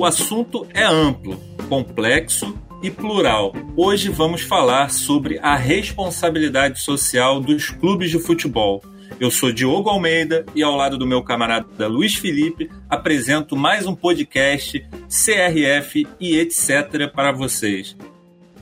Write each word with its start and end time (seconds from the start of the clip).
O 0.00 0.04
assunto 0.06 0.66
é 0.72 0.82
amplo, 0.82 1.36
complexo 1.68 2.56
e 2.82 2.90
plural. 2.90 3.52
Hoje 3.76 4.08
vamos 4.08 4.40
falar 4.40 4.88
sobre 4.88 5.38
a 5.40 5.54
responsabilidade 5.54 6.80
social 6.80 7.38
dos 7.38 7.68
clubes 7.68 8.10
de 8.10 8.18
futebol. 8.18 8.80
Eu 9.20 9.30
sou 9.30 9.52
Diogo 9.52 9.90
Almeida 9.90 10.46
e 10.54 10.62
ao 10.62 10.74
lado 10.74 10.96
do 10.96 11.06
meu 11.06 11.22
camarada 11.22 11.86
Luiz 11.86 12.14
Felipe 12.14 12.70
apresento 12.88 13.54
mais 13.54 13.86
um 13.86 13.94
podcast 13.94 14.82
CRF 15.06 16.08
e 16.18 16.38
etc 16.38 17.12
para 17.14 17.30
vocês. 17.30 17.94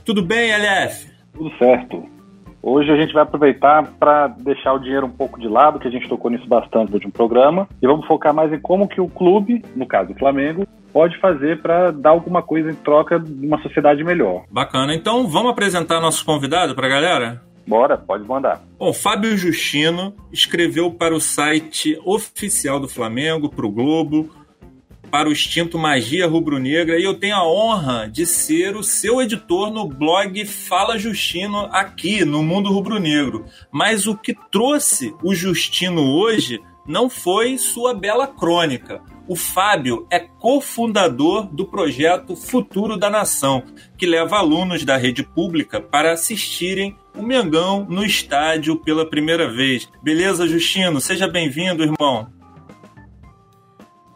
Tudo 0.03 0.21
bem, 0.21 0.51
LF? 0.51 1.09
Tudo 1.31 1.57
certo. 1.57 2.03
Hoje 2.61 2.91
a 2.91 2.97
gente 2.97 3.13
vai 3.13 3.23
aproveitar 3.23 3.93
para 3.97 4.27
deixar 4.27 4.73
o 4.73 4.79
dinheiro 4.79 5.05
um 5.05 5.11
pouco 5.11 5.39
de 5.39 5.47
lado, 5.47 5.79
que 5.79 5.87
a 5.87 5.91
gente 5.91 6.09
tocou 6.09 6.29
nisso 6.29 6.49
bastante 6.49 6.89
no 6.89 6.95
último 6.95 7.13
programa, 7.13 7.65
e 7.81 7.87
vamos 7.87 8.05
focar 8.05 8.33
mais 8.33 8.51
em 8.51 8.59
como 8.59 8.89
que 8.89 8.99
o 8.99 9.07
clube, 9.07 9.63
no 9.73 9.87
caso 9.87 10.11
o 10.11 10.19
Flamengo, 10.19 10.67
pode 10.91 11.19
fazer 11.19 11.61
para 11.61 11.91
dar 11.91 12.11
alguma 12.11 12.41
coisa 12.41 12.71
em 12.71 12.75
troca 12.75 13.19
de 13.19 13.45
uma 13.45 13.61
sociedade 13.61 14.03
melhor. 14.03 14.43
Bacana. 14.49 14.93
Então 14.93 15.27
vamos 15.27 15.51
apresentar 15.51 15.99
nosso 15.99 16.25
convidado 16.25 16.75
para 16.75 16.87
a 16.87 16.89
galera? 16.89 17.41
Bora, 17.67 17.97
pode 17.97 18.23
mandar. 18.23 18.63
Bom, 18.79 18.91
Fábio 18.91 19.37
Justino 19.37 20.15
escreveu 20.31 20.89
para 20.91 21.13
o 21.13 21.21
site 21.21 21.99
oficial 22.03 22.79
do 22.79 22.87
Flamengo, 22.87 23.47
para 23.47 23.65
o 23.65 23.71
Globo, 23.71 24.27
para 25.11 25.29
o 25.29 25.31
extinto 25.31 25.77
Magia 25.77 26.27
Rubro-Negra, 26.27 26.99
e 26.99 27.03
eu 27.03 27.13
tenho 27.13 27.35
a 27.35 27.47
honra 27.47 28.07
de 28.07 28.25
ser 28.25 28.75
o 28.75 28.83
seu 28.83 29.21
editor 29.21 29.71
no 29.71 29.87
blog 29.87 30.45
Fala 30.45 30.97
Justino 30.97 31.67
aqui 31.71 32.23
no 32.25 32.41
Mundo 32.41 32.71
Rubro-Negro. 32.71 33.45
Mas 33.71 34.07
o 34.07 34.15
que 34.15 34.35
trouxe 34.51 35.13
o 35.23 35.33
Justino 35.33 36.01
hoje 36.01 36.59
não 36.87 37.09
foi 37.09 37.57
sua 37.57 37.93
bela 37.93 38.25
crônica. 38.25 39.01
O 39.29 39.35
Fábio 39.35 40.07
é 40.09 40.17
cofundador 40.17 41.45
do 41.53 41.63
projeto 41.63 42.35
Futuro 42.35 42.97
da 42.97 43.11
Nação, 43.11 43.61
que 43.95 44.07
leva 44.07 44.37
alunos 44.37 44.83
da 44.83 44.97
rede 44.97 45.21
pública 45.21 45.79
para 45.79 46.13
assistirem 46.13 46.95
o 47.15 47.21
Mengão 47.21 47.85
no 47.87 48.03
estádio 48.03 48.75
pela 48.77 49.07
primeira 49.07 49.47
vez. 49.47 49.87
Beleza, 50.01 50.47
Justino? 50.47 50.99
Seja 50.99 51.27
bem-vindo, 51.27 51.83
irmão. 51.83 52.27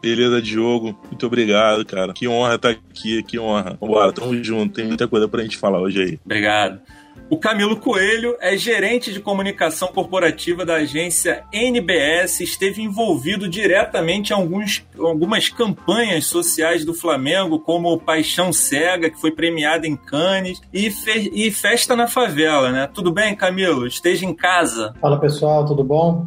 Beleza, 0.02 0.42
Diogo. 0.42 0.98
Muito 1.04 1.24
obrigado, 1.28 1.86
cara. 1.86 2.12
Que 2.12 2.26
honra 2.26 2.56
estar 2.56 2.70
aqui, 2.70 3.22
que 3.22 3.38
honra. 3.38 3.78
Vambora, 3.80 4.12
tamo 4.12 4.42
junto. 4.42 4.74
Tem 4.74 4.84
muita 4.84 5.06
coisa 5.06 5.28
pra 5.28 5.42
gente 5.42 5.56
falar 5.56 5.80
hoje 5.80 6.02
aí. 6.02 6.20
Obrigado. 6.24 6.80
O 7.30 7.38
Camilo 7.38 7.76
Coelho 7.76 8.36
é 8.38 8.56
gerente 8.56 9.10
de 9.10 9.18
comunicação 9.18 9.88
corporativa 9.88 10.64
da 10.64 10.74
agência 10.74 11.44
NBS, 11.50 12.40
esteve 12.40 12.82
envolvido 12.82 13.48
diretamente 13.48 14.30
em 14.30 14.34
alguns, 14.34 14.84
algumas 14.98 15.48
campanhas 15.48 16.26
sociais 16.26 16.84
do 16.84 16.92
Flamengo, 16.92 17.58
como 17.58 17.98
Paixão 17.98 18.52
Cega, 18.52 19.08
que 19.08 19.18
foi 19.18 19.30
premiada 19.30 19.86
em 19.86 19.96
Cannes, 19.96 20.60
e, 20.72 20.90
fe, 20.90 21.30
e 21.32 21.50
Festa 21.50 21.96
na 21.96 22.06
Favela, 22.06 22.70
né? 22.70 22.86
Tudo 22.92 23.10
bem, 23.10 23.34
Camilo? 23.34 23.86
Esteja 23.86 24.26
em 24.26 24.34
casa. 24.34 24.92
Fala 25.00 25.18
pessoal, 25.18 25.64
tudo 25.64 25.82
bom? 25.82 26.26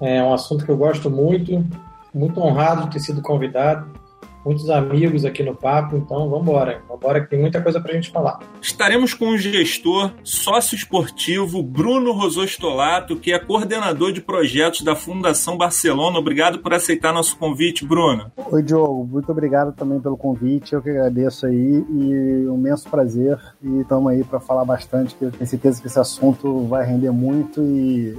É 0.00 0.22
um 0.22 0.34
assunto 0.34 0.64
que 0.64 0.70
eu 0.70 0.76
gosto 0.76 1.08
muito, 1.08 1.64
muito 2.12 2.40
honrado 2.40 2.86
de 2.86 2.90
ter 2.90 3.00
sido 3.00 3.22
convidado 3.22 4.01
muitos 4.44 4.68
amigos 4.70 5.24
aqui 5.24 5.42
no 5.42 5.54
papo, 5.54 5.96
então 5.96 6.28
vamos 6.28 6.42
embora. 6.42 6.82
Vamos 6.88 7.02
embora 7.02 7.20
que 7.20 7.30
tem 7.30 7.40
muita 7.40 7.60
coisa 7.60 7.80
para 7.80 7.92
a 7.92 7.94
gente 7.94 8.10
falar. 8.10 8.38
Estaremos 8.60 9.14
com 9.14 9.28
o 9.30 9.38
gestor 9.38 10.12
sócio 10.22 10.74
esportivo 10.74 11.62
Bruno 11.62 12.12
Rosostolato, 12.12 13.16
que 13.16 13.32
é 13.32 13.38
coordenador 13.38 14.12
de 14.12 14.20
projetos 14.20 14.82
da 14.82 14.94
Fundação 14.94 15.56
Barcelona. 15.56 16.18
Obrigado 16.18 16.58
por 16.58 16.74
aceitar 16.74 17.12
nosso 17.12 17.36
convite, 17.36 17.84
Bruno. 17.84 18.30
Oi, 18.50 18.62
Diogo. 18.62 19.06
Muito 19.06 19.30
obrigado 19.30 19.72
também 19.72 20.00
pelo 20.00 20.16
convite. 20.16 20.72
Eu 20.72 20.82
que 20.82 20.90
agradeço 20.90 21.46
aí 21.46 21.84
e 21.90 22.48
um 22.48 22.56
imenso 22.56 22.88
prazer. 22.88 23.38
E 23.62 23.80
estamos 23.80 24.12
aí 24.12 24.24
para 24.24 24.40
falar 24.40 24.64
bastante, 24.64 25.14
que 25.14 25.24
eu 25.24 25.30
tenho 25.30 25.46
certeza 25.46 25.80
que 25.80 25.86
esse 25.86 25.98
assunto 25.98 26.66
vai 26.66 26.84
render 26.84 27.10
muito 27.10 27.62
e, 27.62 28.16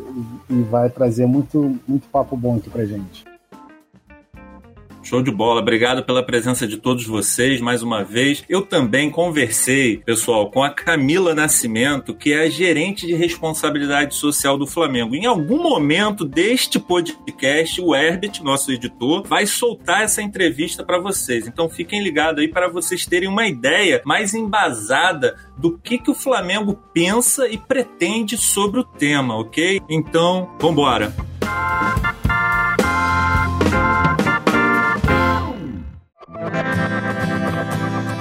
e, 0.50 0.54
e 0.54 0.62
vai 0.64 0.90
trazer 0.90 1.26
muito, 1.26 1.80
muito 1.88 2.08
papo 2.10 2.36
bom 2.36 2.58
aqui 2.58 2.70
para 2.70 2.86
gente. 2.86 3.33
Show 5.04 5.22
de 5.22 5.32
bola. 5.32 5.62
Obrigado 5.62 6.04
pela 6.04 6.24
presença 6.24 6.66
de 6.66 6.78
todos 6.78 7.06
vocês 7.06 7.60
mais 7.60 7.84
uma 7.84 8.04
vez. 8.04 8.44
Eu 8.48 8.62
também 8.62 9.10
conversei, 9.10 9.98
pessoal, 9.98 10.50
com 10.50 10.64
a 10.64 10.70
Camila 10.70 11.36
Nascimento, 11.36 12.14
que 12.14 12.34
é 12.34 12.44
a 12.44 12.50
gerente 12.50 13.06
de 13.06 13.14
responsabilidade 13.14 14.16
social 14.16 14.58
do 14.58 14.66
Flamengo. 14.66 15.16
Em 15.16 15.26
algum 15.26 15.62
momento 15.62 16.26
deste 16.26 16.80
podcast, 16.80 17.82
o 17.82 17.94
Herbert, 17.94 18.42
nosso 18.44 18.72
editor, 18.72 19.24
vai 19.28 19.46
soltar 19.46 20.04
essa 20.04 20.22
entrevista 20.22 20.84
para 20.84 21.00
vocês. 21.00 21.48
Então 21.48 21.70
fiquem 21.70 22.02
ligados 22.02 22.42
aí 22.42 22.48
para 22.48 22.68
vocês 22.68 23.06
terem 23.06 23.30
uma 23.30 23.46
ideia 23.46 24.02
mais 24.06 24.34
embasada 24.34 25.36
do 25.58 25.78
que, 25.78 25.98
que 25.98 26.12
o 26.12 26.16
Flamengo 26.16 26.80
pensa 26.94 27.48
e 27.48 27.58
pretende 27.58 28.38
sobre 28.38 28.80
o 28.80 28.84
tema, 28.84 29.38
ok? 29.38 29.82
Então, 29.90 30.50
vambora! 30.60 31.14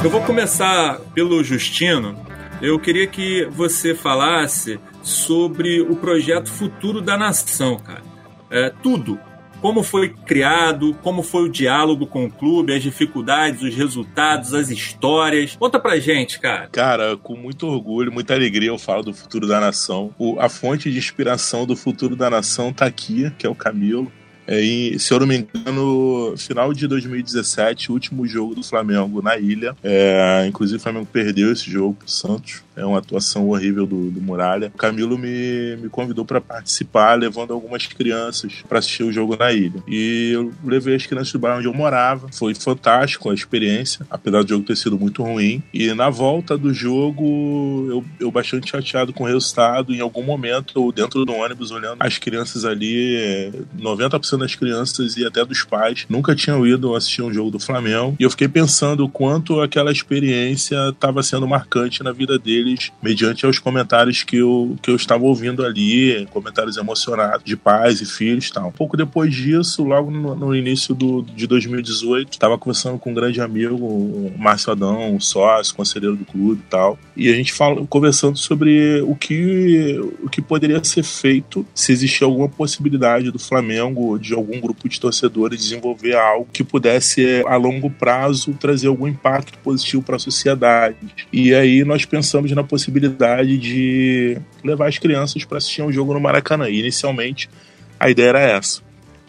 Eu 0.03 0.11
vou 0.11 0.21
começar 0.23 0.99
pelo 1.15 1.45
Justino. 1.45 2.17
Eu 2.61 2.79
queria 2.79 3.07
que 3.07 3.45
você 3.47 3.95
falasse 3.95 4.81
sobre 5.03 5.81
o 5.81 5.97
projeto 5.97 6.51
Futuro 6.51 7.01
da 7.01 7.17
Nação, 7.17 7.79
cara. 7.79 8.03
É, 8.51 8.73
tudo. 8.83 9.19
Como 9.61 9.85
foi 9.85 10.09
criado, 10.09 10.93
como 11.03 11.23
foi 11.23 11.45
o 11.45 11.49
diálogo 11.49 12.05
com 12.05 12.25
o 12.25 12.31
clube, 12.31 12.75
as 12.75 12.83
dificuldades, 12.83 13.63
os 13.63 13.75
resultados, 13.75 14.53
as 14.55 14.71
histórias. 14.71 15.55
Conta 15.55 15.79
pra 15.79 16.01
gente, 16.01 16.41
cara. 16.41 16.69
Cara, 16.73 17.17
com 17.17 17.37
muito 17.37 17.69
orgulho, 17.69 18.11
muita 18.11 18.35
alegria 18.35 18.71
eu 18.71 18.79
falo 18.79 19.05
do 19.05 19.15
Futuro 19.15 19.47
da 19.47 19.61
Nação. 19.61 20.13
O, 20.19 20.41
a 20.41 20.49
fonte 20.49 20.91
de 20.91 20.99
inspiração 20.99 21.65
do 21.65 21.77
Futuro 21.77 22.17
da 22.17 22.29
Nação 22.29 22.73
tá 22.73 22.87
aqui, 22.87 23.31
que 23.39 23.47
é 23.47 23.51
o 23.51 23.55
Camilo. 23.55 24.11
É, 24.47 24.61
e, 24.61 24.99
se 24.99 25.13
eu 25.13 25.21
não 25.21 25.27
me 25.27 25.39
engano, 25.39 26.35
final 26.37 26.73
de 26.73 26.87
2017, 26.87 27.91
o 27.91 27.95
último 27.95 28.27
jogo 28.27 28.55
do 28.55 28.63
Flamengo 28.63 29.23
na 29.23 29.37
ilha. 29.37 29.77
É, 29.83 30.45
inclusive, 30.49 30.79
o 30.79 30.83
Flamengo 30.83 31.07
perdeu 31.07 31.53
esse 31.53 31.71
jogo 31.71 31.95
pro 31.95 32.11
Santos. 32.11 32.63
É 32.75 32.85
uma 32.85 32.99
atuação 32.99 33.49
horrível 33.49 33.87
do, 33.87 34.11
do 34.11 34.21
Muralha. 34.21 34.73
Camilo 34.77 35.19
me, 35.19 35.77
me 35.77 35.89
convidou 35.89 36.25
para 36.25 36.41
participar, 36.41 37.19
levando 37.19 37.53
algumas 37.53 37.87
crianças 37.87 38.63
para 38.67 38.79
assistir 38.79 39.03
o 39.03 39.13
jogo 39.13 39.37
na 39.37 39.53
ilha. 39.53 39.83
E 39.87 40.31
eu 40.33 40.53
levei 40.65 40.95
as 40.95 41.07
crianças 41.07 41.33
do 41.33 41.39
bairro 41.39 41.59
onde 41.59 41.69
eu 41.69 41.75
morava. 41.75 42.29
Foi 42.33 42.55
fantástico 42.55 43.31
a 43.31 43.35
experiência, 43.35 44.07
apesar 44.11 44.43
do 44.43 44.49
jogo 44.49 44.65
ter 44.65 44.77
sido 44.77 44.99
muito 44.99 45.23
ruim. 45.23 45.63
E 45.73 45.93
na 45.93 46.09
volta 46.09 46.57
do 46.57 46.73
jogo, 46.73 47.87
eu, 47.91 48.05
eu 48.19 48.31
bastante 48.31 48.71
chateado 48.71 49.13
com 49.13 49.25
o 49.25 49.27
resultado. 49.27 49.95
Em 49.95 50.01
algum 50.01 50.23
momento, 50.23 50.73
eu 50.81 50.93
dentro 50.93 51.25
do 51.27 51.33
ônibus, 51.35 51.71
olhando 51.71 51.99
as 52.01 52.17
crianças 52.17 52.65
ali, 52.65 53.53
90% 53.79 54.32
das 54.39 54.55
crianças 54.55 55.17
e 55.17 55.25
até 55.25 55.45
dos 55.45 55.63
pais 55.65 56.07
nunca 56.09 56.35
tinham 56.35 56.67
ido 56.67 56.95
assistir 56.95 57.23
um 57.23 57.33
jogo 57.33 57.51
do 57.51 57.61
Flamengo. 57.61 58.17
E 58.19 58.23
eu 58.23 58.31
fiquei 58.31 58.49
pensando 58.49 59.05
o 59.05 59.09
quanto 59.09 59.61
aquela 59.61 59.93
experiência 59.93 60.89
estava 60.89 61.23
sendo 61.23 61.47
marcante 61.47 62.03
na 62.03 62.13
vida 62.13 62.39
deles 62.39 62.91
mediante 63.03 63.47
aos 63.47 63.59
comentários 63.59 64.23
que 64.23 64.37
eu, 64.37 64.77
que 64.83 64.91
eu 64.91 64.97
estava 64.97 65.25
ouvindo 65.25 65.65
ali, 65.65 66.27
comentários 66.31 66.77
emocionados 66.77 67.45
de 67.45 67.57
pais 67.57 68.01
e 68.01 68.07
filhos 68.07 68.49
e 68.49 68.53
tal. 68.53 68.69
Um 68.69 68.73
pouco 68.73 68.97
depois 68.97 69.35
disso, 69.35 69.83
logo 69.85 70.11
no, 70.11 70.35
no 70.35 70.55
início 70.55 70.95
do, 70.95 71.23
de 71.23 71.47
2018, 71.47 72.33
estava 72.33 72.59
conversando 72.59 72.99
com 72.99 73.11
um 73.11 73.15
grande 73.15 73.41
amigo, 73.41 73.77
o 73.77 74.33
Márcio 74.39 74.73
Adão, 74.73 75.19
sócio, 75.21 75.75
conselheiro 75.75 76.17
do 76.17 76.25
clube 76.25 76.63
e 76.67 76.71
tal, 76.71 76.99
e 77.17 77.29
a 77.29 77.35
gente 77.35 77.53
fala, 77.53 77.85
conversando 77.87 78.37
sobre 78.39 79.01
o 79.03 79.15
que, 79.15 80.01
o 80.23 80.29
que 80.29 80.41
poderia 80.41 80.83
ser 80.83 81.03
feito 81.03 81.67
se 81.75 81.93
existia 81.93 82.27
alguma 82.27 82.49
possibilidade 82.49 83.31
do 83.31 83.39
Flamengo, 83.39 84.19
de 84.23 84.35
algum 84.35 84.61
grupo 84.61 84.89
de 84.89 85.01
torcedores, 85.01 85.61
desenvolver 85.61 86.15
algo 86.15 86.49
que 86.53 86.65
pudesse, 86.65 87.43
a 87.47 87.57
longo 87.57 87.91
prazo, 87.91 88.55
trazer 88.55 88.89
algum 88.89 89.07
impacto 89.07 89.59
positivo 89.59 90.03
para 90.03 90.17
a 90.17 90.19
sociedade. 90.19 90.97
E 91.33 91.55
aí 91.55 91.85
nós 91.85 92.05
pensamos 92.05 92.51
na 92.53 92.65
possibilidade 92.65 93.59
de 93.59 94.39
levar 94.65 94.89
as 94.89 94.99
crianças 94.99 95.45
para 95.45 95.59
assistir 95.59 95.83
um 95.83 95.93
jogo 95.93 96.15
no 96.15 96.21
Maracanã. 96.21 96.69
E 96.69 96.79
inicialmente 96.79 97.51
a 97.99 98.09
ideia 98.09 98.29
era 98.29 98.41
essa. 98.41 98.81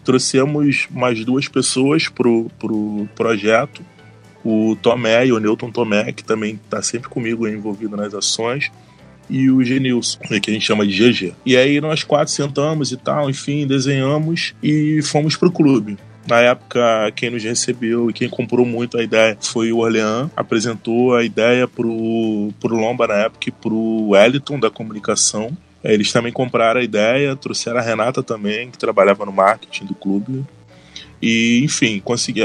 Trouxemos 0.04 0.88
mais 0.92 1.24
duas 1.26 1.48
pessoas 1.48 2.08
pro, 2.08 2.50
pro 2.60 3.08
projeto, 3.16 3.84
o 4.44 4.76
Tomé 4.82 5.28
e 5.28 5.32
o 5.32 5.40
Newton 5.40 5.72
Tomé, 5.72 6.12
que 6.12 6.24
também 6.24 6.60
está 6.64 6.82
sempre 6.82 7.10
comigo 7.10 7.48
envolvido 7.48 7.96
nas 7.96 8.14
ações, 8.14 8.70
e 9.30 9.50
o 9.50 9.64
Genilson, 9.64 10.20
que 10.20 10.50
a 10.50 10.54
gente 10.54 10.66
chama 10.66 10.86
de 10.86 10.94
GG. 10.94 11.34
E 11.46 11.58
aí 11.58 11.80
nós 11.80 12.04
quatro 12.04 12.34
sentamos 12.34 12.92
e 12.92 12.98
tal, 12.98 13.30
enfim, 13.30 13.66
desenhamos 13.66 14.54
e 14.62 15.02
fomos 15.04 15.36
pro 15.36 15.52
clube. 15.52 15.98
Na 16.28 16.40
época, 16.40 17.12
quem 17.16 17.30
nos 17.30 17.44
recebeu 17.44 18.10
e 18.10 18.14
quem 18.14 18.30
comprou 18.30 18.66
muito 18.66 18.98
a 18.98 19.04
ideia 19.04 19.38
foi 19.42 19.74
o 19.74 19.80
Orlean. 19.80 20.32
Apresentou 20.36 21.16
a 21.16 21.24
ideia 21.24 21.68
pro, 21.68 22.54
pro 22.62 22.76
Lomba 22.76 23.08
na 23.08 23.16
época 23.16 23.50
e 23.50 23.52
pro 23.52 24.10
Wellington 24.10 24.58
da 24.58 24.70
comunicação. 24.70 25.52
Eles 25.84 26.14
também 26.14 26.32
compraram 26.32 26.80
a 26.80 26.84
ideia, 26.84 27.36
trouxeram 27.36 27.80
a 27.80 27.82
Renata 27.82 28.24
também, 28.24 28.72
que 28.72 28.78
trabalhava 28.78 29.26
no 29.26 29.34
marketing 29.34 29.86
do 29.86 29.94
clube. 29.94 30.46
E, 31.26 31.62
enfim, 31.64 32.02
consegui, 32.04 32.42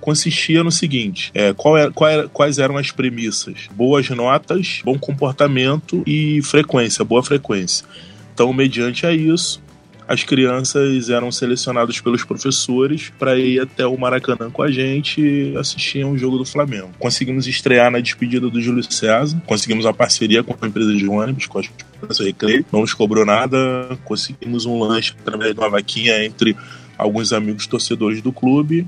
consistia 0.00 0.64
no 0.64 0.72
seguinte: 0.72 1.30
é, 1.32 1.54
qual 1.54 1.78
era, 1.78 1.92
qual 1.92 2.10
era, 2.10 2.28
quais 2.28 2.58
eram 2.58 2.76
as 2.76 2.90
premissas? 2.90 3.68
Boas 3.70 4.10
notas, 4.10 4.80
bom 4.84 4.98
comportamento 4.98 6.02
e 6.04 6.42
frequência, 6.42 7.04
boa 7.04 7.22
frequência. 7.22 7.86
Então, 8.34 8.52
mediante 8.52 9.06
a 9.06 9.12
isso, 9.12 9.62
as 10.08 10.24
crianças 10.24 11.10
eram 11.10 11.30
selecionadas 11.30 12.00
pelos 12.00 12.24
professores 12.24 13.12
para 13.20 13.38
ir 13.38 13.60
até 13.60 13.86
o 13.86 13.96
Maracanã 13.96 14.50
com 14.50 14.62
a 14.64 14.70
gente 14.70 15.20
e 15.20 15.56
assistir 15.56 16.04
um 16.04 16.18
jogo 16.18 16.38
do 16.38 16.44
Flamengo. 16.44 16.90
Conseguimos 16.98 17.46
estrear 17.46 17.88
na 17.88 18.00
despedida 18.00 18.50
do 18.50 18.60
Júlio 18.60 18.82
César, 18.90 19.40
conseguimos 19.46 19.86
a 19.86 19.92
parceria 19.92 20.42
com 20.42 20.56
a 20.60 20.66
empresa 20.66 20.92
de 20.92 21.06
ônibus, 21.06 21.46
com 21.46 21.58
a 21.58 21.60
Esperança 21.60 22.24
Recreio, 22.24 22.66
não 22.72 22.80
nos 22.80 22.94
cobrou 22.94 23.24
nada, 23.24 23.96
conseguimos 24.04 24.66
um 24.66 24.80
lanche 24.80 25.14
através 25.20 25.54
de 25.54 25.60
uma 25.60 25.70
vaquinha 25.70 26.24
entre 26.24 26.56
alguns 26.98 27.32
amigos 27.32 27.66
torcedores 27.66 28.20
do 28.20 28.32
clube 28.32 28.86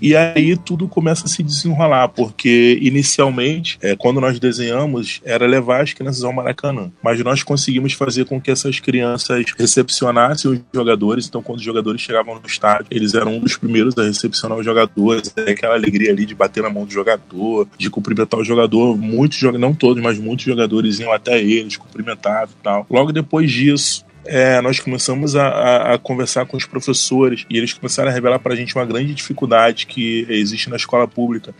e 0.00 0.14
aí 0.14 0.56
tudo 0.56 0.86
começa 0.86 1.26
a 1.26 1.28
se 1.28 1.42
desenrolar, 1.42 2.08
porque 2.08 2.78
inicialmente, 2.80 3.78
é, 3.82 3.96
quando 3.96 4.20
nós 4.20 4.38
desenhamos, 4.38 5.20
era 5.24 5.46
levar 5.46 5.82
as 5.82 5.92
crianças 5.92 6.22
ao 6.22 6.32
Maracanã. 6.32 6.90
Mas 7.02 7.22
nós 7.24 7.42
conseguimos 7.42 7.92
fazer 7.94 8.24
com 8.24 8.40
que 8.40 8.50
essas 8.50 8.78
crianças 8.78 9.44
recepcionassem 9.56 10.50
os 10.50 10.60
jogadores. 10.72 11.26
Então, 11.26 11.42
quando 11.42 11.58
os 11.58 11.64
jogadores 11.64 12.00
chegavam 12.00 12.36
no 12.36 12.46
estádio, 12.46 12.86
eles 12.90 13.14
eram 13.14 13.36
um 13.36 13.40
dos 13.40 13.56
primeiros 13.56 13.96
a 13.98 14.04
recepcionar 14.04 14.56
os 14.56 14.64
jogadores. 14.64 15.32
É 15.36 15.50
aquela 15.50 15.74
alegria 15.74 16.12
ali 16.12 16.24
de 16.24 16.34
bater 16.34 16.62
na 16.62 16.70
mão 16.70 16.84
do 16.84 16.92
jogador, 16.92 17.66
de 17.76 17.90
cumprimentar 17.90 18.38
o 18.38 18.44
jogador. 18.44 18.96
Muitos 18.96 19.38
jogadores, 19.38 19.60
não 19.60 19.74
todos, 19.74 20.02
mas 20.02 20.18
muitos 20.18 20.44
jogadores 20.44 21.00
iam 21.00 21.12
até 21.12 21.42
eles, 21.42 21.76
cumprimentavam 21.76 22.54
e 22.58 22.62
tal. 22.62 22.86
Logo 22.88 23.12
depois 23.12 23.50
disso, 23.50 24.04
é, 24.28 24.60
nós 24.60 24.78
começamos 24.78 25.34
a, 25.34 25.48
a, 25.48 25.94
a, 25.94 25.98
conversar 25.98 26.44
com 26.44 26.56
os 26.56 26.66
professores 26.66 27.46
e 27.48 27.56
eles 27.56 27.72
começaram 27.72 28.10
a 28.10 28.12
revelar 28.12 28.38
para 28.38 28.52
a 28.52 28.56
gente 28.56 28.74
uma 28.74 28.84
grande 28.84 29.14
dificuldade 29.14 29.86
que 29.86 30.26
existe 30.28 30.68
na 30.68 30.76
escola 30.76 31.08
pública, 31.08 31.54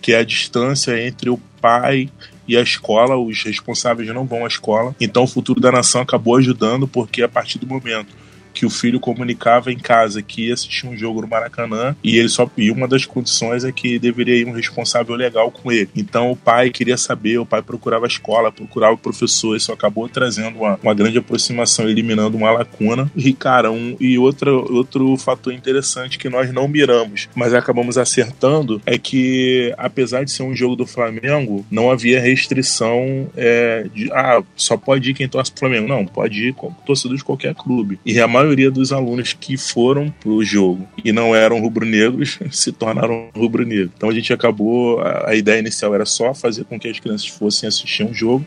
que 0.00 0.14
é 0.14 0.18
a 0.18 0.24
distância 0.24 0.98
entre 1.06 1.28
o 1.28 1.38
pai 1.60 2.08
e 2.48 2.56
a 2.56 2.62
escola, 2.62 3.16
os 3.16 3.42
responsáveis 3.42 4.08
não 4.08 4.24
vão 4.24 4.44
à 4.44 4.48
escola. 4.48 4.96
Então 4.98 5.24
o 5.24 5.28
futuro 5.28 5.60
da 5.60 5.70
nação 5.70 6.00
acabou 6.00 6.36
ajudando, 6.36 6.88
porque 6.88 7.22
a 7.22 7.28
partir 7.28 7.58
do 7.58 7.66
momento 7.66 8.24
que 8.54 8.64
o 8.64 8.70
filho 8.70 9.00
comunicava 9.00 9.72
em 9.72 9.78
casa 9.78 10.22
que 10.22 10.46
ia 10.46 10.54
assistir 10.54 10.86
um 10.86 10.96
jogo 10.96 11.20
no 11.20 11.28
Maracanã 11.28 11.96
e 12.02 12.16
ele 12.16 12.28
só 12.28 12.48
e 12.56 12.70
uma 12.70 12.86
das 12.86 13.04
condições 13.04 13.64
é 13.64 13.72
que 13.72 13.98
deveria 13.98 14.36
ir 14.36 14.46
um 14.46 14.52
responsável 14.52 15.14
legal 15.14 15.50
com 15.50 15.72
ele. 15.72 15.90
Então 15.94 16.30
o 16.30 16.36
pai 16.36 16.70
queria 16.70 16.96
saber, 16.96 17.38
o 17.38 17.46
pai 17.46 17.60
procurava 17.60 18.06
a 18.06 18.08
escola, 18.08 18.52
procurava 18.52 18.94
o 18.94 18.98
professor, 18.98 19.56
isso 19.56 19.72
acabou 19.72 20.08
trazendo 20.08 20.58
uma, 20.58 20.78
uma 20.82 20.94
grande 20.94 21.18
aproximação, 21.18 21.88
eliminando 21.88 22.36
uma 22.36 22.52
lacuna. 22.52 23.10
E 23.16 23.32
cara, 23.32 23.70
um 23.70 23.96
e 23.98 24.16
outro 24.18 24.72
outro 24.72 25.16
fator 25.16 25.52
interessante 25.52 26.18
que 26.18 26.28
nós 26.28 26.52
não 26.52 26.68
miramos, 26.68 27.28
mas 27.34 27.52
acabamos 27.52 27.98
acertando 27.98 28.80
é 28.86 28.96
que 28.96 29.74
apesar 29.76 30.24
de 30.24 30.30
ser 30.30 30.42
um 30.42 30.54
jogo 30.54 30.76
do 30.76 30.86
Flamengo, 30.86 31.66
não 31.70 31.90
havia 31.90 32.20
restrição 32.20 33.28
é, 33.36 33.86
de 33.92 34.10
ah, 34.12 34.42
só 34.56 34.76
pode 34.76 35.10
ir 35.10 35.14
quem 35.14 35.28
torce 35.28 35.50
pro 35.50 35.60
Flamengo. 35.60 35.88
Não, 35.88 36.06
pode 36.06 36.48
ir 36.48 36.54
torcedor 36.86 37.16
de 37.16 37.24
qualquer 37.24 37.54
clube. 37.54 37.98
E 38.04 38.20
a 38.20 38.28
maioria 38.44 38.70
dos 38.70 38.92
alunos 38.92 39.32
que 39.32 39.56
foram 39.56 40.10
pro 40.20 40.44
jogo 40.44 40.86
e 41.02 41.12
não 41.12 41.34
eram 41.34 41.60
rubro-negros 41.60 42.38
se 42.52 42.70
tornaram 42.72 43.28
rubro-negros. 43.34 43.90
Então 43.96 44.10
a 44.10 44.14
gente 44.14 44.32
acabou, 44.32 45.00
a, 45.00 45.30
a 45.30 45.34
ideia 45.34 45.58
inicial 45.58 45.94
era 45.94 46.04
só 46.04 46.34
fazer 46.34 46.64
com 46.64 46.78
que 46.78 46.88
as 46.88 47.00
crianças 47.00 47.26
fossem 47.26 47.68
assistir 47.68 48.04
um 48.04 48.12
jogo 48.12 48.44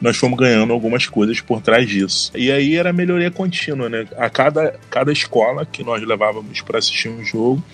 nós 0.00 0.16
fomos 0.16 0.38
ganhando 0.38 0.72
algumas 0.72 1.06
coisas 1.06 1.40
por 1.40 1.62
trás 1.62 1.88
disso. 1.88 2.30
E 2.34 2.50
aí 2.50 2.76
era 2.76 2.92
melhoria 2.92 3.30
contínua, 3.30 3.88
né? 3.88 4.06
A 4.18 4.28
cada, 4.28 4.78
cada 4.90 5.10
escola 5.10 5.64
que 5.64 5.82
nós 5.82 6.02
levávamos 6.02 6.60
para 6.60 6.78
assistir 6.78 7.08
um 7.08 7.24
jogo, 7.24 7.64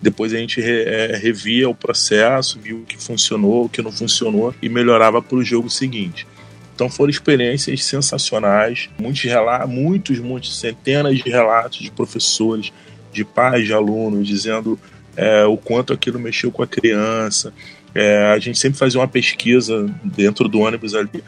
depois 0.00 0.32
a 0.32 0.38
gente 0.38 0.60
re, 0.62 0.82
é, 0.84 1.16
revia 1.16 1.68
o 1.68 1.74
processo, 1.74 2.58
viu 2.58 2.78
o 2.78 2.84
que 2.84 2.96
funcionou, 2.96 3.64
o 3.64 3.68
que 3.68 3.82
não 3.82 3.92
funcionou 3.92 4.54
e 4.62 4.68
melhorava 4.68 5.20
para 5.20 5.36
o 5.36 5.44
jogo 5.44 5.68
seguinte. 5.68 6.26
Então 6.74 6.90
foram 6.90 7.10
experiências 7.10 7.84
sensacionais, 7.84 8.90
muitos 8.98 9.22
relatos, 9.22 9.70
muitos, 9.70 10.18
muitos, 10.18 10.58
centenas 10.58 11.16
de 11.18 11.30
relatos 11.30 11.78
de 11.78 11.90
professores, 11.90 12.72
de 13.12 13.24
pais 13.24 13.64
de 13.64 13.72
alunos, 13.72 14.26
dizendo 14.26 14.78
é, 15.16 15.44
o 15.44 15.56
quanto 15.56 15.92
aquilo 15.92 16.18
mexeu 16.18 16.50
com 16.50 16.62
a 16.62 16.66
criança. 16.66 17.52
É, 17.94 18.32
a 18.32 18.38
gente 18.40 18.58
sempre 18.58 18.76
fazia 18.76 18.98
uma 18.98 19.06
pesquisa 19.06 19.88
dentro 20.02 20.48
do 20.48 20.58
ônibus 20.58 20.96
ali, 20.96 21.22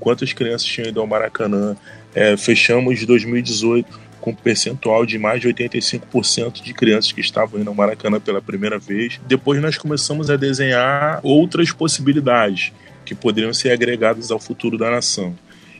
quantas 0.00 0.32
crianças 0.32 0.66
tinham 0.66 0.88
ido 0.88 1.00
ao 1.00 1.06
Maracanã. 1.06 1.76
É, 2.12 2.36
fechamos 2.36 3.04
2018 3.06 4.04
com 4.20 4.30
um 4.30 4.34
percentual 4.34 5.04
de 5.06 5.18
mais 5.18 5.40
de 5.40 5.48
85% 5.48 6.62
de 6.62 6.72
crianças 6.74 7.12
que 7.12 7.20
estavam 7.20 7.60
indo 7.60 7.68
ao 7.68 7.74
Maracanã 7.76 8.18
pela 8.18 8.40
primeira 8.40 8.78
vez. 8.78 9.20
Depois 9.28 9.60
nós 9.62 9.78
começamos 9.78 10.30
a 10.30 10.36
desenhar 10.36 11.20
outras 11.22 11.70
possibilidades 11.70 12.72
que 13.04 13.14
poderiam 13.14 13.52
ser 13.52 13.70
agregados 13.70 14.30
ao 14.30 14.40
futuro 14.40 14.78
da 14.78 14.90
nação. 14.90 15.36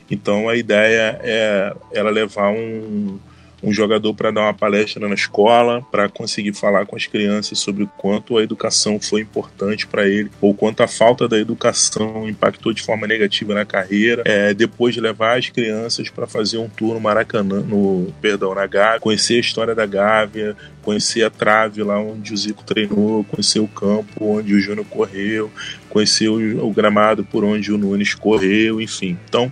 Então 0.09 0.47
a 0.47 0.55
ideia 0.55 1.19
é 1.23 1.73
ela 1.91 2.11
levar 2.11 2.49
um, 2.49 3.19
um 3.65 3.73
jogador 3.73 4.13
para 4.13 4.29
dar 4.29 4.41
uma 4.43 4.53
palestra 4.53 5.07
na 5.07 5.15
escola, 5.15 5.81
para 5.91 6.07
conseguir 6.07 6.53
falar 6.53 6.85
com 6.85 6.95
as 6.95 7.07
crianças 7.07 7.57
sobre 7.57 7.83
o 7.83 7.87
quanto 7.87 8.37
a 8.37 8.43
educação 8.43 8.99
foi 8.99 9.21
importante 9.21 9.87
para 9.87 10.07
ele, 10.07 10.29
ou 10.39 10.53
quanto 10.53 10.83
a 10.83 10.87
falta 10.87 11.27
da 11.27 11.39
educação 11.39 12.29
impactou 12.29 12.71
de 12.71 12.83
forma 12.83 13.07
negativa 13.07 13.55
na 13.55 13.65
carreira. 13.65 14.21
É, 14.25 14.53
depois 14.53 14.93
de 14.93 15.01
levar 15.01 15.39
as 15.39 15.49
crianças 15.49 16.09
para 16.09 16.27
fazer 16.27 16.59
um 16.59 16.69
tour 16.69 16.93
no 16.93 16.99
Maracanã, 16.99 17.61
no 17.61 18.13
perdão, 18.21 18.53
na 18.53 18.67
Gávea, 18.67 18.99
conhecer 18.99 19.37
a 19.37 19.39
história 19.39 19.73
da 19.73 19.85
Gávea, 19.87 20.55
conhecer 20.83 21.23
a 21.23 21.31
trave 21.31 21.81
lá 21.81 21.99
onde 21.99 22.33
o 22.33 22.37
Zico 22.37 22.63
treinou, 22.63 23.23
conhecer 23.23 23.59
o 23.59 23.67
campo 23.67 24.37
onde 24.37 24.53
o 24.53 24.59
Júnior 24.59 24.85
correu, 24.85 25.51
conhecer 25.89 26.29
o, 26.29 26.67
o 26.67 26.71
gramado 26.71 27.23
por 27.23 27.43
onde 27.43 27.71
o 27.71 27.77
Nunes 27.77 28.13
correu, 28.13 28.79
enfim. 28.79 29.17
Então, 29.27 29.51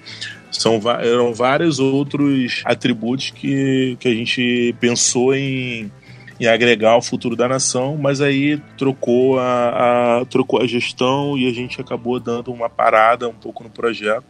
são, 0.61 0.79
eram 1.01 1.33
vários 1.33 1.79
outros 1.79 2.61
atributos 2.65 3.31
que, 3.31 3.97
que 3.99 4.07
a 4.07 4.13
gente 4.13 4.75
pensou 4.79 5.33
em, 5.33 5.91
em 6.39 6.47
agregar 6.47 6.91
ao 6.91 7.01
futuro 7.01 7.35
da 7.35 7.47
nação, 7.47 7.97
mas 7.97 8.21
aí 8.21 8.61
trocou 8.77 9.39
a, 9.39 10.19
a, 10.19 10.25
trocou 10.25 10.61
a 10.61 10.67
gestão 10.67 11.37
e 11.37 11.47
a 11.47 11.53
gente 11.53 11.79
acabou 11.81 12.19
dando 12.19 12.51
uma 12.51 12.69
parada 12.69 13.27
um 13.27 13.33
pouco 13.33 13.63
no 13.63 13.69
projeto. 13.69 14.23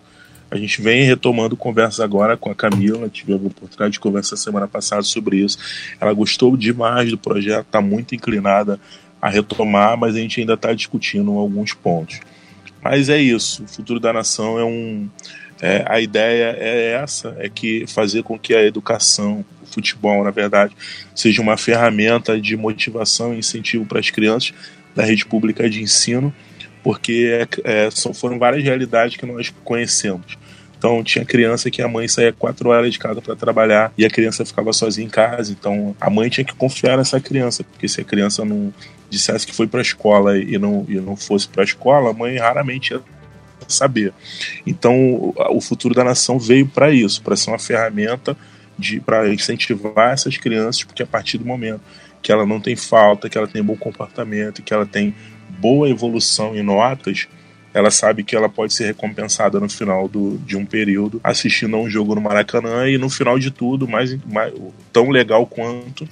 A 0.50 0.58
gente 0.58 0.82
vem 0.82 1.04
retomando 1.04 1.58
conversas 1.58 2.00
agora 2.00 2.38
com 2.38 2.52
a 2.52 2.56
Camila, 2.56 3.10
tive 3.10 3.34
a 3.34 3.38
oportunidade 3.38 3.94
de 3.94 4.00
conversar 4.00 4.38
semana 4.38 4.68
passada 4.68 5.02
sobre 5.02 5.38
isso. 5.38 5.58
Ela 6.00 6.14
gostou 6.14 6.56
demais 6.56 7.10
do 7.10 7.18
projeto, 7.18 7.66
está 7.66 7.82
muito 7.82 8.14
inclinada 8.14 8.80
a 9.20 9.30
retomar, 9.30 9.98
mas 9.98 10.16
a 10.16 10.20
gente 10.20 10.40
ainda 10.40 10.54
está 10.54 10.74
discutindo 10.74 11.32
alguns 11.32 11.74
pontos. 11.74 12.20
Mas 12.84 13.10
é 13.10 13.18
isso, 13.18 13.64
o 13.64 13.68
futuro 13.68 14.00
da 14.00 14.12
nação 14.12 14.60
é 14.60 14.64
um, 14.64 15.10
é, 15.64 15.82
a 15.88 16.02
ideia 16.02 16.58
é 16.60 16.92
essa, 17.02 17.34
é 17.40 17.48
que 17.48 17.88
fazer 17.88 18.22
com 18.22 18.38
que 18.38 18.54
a 18.54 18.62
educação, 18.62 19.46
o 19.62 19.66
futebol, 19.66 20.22
na 20.22 20.30
verdade, 20.30 20.76
seja 21.16 21.42
uma 21.42 21.56
ferramenta 21.56 22.38
de 22.38 22.58
motivação 22.58 23.34
e 23.34 23.38
incentivo 23.38 23.86
para 23.86 23.98
as 23.98 24.10
crianças 24.10 24.54
da 24.94 25.06
rede 25.06 25.26
pública 25.26 25.70
de 25.70 25.82
ensino, 25.82 26.36
porque 26.84 27.48
é, 27.64 27.86
é, 27.86 27.90
são, 27.92 28.14
foram 28.14 28.38
várias 28.38 28.62
realidades 28.62 29.16
que 29.16 29.26
nós 29.26 29.54
conhecemos. 29.64 30.38
Então 30.78 31.02
tinha 31.02 31.24
criança 31.24 31.72
que 31.72 31.82
a 31.82 31.88
mãe 31.88 32.10
saía 32.10 32.34
quatro 32.34 32.68
horas 32.68 32.92
de 32.92 33.00
casa 33.00 33.22
para 33.22 33.34
trabalhar 33.34 33.94
e 33.98 34.04
a 34.04 34.10
criança 34.10 34.46
ficava 34.46 34.74
sozinha 34.74 35.08
em 35.08 35.10
casa. 35.10 35.54
Então 35.54 35.96
a 35.98 36.10
mãe 36.10 36.28
tinha 36.28 36.44
que 36.44 36.54
confiar 36.54 36.98
nessa 36.98 37.22
criança, 37.22 37.64
porque 37.64 37.88
se 37.88 38.02
a 38.02 38.04
criança 38.04 38.44
não 38.44 38.74
dissesse 39.10 39.48
que 39.48 39.56
foi 39.56 39.66
para 39.66 39.80
a 39.80 39.82
escola 39.82 40.38
e 40.38 40.58
não, 40.58 40.86
e 40.90 40.96
não 40.96 41.16
fosse 41.16 41.48
para 41.48 41.64
a 41.64 41.64
escola, 41.64 42.10
a 42.10 42.14
mãe 42.14 42.36
raramente 42.36 42.92
ia 42.92 43.02
saber. 43.68 44.14
Então, 44.66 45.34
o 45.50 45.62
futuro 45.62 45.94
da 45.94 46.04
nação 46.04 46.40
veio 46.40 46.68
para 46.68 46.92
isso, 46.92 47.22
para 47.22 47.36
ser 47.36 47.50
uma 47.50 47.60
ferramenta 47.60 48.36
para 49.06 49.32
incentivar 49.32 50.14
essas 50.14 50.38
crianças, 50.38 50.84
porque 50.84 51.04
a 51.04 51.08
partir 51.08 51.38
do 51.38 51.46
momento 51.46 51.82
que 52.22 52.32
ela 52.32 52.46
não 52.46 52.60
tem 52.60 52.76
falta, 52.76 53.30
que 53.30 53.38
ela 53.38 53.48
tem 53.48 53.62
bom 53.62 53.76
comportamento, 53.76 54.64
que 54.64 54.74
ela 54.74 54.86
tem 54.86 55.14
boa 55.60 55.90
evolução 55.90 56.56
em 56.56 56.64
notas, 56.64 57.28
ela 57.74 57.90
sabe 57.90 58.24
que 58.24 58.36
ela 58.36 58.48
pode 58.48 58.74
ser 58.74 58.86
recompensada 58.86 59.60
no 59.60 59.68
final 59.68 60.08
do, 60.08 60.38
de 60.46 60.56
um 60.56 60.66
período 60.66 61.20
assistindo 61.24 61.76
a 61.76 61.80
um 61.80 61.90
jogo 61.90 62.14
no 62.16 62.22
Maracanã 62.22 62.88
e 62.88 62.98
no 62.98 63.10
final 63.10 63.38
de 63.40 63.50
tudo, 63.52 63.88
mais, 63.88 64.16
mais 64.26 64.54
tão 64.92 65.10
legal 65.10 65.46
quanto 65.46 66.08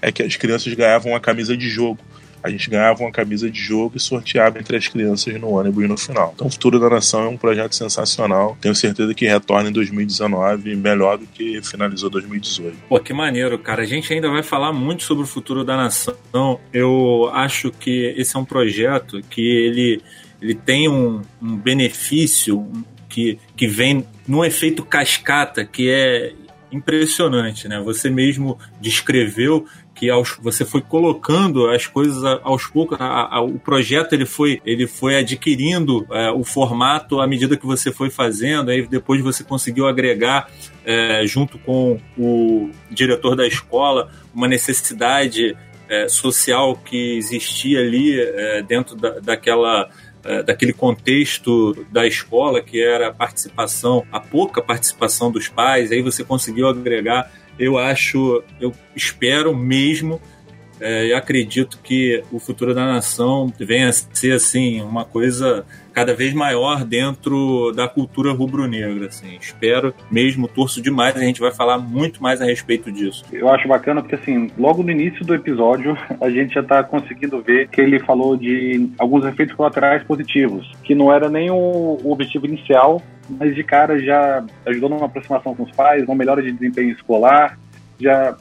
é 0.00 0.12
que 0.12 0.22
as 0.22 0.36
crianças 0.36 0.72
ganhavam 0.74 1.16
a 1.16 1.20
camisa 1.20 1.56
de 1.56 1.68
jogo 1.68 1.98
a 2.42 2.50
gente 2.50 2.70
ganhava 2.70 3.02
uma 3.02 3.10
camisa 3.10 3.50
de 3.50 3.58
jogo 3.58 3.96
e 3.96 4.00
sorteava 4.00 4.58
entre 4.58 4.76
as 4.76 4.88
crianças 4.88 5.38
no 5.40 5.50
ônibus 5.50 5.88
no 5.88 5.96
final. 5.96 6.32
Então, 6.34 6.46
o 6.46 6.50
Futuro 6.50 6.78
da 6.78 6.88
Nação 6.88 7.24
é 7.24 7.28
um 7.28 7.36
projeto 7.36 7.74
sensacional. 7.74 8.56
Tenho 8.60 8.74
certeza 8.74 9.14
que 9.14 9.26
retorna 9.26 9.68
em 9.68 9.72
2019 9.72 10.76
melhor 10.76 11.18
do 11.18 11.26
que 11.26 11.60
finalizou 11.62 12.08
2018. 12.10 12.76
Pô, 12.88 13.00
que 13.00 13.12
maneiro, 13.12 13.58
cara. 13.58 13.82
A 13.82 13.86
gente 13.86 14.12
ainda 14.12 14.28
vai 14.28 14.42
falar 14.42 14.72
muito 14.72 15.02
sobre 15.02 15.24
o 15.24 15.26
futuro 15.26 15.64
da 15.64 15.76
nação. 15.76 16.14
Eu 16.72 17.30
acho 17.32 17.70
que 17.70 18.14
esse 18.16 18.36
é 18.36 18.38
um 18.38 18.44
projeto 18.44 19.20
que 19.28 19.40
ele, 19.40 20.02
ele 20.40 20.54
tem 20.54 20.88
um, 20.88 21.22
um 21.42 21.56
benefício 21.56 22.66
que, 23.08 23.38
que 23.56 23.66
vem 23.66 24.06
num 24.26 24.44
efeito 24.44 24.84
cascata 24.84 25.64
que 25.64 25.88
é 25.88 26.32
impressionante, 26.70 27.68
né? 27.68 27.80
Você 27.80 28.10
mesmo 28.10 28.58
descreveu 28.80 29.66
que 29.96 30.10
aos, 30.10 30.36
você 30.40 30.64
foi 30.64 30.82
colocando 30.82 31.68
as 31.70 31.86
coisas 31.86 32.22
aos 32.44 32.66
poucos, 32.66 33.00
a, 33.00 33.36
a, 33.36 33.40
o 33.40 33.58
projeto 33.58 34.12
ele 34.12 34.26
foi, 34.26 34.60
ele 34.64 34.86
foi 34.86 35.16
adquirindo 35.16 36.06
é, 36.10 36.30
o 36.30 36.44
formato 36.44 37.18
à 37.18 37.26
medida 37.26 37.56
que 37.56 37.64
você 37.64 37.90
foi 37.90 38.10
fazendo, 38.10 38.70
aí 38.70 38.86
depois 38.86 39.22
você 39.22 39.42
conseguiu 39.42 39.88
agregar 39.88 40.48
é, 40.84 41.26
junto 41.26 41.58
com 41.58 41.98
o 42.16 42.70
diretor 42.90 43.34
da 43.34 43.46
escola 43.46 44.10
uma 44.34 44.46
necessidade 44.46 45.56
é, 45.88 46.08
social 46.08 46.76
que 46.76 47.16
existia 47.16 47.80
ali 47.80 48.20
é, 48.20 48.62
dentro 48.62 48.94
da, 48.94 49.18
daquela 49.18 49.88
é, 50.24 50.42
daquele 50.42 50.72
contexto 50.72 51.86
da 51.90 52.04
escola 52.06 52.60
que 52.60 52.82
era 52.82 53.08
a 53.08 53.12
participação, 53.12 54.04
a 54.10 54.18
pouca 54.18 54.60
participação 54.60 55.30
dos 55.30 55.48
pais, 55.48 55.92
aí 55.92 56.02
você 56.02 56.24
conseguiu 56.24 56.68
agregar 56.68 57.30
eu 57.58 57.78
acho, 57.78 58.42
eu 58.60 58.72
espero 58.94 59.54
mesmo 59.56 60.20
é, 60.80 61.06
e 61.06 61.14
acredito 61.14 61.78
que 61.82 62.22
o 62.30 62.38
futuro 62.38 62.74
da 62.74 62.86
nação 62.86 63.52
venha 63.58 63.88
a 63.88 63.92
ser 63.92 64.32
assim 64.32 64.80
uma 64.82 65.04
coisa 65.04 65.64
cada 65.92 66.14
vez 66.14 66.34
maior 66.34 66.84
dentro 66.84 67.72
da 67.72 67.88
cultura 67.88 68.30
rubro-negra. 68.30 69.06
Assim. 69.06 69.38
Espero 69.40 69.94
mesmo, 70.10 70.46
torço 70.46 70.82
demais. 70.82 71.16
A 71.16 71.20
gente 71.20 71.40
vai 71.40 71.50
falar 71.50 71.78
muito 71.78 72.22
mais 72.22 72.42
a 72.42 72.44
respeito 72.44 72.92
disso. 72.92 73.24
Eu 73.32 73.48
acho 73.48 73.66
bacana 73.66 74.02
porque 74.02 74.16
assim, 74.16 74.50
logo 74.58 74.82
no 74.82 74.90
início 74.90 75.24
do 75.24 75.34
episódio 75.34 75.96
a 76.20 76.28
gente 76.28 76.54
já 76.54 76.60
está 76.60 76.84
conseguindo 76.84 77.40
ver 77.40 77.68
que 77.68 77.80
ele 77.80 77.98
falou 78.00 78.36
de 78.36 78.90
alguns 78.98 79.24
efeitos 79.24 79.56
colaterais 79.56 80.04
positivos, 80.04 80.70
que 80.84 80.94
não 80.94 81.10
era 81.10 81.30
nem 81.30 81.50
o 81.50 81.98
objetivo 82.04 82.46
inicial, 82.46 83.00
mas 83.30 83.54
de 83.54 83.64
cara 83.64 83.98
já 83.98 84.44
ajudou 84.66 84.90
numa 84.90 85.06
aproximação 85.06 85.54
com 85.54 85.62
os 85.62 85.72
pais, 85.72 86.04
uma 86.04 86.14
melhora 86.14 86.42
de 86.42 86.52
desempenho 86.52 86.90
escolar, 86.90 87.58
já, 87.98 88.36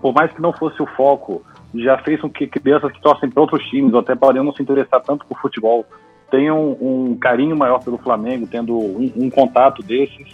por 0.00 0.14
mais 0.14 0.32
que 0.32 0.40
não 0.40 0.52
fosse 0.52 0.82
o 0.82 0.86
foco, 0.86 1.44
já 1.76 1.98
fez 1.98 2.20
com 2.20 2.28
que 2.28 2.46
crianças 2.46 2.92
que 2.92 3.00
torcem 3.00 3.30
para 3.30 3.40
outros 3.40 3.64
times, 3.68 3.92
ou 3.92 4.00
até 4.00 4.14
poderiam 4.14 4.44
não 4.44 4.54
se 4.54 4.62
interessar 4.62 5.00
tanto 5.02 5.26
por 5.26 5.40
futebol, 5.40 5.84
tenham 6.30 6.76
um 6.80 7.16
carinho 7.16 7.56
maior 7.56 7.82
pelo 7.82 7.98
Flamengo, 7.98 8.46
tendo 8.50 8.76
um, 8.76 9.12
um 9.16 9.30
contato 9.30 9.82
desses. 9.82 10.28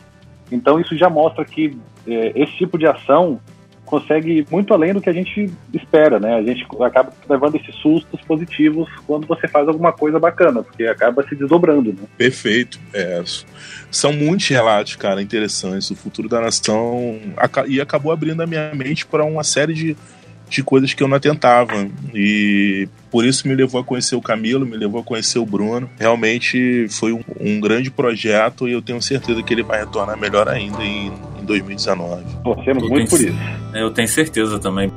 Então 0.50 0.80
isso 0.80 0.97
já 0.97 1.09
mostra 1.09 1.44
que 1.44 1.76
é, 2.06 2.32
esse 2.35 2.52
tipo 2.52 2.78
de 2.78 2.87
ação 2.87 3.40
consegue 3.90 4.38
ir 4.38 4.47
muito 4.49 4.73
além 4.73 4.94
do 4.94 5.00
que 5.00 5.11
a 5.11 5.12
gente 5.12 5.50
espera, 5.75 6.20
né? 6.20 6.37
A 6.37 6.42
gente 6.42 6.64
acaba 6.80 7.12
levando 7.28 7.56
esses 7.56 7.75
sustos 7.75 8.20
positivos 8.20 8.88
quando 9.04 9.26
você 9.26 9.49
faz 9.49 9.66
alguma 9.66 9.92
coisa 9.92 10.18
bacana, 10.18 10.62
porque 10.62 10.85
acaba 10.85 11.26
se 11.28 11.35
desdobrando, 11.35 11.92
né? 11.92 12.06
Perfeito. 12.16 12.78
É, 12.94 13.20
são 13.90 14.12
muitos 14.12 14.47
relatos, 14.47 14.94
cara, 14.94 15.20
interessantes. 15.20 15.90
O 15.90 15.97
futuro 15.97 16.28
da 16.28 16.40
nação 16.40 17.18
e 17.66 17.80
acabou 17.80 18.12
abrindo 18.12 18.40
a 18.40 18.47
minha 18.47 18.73
mente 18.73 19.04
para 19.04 19.25
uma 19.25 19.42
série 19.42 19.75
de, 19.75 19.97
de 20.50 20.62
coisas 20.62 20.92
que 20.92 21.02
eu 21.02 21.09
não 21.09 21.16
atentava. 21.16 21.88
E 22.14 22.88
por 23.11 23.25
isso 23.25 23.47
me 23.49 23.54
levou 23.54 23.80
a 23.80 23.85
conhecer 23.85 24.16
o 24.16 24.21
Camilo, 24.21 24.66
me 24.66 24.76
levou 24.76 25.00
a 25.00 25.04
conhecer 25.04 25.38
o 25.38 25.47
Bruno. 25.47 25.88
Realmente 25.99 26.87
foi 26.90 27.12
um, 27.12 27.23
um 27.38 27.61
grande 27.61 27.90
projeto 27.90 28.69
e 28.69 28.73
eu 28.73 28.83
tenho 28.83 29.00
certeza 29.00 29.42
que 29.42 29.54
ele 29.54 29.62
vai 29.62 29.80
retornar 29.80 30.19
melhor 30.19 30.49
ainda 30.49 30.83
em, 30.83 31.12
em 31.40 31.45
2019. 31.45 32.25
Torcemos 32.42 32.88
muito 32.88 33.11
por 33.11 33.21
isso. 33.21 33.35
Eu 33.75 33.90
tenho 33.90 34.09
certeza 34.09 34.59
também. 34.59 34.90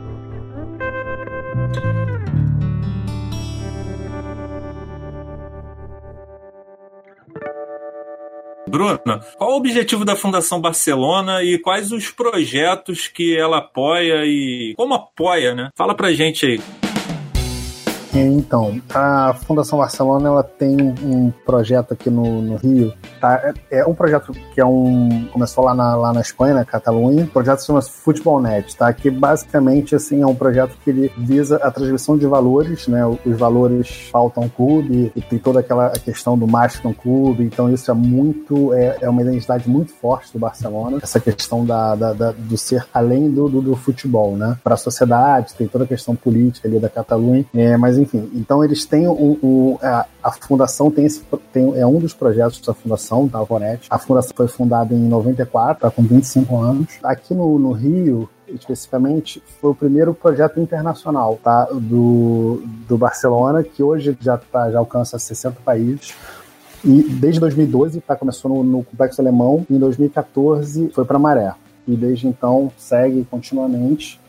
Bruno, 8.74 9.00
qual 9.38 9.52
o 9.52 9.56
objetivo 9.58 10.04
da 10.04 10.16
Fundação 10.16 10.60
Barcelona 10.60 11.44
e 11.44 11.60
quais 11.60 11.92
os 11.92 12.10
projetos 12.10 13.08
que 13.08 13.38
ela 13.38 13.60
apoia 13.60 14.26
e 14.26 14.74
como 14.76 14.96
apoia, 14.96 15.54
né? 15.54 15.70
Fala 15.76 15.94
pra 15.94 16.12
gente 16.12 16.44
aí. 16.48 16.83
Então, 18.16 18.80
a 18.94 19.34
Fundação 19.34 19.80
Barcelona 19.80 20.30
ela 20.30 20.44
tem 20.44 20.78
um 21.04 21.32
projeto 21.46 21.94
aqui 21.94 22.10
no, 22.10 22.42
no 22.42 22.56
Rio. 22.58 22.94
Tá? 23.20 23.54
É, 23.72 23.80
é, 23.80 23.86
um 23.86 23.96
projeto 23.96 24.32
que 24.54 24.62
é 24.62 24.66
um 24.66 25.28
começou 25.32 25.64
lá 25.64 25.74
na, 25.74 25.96
lá 25.96 26.14
na 26.14 26.22
Espanha, 26.22 26.54
na 26.54 26.66
Catalunha. 26.66 27.24
O 27.24 27.28
projeto 27.28 27.60
se 27.60 27.68
chama 27.68 27.82
Futebol 27.82 28.40
Net, 28.40 28.76
tá? 28.76 28.94
Que 28.94 29.10
basicamente 29.10 29.96
assim 29.96 30.22
é 30.22 30.28
um 30.28 30.36
projeto 30.36 30.78
que 30.84 30.92
ele 30.92 31.12
visa 31.18 31.58
a 31.58 31.72
transmissão 31.72 32.18
de 32.18 32.28
valores, 32.28 32.88
né? 32.88 33.04
Os 33.06 33.38
valores 33.38 34.10
faltam 34.12 34.48
clube 34.48 35.12
e 35.16 35.22
tem 35.22 35.40
toda 35.40 35.62
aquela 35.62 35.90
questão 35.90 36.38
do 36.38 36.48
Master 36.48 36.94
clube. 36.94 37.44
Então 37.44 37.74
isso 37.74 37.90
é 37.90 37.94
muito 37.94 38.74
é, 38.74 38.98
é, 39.02 39.10
uma 39.10 39.22
identidade 39.22 39.68
muito 39.68 39.92
forte 39.92 40.32
do 40.34 40.40
Barcelona. 40.40 41.00
Essa 41.02 41.20
questão 41.20 41.66
da, 41.66 41.96
da, 41.96 42.14
da 42.14 42.32
do 42.32 42.58
ser 42.58 42.86
além 42.94 43.32
do, 43.32 43.50
do, 43.50 43.62
do 43.62 43.76
futebol, 43.76 44.36
né? 44.36 44.58
Para 44.64 44.76
a 44.76 44.78
sociedade 44.78 45.54
tem 45.56 45.68
toda 45.68 45.86
a 45.86 45.88
questão 45.88 46.16
política 46.16 46.68
ali 46.68 46.80
da 46.80 46.90
Catalunha, 46.90 47.46
é, 47.54 47.76
mas 47.78 47.98
enfim, 48.04 48.30
então 48.34 48.64
eles 48.64 48.86
têm 48.86 49.08
o, 49.08 49.14
o 49.14 49.80
a, 49.82 50.06
a, 50.22 50.32
fundação 50.32 50.92
tem, 50.92 51.06
esse, 51.06 51.22
tem 51.52 51.78
é 51.78 51.86
um 51.86 52.00
dos 52.00 52.14
projetos 52.14 52.60
da 52.62 52.74
fundação 52.74 53.26
da 53.28 53.40
Avonet. 53.40 53.88
A 53.90 53.98
fundação 53.98 54.34
foi 54.36 54.48
fundada 54.48 54.94
em 54.94 55.08
94, 55.08 55.82
tá 55.82 55.92
com 55.92 56.04
25 56.04 56.58
anos. 56.58 56.88
Aqui 57.02 57.34
no, 57.34 57.58
no 57.58 57.72
Rio, 57.72 58.30
especificamente, 58.48 59.42
foi 59.60 59.72
o 59.72 59.76
primeiro 59.76 60.14
projeto 60.14 60.60
internacional 60.60 61.40
tá, 61.42 61.66
do, 61.72 62.62
do 62.88 62.98
Barcelona, 62.98 63.64
que 63.64 63.82
hoje 63.82 64.18
já, 64.20 64.38
tá, 64.38 64.70
já 64.70 64.80
alcança 64.80 65.18
60 65.18 65.62
países. 65.64 66.14
E 66.84 67.02
desde 67.04 67.40
2012, 67.40 68.02
tá, 68.02 68.16
começou 68.16 68.52
no, 68.52 68.64
no 68.64 68.84
Complexo 68.84 69.22
Alemão, 69.22 69.66
e 69.70 69.76
em 69.76 69.80
2014 69.80 70.90
foi 70.90 71.06
para 71.06 71.18
Maré. 71.18 71.54
E 71.88 71.96
desde 71.96 72.28
então 72.28 72.72
segue 72.78 73.26
continuamente. 73.32 74.20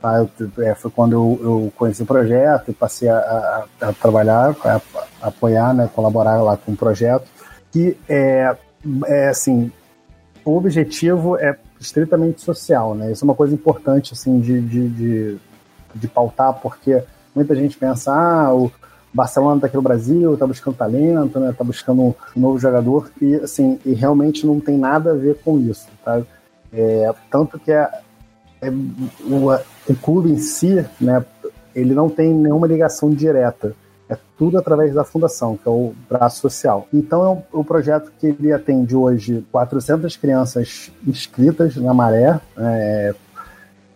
Tá? 0.00 0.18
Eu, 0.18 0.30
é, 0.64 0.74
foi 0.74 0.90
quando 0.90 1.12
eu, 1.12 1.38
eu, 1.42 1.72
conheci 1.76 2.02
o 2.02 2.06
projeto 2.06 2.70
e 2.70 2.74
passei 2.74 3.08
a, 3.08 3.18
a, 3.18 3.88
a 3.88 3.92
trabalhar, 3.92 4.54
a, 4.64 4.76
a, 4.76 5.28
apoiar, 5.28 5.74
né, 5.74 5.90
colaborar 5.94 6.40
lá 6.42 6.56
com 6.56 6.72
o 6.72 6.76
projeto. 6.76 7.26
Que 7.72 7.96
é, 8.08 8.56
é 9.06 9.28
assim, 9.28 9.72
o 10.44 10.56
objetivo 10.56 11.36
é 11.36 11.56
estritamente 11.80 12.40
social, 12.40 12.94
né? 12.94 13.12
Isso 13.12 13.24
é 13.24 13.26
uma 13.26 13.34
coisa 13.34 13.54
importante 13.54 14.12
assim 14.12 14.40
de, 14.40 14.60
de, 14.60 14.88
de, 14.88 15.38
de 15.94 16.08
pautar, 16.08 16.54
porque 16.54 17.02
muita 17.34 17.54
gente 17.54 17.76
pensa, 17.76 18.12
ah, 18.12 18.54
o 18.54 18.70
Barcelona 19.12 19.56
está 19.56 19.66
aqui 19.66 19.76
no 19.76 19.82
Brasil, 19.82 20.34
está 20.34 20.46
buscando 20.46 20.76
talento, 20.76 21.38
né? 21.38 21.50
Está 21.50 21.64
buscando 21.64 22.02
um 22.02 22.14
novo 22.36 22.58
jogador 22.58 23.10
e 23.20 23.34
assim, 23.36 23.78
e 23.84 23.92
realmente 23.92 24.46
não 24.46 24.60
tem 24.60 24.78
nada 24.78 25.10
a 25.10 25.14
ver 25.14 25.38
com 25.44 25.58
isso, 25.58 25.86
tá? 26.04 26.22
É, 26.72 27.12
tanto 27.30 27.58
que 27.58 27.72
é, 27.72 27.90
o, 29.22 29.52
o 29.90 29.96
clube 29.96 30.30
em 30.30 30.38
si, 30.38 30.84
né, 31.00 31.24
ele 31.74 31.94
não 31.94 32.08
tem 32.08 32.32
nenhuma 32.32 32.66
ligação 32.66 33.10
direta. 33.10 33.74
É 34.08 34.16
tudo 34.38 34.58
através 34.58 34.94
da 34.94 35.04
fundação, 35.04 35.56
que 35.56 35.68
é 35.68 35.70
o 35.70 35.92
braço 36.08 36.40
social. 36.40 36.88
Então 36.92 37.24
é 37.24 37.28
um, 37.28 37.60
um 37.60 37.64
projeto 37.64 38.10
que 38.18 38.28
ele 38.28 38.52
atende 38.52 38.96
hoje 38.96 39.44
400 39.52 40.16
crianças 40.16 40.90
inscritas 41.06 41.76
na 41.76 41.92
Maré, 41.92 42.40
é, 42.56 43.14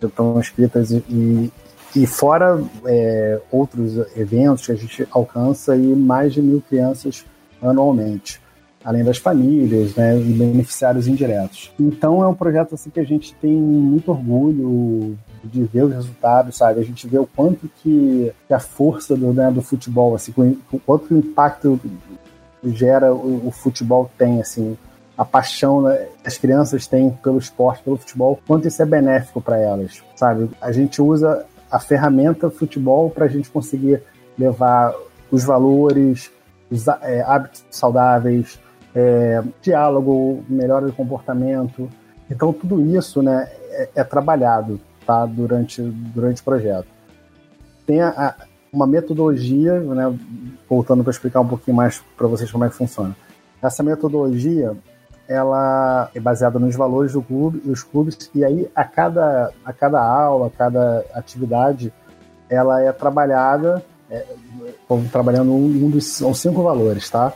estão 0.02 0.38
inscritas 0.38 0.90
e, 0.90 1.50
e 1.96 2.06
fora 2.06 2.62
é, 2.84 3.40
outros 3.50 3.96
eventos 4.16 4.66
que 4.66 4.72
a 4.72 4.76
gente 4.76 5.08
alcança 5.10 5.76
e 5.76 5.94
mais 5.94 6.34
de 6.34 6.42
mil 6.42 6.60
crianças 6.60 7.24
anualmente 7.62 8.41
além 8.84 9.04
das 9.04 9.18
famílias, 9.18 9.94
né, 9.94 10.18
e 10.18 10.32
beneficiários 10.32 11.06
indiretos. 11.06 11.72
Então 11.78 12.22
é 12.22 12.26
um 12.26 12.34
projeto 12.34 12.74
assim 12.74 12.90
que 12.90 13.00
a 13.00 13.04
gente 13.04 13.34
tem 13.36 13.52
muito 13.52 14.10
orgulho 14.10 15.16
de 15.44 15.64
ver 15.64 15.84
os 15.84 15.92
resultados, 15.92 16.56
sabe? 16.56 16.80
A 16.80 16.84
gente 16.84 17.06
vê 17.06 17.18
o 17.18 17.26
quanto 17.26 17.68
que, 17.82 18.32
que 18.46 18.54
a 18.54 18.60
força 18.60 19.16
do, 19.16 19.32
né, 19.32 19.50
do 19.50 19.62
futebol, 19.62 20.14
assim, 20.14 20.32
o 20.72 20.78
quanto 20.78 21.14
o 21.14 21.18
impacto 21.18 21.80
gera 22.64 23.12
o, 23.12 23.48
o 23.48 23.50
futebol 23.50 24.10
tem, 24.16 24.40
assim, 24.40 24.76
a 25.16 25.24
paixão 25.24 25.82
né, 25.82 26.08
que 26.22 26.28
as 26.28 26.38
crianças 26.38 26.86
têm 26.86 27.10
pelo 27.10 27.38
esporte, 27.38 27.82
pelo 27.82 27.96
futebol, 27.96 28.40
quanto 28.46 28.68
isso 28.68 28.82
é 28.82 28.86
benéfico 28.86 29.40
para 29.40 29.58
elas, 29.58 30.02
sabe? 30.16 30.50
A 30.60 30.72
gente 30.72 31.02
usa 31.02 31.44
a 31.70 31.78
ferramenta 31.78 32.50
futebol 32.50 33.10
para 33.10 33.24
a 33.24 33.28
gente 33.28 33.50
conseguir 33.50 34.02
levar 34.38 34.94
os 35.30 35.44
valores, 35.44 36.30
os 36.70 36.86
é, 36.86 37.22
hábitos 37.22 37.64
saudáveis, 37.70 38.58
é, 38.94 39.42
diálogo, 39.60 40.44
melhora 40.48 40.86
de 40.86 40.92
comportamento. 40.92 41.88
Então, 42.30 42.52
tudo 42.52 42.80
isso 42.96 43.22
né, 43.22 43.48
é, 43.70 43.88
é 43.96 44.04
trabalhado 44.04 44.80
tá, 45.06 45.26
durante, 45.26 45.82
durante 45.82 46.40
o 46.40 46.44
projeto. 46.44 46.86
Tem 47.86 48.00
a, 48.00 48.08
a, 48.10 48.34
uma 48.72 48.86
metodologia, 48.86 49.80
né, 49.80 50.18
voltando 50.68 51.02
para 51.02 51.10
explicar 51.10 51.40
um 51.40 51.48
pouquinho 51.48 51.76
mais 51.76 52.02
para 52.16 52.26
vocês 52.26 52.50
como 52.50 52.64
é 52.64 52.68
que 52.68 52.76
funciona. 52.76 53.14
Essa 53.62 53.82
metodologia 53.82 54.76
ela 55.28 56.10
é 56.14 56.20
baseada 56.20 56.58
nos 56.58 56.74
valores 56.74 57.12
do 57.12 57.22
clube, 57.22 57.60
dos 57.60 57.82
clubes, 57.82 58.30
e 58.34 58.44
aí 58.44 58.68
a 58.74 58.84
cada, 58.84 59.50
a 59.64 59.72
cada 59.72 60.00
aula, 60.02 60.48
a 60.48 60.50
cada 60.50 61.04
atividade, 61.14 61.92
ela 62.50 62.82
é 62.82 62.92
trabalhada, 62.92 63.82
é, 64.10 64.26
trabalhando 65.10 65.52
um 65.52 65.88
dos 65.88 66.06
são 66.06 66.34
cinco 66.34 66.62
valores, 66.62 67.08
tá? 67.08 67.32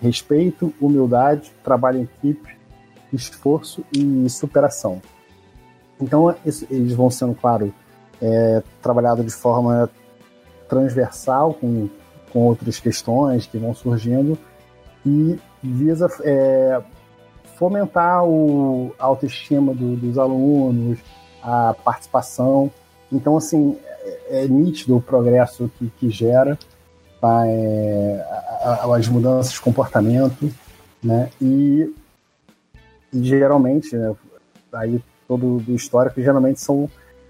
Respeito, 0.00 0.72
humildade, 0.80 1.52
trabalho 1.62 2.00
em 2.00 2.02
equipe, 2.02 2.56
esforço 3.12 3.84
e 3.92 4.28
superação. 4.28 5.00
Então, 6.00 6.34
eles 6.44 6.94
vão 6.94 7.10
sendo, 7.10 7.34
claro, 7.34 7.72
é 8.20 8.62
trabalhado 8.80 9.22
de 9.22 9.30
forma 9.30 9.90
transversal 10.68 11.54
com, 11.54 11.88
com 12.32 12.40
outras 12.46 12.78
questões 12.78 13.46
que 13.46 13.58
vão 13.58 13.74
surgindo 13.74 14.38
e 15.04 15.38
visa 15.62 16.08
é, 16.22 16.80
fomentar 17.56 18.24
o, 18.24 18.94
a 18.98 19.04
autoestima 19.04 19.74
do, 19.74 19.96
dos 19.96 20.18
alunos, 20.18 20.98
a 21.42 21.74
participação. 21.84 22.70
Então, 23.12 23.36
assim, 23.36 23.76
é, 24.02 24.44
é 24.44 24.48
nítido 24.48 24.96
o 24.96 25.02
progresso 25.02 25.70
que, 25.78 25.90
que 25.98 26.10
gera 26.10 26.58
as 27.22 29.08
mudanças 29.08 29.52
de 29.52 29.60
comportamento, 29.60 30.50
né? 31.02 31.30
E, 31.40 31.94
e 33.12 33.24
geralmente, 33.24 33.96
né, 33.96 34.14
aí 34.72 35.02
todo 35.28 35.62
o 35.66 35.74
histórico, 35.74 36.20
geralmente 36.20 36.60
são 36.60 36.88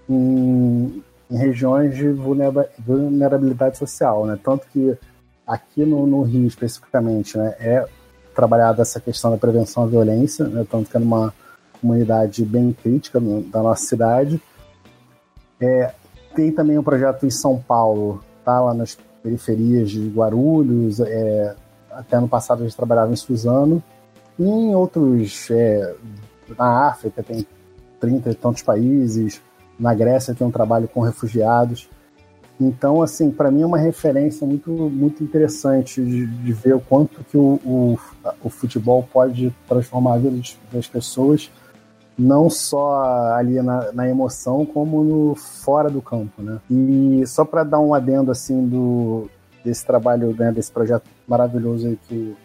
em, 0.09 1.03
em 1.29 1.37
regiões 1.37 1.95
de 1.95 2.09
vulnerabilidade 2.09 3.77
social, 3.77 4.25
né? 4.25 4.37
Tanto 4.43 4.67
que 4.67 4.97
aqui 5.45 5.85
no, 5.85 6.07
no 6.07 6.21
Rio, 6.23 6.47
especificamente, 6.47 7.37
né, 7.37 7.55
é 7.59 7.85
trabalhada 8.33 8.81
essa 8.81 8.99
questão 8.99 9.31
da 9.31 9.37
prevenção 9.37 9.83
à 9.83 9.87
violência, 9.87 10.47
né, 10.47 10.65
tanto 10.69 10.89
que 10.89 10.95
é 10.95 10.99
numa 10.99 11.33
comunidade 11.79 12.45
bem 12.45 12.71
crítica 12.71 13.19
da 13.19 13.61
nossa 13.61 13.85
cidade. 13.85 14.41
É, 15.59 15.93
tem 16.33 16.51
também 16.51 16.77
um 16.77 16.83
projeto 16.83 17.25
em 17.25 17.29
São 17.29 17.57
Paulo, 17.59 18.23
tá 18.45 18.59
lá 18.61 18.73
nas 18.73 18.97
periferias 19.21 19.91
de 19.91 20.07
Guarulhos, 20.09 20.99
é, 20.99 21.55
até 21.91 22.19
no 22.19 22.27
passado 22.27 22.61
a 22.61 22.63
gente 22.63 22.75
trabalhava 22.75 23.11
em 23.11 23.15
Suzano, 23.15 23.83
e 24.39 24.43
em 24.43 24.75
outros, 24.75 25.49
é, 25.51 25.95
na 26.57 26.87
África 26.87 27.21
tem 27.21 27.45
30 27.99 28.31
e 28.31 28.35
tantos 28.35 28.61
países, 28.63 29.41
na 29.79 29.93
Grécia 29.93 30.33
tem 30.33 30.45
um 30.45 30.51
trabalho 30.51 30.87
com 30.87 31.01
refugiados. 31.01 31.89
Então, 32.59 33.01
assim, 33.01 33.31
para 33.31 33.49
mim 33.49 33.63
é 33.63 33.65
uma 33.65 33.77
referência 33.77 34.45
muito, 34.45 34.69
muito 34.71 35.23
interessante 35.23 36.03
de, 36.03 36.27
de 36.27 36.53
ver 36.53 36.75
o 36.75 36.79
quanto 36.79 37.23
que 37.23 37.35
o, 37.35 37.59
o, 37.65 37.99
o, 38.43 38.49
futebol 38.49 39.07
pode 39.11 39.51
transformar 39.67 40.13
a 40.13 40.17
vida 40.19 40.39
das 40.71 40.87
pessoas, 40.87 41.49
não 42.21 42.49
só 42.49 43.33
ali 43.33 43.61
na, 43.61 43.91
na 43.91 44.07
emoção, 44.07 44.65
como 44.65 45.03
no 45.03 45.35
fora 45.35 45.89
do 45.89 46.01
campo, 46.01 46.41
né? 46.41 46.59
E 46.69 47.23
só 47.25 47.43
para 47.43 47.63
dar 47.63 47.79
um 47.79 47.93
adendo, 47.93 48.31
assim, 48.31 48.67
do, 48.67 49.27
desse 49.65 49.85
trabalho, 49.85 50.35
né, 50.37 50.51
desse 50.51 50.71
projeto 50.71 51.03
maravilhoso 51.27 51.87
aí 51.87 51.99
que, 52.07 52.35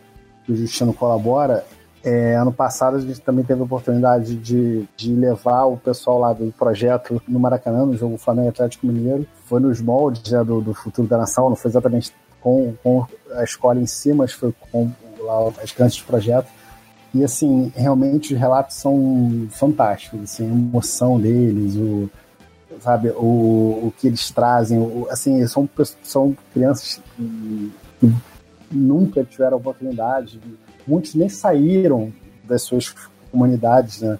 que 0.45 0.52
o 0.52 0.56
Justino 0.56 0.95
colabora, 0.95 1.64
é, 2.02 2.37
ano 2.37 2.52
passado 2.52 2.97
a 2.97 3.00
gente 3.00 3.21
também 3.21 3.45
teve 3.45 3.61
a 3.61 3.64
oportunidade 3.64 4.37
de, 4.37 4.88
de 4.97 5.12
levar 5.12 5.64
o 5.64 5.76
pessoal 5.76 6.21
lá 6.21 6.33
do 6.33 6.52
projeto 6.52 7.21
no 7.26 7.40
Maracanã, 7.40 7.85
no 7.85 7.97
jogo 7.97 8.16
Flamengo 8.16 8.49
Atlético 8.49 8.87
Mineiro. 8.87 9.26
Foi 9.47 9.61
nos 9.61 9.80
moldes 9.80 10.30
né, 10.30 10.42
do, 10.45 10.61
do 10.61 10.73
futuro 10.73 11.09
da 11.09 11.18
nação, 11.18 11.49
não 11.49 11.56
foi 11.56 11.71
exatamente 11.71 12.14
com, 12.40 12.75
com 12.83 13.04
a 13.33 13.42
escola 13.42 13.80
em 13.80 13.87
si, 13.87 14.12
mas 14.12 14.33
foi 14.33 14.54
com 14.71 14.90
lá, 15.18 15.49
as 15.62 15.73
crianças 15.73 15.99
do 15.99 16.06
projeto. 16.06 16.49
E 17.16 17.25
assim, 17.25 17.73
realmente 17.75 18.35
os 18.35 18.40
relatos 18.40 18.76
são 18.76 19.46
fantásticos, 19.50 20.23
assim, 20.23 20.44
a 20.44 20.52
emoção 20.52 21.18
deles, 21.18 21.76
o, 21.76 22.11
sabe, 22.80 23.08
o, 23.11 23.87
o 23.87 23.94
que 23.96 24.06
eles 24.06 24.30
trazem, 24.30 24.78
o, 24.78 25.06
assim, 25.11 25.46
são, 25.46 25.68
são 26.02 26.37
crianças 26.52 27.00
que, 27.16 27.73
que 28.00 28.14
nunca 28.70 29.25
tiveram 29.25 29.56
oportunidade 29.56 30.38
de 30.38 30.56
muitos 30.87 31.14
nem 31.14 31.28
saíram 31.28 32.12
das 32.44 32.62
suas 32.62 32.94
comunidades, 33.30 34.02
né? 34.02 34.18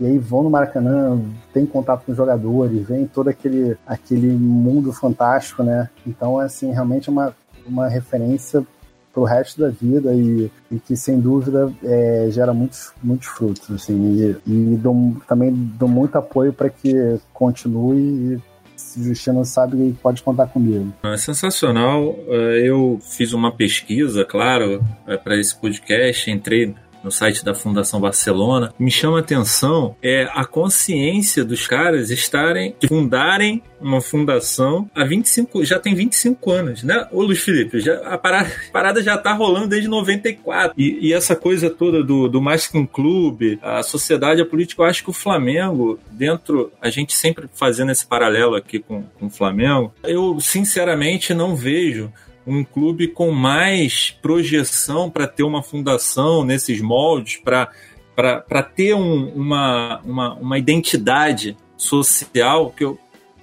E 0.00 0.06
aí 0.06 0.18
vão 0.18 0.44
no 0.44 0.50
Maracanã, 0.50 1.20
tem 1.52 1.66
contato 1.66 2.04
com 2.04 2.12
os 2.12 2.16
jogadores, 2.16 2.86
vem 2.86 3.06
todo 3.06 3.28
aquele, 3.28 3.76
aquele 3.84 4.28
mundo 4.28 4.92
fantástico, 4.92 5.62
né? 5.62 5.90
Então, 6.06 6.40
é 6.40 6.44
assim, 6.44 6.70
realmente 6.70 7.08
é 7.08 7.12
uma, 7.12 7.34
uma 7.66 7.88
referência 7.88 8.64
para 9.12 9.22
o 9.22 9.24
resto 9.24 9.60
da 9.60 9.68
vida 9.68 10.14
e, 10.14 10.50
e 10.70 10.78
que, 10.78 10.96
sem 10.96 11.20
dúvida, 11.20 11.72
é, 11.82 12.28
gera 12.30 12.52
muitos, 12.52 12.92
muitos 13.02 13.28
frutos, 13.28 13.70
assim. 13.70 14.36
E, 14.46 14.50
e 14.50 14.76
dou, 14.76 15.16
também 15.26 15.52
dou 15.52 15.88
muito 15.88 16.16
apoio 16.16 16.52
para 16.52 16.68
que 16.68 17.18
continue 17.32 17.98
e 17.98 18.42
se 18.76 19.02
Justino 19.02 19.44
sabe, 19.44 19.96
pode 20.00 20.22
contar 20.22 20.46
comigo. 20.46 20.92
É 21.02 21.16
sensacional. 21.16 22.16
Eu 22.64 22.98
fiz 23.02 23.32
uma 23.32 23.50
pesquisa, 23.50 24.24
claro, 24.24 24.82
é, 25.06 25.16
para 25.16 25.36
esse 25.36 25.54
podcast, 25.54 26.30
entrei 26.30 26.74
no 27.02 27.10
site 27.10 27.44
da 27.44 27.54
Fundação 27.54 28.00
Barcelona, 28.00 28.72
me 28.78 28.90
chama 28.90 29.18
a 29.18 29.20
atenção 29.20 29.96
é 30.02 30.28
a 30.32 30.44
consciência 30.44 31.44
dos 31.44 31.66
caras 31.66 32.10
estarem, 32.10 32.74
fundarem 32.86 33.62
uma 33.80 34.00
fundação 34.00 34.90
há 34.94 35.04
25, 35.04 35.64
já 35.64 35.78
tem 35.78 35.94
25 35.94 36.50
anos, 36.50 36.82
né? 36.82 37.06
Ô 37.12 37.22
Luiz 37.22 37.42
Felipe, 37.42 37.80
já, 37.80 37.94
a 38.06 38.18
parada, 38.18 38.50
a 38.68 38.72
parada 38.72 39.02
já 39.02 39.16
tá 39.16 39.32
rolando 39.32 39.68
desde 39.68 39.88
94. 39.88 40.74
E, 40.76 41.08
e 41.08 41.12
essa 41.12 41.36
coisa 41.36 41.70
toda 41.70 42.02
do, 42.02 42.28
do 42.28 42.42
mais 42.42 42.66
que 42.66 42.76
um 42.76 42.86
clube, 42.86 43.58
a 43.62 43.82
sociedade, 43.82 44.42
a 44.42 44.46
política, 44.46 44.82
eu 44.82 44.86
acho 44.86 45.04
que 45.04 45.10
o 45.10 45.12
Flamengo, 45.14 45.98
dentro, 46.10 46.72
a 46.80 46.90
gente 46.90 47.14
sempre 47.14 47.48
fazendo 47.54 47.92
esse 47.92 48.06
paralelo 48.06 48.54
aqui 48.54 48.78
com, 48.78 49.02
com 49.18 49.26
o 49.26 49.30
Flamengo, 49.30 49.92
eu 50.02 50.38
sinceramente 50.40 51.32
não 51.32 51.54
vejo 51.54 52.12
um 52.48 52.64
clube 52.64 53.08
com 53.08 53.30
mais 53.30 54.10
projeção 54.22 55.10
para 55.10 55.26
ter 55.26 55.42
uma 55.42 55.62
fundação 55.62 56.42
nesses 56.44 56.80
moldes, 56.80 57.36
para 57.36 58.62
ter 58.74 58.94
um, 58.94 59.28
uma, 59.34 60.00
uma, 60.04 60.34
uma 60.34 60.58
identidade 60.58 61.56
social 61.76 62.70
que 62.70 62.84
eu, 62.84 62.98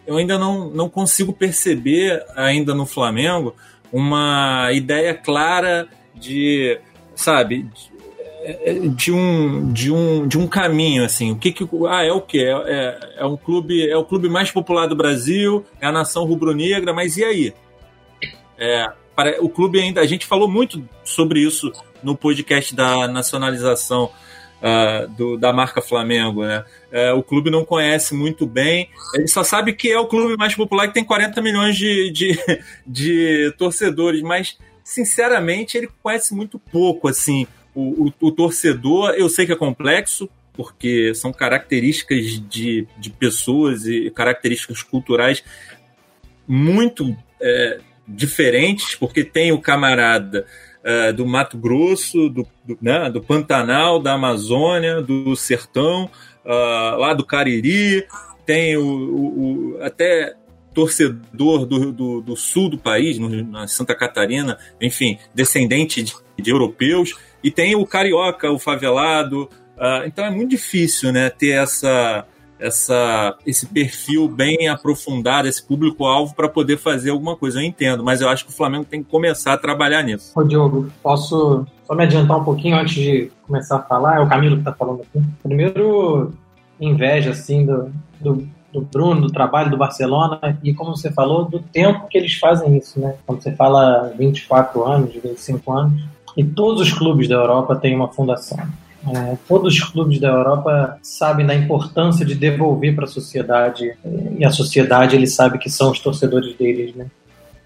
eu 0.08 0.18
ainda 0.18 0.40
não, 0.40 0.70
não 0.70 0.90
consigo 0.90 1.32
perceber 1.32 2.24
ainda 2.36 2.74
no 2.74 2.86
Flamengo 2.86 3.56
uma 3.92 4.72
ideia 4.74 5.14
clara 5.14 5.88
de, 6.16 6.80
sabe, 7.16 7.64
de, 7.64 8.90
de 8.90 9.12
um, 9.12 9.72
de, 9.72 9.92
um, 9.92 10.28
de 10.28 10.38
um 10.38 10.48
caminho 10.48 11.06
assim. 11.06 11.32
O 11.32 11.36
que, 11.36 11.52
que 11.52 11.68
ah 11.88 12.04
é 12.04 12.12
o 12.12 12.22
que 12.22 12.40
é, 12.40 12.52
é, 12.52 13.00
é 13.20 13.26
um 13.26 13.38
clube 13.38 13.88
é 13.88 13.96
o 13.96 14.04
clube 14.04 14.28
mais 14.30 14.52
popular 14.52 14.88
do 14.88 14.96
Brasil 14.96 15.64
é 15.80 15.88
a 15.88 15.92
nação 15.92 16.26
rubro-negra 16.26 16.94
mas 16.94 17.18
e 17.18 17.24
aí 17.24 17.54
é, 18.58 18.88
para, 19.16 19.44
o 19.44 19.50
clube 19.50 19.80
ainda. 19.80 20.02
A 20.02 20.06
gente 20.06 20.26
falou 20.26 20.48
muito 20.48 20.88
sobre 21.04 21.40
isso 21.40 21.72
no 22.04 22.16
podcast 22.16 22.76
da 22.76 23.08
nacionalização 23.08 24.12
uh, 24.62 25.08
do, 25.10 25.38
da 25.38 25.54
marca 25.54 25.82
Flamengo. 25.82 26.44
Né? 26.44 26.64
Uh, 26.92 27.18
o 27.18 27.24
clube 27.24 27.50
não 27.50 27.66
conhece 27.66 28.14
muito 28.14 28.46
bem, 28.46 28.90
ele 29.14 29.28
só 29.28 29.44
sabe 29.44 29.74
que 29.74 29.90
é 29.90 30.00
o 30.00 30.08
clube 30.08 30.36
mais 30.38 30.56
popular 30.56 30.88
que 30.88 30.94
tem 30.94 31.04
40 31.04 31.42
milhões 31.42 31.76
de, 31.76 32.12
de, 32.12 32.62
de 32.86 33.54
torcedores, 33.58 34.22
mas 34.22 34.58
sinceramente 34.84 35.78
ele 35.78 35.90
conhece 36.02 36.34
muito 36.34 36.60
pouco 36.60 37.08
assim 37.08 37.48
o, 37.74 38.08
o, 38.08 38.14
o 38.28 38.32
torcedor. 38.32 39.12
Eu 39.12 39.30
sei 39.30 39.46
que 39.46 39.52
é 39.52 39.56
complexo, 39.56 40.30
porque 40.54 41.14
são 41.14 41.34
características 41.34 42.40
de, 42.50 42.88
de 42.98 43.10
pessoas 43.10 43.86
e 43.86 44.10
características 44.12 44.82
culturais 44.82 45.44
muito 46.48 47.16
é, 47.42 47.80
diferentes, 48.08 48.96
porque 48.96 49.24
tem 49.24 49.52
o 49.52 49.60
camarada 49.60 50.46
uh, 50.84 51.14
do 51.14 51.26
Mato 51.26 51.58
Grosso, 51.58 52.30
do, 52.30 52.48
do, 52.64 52.78
né, 52.82 53.10
do, 53.10 53.22
Pantanal, 53.22 54.00
da 54.00 54.14
Amazônia, 54.14 55.02
do 55.02 55.36
Sertão, 55.36 56.10
uh, 56.46 56.98
lá 56.98 57.14
do 57.14 57.26
Cariri, 57.26 58.06
tem 58.46 58.78
o, 58.78 58.86
o, 58.86 59.76
o 59.78 59.84
até 59.84 60.36
torcedor 60.74 61.66
do, 61.66 61.92
do, 61.92 62.22
do, 62.22 62.36
sul 62.36 62.70
do 62.70 62.78
país, 62.78 63.18
no, 63.18 63.30
na 63.30 63.68
Santa 63.68 63.96
Catarina, 63.96 64.58
enfim, 64.80 65.18
descendente 65.34 66.04
de, 66.04 66.14
de 66.38 66.52
europeus, 66.52 67.16
e 67.44 67.50
tem 67.50 67.76
o 67.76 67.86
carioca, 67.86 68.52
o 68.52 68.60
favelado. 68.60 69.50
Uh, 69.78 70.06
então 70.06 70.26
é 70.26 70.30
muito 70.30 70.52
difícil 70.52 71.12
né, 71.12 71.30
ter 71.30 71.52
essa, 71.52 72.26
essa, 72.60 73.36
esse 73.46 73.66
perfil 73.66 74.28
bem 74.28 74.68
aprofundado, 74.68 75.48
esse 75.48 75.64
público-alvo 75.64 76.36
para 76.36 76.50
poder 76.50 76.78
fazer 76.78 77.10
alguma 77.10 77.36
coisa. 77.36 77.60
Eu 77.60 77.64
entendo, 77.64 78.04
mas 78.04 78.22
eu 78.22 78.30
acho 78.30 78.46
que 78.46 78.52
o 78.52 78.56
Flamengo 78.56 78.86
tem 78.86 79.04
que 79.04 79.10
começar 79.10 79.54
a 79.54 79.58
trabalhar 79.58 80.04
nisso. 80.04 80.32
Ô, 80.36 80.44
Diogo, 80.44 80.90
posso 81.02 81.66
só 81.86 81.94
me 81.94 82.04
adiantar 82.04 82.38
um 82.38 82.44
pouquinho 82.44 82.78
antes 82.78 82.96
de 82.96 83.32
começar 83.46 83.78
a 83.78 83.82
falar? 83.82 84.18
É 84.18 84.20
o 84.20 84.28
Camilo 84.28 84.56
que 84.56 84.62
está 84.62 84.74
falando 84.74 85.02
aqui. 85.02 85.24
Primeiro, 85.44 86.34
inveja, 86.80 87.32
assim, 87.32 87.66
do, 87.66 87.92
do, 88.20 88.48
do, 88.74 88.82
Bruno, 88.82 89.22
do 89.22 89.32
trabalho 89.32 89.70
do 89.70 89.78
Barcelona 89.78 90.58
e, 90.64 90.74
como 90.74 90.96
você 90.96 91.12
falou, 91.12 91.46
do 91.46 91.60
tempo 91.60 92.08
que 92.08 92.18
eles 92.18 92.36
fazem 92.36 92.78
isso, 92.78 93.00
né? 93.00 93.16
Quando 93.26 93.42
você 93.42 93.52
fala 93.52 94.14
24 94.18 94.84
anos, 94.84 95.14
25 95.14 95.72
anos, 95.72 96.04
e 96.36 96.44
todos 96.44 96.82
os 96.82 96.92
clubes 96.92 97.28
da 97.30 97.36
Europa 97.36 97.76
têm 97.76 97.96
uma 97.96 98.12
fundação. 98.12 98.60
É, 99.08 99.38
todos 99.48 99.74
os 99.74 99.84
clubes 99.84 100.20
da 100.20 100.30
Europa 100.30 100.98
sabem 101.02 101.46
da 101.46 101.54
importância 101.54 102.26
de 102.26 102.34
devolver 102.34 102.96
para 102.96 103.06
a 103.06 103.08
sociedade 103.08 103.96
e 104.38 104.44
a 104.44 104.52
sociedade 104.52 105.16
ele 105.16 105.28
sabe 105.28 105.60
que 105.60 105.70
são 105.70 105.92
os 105.92 106.00
torcedores 106.00 106.56
deles, 106.56 106.96
né? 106.96 107.06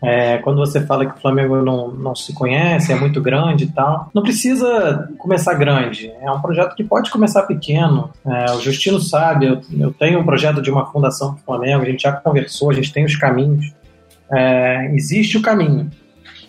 É, 0.02 0.38
quando 0.38 0.58
você 0.58 0.86
fala 0.86 1.06
que 1.06 1.17
o 1.17 1.21
Flamengo 1.21 1.58
não, 1.58 1.91
não 1.91 2.15
se 2.15 2.34
conhece, 2.34 2.91
é 2.91 2.95
muito 2.95 3.21
grande 3.21 3.65
e 3.65 3.67
tal, 3.67 4.10
não 4.13 4.23
precisa 4.23 5.10
começar 5.17 5.54
grande. 5.56 6.12
É 6.21 6.32
um 6.32 6.39
projeto 6.39 6.73
que 6.73 6.84
pode 6.84 7.12
começar 7.12 7.43
pequeno. 7.43 8.10
É, 8.25 8.52
o 8.52 8.62
Justino 8.62 8.99
sabe, 9.02 9.47
eu, 9.47 9.62
eu, 9.78 9.91
tenho 9.91 10.19
um 10.19 10.25
projeto 10.25 10.62
de 10.62 10.71
uma 10.71 10.86
fundação 10.86 11.34
do 11.34 11.41
Flamengo, 11.41 11.84
a 11.84 11.86
gente 11.86 12.04
já 12.04 12.13
conversou, 12.13 12.69
a 12.69 12.73
gente 12.73 12.93
tem 12.93 13.04
os 13.04 13.15
caminhos. 13.15 13.73
É, 14.32 14.89
existe 14.93 15.38
o 15.38 15.41
caminho. 15.41 15.91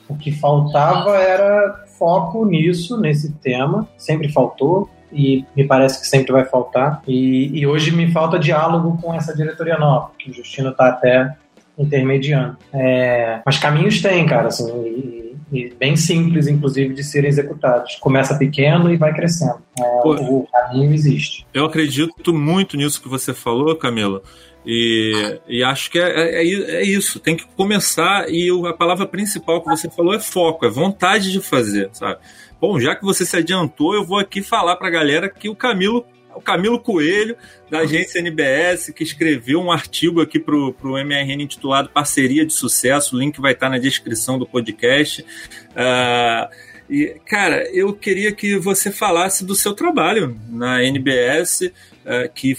O 0.09 0.15
que 0.15 0.31
faltava 0.31 1.17
era 1.17 1.85
foco 2.01 2.47
nisso, 2.47 2.99
nesse 2.99 3.31
tema, 3.35 3.87
sempre 3.99 4.33
faltou 4.33 4.89
e 5.13 5.45
me 5.55 5.65
parece 5.65 6.01
que 6.01 6.07
sempre 6.07 6.33
vai 6.33 6.47
faltar. 6.47 7.03
E, 7.07 7.51
e 7.59 7.67
hoje 7.67 7.93
me 7.93 8.11
falta 8.11 8.39
diálogo 8.39 8.99
com 9.03 9.13
essa 9.13 9.37
diretoria 9.37 9.77
nova, 9.77 10.11
que 10.19 10.31
o 10.31 10.35
Justino 10.35 10.71
está 10.71 10.89
até 10.89 11.37
intermediando. 11.79 12.57
É, 12.73 13.41
mas 13.45 13.59
caminhos 13.59 14.01
tem, 14.01 14.25
cara, 14.27 14.49
assim, 14.49 14.71
e, 14.83 15.37
e, 15.53 15.75
bem 15.75 15.97
simples, 15.97 16.47
inclusive, 16.47 16.95
de 16.95 17.05
serem 17.05 17.29
executados. 17.29 17.97
Começa 17.97 18.37
pequeno 18.37 18.91
e 18.93 18.97
vai 18.97 19.13
crescendo. 19.13 19.59
É, 19.79 20.01
Pô, 20.03 20.15
o 20.15 20.49
caminho 20.51 20.93
existe. 20.95 21.47
Eu 21.53 21.67
acredito 21.67 22.33
muito 22.33 22.77
nisso 22.77 23.03
que 23.03 23.09
você 23.09 23.35
falou, 23.35 23.75
Camila. 23.77 24.23
E, 24.65 25.41
e 25.49 25.63
acho 25.63 25.91
que 25.91 25.99
é, 25.99 26.03
é, 26.03 26.45
é, 26.45 26.71
é, 26.77 26.83
isso, 26.83 27.19
tem 27.19 27.37
que 27.37 27.47
começar. 27.57 28.29
E 28.29 28.51
a 28.67 28.73
palavra 28.73 29.07
principal 29.07 29.63
que 29.63 29.69
você 29.69 29.91
falou 29.91 30.15
é 30.15 30.21
foco, 30.21 30.67
é 30.67 30.69
vontade 30.69 31.33
de 31.33 31.41
fazer, 31.41 31.91
sabe? 31.93 32.21
Bom, 32.61 32.79
já 32.79 32.95
que 32.95 33.05
você 33.05 33.25
se 33.25 33.37
adiantou, 33.37 33.95
eu 33.95 34.05
vou 34.05 34.19
aqui 34.19 34.43
falar 34.43 34.77
para 34.77 34.89
a 34.89 34.91
galera 34.91 35.29
que 35.29 35.49
o 35.49 35.57
Camilo 35.57 36.05
o 36.33 36.41
Camilo 36.41 36.79
Coelho, 36.79 37.37
da 37.69 37.81
agência 37.81 38.21
NBS, 38.21 38.93
que 38.95 39.03
escreveu 39.03 39.61
um 39.61 39.73
artigo 39.73 40.21
aqui 40.21 40.39
para 40.39 40.55
o 40.55 40.97
MRN 40.97 41.43
intitulado 41.43 41.91
Parceria 41.91 42.47
de 42.47 42.53
Sucesso. 42.53 43.17
O 43.17 43.19
link 43.19 43.41
vai 43.41 43.53
estar 43.53 43.69
na 43.69 43.79
descrição 43.79 44.39
do 44.39 44.47
podcast. 44.47 45.23
Uh, 45.23 46.55
e, 46.89 47.17
cara, 47.27 47.69
eu 47.73 47.93
queria 47.93 48.33
que 48.33 48.57
você 48.59 48.93
falasse 48.93 49.45
do 49.45 49.57
seu 49.57 49.75
trabalho 49.75 50.37
na 50.49 50.85
NBS, 50.85 51.71
ah, 52.05 52.27
que 52.27 52.57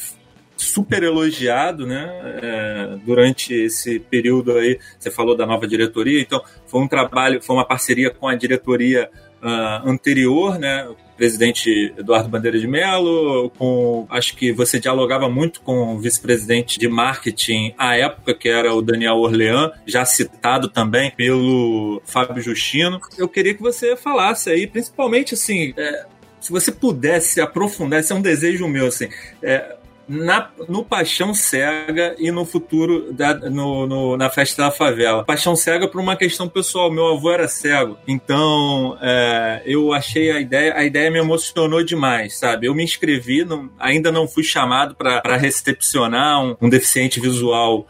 super 0.63 1.03
elogiado, 1.03 1.85
né? 1.85 2.09
É, 2.41 2.97
durante 3.05 3.53
esse 3.53 3.99
período 3.99 4.53
aí, 4.53 4.79
você 4.97 5.11
falou 5.11 5.35
da 5.35 5.45
nova 5.45 5.67
diretoria, 5.67 6.21
então 6.21 6.41
foi 6.65 6.81
um 6.81 6.87
trabalho, 6.87 7.41
foi 7.41 7.55
uma 7.55 7.65
parceria 7.65 8.09
com 8.09 8.27
a 8.27 8.35
diretoria 8.35 9.09
uh, 9.41 9.89
anterior, 9.89 10.57
né? 10.59 10.87
presidente 11.21 11.93
Eduardo 11.95 12.27
Bandeira 12.27 12.57
de 12.57 12.67
Mello, 12.67 13.51
com 13.51 14.07
acho 14.09 14.35
que 14.35 14.51
você 14.51 14.79
dialogava 14.79 15.29
muito 15.29 15.61
com 15.61 15.93
o 15.93 15.99
vice-presidente 15.99 16.79
de 16.79 16.87
marketing 16.87 17.75
à 17.77 17.95
época, 17.95 18.33
que 18.33 18.49
era 18.49 18.73
o 18.73 18.81
Daniel 18.81 19.17
Orlean, 19.17 19.71
já 19.85 20.03
citado 20.03 20.67
também 20.67 21.11
pelo 21.11 22.01
Fábio 22.05 22.41
Justino. 22.41 22.99
Eu 23.19 23.29
queria 23.29 23.53
que 23.53 23.61
você 23.61 23.95
falasse 23.95 24.49
aí, 24.49 24.65
principalmente 24.65 25.35
assim, 25.35 25.75
é, 25.77 26.07
se 26.39 26.51
você 26.51 26.71
pudesse 26.71 27.39
aprofundar, 27.39 27.99
esse 27.99 28.11
é 28.11 28.15
um 28.15 28.21
desejo 28.21 28.67
meu, 28.67 28.87
assim, 28.87 29.07
é, 29.43 29.75
na, 30.11 30.49
no 30.67 30.83
Paixão 30.83 31.33
Cega 31.33 32.15
e 32.19 32.29
no 32.31 32.45
futuro 32.45 33.13
da, 33.13 33.33
no, 33.49 33.87
no, 33.87 34.17
na 34.17 34.29
festa 34.29 34.63
da 34.63 34.71
favela. 34.71 35.23
Paixão 35.23 35.55
Cega 35.55 35.87
por 35.87 36.01
uma 36.01 36.15
questão 36.15 36.49
pessoal. 36.49 36.91
Meu 36.91 37.07
avô 37.07 37.31
era 37.31 37.47
cego, 37.47 37.97
então 38.07 38.97
é, 39.01 39.61
eu 39.65 39.93
achei 39.93 40.31
a 40.31 40.39
ideia, 40.39 40.75
a 40.75 40.83
ideia 40.83 41.09
me 41.09 41.19
emocionou 41.19 41.83
demais, 41.83 42.37
sabe? 42.37 42.67
Eu 42.67 42.75
me 42.75 42.83
inscrevi, 42.83 43.45
não, 43.45 43.69
ainda 43.79 44.11
não 44.11 44.27
fui 44.27 44.43
chamado 44.43 44.95
para 44.95 45.37
recepcionar 45.37 46.43
um, 46.43 46.55
um, 46.61 46.69
deficiente 46.69 47.19
visual 47.19 47.87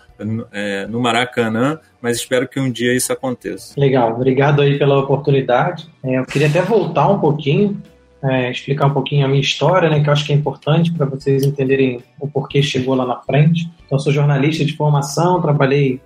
é, 0.52 0.86
no 0.88 1.00
Maracanã, 1.00 1.80
mas 2.02 2.18
espero 2.18 2.48
que 2.48 2.60
um 2.60 2.72
dia 2.72 2.96
isso 2.96 3.12
aconteça. 3.12 3.74
Legal, 3.80 4.14
obrigado 4.14 4.62
aí 4.62 4.78
pela 4.78 5.00
oportunidade. 5.00 5.90
É, 6.04 6.20
eu 6.20 6.26
queria 6.26 6.48
até 6.48 6.62
voltar 6.62 7.08
um 7.08 7.20
pouquinho 7.20 7.82
é, 8.24 8.52
explicar 8.52 8.88
um 8.88 8.94
pouquinho 8.94 9.26
a 9.26 9.28
minha 9.28 9.42
história, 9.42 9.90
né, 9.90 10.00
que 10.00 10.08
eu 10.08 10.14
acho 10.14 10.26
que 10.26 10.34
é 10.34 10.36
importante 10.36 10.92
para 10.94 11.06
vocês 11.06 11.44
entenderem 11.44 12.02
o 12.20 12.28
porquê 12.28 12.62
chegou 12.62 12.94
lá 12.96 13.06
na 13.06 13.18
frente. 13.18 13.70
Então, 13.86 13.98
eu 13.98 14.00
sou 14.00 14.14
jornalista 14.14 14.64
de 14.64 14.76
formação, 14.76 15.42
trabalhei 15.42 16.00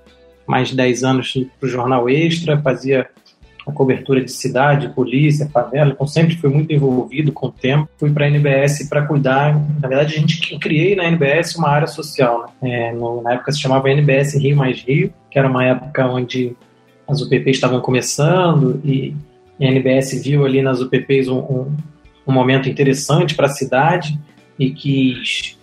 mais 0.48 0.70
de 0.70 0.76
10 0.76 1.04
anos 1.04 1.34
para 1.60 1.68
o 1.68 1.70
Jornal 1.70 2.10
Extra, 2.10 2.62
fazia 2.62 3.08
a 3.68 3.72
cobertura 3.72 4.24
de 4.24 4.32
cidade, 4.32 4.90
polícia, 4.90 5.50
favela, 5.50 5.92
então 5.92 6.06
sempre 6.06 6.36
fui 6.36 6.52
muito 6.52 6.72
envolvido 6.72 7.32
com 7.32 7.48
o 7.48 7.52
tempo. 7.52 7.90
Fui 7.98 8.12
para 8.12 8.26
a 8.26 8.28
NBS 8.28 8.88
para 8.88 9.06
cuidar, 9.08 9.56
na 9.82 9.88
verdade 9.88 10.16
a 10.16 10.20
gente 10.20 10.60
criei 10.60 10.96
na 10.96 11.06
NBS 11.06 11.56
uma 11.56 11.70
área 11.70 11.88
social, 11.88 12.54
né? 12.62 12.90
é, 12.90 12.94
no, 12.94 13.24
na 13.24 13.34
época 13.34 13.52
se 13.52 13.60
chamava 13.60 13.90
NBS 13.90 14.36
Rio 14.36 14.56
mais 14.56 14.82
Rio, 14.82 15.12
que 15.32 15.40
era 15.40 15.50
uma 15.50 15.66
época 15.66 16.06
onde 16.08 16.56
as 17.08 17.22
UPPs 17.22 17.56
estavam 17.56 17.82
começando 17.82 18.80
e, 18.84 19.16
a 19.60 19.64
NBS 19.64 20.22
viu 20.22 20.46
ali 20.46 20.62
nas 20.62 20.82
UPPs 20.82 21.30
um, 21.30 21.38
um 21.38 21.78
um 22.28 22.32
momento 22.32 22.70
interessante 22.70 23.36
para 23.36 23.48
a 23.48 23.50
cidade 23.50 24.20
e 24.58 24.72
quis 24.72 25.58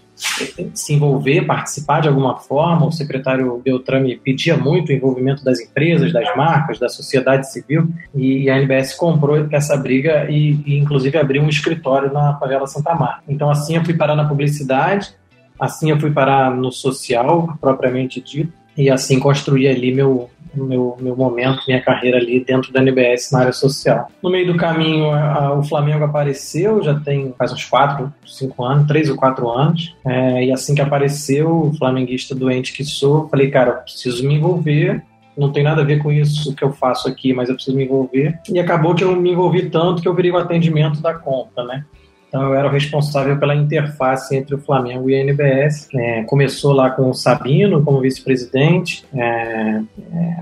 se 0.75 0.95
envolver, 0.95 1.43
participar 1.43 2.01
de 2.01 2.09
alguma 2.09 2.39
forma. 2.39 2.87
O 2.87 2.93
secretário 2.93 3.61
Beltrame 3.65 4.17
pedia 4.17 4.57
muito 4.57 4.91
o 4.91 4.93
envolvimento 4.93 5.45
das 5.45 5.61
empresas, 5.61 6.13
das 6.13 6.35
marcas, 6.37 6.79
da 6.79 6.89
sociedade 6.89 7.51
civil, 7.51 7.89
e 8.15 8.49
a 8.49 8.57
NBS 8.57 8.95
comprou 8.95 9.49
essa 9.51 9.77
briga 9.77 10.31
e, 10.31 10.61
e 10.65 10.79
inclusive, 10.79 11.19
abriu 11.19 11.43
um 11.43 11.49
escritório 11.49 12.13
na 12.13 12.37
favela 12.39 12.67
Santa 12.67 12.95
Marta. 12.95 13.25
Então, 13.29 13.51
assim, 13.51 13.77
eu 13.77 13.85
fui 13.85 13.95
parar 13.95 14.15
na 14.15 14.29
publicidade, 14.29 15.15
assim, 15.59 15.91
eu 15.91 15.99
fui 15.99 16.11
parar 16.11 16.55
no 16.55 16.71
social, 16.71 17.57
propriamente 17.61 18.21
dito, 18.21 18.53
e 18.77 18.91
assim 18.91 19.19
construí 19.19 19.69
ali 19.69 19.93
meu, 19.95 20.31
meu, 20.55 20.97
meu 21.01 21.17
momento, 21.17 21.63
minha 21.67 21.81
carreira 21.81 22.19
ali 22.19 22.45
dentro 22.45 22.73
da 22.73 22.81
NBS 22.81 23.31
na 23.33 23.41
área 23.41 23.53
social. 23.53 24.09
No 24.23 24.31
meio 24.31 24.47
do 24.47 24.57
caminho, 24.57 25.11
a, 25.11 25.57
o 25.57 25.63
Flamengo 25.63 26.05
apareceu, 26.05 26.83
já 26.83 26.99
tem 26.99 27.35
faz 27.39 27.53
uns 27.53 27.65
4, 27.65 28.13
5 28.27 28.65
anos, 28.65 28.87
3 28.87 29.11
ou 29.11 29.17
4 29.17 29.51
anos, 29.51 29.95
é, 30.05 30.45
e 30.45 30.53
assim 30.53 30.75
que 30.75 30.81
apareceu, 30.81 31.69
o 31.69 31.75
flamenguista 31.77 32.35
doente 32.35 32.73
que 32.73 32.85
sou, 32.85 33.29
falei, 33.29 33.51
cara, 33.51 33.71
eu 33.71 33.77
preciso 33.79 34.27
me 34.27 34.35
envolver, 34.35 35.03
não 35.37 35.51
tem 35.51 35.63
nada 35.63 35.81
a 35.81 35.85
ver 35.85 36.03
com 36.03 36.13
isso 36.13 36.55
que 36.55 36.63
eu 36.63 36.73
faço 36.73 37.09
aqui, 37.09 37.33
mas 37.33 37.49
eu 37.49 37.55
preciso 37.55 37.77
me 37.77 37.85
envolver. 37.85 38.39
E 38.51 38.61
acabou 38.61 38.95
que 38.95 39.03
eu 39.03 39.17
me 39.17 39.33
envolvi 39.33 39.71
tanto 39.71 40.03
que 40.03 40.09
eu 40.09 40.15
virei 40.15 40.31
o 40.31 40.37
atendimento 40.37 41.01
da 41.01 41.15
conta, 41.15 41.65
né? 41.65 41.85
Então 42.33 42.45
eu 42.45 42.55
era 42.55 42.67
o 42.67 42.71
responsável 42.71 43.39
pela 43.39 43.55
interface 43.55 44.35
entre 44.35 44.55
o 44.55 44.59
Flamengo 44.59 45.11
e 45.11 45.15
a 45.15 45.19
NBS. 45.19 45.87
É, 45.95 46.23
começou 46.23 46.73
lá 46.73 46.89
com 46.89 47.11
o 47.11 47.13
Sabino 47.13 47.85
como 47.85 48.01
vice-presidente, 48.01 49.05
é, 49.15 49.21
é, 49.21 49.83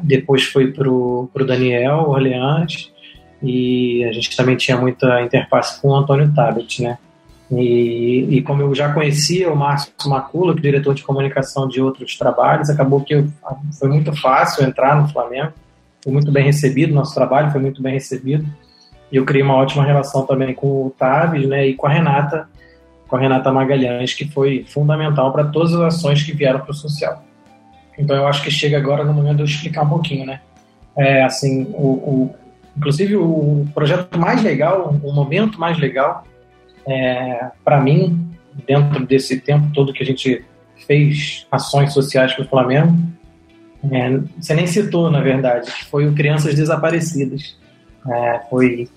depois 0.01 0.45
foi 0.45 0.71
para 0.71 0.89
o 0.89 1.29
Daniel 1.45 2.09
Orleans 2.09 2.93
e 3.43 4.05
a 4.05 4.13
gente 4.13 4.37
também 4.37 4.57
tinha 4.57 4.77
muita 4.77 5.21
interface 5.21 5.83
com 5.83 5.89
o 5.89 5.97
Antônio 5.97 6.33
Tabet, 6.33 6.81
né? 6.81 6.97
E, 7.51 8.37
e, 8.37 8.43
como 8.43 8.63
eu 8.63 8.73
já 8.73 8.93
conhecia 8.93 9.53
o 9.53 9.57
Márcio 9.57 9.93
Macula, 10.07 10.53
que 10.53 10.61
é 10.61 10.63
diretor 10.63 10.95
de 10.95 11.03
comunicação 11.03 11.67
de 11.67 11.83
outros 11.83 12.17
trabalhos, 12.17 12.71
acabou 12.71 13.01
que 13.01 13.17
eu, 13.17 13.27
foi 13.77 13.89
muito 13.89 14.15
fácil 14.15 14.65
entrar 14.65 14.95
no 14.95 15.09
Flamengo. 15.09 15.53
Foi 16.05 16.13
muito 16.13 16.31
bem 16.31 16.45
recebido, 16.45 16.95
nosso 16.95 17.13
trabalho 17.13 17.51
foi 17.51 17.61
muito 17.61 17.83
bem 17.83 17.95
recebido. 17.95 18.47
Eu 19.13 19.25
criei 19.25 19.43
uma 19.43 19.57
ótima 19.57 19.85
relação 19.85 20.25
também 20.25 20.55
com 20.55 20.87
o 20.87 20.91
Tavis, 20.91 21.47
né, 21.47 21.67
e 21.67 21.75
com 21.75 21.87
a 21.87 21.91
Renata, 21.91 22.49
com 23.09 23.17
a 23.17 23.19
Renata 23.19 23.51
Magalhães, 23.51 24.15
que 24.15 24.29
foi 24.29 24.65
fundamental 24.69 25.33
para 25.33 25.45
todas 25.45 25.75
as 25.75 25.95
ações 25.95 26.23
que 26.23 26.33
vieram 26.33 26.61
para 26.61 26.71
o 26.71 26.75
social. 26.75 27.25
Então 27.99 28.17
eu 28.17 28.27
acho 28.27 28.43
que 28.43 28.51
chega 28.51 28.79
agora 28.79 29.05
no 29.05 29.13
momento 29.13 29.37
de 29.37 29.43
eu 29.43 29.47
explicar 29.47 29.83
um 29.83 29.89
pouquinho, 29.89 30.25
né? 30.25 30.41
É, 30.97 31.23
assim, 31.25 31.65
o, 31.75 31.87
o 31.87 32.35
inclusive 32.77 33.17
o 33.17 33.67
projeto 33.75 34.19
mais 34.19 34.43
legal, 34.43 34.97
o 35.03 35.13
momento 35.13 35.59
mais 35.59 35.79
legal, 35.79 36.25
é, 36.87 37.51
para 37.65 37.81
mim, 37.81 38.31
dentro 38.67 39.05
desse 39.05 39.41
tempo 39.41 39.69
todo 39.75 39.93
que 39.93 40.03
a 40.03 40.07
gente 40.07 40.45
fez 40.87 41.47
ações 41.51 41.93
sociais 41.93 42.33
para 42.33 42.45
o 42.45 42.49
Flamengo, 42.49 42.97
é, 43.91 44.21
você 44.39 44.55
nem 44.55 44.67
citou, 44.67 45.11
na 45.11 45.21
verdade, 45.21 45.71
foi 45.91 46.07
o 46.07 46.15
Crianças 46.15 46.55
Desaparecidas. 46.55 47.59
É, 48.09 48.41
foi 48.49 48.89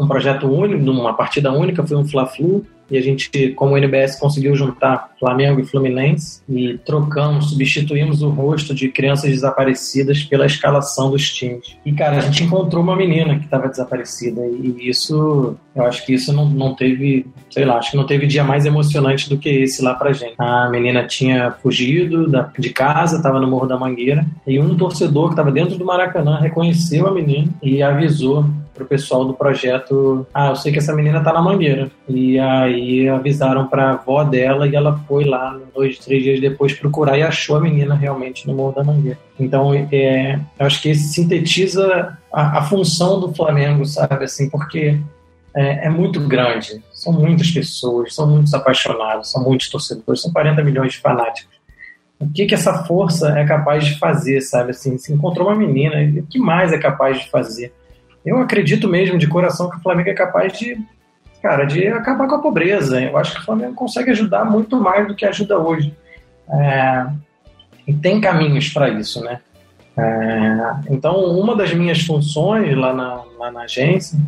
um 0.00 0.08
projeto 0.08 0.46
único, 0.46 0.90
uma 0.90 1.14
partida 1.14 1.52
única, 1.52 1.86
foi 1.86 1.96
um 1.96 2.06
Fla-Flu, 2.06 2.64
e 2.90 2.96
a 2.96 3.02
gente, 3.02 3.50
como 3.52 3.74
o 3.74 3.76
NBS, 3.76 4.18
conseguiu 4.18 4.56
juntar 4.56 5.09
Flamengo 5.20 5.60
e 5.60 5.66
Fluminense 5.66 6.40
e 6.48 6.78
trocamos, 6.78 7.50
substituímos 7.50 8.22
o 8.22 8.30
rosto 8.30 8.74
de 8.74 8.88
crianças 8.88 9.30
desaparecidas 9.30 10.24
pela 10.24 10.46
escalação 10.46 11.10
dos 11.10 11.30
times. 11.30 11.76
E, 11.84 11.92
cara, 11.92 12.16
a 12.16 12.20
gente 12.20 12.44
encontrou 12.44 12.82
uma 12.82 12.96
menina 12.96 13.38
que 13.38 13.44
estava 13.44 13.68
desaparecida 13.68 14.40
e 14.46 14.88
isso, 14.88 15.56
eu 15.76 15.84
acho 15.84 16.04
que 16.06 16.14
isso 16.14 16.32
não, 16.32 16.48
não 16.48 16.74
teve, 16.74 17.26
sei 17.50 17.66
lá, 17.66 17.76
acho 17.76 17.90
que 17.90 17.96
não 17.98 18.06
teve 18.06 18.26
dia 18.26 18.42
mais 18.42 18.64
emocionante 18.64 19.28
do 19.28 19.36
que 19.36 19.50
esse 19.50 19.82
lá 19.82 19.94
pra 19.94 20.14
gente. 20.14 20.34
A 20.38 20.70
menina 20.70 21.06
tinha 21.06 21.52
fugido 21.62 22.26
da, 22.26 22.50
de 22.58 22.70
casa, 22.70 23.18
estava 23.18 23.38
no 23.38 23.46
Morro 23.46 23.66
da 23.66 23.78
Mangueira 23.78 24.24
e 24.46 24.58
um 24.58 24.74
torcedor 24.74 25.26
que 25.26 25.32
estava 25.34 25.52
dentro 25.52 25.76
do 25.76 25.84
Maracanã 25.84 26.40
reconheceu 26.40 27.06
a 27.06 27.10
menina 27.10 27.48
e 27.62 27.82
avisou 27.82 28.46
pro 28.80 28.86
pessoal 28.86 29.24
do 29.26 29.34
projeto, 29.34 30.26
ah, 30.32 30.48
eu 30.48 30.56
sei 30.56 30.72
que 30.72 30.78
essa 30.78 30.94
menina 30.94 31.22
tá 31.22 31.32
na 31.32 31.42
Mangueira. 31.42 31.90
E 32.08 32.38
aí 32.38 33.08
avisaram 33.08 33.66
pra 33.66 33.90
avó 33.90 34.24
dela 34.24 34.66
e 34.66 34.74
ela 34.74 34.98
foi 35.10 35.24
lá 35.24 35.58
dois, 35.74 35.98
três 35.98 36.22
dias 36.22 36.40
depois 36.40 36.72
procurar 36.72 37.18
e 37.18 37.22
achou 37.22 37.56
a 37.56 37.60
menina 37.60 37.96
realmente 37.96 38.46
no 38.46 38.54
Morro 38.54 38.76
da 38.76 38.84
Mangueira. 38.84 39.18
Então, 39.40 39.74
é, 39.74 40.38
eu 40.56 40.66
acho 40.66 40.80
que 40.80 40.90
isso 40.90 41.12
sintetiza 41.12 42.16
a, 42.32 42.58
a 42.58 42.62
função 42.62 43.18
do 43.18 43.34
Flamengo, 43.34 43.84
sabe? 43.84 44.24
Assim, 44.24 44.48
porque 44.48 45.00
é, 45.52 45.86
é, 45.86 45.90
muito 45.90 46.20
grande. 46.20 46.80
São 46.92 47.12
muitas 47.12 47.50
pessoas, 47.50 48.14
são 48.14 48.24
muitos 48.28 48.54
apaixonados, 48.54 49.32
são 49.32 49.42
muitos 49.42 49.68
torcedores, 49.68 50.22
são 50.22 50.32
40 50.32 50.62
milhões 50.62 50.92
de 50.92 50.98
fanáticos. 50.98 51.58
O 52.20 52.30
que, 52.32 52.46
que 52.46 52.54
essa 52.54 52.84
força 52.84 53.36
é 53.36 53.44
capaz 53.44 53.84
de 53.84 53.98
fazer, 53.98 54.40
sabe? 54.42 54.70
Assim, 54.70 54.96
se 54.96 55.12
encontrou 55.12 55.48
uma 55.48 55.56
menina, 55.56 55.96
o 56.20 56.24
que 56.24 56.38
mais 56.38 56.72
é 56.72 56.78
capaz 56.78 57.18
de 57.18 57.28
fazer? 57.28 57.72
Eu 58.24 58.38
acredito 58.38 58.86
mesmo 58.86 59.18
de 59.18 59.26
coração 59.26 59.68
que 59.68 59.76
o 59.76 59.80
Flamengo 59.80 60.10
é 60.10 60.14
capaz 60.14 60.56
de, 60.56 60.78
cara, 61.42 61.64
de 61.64 61.86
acabar 61.88 62.26
com 62.26 62.34
a 62.36 62.42
pobreza. 62.42 63.00
Eu 63.00 63.16
acho 63.16 63.34
que 63.34 63.40
o 63.40 63.44
Flamengo 63.44 63.74
consegue 63.74 64.10
ajudar 64.10 64.44
muito 64.44 64.78
mais 64.78 65.06
do 65.06 65.14
que 65.14 65.24
ajuda 65.24 65.58
hoje. 65.58 65.94
É, 66.48 67.06
e 67.86 67.94
tem 67.94 68.20
caminhos 68.20 68.68
para 68.68 68.88
isso, 68.88 69.22
né? 69.22 69.40
É, 69.96 70.92
então, 70.92 71.16
uma 71.16 71.54
das 71.56 71.74
minhas 71.74 72.02
funções 72.02 72.76
lá 72.76 72.92
na, 72.92 73.22
lá 73.38 73.50
na 73.50 73.62
agência 73.62 74.18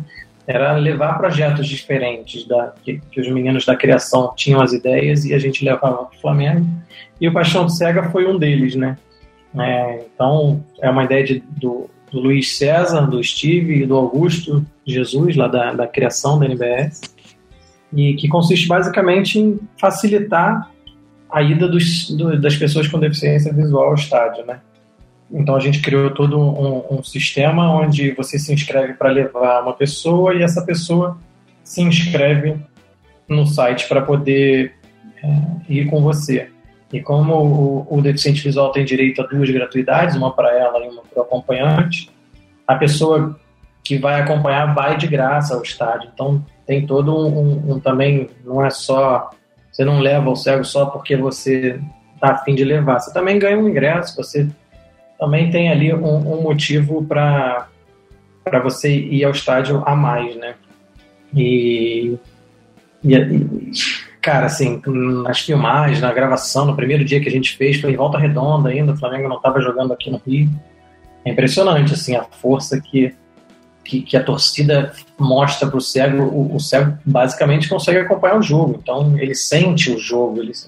era 0.45 0.73
levar 0.73 1.17
projetos 1.17 1.67
diferentes 1.67 2.45
da, 2.45 2.73
que, 2.83 3.01
que, 3.11 3.21
os 3.21 3.29
meninos 3.29 3.65
da 3.65 3.75
criação 3.75 4.33
tinham 4.35 4.61
as 4.61 4.73
ideias 4.73 5.23
e 5.23 5.33
a 5.33 5.39
gente 5.39 5.63
levava 5.63 6.05
para 6.05 6.17
o 6.17 6.21
Flamengo. 6.21 6.67
E 7.19 7.27
o 7.27 7.33
Paixão 7.33 7.69
Cega 7.69 8.09
foi 8.09 8.27
um 8.27 8.37
deles, 8.37 8.75
né? 8.75 8.97
É, 9.57 10.05
então, 10.13 10.63
é 10.81 10.89
uma 10.89 11.03
ideia 11.03 11.23
de, 11.23 11.39
do, 11.39 11.89
do, 12.13 12.19
Luiz 12.19 12.57
César, 12.57 13.07
do 13.07 13.23
Steve 13.23 13.81
e 13.81 13.85
do 13.85 13.95
Augusto 13.95 14.63
Jesus, 14.85 15.35
lá 15.35 15.47
da, 15.47 15.73
da 15.73 15.87
criação 15.87 16.39
da 16.39 16.45
NBS, 16.45 17.01
e 17.91 18.13
que 18.13 18.27
consiste 18.27 18.67
basicamente 18.67 19.39
em 19.39 19.59
facilitar 19.79 20.69
a 21.29 21.41
ida 21.41 21.67
dos, 21.67 22.11
do, 22.11 22.39
das 22.39 22.55
pessoas 22.55 22.87
com 22.87 22.99
deficiência 22.99 23.51
visual 23.51 23.87
ao 23.87 23.95
estádio, 23.95 24.45
né? 24.45 24.59
Então 25.31 25.55
a 25.55 25.59
gente 25.59 25.81
criou 25.81 26.11
todo 26.11 26.39
um, 26.39 26.99
um 26.99 27.03
sistema 27.03 27.73
onde 27.73 28.11
você 28.11 28.37
se 28.37 28.53
inscreve 28.53 28.93
para 28.93 29.09
levar 29.09 29.63
uma 29.63 29.73
pessoa 29.73 30.35
e 30.35 30.43
essa 30.43 30.61
pessoa 30.63 31.17
se 31.63 31.81
inscreve 31.81 32.57
no 33.27 33.45
site 33.47 33.87
para 33.87 34.01
poder 34.01 34.75
é, 35.23 35.27
ir 35.67 35.85
com 35.87 36.01
você. 36.03 36.52
E 36.93 37.01
como 37.01 37.33
o, 37.33 37.97
o, 37.97 38.01
deficiente 38.03 38.43
visual 38.43 38.71
tem 38.71 38.85
direito 38.85 39.19
a 39.19 39.25
duas 39.25 39.49
gratuidades, 39.49 40.15
uma 40.15 40.31
para 40.31 40.55
ela 40.55 40.85
e 40.85 40.89
uma 40.89 41.01
para 41.01 41.19
o 41.19 41.25
acompanhante, 41.25 42.11
a 42.67 42.75
pessoa 42.75 43.37
que 43.83 43.97
vai 43.97 44.21
acompanhar 44.21 44.75
vai 44.75 44.95
de 44.95 45.07
graça 45.07 45.55
ao 45.55 45.63
estádio. 45.63 46.11
Então 46.13 46.45
tem 46.67 46.85
todo 46.85 47.11
um, 47.11 47.73
um, 47.73 47.79
também, 47.79 48.29
não 48.45 48.63
é 48.63 48.69
só, 48.69 49.31
você 49.71 49.83
não 49.83 49.99
leva 49.99 50.29
o 50.29 50.35
cego 50.35 50.63
só 50.63 50.85
porque 50.85 51.17
você 51.17 51.81
está 52.13 52.33
afim 52.33 52.53
de 52.53 52.63
levar, 52.63 52.99
você 52.99 53.11
também 53.11 53.39
ganha 53.39 53.57
um 53.57 53.67
ingresso, 53.67 54.15
você 54.15 54.47
também 55.19 55.49
tem 55.49 55.71
ali 55.71 55.91
um, 55.93 56.37
um 56.37 56.41
motivo 56.43 57.03
para 57.03 57.67
você 58.63 58.95
ir 58.95 59.25
ao 59.25 59.31
estádio 59.31 59.81
a 59.83 59.95
mais, 59.95 60.35
né? 60.35 60.53
E, 61.35 62.17
e, 63.03 63.15
cara, 64.23 64.45
assim, 64.45 64.81
nas 65.21 65.41
filmagens, 65.41 65.99
na 65.99 66.11
gravação, 66.13 66.65
no 66.65 66.75
primeiro 66.75 67.03
dia 67.03 67.19
que 67.19 67.27
a 67.27 67.31
gente 67.31 67.57
fez, 67.57 67.79
foi 67.81 67.91
em 67.91 67.97
Volta 67.97 68.17
Redonda 68.17 68.69
ainda, 68.69 68.93
o 68.93 68.97
Flamengo 68.97 69.27
não 69.27 69.35
estava 69.35 69.59
jogando 69.59 69.91
aqui 69.91 70.09
no 70.09 70.21
Rio. 70.25 70.49
É 71.25 71.31
impressionante, 71.31 71.93
assim, 71.93 72.15
a 72.15 72.23
força 72.23 72.79
que, 72.79 73.13
que, 73.83 74.01
que 74.01 74.15
a 74.15 74.23
torcida 74.23 74.93
mostra 75.19 75.67
para 75.67 75.77
o 75.77 75.81
cego. 75.81 76.55
O 76.55 76.57
cego 76.57 76.97
basicamente 77.05 77.67
consegue 77.67 77.99
acompanhar 77.99 78.37
o 78.37 78.41
jogo, 78.41 78.79
então 78.81 79.17
ele 79.19 79.35
sente 79.35 79.91
o 79.91 79.99
jogo, 79.99 80.41
eles, 80.41 80.65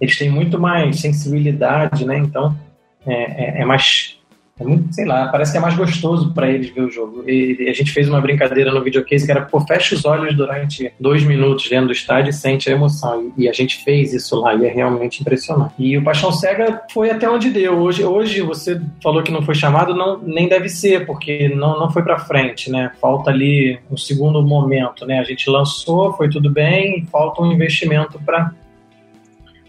eles 0.00 0.16
têm 0.16 0.30
muito 0.30 0.58
mais 0.60 1.00
sensibilidade, 1.00 2.04
né? 2.04 2.18
Então 2.18 2.56
é, 3.04 3.58
é, 3.58 3.62
é 3.62 3.64
mais. 3.64 4.16
É 4.62 4.64
muito, 4.64 4.94
sei 4.94 5.04
lá, 5.04 5.26
parece 5.26 5.52
que 5.52 5.58
é 5.58 5.60
mais 5.60 5.74
gostoso 5.74 6.32
para 6.32 6.48
eles 6.48 6.70
ver 6.70 6.82
o 6.82 6.90
jogo. 6.90 7.28
E, 7.28 7.68
a 7.68 7.72
gente 7.72 7.90
fez 7.90 8.08
uma 8.08 8.20
brincadeira 8.20 8.72
no 8.72 8.82
videocase 8.82 9.26
que 9.26 9.30
era, 9.30 9.42
pô, 9.42 9.60
fecha 9.60 9.94
os 9.94 10.04
olhos 10.04 10.36
durante 10.36 10.92
dois 11.00 11.24
minutos 11.24 11.68
dentro 11.68 11.86
do 11.86 11.92
estádio 11.92 12.30
e 12.30 12.32
sente 12.32 12.70
a 12.70 12.72
emoção. 12.72 13.32
E, 13.36 13.48
a 13.48 13.52
gente 13.52 13.82
fez 13.82 14.14
isso 14.14 14.40
lá 14.40 14.54
e 14.54 14.64
é 14.64 14.72
realmente 14.72 15.20
impressionante. 15.20 15.74
E 15.78 15.98
o 15.98 16.04
Paixão 16.04 16.30
Cega 16.30 16.82
foi 16.92 17.10
até 17.10 17.28
onde 17.28 17.50
deu. 17.50 17.78
Hoje, 17.78 18.04
hoje 18.04 18.40
você 18.40 18.80
falou 19.02 19.22
que 19.22 19.32
não 19.32 19.42
foi 19.42 19.54
chamado, 19.54 19.94
não, 19.94 20.18
nem 20.18 20.48
deve 20.48 20.68
ser, 20.68 21.04
porque 21.06 21.48
não, 21.48 21.78
não 21.78 21.90
foi 21.90 22.02
para 22.02 22.18
frente, 22.20 22.70
né? 22.70 22.92
Falta 23.00 23.30
ali 23.30 23.80
um 23.90 23.96
segundo 23.96 24.42
momento, 24.42 25.04
né? 25.04 25.18
A 25.18 25.24
gente 25.24 25.50
lançou, 25.50 26.12
foi 26.12 26.28
tudo 26.30 26.48
bem, 26.48 27.04
falta 27.10 27.42
um 27.42 27.50
investimento 27.50 28.20
para 28.24 28.52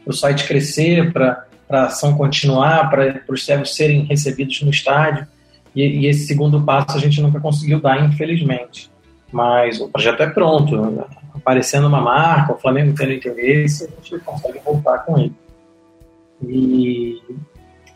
o 0.06 0.14
site 0.14 0.46
crescer, 0.46 1.12
para 1.12 1.46
para 1.68 1.84
a 1.84 1.86
ação 1.86 2.16
continuar, 2.16 2.90
para 2.90 3.22
os 3.30 3.46
cegos 3.46 3.76
serem 3.76 4.04
recebidos 4.06 4.62
no 4.62 4.70
estádio. 4.70 5.28
E, 5.76 5.82
e, 5.82 6.08
esse 6.08 6.28
segundo 6.28 6.62
passo 6.62 6.98
a 6.98 7.00
gente 7.00 7.22
nunca 7.22 7.40
conseguiu 7.40 7.80
dar, 7.80 8.04
infelizmente. 8.04 8.92
Mas 9.32 9.80
o 9.80 9.90
projeto 9.90 10.22
é 10.22 10.30
pronto. 10.30 11.06
Aparecendo 11.34 11.88
uma 11.88 12.00
marca, 12.00 12.54
o 12.54 12.60
Flamengo 12.60 12.94
tendo 12.96 13.14
interesse, 13.14 13.86
a 13.86 14.04
gente 14.04 14.24
consegue 14.24 14.60
voltar 14.64 15.00
com 15.00 15.18
ele. 15.18 15.34
E, 16.48 17.22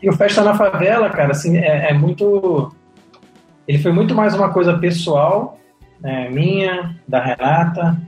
e 0.02 0.08
o 0.08 0.12
Festa 0.12 0.42
na 0.42 0.54
Favela, 0.54 1.08
cara, 1.10 1.32
assim, 1.32 1.56
é, 1.56 1.90
é 1.90 1.92
muito. 1.92 2.72
Ele 3.66 3.78
foi 3.78 3.92
muito 3.92 4.14
mais 4.14 4.34
uma 4.34 4.50
coisa 4.50 4.76
pessoal, 4.78 5.58
né, 6.00 6.28
minha, 6.30 6.96
da 7.06 7.22
Renata, 7.22 8.00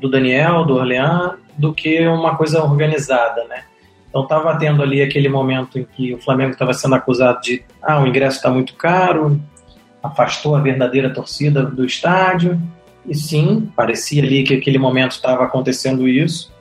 do 0.00 0.08
Daniel, 0.08 0.64
do 0.64 0.74
Orlean, 0.74 1.36
do 1.58 1.74
que 1.74 2.06
uma 2.06 2.36
coisa 2.36 2.62
organizada, 2.62 3.44
né? 3.44 3.64
Então 4.10 4.24
estava 4.24 4.56
tendo 4.58 4.82
ali 4.82 5.00
aquele 5.00 5.28
momento 5.28 5.78
em 5.78 5.84
que 5.84 6.12
o 6.12 6.18
Flamengo 6.18 6.50
estava 6.50 6.74
sendo 6.74 6.96
acusado 6.96 7.40
de 7.40 7.62
ah, 7.80 8.02
o 8.02 8.06
ingresso 8.06 8.36
está 8.36 8.50
muito 8.50 8.74
caro, 8.74 9.40
afastou 10.02 10.56
a 10.56 10.60
verdadeira 10.60 11.10
torcida 11.10 11.62
do 11.64 11.84
estádio. 11.84 12.60
E 13.06 13.14
sim, 13.14 13.70
parecia 13.74 14.22
ali 14.22 14.42
que 14.42 14.54
aquele 14.54 14.78
momento 14.78 15.12
estava 15.12 15.44
acontecendo 15.44 16.08
isso. 16.08 16.52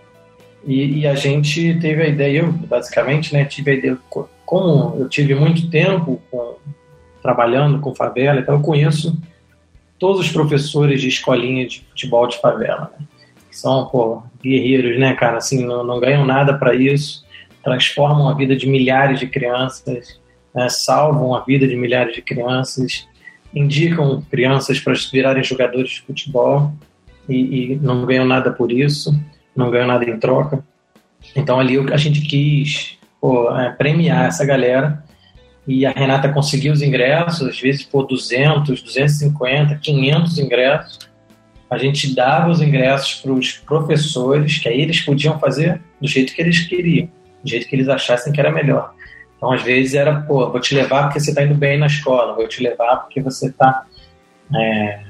E, 0.66 1.00
e, 1.00 1.08
a 1.08 1.16
gente 1.16 1.80
teve 1.80 2.04
a 2.04 2.08
ideia, 2.08 2.40
eu 2.40 2.52
basicamente, 2.52 3.34
né, 3.34 3.46
tive 3.46 3.72
a 3.72 3.74
ideia, 3.74 3.98
como 4.46 4.96
eu 5.00 5.08
tive 5.08 5.34
muito 5.34 5.70
tempo 5.70 6.22
com, 6.30 6.56
trabalhando 7.22 7.80
com 7.80 7.96
favela, 7.96 8.42
então 8.42 8.56
eu 8.56 8.62
conheço 8.62 9.18
todos 9.98 10.20
os 10.20 10.32
professores 10.32 11.02
de 11.02 11.08
escolinha 11.08 11.66
de 11.66 11.82
futebol 11.90 12.28
de 12.28 12.40
favela, 12.42 12.92
né? 13.00 13.06
são 13.50 13.88
pô, 13.88 14.22
guerreiros, 14.44 15.00
né, 15.00 15.14
cara? 15.14 15.38
Assim, 15.38 15.66
não, 15.66 15.84
não 15.84 16.00
ganham 16.00 16.26
nada 16.26 16.54
para 16.54 16.76
isso 16.76 17.24
transformam 17.70 18.28
a 18.28 18.34
vida 18.34 18.56
de 18.56 18.68
milhares 18.68 19.20
de 19.20 19.28
crianças, 19.28 20.20
né, 20.56 20.68
salvam 20.70 21.36
a 21.36 21.42
vida 21.42 21.68
de 21.68 21.76
milhares 21.76 22.16
de 22.16 22.22
crianças, 22.22 23.08
indicam 23.54 24.22
crianças 24.30 24.80
para 24.80 24.94
virarem 25.12 25.44
jogadores 25.44 25.92
de 25.92 26.02
futebol 26.02 26.74
e, 27.28 27.74
e, 27.74 27.76
não 27.76 28.06
ganham 28.06 28.26
nada 28.26 28.52
por 28.52 28.72
isso, 28.72 29.18
não 29.56 29.70
ganham 29.70 29.88
nada 29.88 30.04
em 30.04 30.18
troca. 30.18 30.64
Então 31.36 31.60
ali 31.60 31.78
a 31.94 31.98
gente 31.98 32.22
quis 32.22 32.98
pô, 33.22 33.56
é, 33.56 33.70
premiar 33.72 34.26
essa 34.26 34.44
galera 34.44 35.04
e 35.68 35.86
a 35.86 35.92
Renata 35.92 36.30
conseguiu 36.30 36.74
os 36.74 36.82
ingressos, 36.82 37.48
às 37.48 37.60
vezes 37.60 37.84
por 37.84 38.08
200, 38.08 38.82
250, 38.82 39.76
500 39.76 40.40
ingressos. 40.40 41.00
A 41.70 41.78
gente 41.78 42.16
dava 42.16 42.50
os 42.50 42.62
ingressos 42.62 43.22
para 43.22 43.32
os 43.32 43.52
professores, 43.52 44.58
que 44.58 44.68
aí 44.68 44.82
eles 44.82 45.02
podiam 45.02 45.38
fazer 45.38 45.80
do 46.02 46.08
jeito 46.08 46.34
que 46.34 46.42
eles 46.42 46.62
queriam 46.62 47.08
do 47.44 47.50
jeito 47.50 47.68
que 47.68 47.76
eles 47.76 47.90
achassem 47.90 48.32
que 48.32 48.40
era 48.40 48.52
melhor. 48.52 48.94
Então, 49.38 49.52
às 49.52 49.62
vezes 49.62 49.94
era, 49.94 50.22
pô, 50.22 50.50
vou 50.50 50.60
te 50.60 50.76
levar 50.76 51.04
porque 51.04 51.20
você 51.20 51.30
está 51.30 51.44
indo 51.44 51.56
bem 51.56 51.78
na 51.78 51.88
escola, 51.88 52.36
vou 52.36 52.48
te 52.48 52.62
levar 52.62 52.98
porque 52.98 53.22
você 53.22 53.48
está 53.48 53.86
é, 54.56 55.04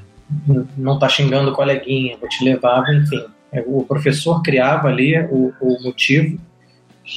não 0.76 0.94
está 0.94 1.08
xingando 1.08 1.50
o 1.50 1.54
coleguinha, 1.54 2.16
vou 2.18 2.28
te 2.28 2.44
levar, 2.44 2.84
enfim. 2.94 3.24
É, 3.52 3.64
o 3.66 3.84
professor 3.84 4.42
criava 4.42 4.88
ali 4.88 5.18
o, 5.18 5.52
o 5.60 5.82
motivo 5.82 6.38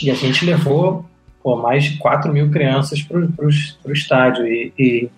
e 0.01 0.09
a 0.09 0.15
gente 0.15 0.43
levou 0.43 1.05
pô, 1.43 1.55
mais 1.55 1.83
de 1.83 1.97
4 1.97 2.33
mil 2.33 2.49
crianças 2.49 3.01
para 3.03 3.19
o 3.19 3.91
estádio 3.91 4.47
e, 4.47 4.73
e 4.77 5.09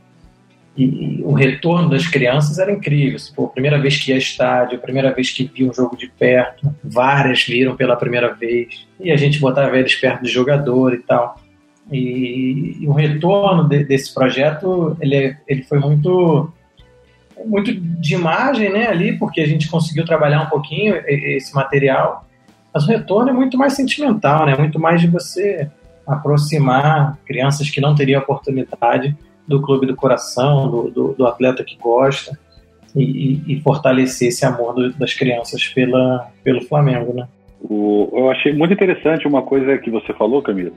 e, 0.78 1.22
o 1.24 1.32
retorno 1.34 1.90
das 1.90 2.06
crianças 2.06 2.60
era 2.60 2.72
incrível. 2.72 3.18
Pô, 3.36 3.48
primeira 3.48 3.80
vez 3.80 3.98
que 3.98 4.12
ia 4.12 4.18
estádio, 4.18 4.80
primeira 4.80 5.14
vez 5.14 5.32
que 5.32 5.46
via 5.46 5.70
um 5.70 5.74
jogo 5.74 5.96
de 5.96 6.08
perto, 6.08 6.74
várias 6.84 7.44
viram 7.44 7.76
pela 7.76 7.96
primeira 7.96 8.34
vez. 8.34 8.85
E 9.00 9.12
a 9.12 9.18
gente 9.18 9.40
botava 9.40 9.78
eles 9.78 9.96
perto 9.96 10.24
do 10.24 10.30
jogador 10.30 10.94
e 10.94 11.00
tal. 11.00 11.40
E, 11.92 12.78
e 12.82 12.88
o 12.88 12.94
retorno 12.94 13.68
de, 13.68 13.84
desse 13.84 14.14
projeto, 14.14 14.98
ele, 15.00 15.36
ele 15.48 15.64
foi 15.64 15.80
muito 15.80 16.52
muito 17.46 17.74
de 17.74 18.16
imagem, 18.16 18.72
né, 18.72 18.88
ali, 18.88 19.20
porque 19.20 19.42
a 19.42 19.48
gente 19.48 19.70
conseguiu 19.70 20.06
trabalhar 20.06 20.42
um 20.42 20.50
pouquinho 20.50 20.96
esse 21.06 21.54
material. 21.54 22.26
Mas 22.74 22.86
o 22.86 22.88
retorno 22.88 23.30
é 23.30 23.34
muito 23.34 23.58
mais 23.58 23.74
sentimental, 23.74 24.46
né? 24.46 24.56
Muito 24.58 24.80
mais 24.80 25.00
de 25.00 25.08
você 25.08 25.70
aproximar 26.08 27.18
crianças 27.26 27.70
que 27.70 27.82
não 27.82 27.96
teriam 27.96 28.22
oportunidade 28.22 29.16
do 29.48 29.62
clube 29.62 29.86
do 29.86 29.96
coração, 29.96 30.70
do, 30.70 30.92
do, 30.92 31.14
do 31.14 31.28
atleta 31.28 31.64
que 31.64 31.78
gosta, 31.78 32.38
e, 32.96 33.42
e, 33.48 33.62
fortalecer 33.62 34.30
esse 34.30 34.46
amor 34.46 34.74
do, 34.74 34.94
das 34.94 35.14
crianças 35.14 35.68
pela, 35.68 36.30
pelo 36.44 36.62
Flamengo, 36.62 37.14
né? 37.14 37.28
O, 37.68 38.10
eu 38.14 38.30
achei 38.30 38.54
muito 38.54 38.74
interessante 38.74 39.28
uma 39.28 39.42
coisa 39.42 39.78
que 39.80 39.90
você 39.90 40.14
falou, 40.14 40.42
Camila, 40.42 40.72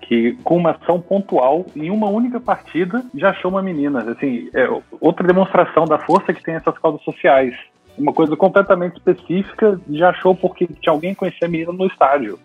que 0.00 0.32
com 0.42 0.56
uma 0.56 0.72
ação 0.72 1.00
pontual, 1.00 1.64
em 1.76 1.88
uma 1.88 2.08
única 2.08 2.40
partida, 2.40 3.04
já 3.14 3.30
achou 3.30 3.50
uma 3.50 3.62
menina. 3.62 4.00
Assim, 4.10 4.48
é 4.52 4.68
outra 5.00 5.26
demonstração 5.26 5.84
da 5.84 5.98
força 5.98 6.32
que 6.32 6.42
tem 6.42 6.54
essas 6.54 6.76
causas 6.78 7.00
sociais. 7.02 7.54
Uma 7.96 8.12
coisa 8.12 8.36
completamente 8.36 8.96
específica, 8.96 9.80
já 9.88 10.10
achou 10.10 10.34
porque 10.34 10.66
tinha 10.66 10.92
alguém 10.92 11.14
conhecer 11.14 11.44
a 11.44 11.48
menina 11.48 11.72
no 11.72 11.86
estádio. 11.86 12.38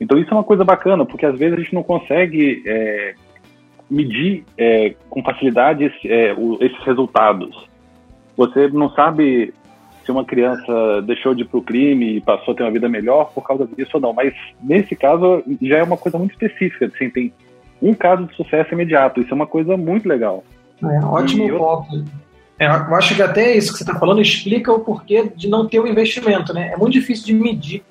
Então 0.00 0.18
isso 0.18 0.30
é 0.30 0.34
uma 0.34 0.44
coisa 0.44 0.64
bacana, 0.64 1.04
porque 1.04 1.26
às 1.26 1.38
vezes 1.38 1.58
a 1.58 1.60
gente 1.60 1.74
não 1.74 1.82
consegue 1.82 2.62
é, 2.66 3.14
medir 3.90 4.44
é, 4.56 4.94
com 5.10 5.22
facilidade 5.22 5.84
esse, 5.84 6.10
é, 6.10 6.32
o, 6.32 6.56
esses 6.62 6.82
resultados. 6.84 7.68
Você 8.36 8.68
não 8.68 8.90
sabe 8.90 9.52
se 10.04 10.10
uma 10.10 10.24
criança 10.24 11.02
deixou 11.06 11.34
de 11.34 11.42
ir 11.42 11.46
para 11.46 11.58
o 11.58 11.62
crime 11.62 12.16
e 12.16 12.20
passou 12.20 12.52
a 12.52 12.56
ter 12.56 12.62
uma 12.62 12.70
vida 12.70 12.88
melhor 12.88 13.32
por 13.32 13.42
causa 13.42 13.66
disso 13.66 13.92
ou 13.94 14.00
não. 14.00 14.12
Mas 14.12 14.34
nesse 14.62 14.94
caso 14.94 15.42
já 15.62 15.78
é 15.78 15.82
uma 15.82 15.96
coisa 15.96 16.18
muito 16.18 16.32
específica. 16.32 16.86
Assim, 16.86 17.10
tem 17.10 17.32
um 17.80 17.94
caso 17.94 18.24
de 18.26 18.34
sucesso 18.34 18.72
imediato. 18.72 19.20
Isso 19.20 19.30
é 19.30 19.34
uma 19.34 19.46
coisa 19.46 19.76
muito 19.76 20.08
legal. 20.08 20.44
É, 20.82 21.04
ótimo 21.04 21.48
eu... 21.48 21.58
ponto. 21.58 22.04
É, 22.58 22.66
eu 22.66 22.94
acho 22.94 23.16
que 23.16 23.22
até 23.22 23.56
isso 23.56 23.72
que 23.72 23.78
você 23.78 23.84
está 23.84 23.98
falando 23.98 24.20
explica 24.20 24.72
o 24.72 24.80
porquê 24.80 25.30
de 25.34 25.48
não 25.48 25.66
ter 25.66 25.80
o 25.80 25.86
investimento. 25.86 26.52
Né? 26.52 26.70
É 26.72 26.76
muito 26.76 26.92
difícil 26.92 27.26
de 27.26 27.34
medir. 27.34 27.82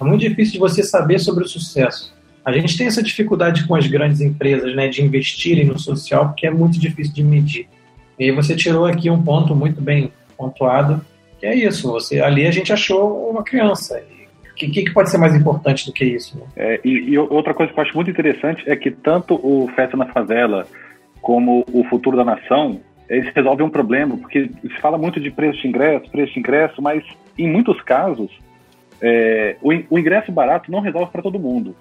É 0.00 0.04
muito 0.04 0.20
difícil 0.20 0.54
de 0.54 0.58
você 0.58 0.82
saber 0.82 1.18
sobre 1.18 1.44
o 1.44 1.48
sucesso. 1.48 2.14
A 2.44 2.52
gente 2.52 2.76
tem 2.76 2.86
essa 2.86 3.02
dificuldade 3.02 3.66
com 3.66 3.74
as 3.74 3.86
grandes 3.86 4.20
empresas 4.20 4.74
né, 4.74 4.88
de 4.88 5.02
investirem 5.02 5.64
no 5.64 5.78
social, 5.78 6.28
porque 6.28 6.46
é 6.46 6.50
muito 6.50 6.78
difícil 6.78 7.14
de 7.14 7.22
medir. 7.22 7.68
E 8.18 8.30
você 8.32 8.56
tirou 8.56 8.84
aqui 8.84 9.08
um 9.10 9.22
ponto 9.22 9.54
muito 9.54 9.80
bem 9.80 10.12
pontuado, 10.36 11.04
que 11.42 11.46
é 11.48 11.56
isso, 11.56 11.90
você 11.90 12.20
ali 12.20 12.46
a 12.46 12.52
gente 12.52 12.72
achou 12.72 13.28
uma 13.28 13.42
criança. 13.42 14.00
O 14.48 14.54
que, 14.54 14.68
que, 14.68 14.92
pode 14.92 15.10
ser 15.10 15.18
mais 15.18 15.34
importante 15.34 15.84
do 15.84 15.92
que 15.92 16.04
isso? 16.04 16.38
Né? 16.38 16.44
É, 16.54 16.80
e, 16.84 17.10
e, 17.10 17.18
outra 17.18 17.52
coisa 17.52 17.72
que 17.72 17.80
eu 17.80 17.82
acho 17.82 17.96
muito 17.96 18.08
interessante 18.08 18.62
é 18.64 18.76
que 18.76 18.92
tanto 18.92 19.34
o 19.34 19.68
Festa 19.74 19.96
na 19.96 20.06
Favela 20.06 20.68
como 21.20 21.64
o 21.72 21.82
Futuro 21.90 22.16
da 22.16 22.24
Nação, 22.24 22.80
eles 23.08 23.34
resolvem 23.34 23.66
um 23.66 23.70
problema, 23.70 24.16
porque 24.16 24.50
se 24.60 24.80
fala 24.80 24.96
muito 24.96 25.18
de 25.18 25.32
preço 25.32 25.60
de 25.60 25.66
ingresso, 25.66 26.08
preço 26.12 26.32
de 26.32 26.38
ingresso, 26.38 26.80
mas 26.80 27.02
em 27.36 27.50
muitos 27.50 27.80
casos 27.82 28.30
é, 29.00 29.56
o, 29.60 29.70
o 29.90 29.98
ingresso 29.98 30.30
barato 30.30 30.70
não 30.70 30.78
resolve 30.78 31.10
para 31.10 31.22
todo 31.22 31.40
mundo. 31.40 31.74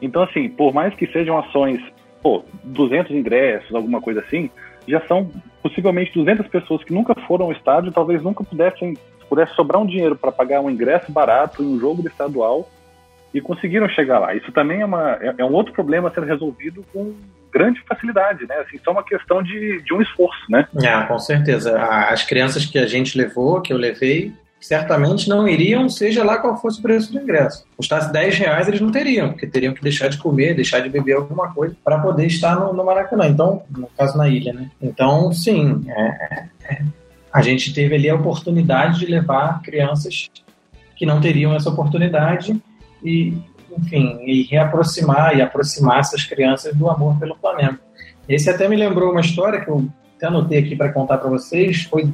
Então, 0.00 0.22
assim, 0.22 0.48
por 0.48 0.72
mais 0.72 0.94
que 0.94 1.06
sejam 1.08 1.36
ações, 1.36 1.78
pô, 2.22 2.42
200 2.64 3.14
ingressos, 3.14 3.74
alguma 3.74 4.00
coisa 4.00 4.20
assim, 4.20 4.48
já 4.86 5.00
são 5.06 5.30
possivelmente 5.62 6.12
200 6.14 6.46
pessoas 6.48 6.84
que 6.84 6.92
nunca 6.92 7.14
foram 7.26 7.46
ao 7.46 7.52
estádio, 7.52 7.92
talvez 7.92 8.22
nunca 8.22 8.44
pudessem 8.44 8.96
pudesse 9.28 9.54
sobrar 9.54 9.80
um 9.80 9.86
dinheiro 9.86 10.14
para 10.14 10.30
pagar 10.30 10.60
um 10.60 10.70
ingresso 10.70 11.10
barato 11.10 11.62
em 11.62 11.66
um 11.66 11.80
jogo 11.80 12.02
de 12.02 12.08
estadual 12.08 12.68
e 13.32 13.40
conseguiram 13.40 13.88
chegar 13.88 14.18
lá. 14.18 14.34
Isso 14.34 14.52
também 14.52 14.82
é, 14.82 14.84
uma, 14.84 15.12
é, 15.20 15.34
é 15.38 15.44
um 15.44 15.52
outro 15.52 15.72
problema 15.72 16.12
ser 16.12 16.22
resolvido 16.24 16.84
com 16.92 17.14
grande 17.52 17.80
facilidade, 17.88 18.46
né? 18.46 18.56
Assim, 18.56 18.78
só 18.84 18.92
uma 18.92 19.02
questão 19.02 19.42
de, 19.42 19.80
de 19.82 19.94
um 19.94 20.02
esforço, 20.02 20.40
né? 20.48 20.66
É, 20.82 21.06
com 21.06 21.18
certeza. 21.18 21.80
As 21.80 22.24
crianças 22.24 22.66
que 22.66 22.78
a 22.78 22.86
gente 22.86 23.16
levou, 23.16 23.60
que 23.60 23.72
eu 23.72 23.76
levei, 23.76 24.32
certamente 24.64 25.28
não 25.28 25.46
iriam, 25.46 25.90
seja 25.90 26.24
lá 26.24 26.38
qual 26.38 26.56
fosse 26.56 26.78
o 26.78 26.82
preço 26.82 27.12
do 27.12 27.20
ingresso. 27.20 27.66
Custasse 27.76 28.10
10 28.10 28.38
reais, 28.38 28.66
eles 28.66 28.80
não 28.80 28.90
teriam, 28.90 29.28
porque 29.28 29.46
teriam 29.46 29.74
que 29.74 29.82
deixar 29.82 30.08
de 30.08 30.16
comer, 30.16 30.54
deixar 30.54 30.80
de 30.80 30.88
beber 30.88 31.16
alguma 31.16 31.52
coisa 31.52 31.76
para 31.84 31.98
poder 31.98 32.26
estar 32.26 32.58
no, 32.58 32.72
no, 32.72 32.82
Maracanã. 32.82 33.26
Então, 33.26 33.62
no 33.68 33.86
caso, 33.88 34.16
na 34.16 34.26
ilha, 34.26 34.54
né? 34.54 34.70
Então, 34.80 35.30
sim, 35.34 35.84
é, 35.86 36.46
é, 36.70 36.82
a 37.30 37.42
gente 37.42 37.74
teve 37.74 37.94
ali 37.94 38.08
a 38.08 38.14
oportunidade 38.14 39.00
de 39.00 39.06
levar 39.06 39.60
crianças 39.60 40.30
que 40.96 41.04
não 41.04 41.20
teriam 41.20 41.54
essa 41.54 41.68
oportunidade 41.68 42.58
e, 43.02 43.36
enfim, 43.76 44.18
e 44.22 44.44
reaproximar 44.44 45.36
e 45.36 45.42
aproximar 45.42 45.98
essas 45.98 46.24
crianças 46.24 46.74
do 46.74 46.88
amor 46.88 47.18
pelo 47.18 47.36
Flamengo. 47.36 47.76
Esse 48.26 48.48
até 48.48 48.66
me 48.66 48.76
lembrou 48.76 49.10
uma 49.10 49.20
história 49.20 49.60
que 49.60 49.68
eu 49.68 49.86
até 50.16 50.26
anotei 50.26 50.60
aqui 50.60 50.74
para 50.74 50.90
contar 50.90 51.18
para 51.18 51.28
vocês, 51.28 51.82
foi 51.82 52.10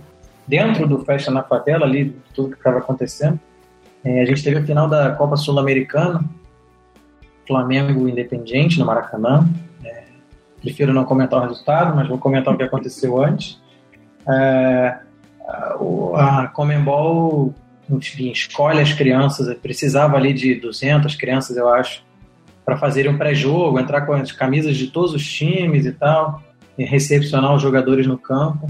dentro 0.51 0.87
do 0.87 0.99
Festa 1.05 1.31
na 1.31 1.45
Favela, 1.45 1.87
ali, 1.87 2.17
tudo 2.35 2.51
que 2.51 2.57
estava 2.57 2.79
acontecendo. 2.79 3.39
É, 4.05 4.21
a 4.21 4.25
gente 4.25 4.43
teve 4.43 4.59
a 4.59 4.65
final 4.65 4.89
da 4.89 5.13
Copa 5.13 5.37
Sul-Americana, 5.37 6.25
Flamengo 7.47 8.09
Independiente, 8.09 8.79
no 8.79 8.85
Maracanã. 8.85 9.49
É, 9.85 10.05
prefiro 10.61 10.93
não 10.93 11.05
comentar 11.05 11.39
o 11.39 11.43
resultado, 11.43 11.95
mas 11.95 12.09
vou 12.09 12.19
comentar 12.19 12.53
o 12.53 12.57
que 12.57 12.65
aconteceu 12.65 13.23
antes. 13.23 13.61
É, 14.29 14.99
a, 15.49 16.43
a 16.43 16.49
Comembol, 16.49 17.55
enfim, 17.89 18.33
escolhe 18.33 18.81
as 18.81 18.93
crianças, 18.93 19.57
precisava 19.59 20.17
ali 20.17 20.33
de 20.33 20.57
200 20.57 21.15
crianças, 21.15 21.57
eu 21.57 21.69
acho, 21.69 22.03
para 22.65 22.77
fazerem 22.77 23.13
um 23.13 23.19
pré-jogo, 23.19 23.79
entrar 23.79 24.01
com 24.01 24.15
as 24.15 24.33
camisas 24.33 24.77
de 24.77 24.89
todos 24.89 25.15
os 25.15 25.25
times 25.25 25.87
e 25.87 25.93
tal, 25.93 26.43
e 26.77 26.85
recepcionar 26.85 27.55
os 27.55 27.63
jogadores 27.63 28.07
no 28.07 28.19
campo. 28.19 28.69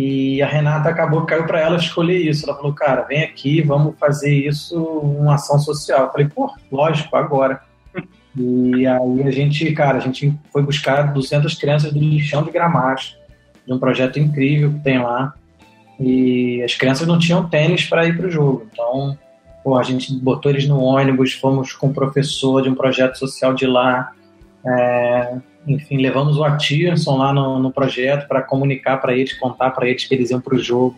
E 0.00 0.40
a 0.40 0.46
Renata 0.46 0.88
acabou, 0.88 1.26
caiu 1.26 1.44
para 1.44 1.58
ela 1.58 1.76
escolher 1.76 2.18
isso. 2.18 2.48
Ela 2.48 2.56
falou, 2.56 2.72
cara, 2.72 3.02
vem 3.02 3.24
aqui, 3.24 3.60
vamos 3.60 3.98
fazer 3.98 4.32
isso 4.32 4.80
uma 4.80 5.34
ação 5.34 5.58
social. 5.58 6.04
Eu 6.04 6.12
falei, 6.12 6.28
pô, 6.28 6.54
lógico, 6.70 7.16
agora. 7.16 7.60
E 8.40 8.86
aí 8.86 9.22
a 9.24 9.30
gente, 9.32 9.72
cara, 9.72 9.98
a 9.98 10.00
gente 10.00 10.32
foi 10.52 10.62
buscar 10.62 11.12
200 11.12 11.54
crianças 11.54 11.92
do 11.92 11.98
lixão 11.98 12.44
de 12.44 12.52
Gramacho, 12.52 13.16
de 13.66 13.72
um 13.72 13.80
projeto 13.80 14.20
incrível 14.20 14.72
que 14.74 14.78
tem 14.78 15.00
lá. 15.00 15.34
E 15.98 16.62
as 16.62 16.76
crianças 16.76 17.04
não 17.04 17.18
tinham 17.18 17.48
tênis 17.48 17.84
para 17.86 18.06
ir 18.06 18.16
para 18.16 18.28
o 18.28 18.30
jogo. 18.30 18.68
Então, 18.70 19.18
pô, 19.64 19.76
a 19.76 19.82
gente 19.82 20.14
botou 20.14 20.52
eles 20.52 20.68
no 20.68 20.78
ônibus, 20.80 21.32
fomos 21.32 21.72
com 21.72 21.88
o 21.88 21.92
professor 21.92 22.62
de 22.62 22.68
um 22.68 22.76
projeto 22.76 23.18
social 23.18 23.52
de 23.52 23.66
lá. 23.66 24.12
É, 24.64 25.34
enfim, 25.68 25.98
levamos 25.98 26.36
o 26.38 26.44
Atirson 26.44 27.18
lá 27.18 27.32
no, 27.32 27.58
no 27.58 27.70
projeto 27.70 28.26
para 28.26 28.42
comunicar 28.42 28.96
para 28.96 29.14
eles, 29.14 29.34
contar 29.34 29.70
para 29.70 29.86
eles 29.86 30.04
que 30.04 30.14
eles 30.14 30.30
iam 30.30 30.40
para 30.40 30.54
o 30.54 30.58
jogo. 30.58 30.96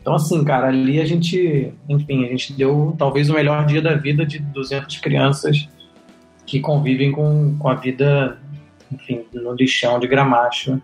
Então, 0.00 0.14
assim, 0.14 0.44
cara, 0.44 0.68
ali 0.68 1.00
a 1.00 1.06
gente, 1.06 1.72
enfim, 1.88 2.26
a 2.26 2.28
gente 2.28 2.52
deu 2.52 2.94
talvez 2.98 3.30
o 3.30 3.34
melhor 3.34 3.64
dia 3.64 3.80
da 3.80 3.94
vida 3.94 4.26
de 4.26 4.38
200 4.38 4.98
crianças 4.98 5.66
que 6.44 6.60
convivem 6.60 7.10
com, 7.10 7.56
com 7.58 7.68
a 7.68 7.74
vida, 7.74 8.38
enfim, 8.92 9.24
no 9.32 9.54
lixão 9.54 9.98
de 9.98 10.06
gramacho 10.06 10.80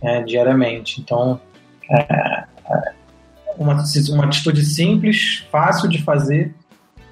é, 0.00 0.22
diariamente. 0.22 1.02
Então, 1.02 1.38
é, 1.90 2.00
é 2.00 2.44
uma, 3.58 3.76
uma 4.10 4.24
atitude 4.24 4.64
simples, 4.64 5.46
fácil 5.50 5.86
de 5.86 6.02
fazer 6.02 6.54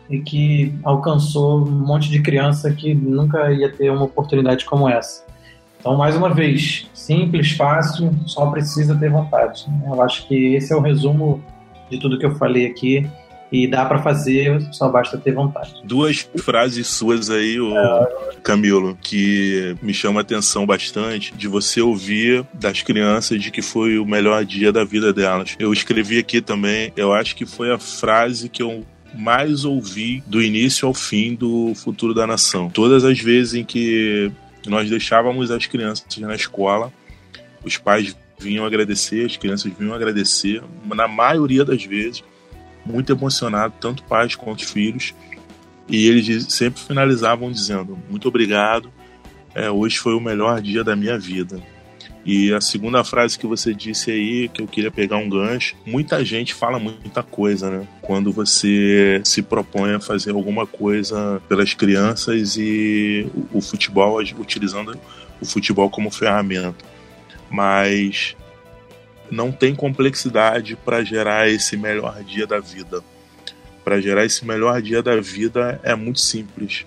e 0.09 0.21
que 0.21 0.75
alcançou 0.83 1.61
um 1.61 1.71
monte 1.71 2.09
de 2.09 2.23
criança 2.23 2.73
que 2.73 2.95
nunca 2.95 3.53
ia 3.53 3.71
ter 3.71 3.91
uma 3.91 4.05
oportunidade 4.05 4.65
como 4.65 4.89
essa. 4.89 5.32
Então, 5.83 5.97
mais 5.97 6.15
uma 6.15 6.33
vez, 6.33 6.87
simples, 6.95 7.51
fácil, 7.53 8.15
só 8.25 8.47
precisa 8.47 8.95
ter 8.95 9.11
vontade. 9.11 9.67
Eu 9.85 10.01
acho 10.01 10.29
que 10.29 10.55
esse 10.55 10.73
é 10.73 10.77
o 10.77 10.81
resumo 10.81 11.43
de 11.91 11.99
tudo 11.99 12.21
que 12.21 12.25
eu 12.25 12.37
falei 12.37 12.67
aqui. 12.67 13.05
E 13.51 13.67
dá 13.67 13.85
para 13.85 13.99
fazer, 13.99 14.63
só 14.73 14.89
basta 14.89 15.19
ter 15.19 15.35
vontade. 15.35 15.75
Duas 15.85 16.27
frases 16.39 16.87
suas 16.87 17.29
aí, 17.29 17.61
o 17.61 17.75
Camilo, 18.43 18.97
que 19.03 19.77
me 19.83 19.93
chama 19.93 20.21
a 20.21 20.23
atenção 20.23 20.65
bastante, 20.65 21.35
de 21.35 21.49
você 21.49 21.83
ouvir 21.83 22.47
das 22.55 22.81
crianças 22.81 23.43
de 23.43 23.51
que 23.51 23.61
foi 23.61 23.99
o 23.99 24.07
melhor 24.07 24.43
dia 24.45 24.73
da 24.73 24.85
vida 24.85 25.13
delas. 25.13 25.55
Eu 25.59 25.71
escrevi 25.71 26.17
aqui 26.17 26.41
também, 26.41 26.93
eu 26.97 27.13
acho 27.13 27.37
que 27.37 27.45
foi 27.45 27.71
a 27.71 27.79
frase 27.79 28.49
que 28.49 28.63
eu 28.63 28.87
mais 29.15 29.67
ouvi 29.67 30.23
do 30.27 30.41
início 30.41 30.89
ao 30.89 30.95
fim 30.95 31.35
do 31.35 31.75
futuro 31.75 32.15
da 32.15 32.27
nação. 32.27 32.71
Todas 32.71 33.05
as 33.05 33.21
vezes 33.21 33.53
em 33.53 33.65
que 33.65 34.33
nós 34.71 34.89
deixávamos 34.89 35.51
as 35.51 35.67
crianças 35.67 36.17
na 36.19 36.35
escola, 36.35 36.93
os 37.65 37.77
pais 37.77 38.17
vinham 38.39 38.65
agradecer, 38.65 39.27
as 39.27 39.37
crianças 39.37 39.73
vinham 39.79 39.95
agradecer, 39.95 40.63
na 40.85 41.07
maioria 41.07 41.65
das 41.65 41.85
vezes, 41.85 42.25
muito 42.85 43.13
emocionado, 43.13 43.75
tanto 43.81 44.03
pais 44.05 44.35
quanto 44.35 44.67
filhos, 44.67 45.15
e 45.89 46.07
eles 46.07 46.47
sempre 46.53 46.81
finalizavam 46.81 47.51
dizendo: 47.51 47.99
Muito 48.11 48.29
obrigado, 48.29 48.93
é, 49.55 49.71
hoje 49.71 49.99
foi 49.99 50.15
o 50.15 50.21
melhor 50.21 50.61
dia 50.61 50.83
da 50.83 50.97
minha 50.97 51.19
vida. 51.19 51.63
E 52.25 52.55
a 52.55 52.61
segunda 52.61 53.03
frase 53.03 53.37
que 53.37 53.47
você 53.47 53.75
disse 53.75 54.11
aí, 54.11 54.49
que 54.49 54.63
eu 54.63 54.67
queria 54.67 54.93
pegar 54.93 55.17
um 55.17 55.29
gancho, 55.29 55.75
muita 55.85 56.25
gente 56.25 56.55
fala 56.55 56.79
muita 56.79 57.23
coisa, 57.23 57.69
né? 57.69 57.89
Quando 58.01 58.31
você 58.33 59.21
se 59.25 59.43
propõe 59.43 59.95
a 59.95 60.01
fazer 60.01 60.31
alguma 60.31 60.65
coisa 60.65 61.43
pelas 61.49 61.75
crianças 61.75 62.57
e 62.57 63.27
o, 63.53 63.61
futebol, 63.61 64.21
utilizando 64.39 64.97
o 65.41 65.45
futebol 65.45 65.91
como 65.91 66.13
ferramenta. 66.13 66.85
Mas 67.51 68.37
não 69.29 69.51
tem 69.51 69.75
complexidade 69.75 70.77
para 70.77 71.03
gerar 71.03 71.49
esse 71.49 71.77
melhor 71.77 72.23
dia 72.23 72.47
da 72.47 72.61
vida. 72.61 73.03
Para 73.83 74.01
gerar 74.01 74.25
esse 74.25 74.47
melhor 74.47 74.81
dia 74.81 75.03
da 75.03 75.21
vida 75.21 75.81
é 75.83 75.97
muito 75.97 76.21
simples. 76.21 76.87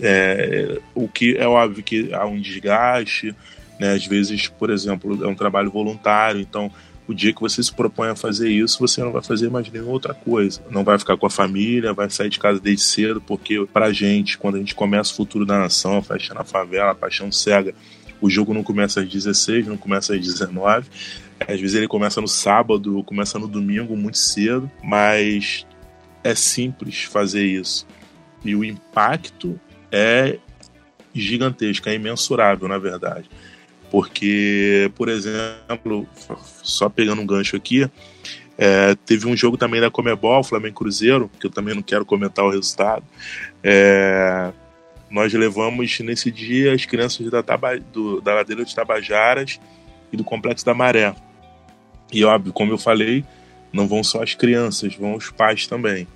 É, 0.00 0.80
o 0.92 1.06
que 1.06 1.36
é 1.36 1.46
óbvio 1.46 1.84
que 1.84 2.12
há 2.12 2.26
um 2.26 2.40
desgaste, 2.40 3.34
né? 3.78 3.92
Às 3.92 4.06
vezes, 4.06 4.48
por 4.48 4.70
exemplo, 4.70 5.24
é 5.24 5.28
um 5.28 5.34
trabalho 5.34 5.70
voluntário, 5.70 6.40
então 6.40 6.70
o 7.08 7.14
dia 7.14 7.32
que 7.32 7.40
você 7.40 7.62
se 7.62 7.72
propõe 7.72 8.08
a 8.08 8.16
fazer 8.16 8.50
isso, 8.50 8.78
você 8.80 9.00
não 9.02 9.12
vai 9.12 9.22
fazer 9.22 9.48
mais 9.48 9.70
nenhuma 9.70 9.92
outra 9.92 10.12
coisa. 10.12 10.60
Não 10.70 10.82
vai 10.82 10.98
ficar 10.98 11.16
com 11.16 11.26
a 11.26 11.30
família, 11.30 11.92
vai 11.92 12.10
sair 12.10 12.28
de 12.28 12.38
casa 12.38 12.58
desde 12.58 12.82
cedo, 12.82 13.20
porque 13.20 13.64
pra 13.72 13.92
gente, 13.92 14.36
quando 14.36 14.56
a 14.56 14.58
gente 14.58 14.74
começa 14.74 15.12
o 15.12 15.16
futuro 15.16 15.46
da 15.46 15.58
nação, 15.58 15.98
a 15.98 16.02
festa 16.02 16.34
na 16.34 16.42
favela, 16.42 16.90
a 16.90 16.94
paixão 16.94 17.30
cega, 17.30 17.74
o 18.20 18.28
jogo 18.28 18.52
não 18.52 18.62
começa 18.62 19.00
às 19.00 19.08
16, 19.08 19.66
não 19.66 19.76
começa 19.76 20.14
às 20.14 20.20
19. 20.20 20.88
Às 21.40 21.60
vezes 21.60 21.76
ele 21.76 21.86
começa 21.86 22.20
no 22.20 22.28
sábado, 22.28 23.02
começa 23.04 23.38
no 23.38 23.46
domingo, 23.46 23.96
muito 23.96 24.18
cedo, 24.18 24.70
mas 24.82 25.66
é 26.24 26.34
simples 26.34 27.04
fazer 27.04 27.44
isso. 27.44 27.86
E 28.44 28.56
o 28.56 28.64
impacto 28.64 29.60
é 29.92 30.38
gigantesco, 31.14 31.88
é 31.88 31.94
imensurável, 31.94 32.66
na 32.66 32.78
verdade. 32.78 33.28
Porque, 33.96 34.92
por 34.94 35.08
exemplo, 35.08 36.06
só 36.62 36.86
pegando 36.86 37.22
um 37.22 37.26
gancho 37.26 37.56
aqui, 37.56 37.90
é, 38.58 38.94
teve 39.06 39.26
um 39.26 39.34
jogo 39.34 39.56
também 39.56 39.80
da 39.80 39.90
Comebol, 39.90 40.44
Flamengo 40.44 40.74
Cruzeiro, 40.74 41.30
que 41.40 41.46
eu 41.46 41.50
também 41.50 41.74
não 41.74 41.80
quero 41.80 42.04
comentar 42.04 42.44
o 42.44 42.50
resultado. 42.50 43.02
É, 43.64 44.52
nós 45.10 45.32
levamos 45.32 45.98
nesse 46.00 46.30
dia 46.30 46.74
as 46.74 46.84
crianças 46.84 47.30
da, 47.30 47.42
Taba, 47.42 47.78
do, 47.78 48.20
da 48.20 48.34
ladeira 48.34 48.66
de 48.66 48.74
Tabajaras 48.74 49.58
e 50.12 50.16
do 50.18 50.22
Complexo 50.22 50.66
da 50.66 50.74
Maré. 50.74 51.14
E 52.12 52.22
óbvio, 52.22 52.52
como 52.52 52.72
eu 52.72 52.78
falei, 52.78 53.24
não 53.72 53.88
vão 53.88 54.04
só 54.04 54.22
as 54.22 54.34
crianças, 54.34 54.94
vão 54.94 55.14
os 55.14 55.30
pais 55.30 55.66
também. 55.66 56.06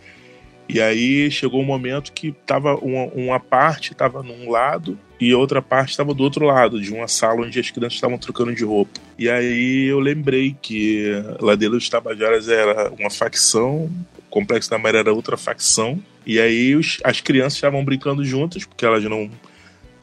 E 0.69 0.83
aí 0.83 1.31
chegou 1.31 1.63
um 1.63 1.65
momento 1.65 2.13
que 2.13 2.31
tava 2.45 2.75
uma, 2.75 3.05
uma 3.15 3.41
parte 3.41 3.93
estava 3.93 4.23
num 4.23 4.51
lado 4.51 4.99
e 5.21 5.35
outra 5.35 5.61
parte 5.61 5.91
estava 5.91 6.15
do 6.15 6.23
outro 6.23 6.47
lado, 6.47 6.81
de 6.81 6.93
uma 6.93 7.07
sala 7.07 7.43
onde 7.43 7.61
as 7.61 7.71
crianças 7.71 7.95
estavam 7.95 8.17
trocando 8.17 8.55
de 8.55 8.65
roupa. 8.65 8.99
E 9.19 9.29
aí 9.29 9.85
eu 9.85 10.01
lembrei 10.01 10.57
que 10.63 11.13
Ladeira 11.41 11.75
dos 11.75 11.89
Tabajaras 11.89 12.49
era 12.49 12.91
uma 12.99 13.11
facção, 13.11 13.91
o 14.19 14.23
Complexo 14.31 14.71
da 14.71 14.79
Maré 14.79 15.01
era 15.01 15.13
outra 15.13 15.37
facção, 15.37 16.03
e 16.25 16.41
aí 16.41 16.75
os, 16.75 16.99
as 17.05 17.21
crianças 17.21 17.55
estavam 17.55 17.85
brincando 17.85 18.25
juntas, 18.25 18.65
porque 18.65 18.87
elas 18.87 19.05
não, 19.05 19.31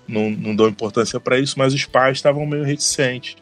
não, 0.07 0.29
não 0.29 0.55
dão 0.55 0.67
importância 0.67 1.19
para 1.19 1.39
isso, 1.39 1.57
mas 1.57 1.73
os 1.73 1.85
pais 1.85 2.17
estavam 2.17 2.45
meio 2.45 2.63
reticentes. 2.63 3.35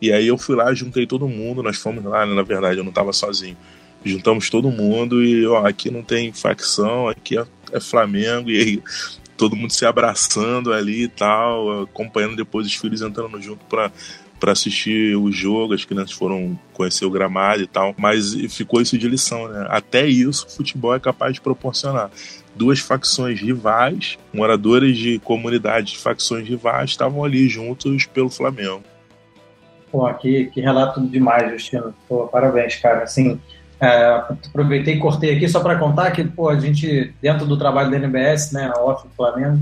E 0.00 0.12
aí 0.12 0.28
eu 0.28 0.38
fui 0.38 0.54
lá, 0.54 0.72
juntei 0.72 1.06
todo 1.06 1.26
mundo, 1.28 1.62
nós 1.62 1.76
fomos 1.76 2.04
lá, 2.04 2.24
né, 2.24 2.34
na 2.34 2.42
verdade 2.42 2.78
eu 2.78 2.84
não 2.84 2.90
estava 2.90 3.12
sozinho 3.12 3.56
juntamos 4.04 4.48
todo 4.48 4.70
mundo 4.70 5.22
e 5.22 5.46
ó, 5.46 5.66
aqui 5.66 5.90
não 5.90 6.02
tem 6.02 6.32
facção, 6.32 7.08
aqui 7.08 7.38
é, 7.38 7.44
é 7.72 7.80
Flamengo, 7.80 8.50
e 8.50 8.58
aí 8.58 8.82
todo 9.40 9.56
mundo 9.56 9.72
se 9.72 9.86
abraçando 9.86 10.70
ali 10.70 11.04
e 11.04 11.08
tal, 11.08 11.84
acompanhando 11.84 12.36
depois 12.36 12.66
os 12.66 12.74
filhos 12.74 13.00
entrando 13.00 13.40
junto 13.40 13.64
para 13.64 13.90
para 14.38 14.52
assistir 14.52 15.14
o 15.16 15.30
jogo, 15.30 15.74
as 15.74 15.84
crianças 15.84 16.12
foram 16.12 16.58
conhecer 16.72 17.04
o 17.04 17.10
gramado 17.10 17.62
e 17.62 17.66
tal, 17.66 17.94
mas 17.98 18.32
ficou 18.48 18.80
isso 18.80 18.96
de 18.96 19.06
lição, 19.06 19.46
né? 19.48 19.66
Até 19.68 20.06
isso 20.06 20.46
o 20.46 20.50
futebol 20.50 20.94
é 20.94 20.98
capaz 20.98 21.34
de 21.34 21.42
proporcionar. 21.42 22.10
Duas 22.56 22.78
facções 22.78 23.38
rivais, 23.38 24.18
moradores 24.32 24.96
de 24.96 25.18
comunidades 25.18 25.92
de 25.92 25.98
facções 25.98 26.48
rivais, 26.48 26.88
estavam 26.88 27.22
ali 27.22 27.50
juntos 27.50 28.06
pelo 28.06 28.30
Flamengo. 28.30 28.82
Pô, 29.92 30.10
que, 30.14 30.46
que 30.46 30.62
relato 30.62 31.06
demais, 31.06 31.50
Justino. 31.52 31.94
Pô, 32.08 32.26
parabéns, 32.26 32.76
cara. 32.76 33.02
Assim, 33.02 33.38
é, 33.80 34.22
aproveitei 34.48 34.94
e 34.94 34.98
cortei 34.98 35.36
aqui 35.36 35.48
só 35.48 35.60
para 35.60 35.78
contar 35.78 36.10
que 36.10 36.22
pô, 36.22 36.50
a 36.50 36.60
gente, 36.60 37.14
dentro 37.20 37.46
do 37.46 37.56
trabalho 37.56 37.90
da 37.90 37.96
NBS, 37.96 38.52
né, 38.52 38.70
OFF 38.76 39.08
Flamengo, 39.16 39.58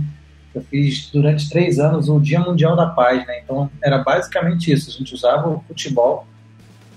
eu 0.54 0.62
fiz 0.62 1.08
durante 1.12 1.48
três 1.48 1.78
anos 1.78 2.08
o 2.08 2.18
Dia 2.18 2.40
Mundial 2.40 2.74
da 2.74 2.86
Paz. 2.86 3.24
Né? 3.26 3.40
Então, 3.44 3.70
era 3.82 3.98
basicamente 3.98 4.72
isso. 4.72 4.90
A 4.90 4.92
gente 4.92 5.14
usava 5.14 5.48
o 5.48 5.62
futebol 5.68 6.26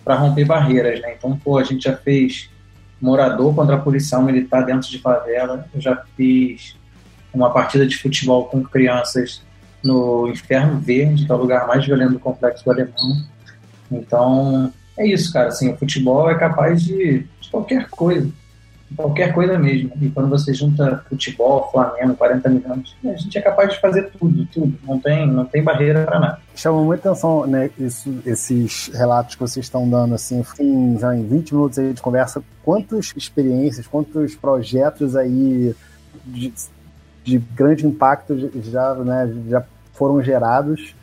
para 0.04 0.16
romper 0.16 0.46
barreiras. 0.46 1.00
Né? 1.02 1.14
Então, 1.16 1.38
pô, 1.38 1.58
a 1.58 1.64
gente 1.64 1.84
já 1.84 1.96
fez 1.96 2.50
morador 3.00 3.54
contra 3.54 3.76
a 3.76 3.80
policial 3.80 4.22
militar 4.22 4.66
dentro 4.66 4.90
de 4.90 5.00
favela. 5.00 5.66
Eu 5.74 5.82
já 5.82 6.04
fiz 6.16 6.76
uma 7.34 7.52
partida 7.52 7.86
de 7.86 7.98
futebol 7.98 8.46
com 8.46 8.64
crianças 8.64 9.44
no 9.84 10.28
Inferno 10.28 10.80
Verde, 10.80 11.26
que 11.26 11.32
é 11.32 11.36
o 11.36 11.38
lugar 11.38 11.68
mais 11.68 11.86
violento 11.86 12.14
do 12.14 12.20
Complexo 12.20 12.64
do 12.64 12.72
Alemão. 12.72 13.24
Então, 13.92 14.72
é 15.02 15.08
isso, 15.08 15.34
cara. 15.34 15.50
Assim, 15.50 15.72
o 15.72 15.78
futebol 15.78 16.30
é 16.30 16.36
capaz 16.36 16.82
de, 16.84 17.26
de 17.40 17.50
qualquer 17.50 17.90
coisa. 17.90 18.30
Qualquer 18.96 19.34
coisa 19.34 19.58
mesmo. 19.58 19.92
E 20.02 20.10
quando 20.10 20.30
você 20.30 20.54
junta 20.54 21.04
futebol, 21.08 21.70
Flamengo, 21.72 22.14
40 22.16 22.50
milhões, 22.50 22.96
a 23.06 23.16
gente 23.16 23.38
é 23.38 23.42
capaz 23.42 23.72
de 23.72 23.80
fazer 23.80 24.12
tudo, 24.20 24.46
tudo. 24.48 24.78
Não 24.84 25.00
tem, 25.00 25.26
não 25.26 25.46
tem 25.46 25.64
barreira 25.64 26.06
para 26.06 26.20
nada. 26.20 26.40
Chama 26.54 26.84
muita 26.84 27.10
atenção, 27.10 27.48
né, 27.48 27.70
isso, 27.80 28.14
esses 28.26 28.92
relatos 28.94 29.36
que 29.36 29.42
vocês 29.42 29.66
estão 29.66 29.90
dando, 29.90 30.14
assim, 30.14 30.44
em, 30.60 31.00
já 31.00 31.16
em 31.16 31.26
20 31.26 31.54
minutos 31.54 31.80
aí 31.80 31.94
de 31.94 32.02
conversa, 32.02 32.44
quantas 32.64 33.14
experiências, 33.16 33.88
quantos 33.88 34.36
projetos 34.36 35.16
aí 35.16 35.74
de, 36.26 36.54
de 37.24 37.38
grande 37.38 37.88
impacto 37.88 38.52
já, 38.62 38.94
né, 38.96 39.34
já 39.48 39.64
foram 39.94 40.22
gerados 40.22 40.94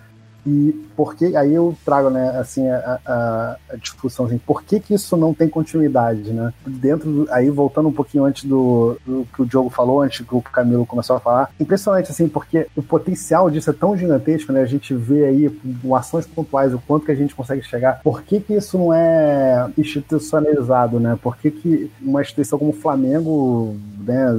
e 0.48 0.72
por 0.96 1.14
que, 1.14 1.36
aí 1.36 1.52
eu 1.52 1.76
trago, 1.84 2.08
né, 2.08 2.30
assim, 2.38 2.66
a, 2.66 2.98
a, 3.04 3.56
a, 3.70 3.76
discussão, 3.76 4.24
assim, 4.24 4.38
por 4.38 4.62
que 4.62 4.80
que 4.80 4.94
isso 4.94 5.14
não 5.14 5.34
tem 5.34 5.46
continuidade, 5.46 6.32
né? 6.32 6.54
Dentro, 6.66 7.10
do, 7.10 7.28
aí 7.30 7.50
voltando 7.50 7.90
um 7.90 7.92
pouquinho 7.92 8.24
antes 8.24 8.44
do, 8.44 8.98
do, 9.04 9.26
que 9.34 9.42
o 9.42 9.46
Diogo 9.46 9.68
falou, 9.68 10.00
antes 10.00 10.26
que 10.26 10.34
o 10.34 10.40
Camilo 10.40 10.86
começou 10.86 11.16
a 11.16 11.20
falar, 11.20 11.50
impressionante, 11.60 12.10
assim, 12.10 12.28
porque 12.28 12.66
o 12.74 12.82
potencial 12.82 13.50
disso 13.50 13.68
é 13.68 13.74
tão 13.74 13.94
gigantesco, 13.94 14.50
né? 14.50 14.62
A 14.62 14.66
gente 14.66 14.94
vê 14.94 15.26
aí 15.26 15.50
com 15.82 15.94
ações 15.94 16.26
pontuais 16.26 16.72
o 16.72 16.78
quanto 16.78 17.04
que 17.04 17.12
a 17.12 17.16
gente 17.16 17.34
consegue 17.34 17.62
chegar. 17.62 18.00
Por 18.02 18.22
que 18.22 18.40
que 18.40 18.54
isso 18.54 18.78
não 18.78 18.94
é 18.94 19.68
institucionalizado, 19.76 20.98
né? 20.98 21.18
Por 21.22 21.36
que 21.36 21.50
que 21.50 21.90
uma 22.00 22.22
instituição 22.22 22.58
como 22.58 22.70
o 22.70 22.74
Flamengo, 22.74 23.76
né, 23.98 24.32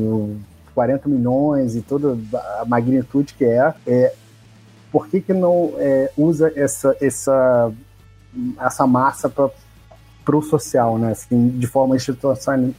40 0.74 1.10
milhões 1.10 1.76
e 1.76 1.82
toda 1.82 2.18
a 2.62 2.66
magnitude 2.66 3.34
que 3.34 3.44
é, 3.44 3.74
é 3.86 4.14
por 4.92 5.08
que, 5.08 5.22
que 5.22 5.34
não 5.34 5.74
é, 5.78 6.12
usa 6.18 6.52
essa, 6.56 6.96
essa, 7.00 7.72
essa 8.60 8.88
massa 8.88 9.30
para 9.30 9.52
o 10.36 10.42
social, 10.42 10.98
né, 10.98 11.12
assim, 11.12 11.50
de 11.50 11.68
forma 11.68 11.96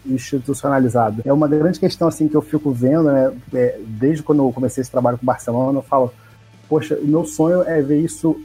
institucionalizada. 0.07 1.23
É 1.25 1.33
uma 1.33 1.49
grande 1.49 1.81
questão 1.81 2.09
assim 2.09 2.29
que 2.29 2.37
eu 2.37 2.43
fico 2.43 2.71
vendo, 2.71 3.05
né, 3.05 3.33
é, 3.55 3.81
desde 3.87 4.23
quando 4.23 4.43
eu 4.43 4.53
comecei 4.53 4.83
esse 4.83 4.91
trabalho 4.91 5.19
com 5.19 5.27
Barcelona, 5.27 5.79
eu 5.79 5.83
falo, 5.83 6.13
poxa, 6.69 6.97
o 6.97 7.07
meu 7.07 7.25
sonho 7.25 7.63
é 7.63 7.83
ver 7.83 8.01
isso, 8.01 8.41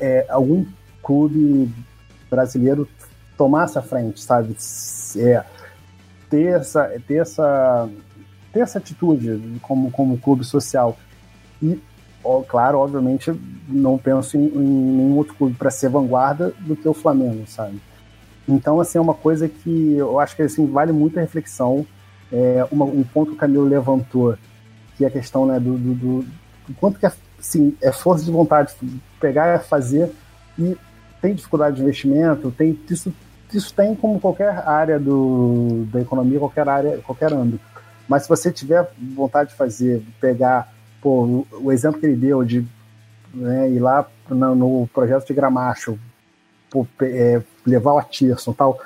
é, 0.00 0.26
algum 0.28 0.64
clube 1.02 1.70
brasileiro 2.30 2.88
tomar 3.36 3.64
essa 3.64 3.82
frente, 3.82 4.22
sabe? 4.22 4.56
É, 5.16 5.44
ter 6.30 6.60
essa, 6.60 6.84
ter 7.06 7.16
essa, 7.16 7.88
ter 8.52 8.60
essa 8.60 8.78
atitude 8.78 9.58
como, 9.60 9.90
como 9.90 10.18
clube 10.18 10.44
social. 10.44 10.96
E 11.62 11.80
claro, 12.48 12.78
obviamente, 12.78 13.32
não 13.68 13.98
penso 13.98 14.36
em, 14.36 14.46
em 14.46 14.60
nenhum 14.60 15.16
outro 15.16 15.34
clube 15.34 15.54
para 15.56 15.70
ser 15.70 15.88
vanguarda 15.88 16.52
do 16.60 16.76
que 16.76 16.88
o 16.88 16.94
Flamengo, 16.94 17.44
sabe? 17.46 17.80
Então, 18.48 18.80
assim, 18.80 18.98
é 18.98 19.00
uma 19.00 19.14
coisa 19.14 19.48
que 19.48 19.94
eu 19.94 20.18
acho 20.18 20.34
que 20.36 20.42
assim, 20.42 20.66
vale 20.66 20.92
muita 20.92 21.20
reflexão. 21.20 21.86
É, 22.32 22.66
uma, 22.70 22.84
um 22.84 23.02
ponto 23.02 23.30
que 23.30 23.36
o 23.36 23.38
Camilo 23.38 23.64
levantou, 23.64 24.36
que 24.96 25.04
é 25.04 25.08
a 25.08 25.10
questão 25.10 25.46
né, 25.46 25.60
do, 25.60 25.76
do, 25.76 25.94
do, 25.94 26.22
do 26.68 26.74
quanto 26.80 26.98
que 26.98 27.06
é, 27.06 27.12
assim, 27.38 27.76
é 27.80 27.92
força 27.92 28.24
de 28.24 28.30
vontade, 28.30 28.74
pegar 29.20 29.60
fazer, 29.60 30.10
e 30.58 30.76
tem 31.20 31.34
dificuldade 31.34 31.76
de 31.76 31.82
investimento, 31.82 32.50
tem 32.50 32.78
isso, 32.88 33.12
isso 33.52 33.74
tem 33.74 33.94
como 33.94 34.18
qualquer 34.18 34.66
área 34.66 34.98
do, 34.98 35.86
da 35.92 36.00
economia, 36.00 36.38
qualquer 36.38 36.68
área, 36.68 36.98
qualquer 36.98 37.32
âmbito. 37.32 37.64
Mas 38.08 38.24
se 38.24 38.28
você 38.28 38.50
tiver 38.50 38.90
vontade 39.14 39.50
de 39.50 39.56
fazer, 39.56 40.02
pegar 40.20 40.71
pô, 41.02 41.44
o 41.60 41.72
exemplo 41.72 42.00
que 42.00 42.06
ele 42.06 42.16
deu 42.16 42.44
de 42.44 42.64
né, 43.34 43.68
ir 43.68 43.80
lá 43.80 44.08
no, 44.28 44.54
no, 44.54 44.88
projeto 44.94 45.26
de 45.26 45.34
Gramacho, 45.34 45.98
pô, 46.70 46.86
é, 47.02 47.42
levar 47.66 47.94
o 47.94 47.98
Atirson 47.98 48.52
tal, 48.52 48.78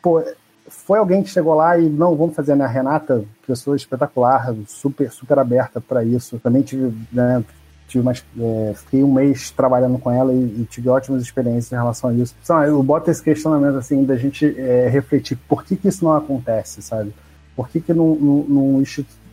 pô, 0.00 0.22
foi 0.68 0.98
alguém 0.98 1.22
que 1.22 1.28
chegou 1.28 1.54
lá 1.54 1.78
e 1.78 1.88
não, 1.88 2.16
vamos 2.16 2.34
fazer, 2.34 2.56
né? 2.56 2.64
A 2.64 2.68
Renata, 2.68 3.24
pessoa 3.46 3.76
espetacular, 3.76 4.54
super, 4.66 5.10
super 5.10 5.38
aberta 5.38 5.80
para 5.80 6.02
isso. 6.02 6.38
Também 6.38 6.62
tive, 6.62 6.96
né, 7.12 7.44
tive 7.86 8.02
mais, 8.02 8.24
é, 8.38 8.72
fiquei 8.74 9.04
um 9.04 9.12
mês 9.12 9.50
trabalhando 9.50 9.98
com 9.98 10.10
ela 10.10 10.32
e, 10.32 10.62
e, 10.62 10.66
tive 10.70 10.88
ótimas 10.88 11.22
experiências 11.22 11.72
em 11.72 11.76
relação 11.76 12.10
a 12.10 12.14
isso. 12.14 12.34
Então, 12.42 12.62
eu 12.64 12.82
boto 12.82 13.10
esse 13.10 13.22
questionamento 13.22 13.76
assim 13.76 14.04
da 14.04 14.16
gente 14.16 14.58
é, 14.58 14.88
refletir 14.88 15.36
por 15.48 15.62
que, 15.64 15.76
que 15.76 15.88
isso 15.88 16.04
não 16.04 16.16
acontece, 16.16 16.80
sabe? 16.80 17.12
Por 17.54 17.68
que, 17.68 17.80
que 17.80 17.92
não, 17.92 18.14
não, 18.14 18.44
não 18.48 18.82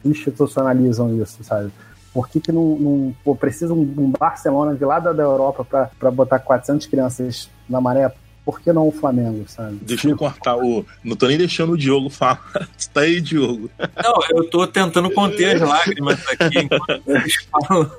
institucionalizam 0.04 1.16
isso, 1.22 1.42
sabe? 1.44 1.72
Por 2.14 2.28
que, 2.28 2.40
que 2.40 2.52
não, 2.52 2.76
não 2.78 3.16
pô, 3.24 3.36
precisa 3.36 3.74
um, 3.74 3.82
um, 3.82 4.12
Barcelona 4.18 4.76
de 4.76 4.84
lá 4.84 5.00
da, 5.00 5.14
da 5.14 5.24
Europa 5.24 5.90
para 5.98 6.12
botar 6.12 6.40
400 6.40 6.88
crianças 6.88 7.50
na 7.70 7.80
maré? 7.80 8.12
Por 8.44 8.60
que 8.60 8.74
não 8.74 8.88
o 8.88 8.92
Flamengo, 8.92 9.46
sabe? 9.48 9.78
Deixa 9.82 10.10
eu 10.10 10.18
cortar 10.18 10.58
o. 10.58 10.84
Não 11.04 11.16
tô 11.16 11.28
nem 11.28 11.38
deixando 11.38 11.74
o 11.74 11.78
Diogo 11.78 12.10
falar. 12.10 12.42
tá 12.94 13.02
aí, 13.02 13.22
Diogo. 13.22 13.70
Não, 13.78 14.20
eu 14.32 14.50
tô 14.50 14.66
tentando 14.66 15.12
conter 15.12 15.56
as 15.56 15.62
lágrimas 15.62 16.20
aqui 16.28 16.60
enquanto 16.60 17.04
vocês 17.06 17.48
falam. 17.52 17.92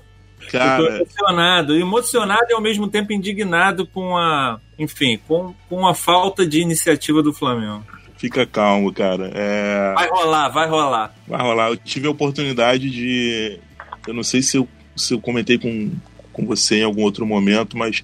Cara... 0.50 0.82
Eu 0.82 0.88
tô 0.88 0.94
emocionado, 0.96 1.76
emocionado 1.76 2.46
e 2.50 2.54
ao 2.54 2.60
mesmo 2.60 2.88
tempo 2.88 3.12
indignado 3.12 3.86
com 3.86 4.16
a, 4.16 4.58
enfim, 4.78 5.20
com, 5.28 5.54
com 5.68 5.86
a 5.86 5.94
falta 5.94 6.44
de 6.44 6.60
iniciativa 6.60 7.22
do 7.22 7.32
Flamengo. 7.32 7.84
Fica 8.20 8.44
calmo, 8.44 8.92
cara. 8.92 9.30
É... 9.34 9.94
Vai 9.94 10.08
rolar, 10.10 10.48
vai 10.48 10.68
rolar. 10.68 11.14
Vai 11.26 11.40
rolar. 11.40 11.68
Eu 11.70 11.76
tive 11.76 12.06
a 12.06 12.10
oportunidade 12.10 12.90
de. 12.90 13.58
Eu 14.06 14.14
não 14.14 14.22
sei 14.22 14.42
se 14.42 14.56
eu, 14.56 14.68
se 14.96 15.14
eu 15.14 15.20
comentei 15.20 15.58
com, 15.58 15.90
com 16.32 16.46
você 16.46 16.76
em 16.76 16.84
algum 16.84 17.02
outro 17.02 17.26
momento, 17.26 17.76
mas 17.76 18.02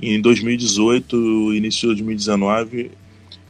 em 0.00 0.20
2018, 0.20 1.54
início 1.54 1.80
de 1.80 2.02
2019, 2.02 2.90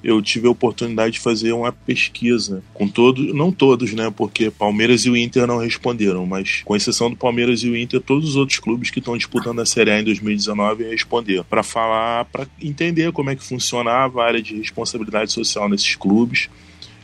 eu 0.03 0.21
tive 0.23 0.49
a 0.49 0.51
oportunidade 0.51 1.15
de 1.15 1.21
fazer 1.21 1.53
uma 1.53 1.71
pesquisa 1.71 2.63
com 2.73 2.89
todos, 2.89 3.35
não 3.35 3.53
todos, 3.53 3.93
né? 3.93 4.11
Porque 4.15 4.51
Palmeiras 4.51 5.05
e 5.05 5.11
o 5.11 5.17
Inter 5.17 5.47
não 5.47 5.59
responderam, 5.59 6.25
mas 6.25 6.63
com 6.65 6.75
exceção 6.75 7.11
do 7.11 7.17
Palmeiras 7.17 7.63
e 7.63 7.69
o 7.69 7.77
Inter, 7.77 8.01
todos 8.01 8.31
os 8.31 8.37
outros 8.37 8.59
clubes 8.59 8.91
que 8.91 8.99
estão 8.99 9.17
disputando 9.17 9.61
a 9.61 9.67
Série 9.67 9.91
A 9.91 10.01
em 10.01 10.05
2019 10.05 10.85
responderam 10.85 11.45
para 11.45 11.63
falar, 11.63 12.25
para 12.27 12.47
entender 12.61 13.13
como 13.13 13.31
é 13.31 13.37
que 13.37 13.45
funcionava 13.45 14.23
a 14.23 14.27
área 14.27 14.43
de 14.43 14.57
responsabilidade 14.57 15.33
social 15.33 15.69
nesses 15.69 15.95
clubes, 15.95 16.49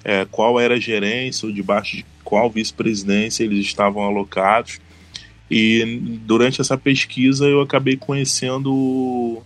é, 0.02 0.24
qual 0.24 0.58
era 0.58 0.74
a 0.74 0.80
gerência 0.80 1.46
ou 1.46 1.52
debaixo 1.52 1.98
de 1.98 2.06
qual 2.26 2.50
vice-presidência 2.50 3.44
eles 3.44 3.64
estavam 3.64 4.02
alocados 4.02 4.80
e 5.50 6.18
durante 6.24 6.60
essa 6.60 6.76
pesquisa 6.76 7.46
eu 7.46 7.60
acabei 7.60 7.96
conhecendo 7.96 8.72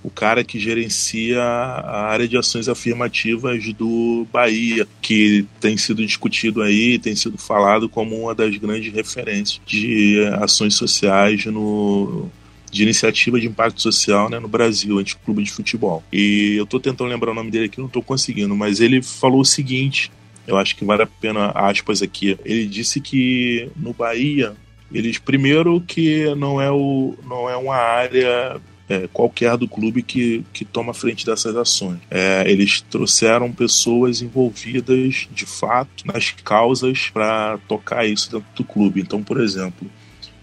o 0.02 0.10
cara 0.14 0.42
que 0.42 0.58
gerencia 0.58 1.42
a 1.42 2.06
área 2.06 2.26
de 2.26 2.38
ações 2.38 2.68
afirmativas 2.68 3.72
do 3.74 4.26
Bahia, 4.32 4.88
que 5.02 5.44
tem 5.60 5.76
sido 5.76 6.04
discutido 6.04 6.62
aí, 6.62 6.98
tem 6.98 7.14
sido 7.14 7.36
falado 7.36 7.86
como 7.86 8.18
uma 8.18 8.34
das 8.34 8.56
grandes 8.56 8.92
referências 8.92 9.60
de 9.66 10.24
ações 10.40 10.74
sociais 10.74 11.44
no, 11.44 12.30
de 12.72 12.82
iniciativa 12.82 13.38
de 13.38 13.46
impacto 13.46 13.82
social 13.82 14.30
né, 14.30 14.38
no 14.38 14.48
Brasil, 14.48 14.98
anti-clube 14.98 15.42
de 15.42 15.52
futebol. 15.52 16.02
E 16.10 16.54
eu 16.56 16.64
estou 16.64 16.80
tentando 16.80 17.10
lembrar 17.10 17.32
o 17.32 17.34
nome 17.34 17.50
dele 17.50 17.66
aqui, 17.66 17.78
não 17.78 17.86
estou 17.86 18.02
conseguindo, 18.02 18.56
mas 18.56 18.80
ele 18.80 19.02
falou 19.02 19.42
o 19.42 19.44
seguinte: 19.44 20.10
eu 20.46 20.56
acho 20.56 20.76
que 20.76 20.84
vale 20.84 21.02
a 21.02 21.06
pena 21.06 21.50
aspas 21.54 22.02
aqui. 22.02 22.38
Ele 22.44 22.66
disse 22.66 23.00
que 23.00 23.70
no 23.76 23.92
Bahia 23.92 24.54
eles, 24.92 25.18
primeiro, 25.18 25.80
que 25.80 26.34
não 26.34 26.60
é, 26.60 26.70
o, 26.70 27.14
não 27.24 27.48
é 27.48 27.56
uma 27.56 27.76
área 27.76 28.60
é, 28.88 29.08
qualquer 29.12 29.56
do 29.56 29.68
clube 29.68 30.02
que, 30.02 30.44
que 30.52 30.64
toma 30.64 30.92
frente 30.92 31.24
dessas 31.24 31.54
ações. 31.54 31.98
É, 32.10 32.44
eles 32.50 32.80
trouxeram 32.80 33.52
pessoas 33.52 34.20
envolvidas 34.20 35.28
de 35.32 35.46
fato 35.46 36.04
nas 36.04 36.32
causas 36.32 37.08
para 37.08 37.58
tocar 37.68 38.04
isso 38.04 38.32
dentro 38.32 38.46
do 38.56 38.64
clube. 38.64 39.00
Então, 39.00 39.22
por 39.22 39.40
exemplo, 39.40 39.88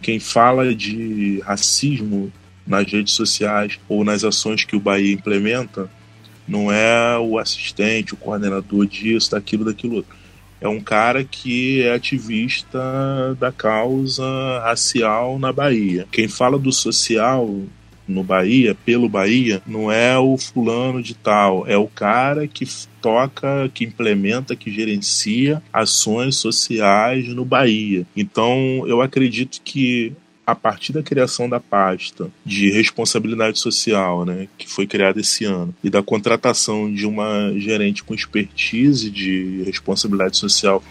quem 0.01 0.19
fala 0.19 0.73
de 0.73 1.41
racismo 1.41 2.31
nas 2.65 2.89
redes 2.89 3.13
sociais 3.13 3.77
ou 3.87 4.03
nas 4.05 4.23
ações 4.23 4.63
que 4.63 4.75
o 4.75 4.79
Bahia 4.79 5.13
implementa 5.13 5.89
não 6.47 6.71
é 6.71 7.17
o 7.19 7.37
assistente, 7.37 8.13
o 8.13 8.17
coordenador 8.17 8.85
disso, 8.85 9.31
daquilo, 9.31 9.65
daquilo 9.65 9.97
outro 9.97 10.17
é 10.59 10.67
um 10.67 10.79
cara 10.79 11.23
que 11.23 11.81
é 11.83 11.93
ativista 11.93 12.79
da 13.39 13.51
causa 13.51 14.23
racial 14.63 15.37
na 15.37 15.53
Bahia. 15.53 16.07
Quem 16.11 16.27
fala 16.27 16.57
do 16.57 16.71
social 16.71 17.47
no 18.07 18.23
Bahia, 18.23 18.75
pelo 18.85 19.09
Bahia, 19.09 19.61
não 19.67 19.91
é 19.91 20.17
o 20.17 20.37
fulano 20.37 21.03
de 21.03 21.13
tal, 21.13 21.67
é 21.67 21.77
o 21.77 21.87
cara 21.87 22.47
que 22.47 22.65
toca, 23.01 23.69
que 23.73 23.83
implementa, 23.83 24.55
que 24.55 24.71
gerencia 24.71 25.61
ações 25.73 26.37
sociais 26.37 27.27
no 27.27 27.43
Bahia. 27.43 28.05
Então, 28.15 28.83
eu 28.87 29.01
acredito 29.01 29.61
que 29.63 30.13
a 30.47 30.55
partir 30.55 30.93
da 30.93 31.03
criação 31.03 31.49
da 31.49 31.59
pasta 31.59 32.31
de 32.45 32.71
responsabilidade 32.71 33.59
social, 33.59 34.23
né, 34.23 34.47
que 34.57 34.65
foi 34.65 34.87
criada 34.87 35.19
esse 35.19 35.43
ano, 35.43 35.75
e 35.83 35.89
da 35.89 36.01
contratação 36.01 36.91
de 36.91 37.05
uma 37.05 37.51
gerente 37.57 38.01
com 38.01 38.13
expertise 38.13 39.11
de 39.11 39.61
responsabilidade 39.65 40.37
social 40.37 40.81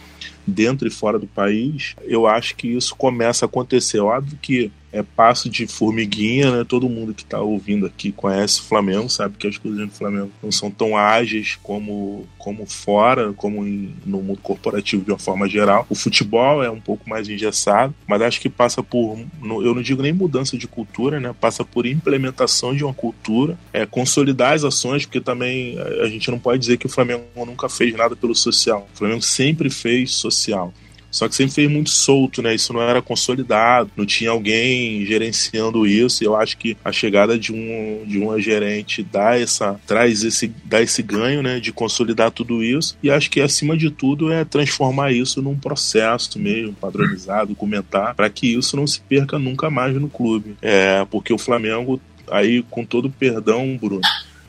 dentro 0.47 0.87
e 0.87 0.91
fora 0.91 1.19
do 1.19 1.27
país, 1.27 1.97
eu 2.05 2.27
acho 2.27 2.55
que 2.55 2.69
isso 2.69 2.95
começa 2.95 3.47
a 3.47 3.49
acontecer. 3.49 3.99
Óbvio 3.99 4.39
que 4.41 4.71
é 4.93 5.03
passo 5.03 5.49
de 5.49 5.67
formiguinha, 5.67 6.51
né? 6.51 6.65
Todo 6.67 6.89
mundo 6.89 7.15
que 7.15 7.23
está 7.23 7.41
ouvindo 7.41 7.87
aqui 7.87 8.13
conhece 8.13 8.61
o 8.61 8.65
Flamengo, 8.65 9.09
sabe 9.09 9.37
que 9.37 9.47
as 9.47 9.59
coisas 9.59 9.87
do 9.87 9.93
Flamengo 9.93 10.31
não 10.43 10.51
são 10.51 10.71
tão 10.71 10.97
ágeis 10.97 11.59
como, 11.63 12.27
como 12.39 12.67
fora, 12.67 13.33
como 13.33 13.67
em, 13.67 13.95
no 14.05 14.23
mundo 14.23 14.41
corporativo 14.43 15.05
de 15.05 15.11
uma 15.11 15.19
forma 15.19 15.49
geral. 15.49 15.87
O 15.89 15.95
futebol 15.95 16.63
é 16.63 16.71
um 16.71 16.81
pouco 16.81 17.09
mais 17.09 17.29
engessado, 17.29 17.95
mas 18.07 18.23
acho 18.23 18.41
que 18.41 18.49
passa 18.49 18.83
por, 18.83 19.19
eu 19.43 19.75
não 19.75 19.83
digo 19.83 20.03
nem 20.03 20.13
mudança 20.13 20.57
de 20.57 20.67
cultura, 20.67 21.21
né? 21.21 21.35
Passa 21.39 21.65
por 21.65 21.87
implementação 21.87 22.75
de 22.75 22.85
uma 22.85 22.95
cultura, 22.95 23.59
é, 23.73 23.85
consolidar 23.85 24.55
as 24.55 24.65
ações, 24.65 25.05
porque 25.05 25.21
também 25.21 25.79
a 26.03 26.09
gente 26.09 26.31
não 26.31 26.39
pode 26.39 26.61
dizer 26.61 26.77
que 26.77 26.87
o 26.87 26.91
Flamengo 26.91 27.25
nunca 27.37 27.69
fez 27.69 27.95
nada 27.95 28.17
pelo 28.17 28.35
social. 28.35 28.89
O 28.95 28.99
Flamengo 28.99 29.23
sempre 29.23 29.71
fez 29.71 30.13
social. 30.13 30.73
Só 31.11 31.29
que 31.29 31.35
sempre 31.35 31.55
fez 31.55 31.71
muito 31.71 31.91
solto, 31.91 32.43
né? 32.43 32.55
Isso 32.55 32.73
não 32.73 32.83
era 32.83 33.01
consolidado, 33.01 33.91
não 33.97 34.05
tinha 34.05 34.31
alguém 34.31 35.05
gerenciando 35.07 35.87
isso. 35.87 36.23
E 36.23 36.27
eu 36.27 36.37
acho 36.37 36.57
que 36.59 36.77
a 36.85 36.93
chegada 36.93 37.39
de 37.39 37.53
um 37.53 38.05
de 38.07 38.19
uma 38.19 38.41
gerente 38.41 39.03
dá 39.03 39.39
essa 39.39 39.81
traz 39.87 40.23
esse 40.23 40.53
dá 40.65 40.81
esse 40.83 41.03
ganho, 41.03 41.43
né, 41.43 41.59
de 41.61 41.73
consolidar 41.73 42.31
tudo 42.31 42.63
isso. 42.63 42.97
E 43.03 43.11
acho 43.11 43.31
que 43.31 43.41
acima 43.41 43.77
de 43.77 43.91
tudo 43.91 44.33
é 44.33 44.45
transformar 44.45 45.13
isso 45.13 45.41
num 45.41 45.57
processo 45.57 46.39
mesmo 46.39 46.73
padronizado, 46.75 47.49
documentar, 47.49 48.15
para 48.15 48.29
que 48.29 48.55
isso 48.55 48.77
não 48.77 48.87
se 48.87 49.01
perca 49.01 49.39
nunca 49.39 49.71
mais 49.71 49.95
no 49.95 50.09
clube. 50.09 50.57
É, 50.61 51.05
porque 51.11 51.33
o 51.33 51.39
Flamengo 51.39 52.01
aí 52.31 52.63
com 52.71 52.85
todo 52.85 53.11
perdão, 53.11 53.77
Bruno, 53.81 54.01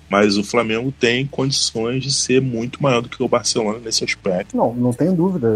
mas 0.09 0.37
o 0.37 0.43
Flamengo 0.43 0.91
tem 0.91 1.25
condições 1.25 2.03
de 2.03 2.11
ser 2.11 2.41
muito 2.41 2.81
maior 2.81 3.01
do 3.01 3.09
que 3.09 3.21
o 3.21 3.27
Barcelona 3.27 3.79
nesse 3.79 4.03
aspecto. 4.03 4.55
Não, 4.55 4.73
não 4.73 4.93
tenho 4.93 5.13
dúvida 5.13 5.49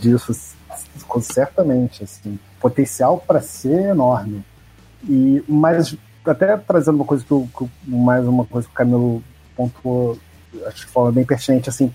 disso, 0.00 0.34
certamente. 1.20 2.04
Assim, 2.04 2.38
potencial 2.60 3.22
para 3.26 3.40
ser 3.40 3.90
enorme. 3.90 4.44
E, 5.08 5.42
mas, 5.48 5.96
até 6.24 6.56
trazendo 6.56 6.96
uma 6.96 7.04
coisa 7.04 7.24
que, 7.24 7.32
eu, 7.32 7.48
que 7.56 7.68
mais 7.88 8.26
uma 8.26 8.44
coisa 8.44 8.66
que 8.66 8.72
o 8.72 8.76
Camilo 8.76 9.22
pontuou, 9.56 10.18
acho 10.66 10.86
que 10.86 10.92
fala 10.92 11.12
bem 11.12 11.24
pertinente, 11.24 11.68
assim, 11.68 11.92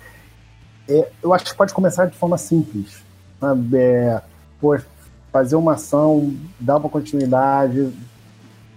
é, 0.87 1.09
eu 1.21 1.33
acho 1.33 1.45
que 1.45 1.55
pode 1.55 1.73
começar 1.73 2.05
de 2.05 2.17
forma 2.17 2.37
simples. 2.37 3.03
É, 3.73 4.21
fazer 5.31 5.55
uma 5.55 5.73
ação, 5.73 6.35
dar 6.59 6.77
uma 6.77 6.89
continuidade, 6.89 7.91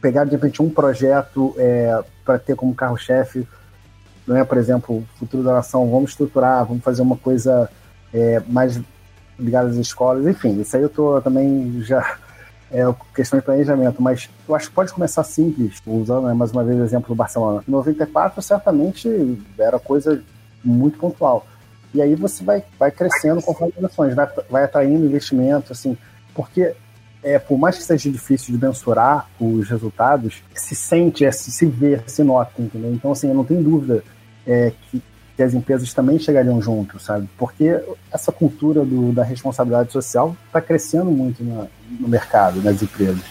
pegar 0.00 0.24
de 0.24 0.32
repente 0.32 0.62
um 0.62 0.70
projeto 0.70 1.54
é, 1.58 2.02
para 2.24 2.38
ter 2.38 2.56
como 2.56 2.74
carro-chefe, 2.74 3.46
não 4.26 4.36
é, 4.36 4.44
por 4.44 4.58
exemplo, 4.58 4.96
o 4.96 5.18
futuro 5.18 5.42
da 5.42 5.52
nação, 5.54 5.90
vamos 5.90 6.10
estruturar, 6.10 6.64
vamos 6.64 6.82
fazer 6.82 7.02
uma 7.02 7.16
coisa 7.16 7.70
é, 8.12 8.40
mais 8.46 8.80
ligada 9.38 9.68
às 9.68 9.76
escolas, 9.76 10.26
enfim, 10.26 10.60
isso 10.60 10.76
aí 10.76 10.82
eu 10.82 10.88
tô 10.88 11.20
também 11.20 11.82
já 11.82 12.18
é 12.74 12.82
questão 13.14 13.38
de 13.38 13.44
planejamento, 13.44 14.02
mas 14.02 14.28
eu 14.48 14.54
acho 14.54 14.68
que 14.68 14.74
pode 14.74 14.92
começar 14.92 15.22
simples, 15.22 15.80
usando 15.86 16.26
né, 16.26 16.34
mais 16.34 16.50
uma 16.50 16.64
vez 16.64 16.76
o 16.80 16.82
exemplo 16.82 17.08
do 17.08 17.14
Barcelona. 17.14 17.62
Em 17.68 17.70
94, 17.70 18.42
certamente 18.42 19.08
era 19.56 19.78
coisa 19.78 20.20
muito 20.64 20.98
pontual. 20.98 21.46
E 21.94 22.02
aí 22.02 22.16
você 22.16 22.42
vai, 22.42 22.64
vai 22.76 22.90
crescendo 22.90 23.40
conforme 23.42 23.72
as 23.78 23.84
ações, 23.84 24.14
vai, 24.14 24.28
vai 24.50 24.64
atraindo 24.64 25.06
investimento, 25.06 25.72
assim, 25.72 25.96
porque 26.34 26.74
é, 27.24 27.38
por 27.38 27.58
mais 27.58 27.78
que 27.78 27.82
seja 27.82 28.10
difícil 28.10 28.56
de 28.56 28.64
mensurar 28.64 29.28
os 29.40 29.68
resultados, 29.68 30.42
se 30.54 30.74
sente, 30.74 31.24
é, 31.24 31.32
se, 31.32 31.50
se 31.50 31.64
vê, 31.64 31.98
se 32.06 32.22
nota, 32.22 32.60
entendeu? 32.60 32.92
Então, 32.92 33.12
assim, 33.12 33.28
eu 33.28 33.34
não 33.34 33.44
tenho 33.44 33.62
dúvida 33.62 34.04
é, 34.46 34.72
que, 34.90 35.02
que, 35.34 35.42
as 35.42 35.54
empresas 35.54 35.92
também 35.94 36.18
chegariam 36.18 36.60
junto, 36.60 37.00
sabe? 37.00 37.26
Porque 37.38 37.82
essa 38.12 38.30
cultura 38.30 38.84
do, 38.84 39.10
da 39.12 39.24
responsabilidade 39.24 39.90
social 39.90 40.36
está 40.46 40.60
crescendo 40.60 41.10
muito 41.10 41.42
no, 41.42 41.68
no 41.98 42.08
mercado, 42.08 42.60
nas 42.62 42.82
empresas. 42.82 43.24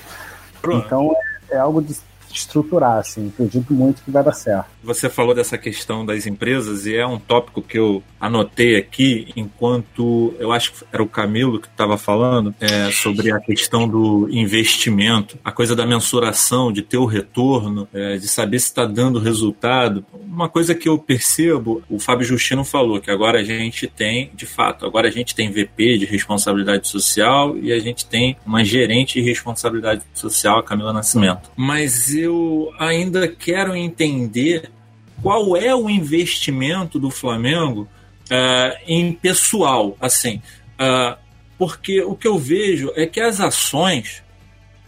Pronto. 0.60 0.86
Então, 0.86 1.16
é, 1.50 1.56
é 1.56 1.58
algo 1.60 1.80
de 1.80 1.96
estruturar, 2.34 2.98
assim. 2.98 3.28
Acredito 3.28 3.74
muito 3.74 4.02
que 4.02 4.10
vai 4.10 4.24
dar 4.24 4.34
certo. 4.34 4.73
Você 4.84 5.10
falou 5.10 5.34
dessa 5.34 5.58
questão 5.58 6.06
das 6.06 6.28
empresas 6.28 6.86
e 6.86 6.96
é 6.96 7.08
um 7.08 7.18
tópico 7.18 7.62
que 7.62 7.80
eu 7.80 8.04
anotei 8.20 8.76
aqui 8.76 9.28
enquanto 9.36 10.34
eu 10.40 10.52
acho 10.52 10.74
que 10.74 10.86
era 10.92 11.02
o 11.02 11.08
Camilo 11.08 11.60
que 11.60 11.68
estava 11.68 11.98
falando 11.98 12.54
é, 12.60 12.92
sobre 12.92 13.32
a 13.32 13.40
questão 13.40 13.88
do 13.88 14.28
investimento, 14.30 15.38
a 15.44 15.52
coisa 15.52 15.76
da 15.76 15.86
mensuração, 15.86 16.72
de 16.72 16.82
ter 16.82 16.98
o 16.98 17.06
retorno, 17.06 17.88
é, 17.94 18.18
de 18.18 18.28
saber 18.28 18.60
se 18.60 18.68
está 18.68 18.86
dando 18.86 19.20
resultado. 19.20 20.06
Uma 20.14 20.50
coisa 20.50 20.76
que 20.76 20.90
eu 20.90 20.98
percebo, 20.98 21.82
o 21.90 22.00
Fábio 22.00 22.26
Justino 22.26 22.66
falou 22.66 23.00
que 23.00 23.12
agora 23.12 23.40
a 23.40 23.44
gente 23.44 23.88
tem, 23.88 24.32
de 24.34 24.46
fato, 24.46 24.86
agora 24.86 25.08
a 25.08 25.12
gente 25.12 25.34
tem 25.34 25.50
VP 25.50 26.00
de 26.00 26.06
responsabilidade 26.06 26.88
social 26.88 27.58
e 27.58 27.72
a 27.72 27.80
gente 27.80 28.06
tem 28.06 28.36
uma 28.46 28.64
gerente 28.64 29.22
de 29.22 29.22
responsabilidade 29.22 30.04
social, 30.14 30.60
a 30.60 30.64
Camila 30.64 30.92
Nascimento. 30.92 31.52
Mas 31.56 32.14
eu 32.14 32.72
ainda 32.80 33.28
quero 33.28 33.76
entender 33.76 34.73
qual 35.24 35.58
é 35.58 35.74
o 35.74 35.90
investimento 35.90 37.00
do 37.00 37.10
Flamengo 37.10 37.88
uh, 38.26 38.78
em 38.86 39.14
pessoal, 39.14 39.98
assim, 40.00 40.42
uh, 40.80 41.18
porque 41.58 42.02
o 42.04 42.14
que 42.14 42.28
eu 42.28 42.38
vejo 42.38 42.92
é 42.96 43.08
que 43.08 43.20
as 43.20 43.40
ações 43.40 44.22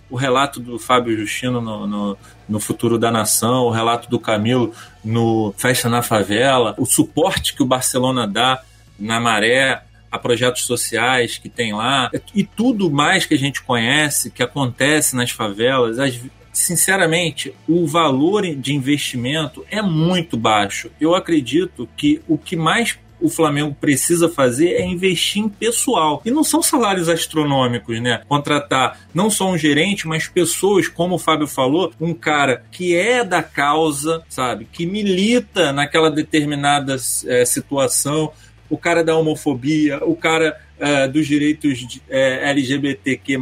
o 0.10 0.16
relato 0.16 0.60
do 0.60 0.78
Fábio 0.78 1.18
Justino 1.18 1.60
no, 1.60 1.88
no, 1.88 2.18
no, 2.48 2.60
Futuro 2.60 2.98
da 2.98 3.12
Nação, 3.12 3.64
o 3.64 3.72
relato 3.72 4.08
do 4.10 4.20
Camilo 4.20 4.72
no 5.04 5.54
Festa 5.58 5.90
na 5.90 6.04
Favela, 6.04 6.76
o 6.78 6.86
suporte 6.86 7.56
que 7.56 7.64
o 7.64 7.66
Barcelona 7.66 8.28
dá 8.28 8.62
na 9.00 9.20
Maré 9.20 9.82
a 10.12 10.20
projetos 10.20 10.64
sociais 10.66 11.38
que 11.38 11.50
tem 11.50 11.74
lá 11.74 12.10
e 12.34 12.44
tudo 12.44 12.90
mais 12.90 13.26
que 13.26 13.34
a 13.34 13.38
gente 13.38 13.64
conhece, 13.64 14.30
que 14.30 14.44
acontece 14.44 15.16
nas 15.16 15.32
favelas, 15.32 16.00
as, 16.00 16.20
sinceramente, 16.56 17.54
o 17.68 17.86
valor 17.86 18.44
de 18.56 18.74
investimento 18.74 19.66
é 19.70 19.82
muito 19.82 20.38
baixo. 20.38 20.90
Eu 21.00 21.14
acredito 21.14 21.88
que 21.96 22.22
o 22.28 22.38
que 22.38 22.56
mais 22.56 22.98
o 23.20 23.30
Flamengo 23.30 23.76
precisa 23.80 24.30
fazer 24.30 24.74
é 24.74 24.86
investir 24.86 25.42
em 25.42 25.50
pessoal. 25.50 26.22
E 26.26 26.32
não 26.32 26.44
são 26.44 26.62
salários 26.62 27.10
astronômicos, 27.10 28.00
né? 28.02 28.22
Contratar 28.28 29.00
não 29.14 29.30
só 29.30 29.50
um 29.50 29.58
gerente, 29.58 30.08
mas 30.08 30.28
pessoas, 30.28 30.88
como 30.88 31.16
o 31.16 31.20
Fábio 31.20 31.48
falou, 31.48 31.94
um 32.00 32.14
cara 32.14 32.64
que 32.72 32.96
é 32.96 33.24
da 33.24 33.42
causa, 33.42 34.24
sabe? 34.30 34.68
Que 34.72 34.86
milita 34.86 35.72
naquela 35.72 36.12
determinada 36.12 36.96
é, 37.26 37.46
situação 37.46 38.32
o 38.70 38.78
cara 38.78 39.04
da 39.04 39.16
homofobia, 39.16 40.04
o 40.04 40.16
cara 40.16 40.60
é, 40.80 41.08
dos 41.08 41.26
direitos 41.26 42.00
é, 42.10 42.50
LGBTQ, 42.50 43.38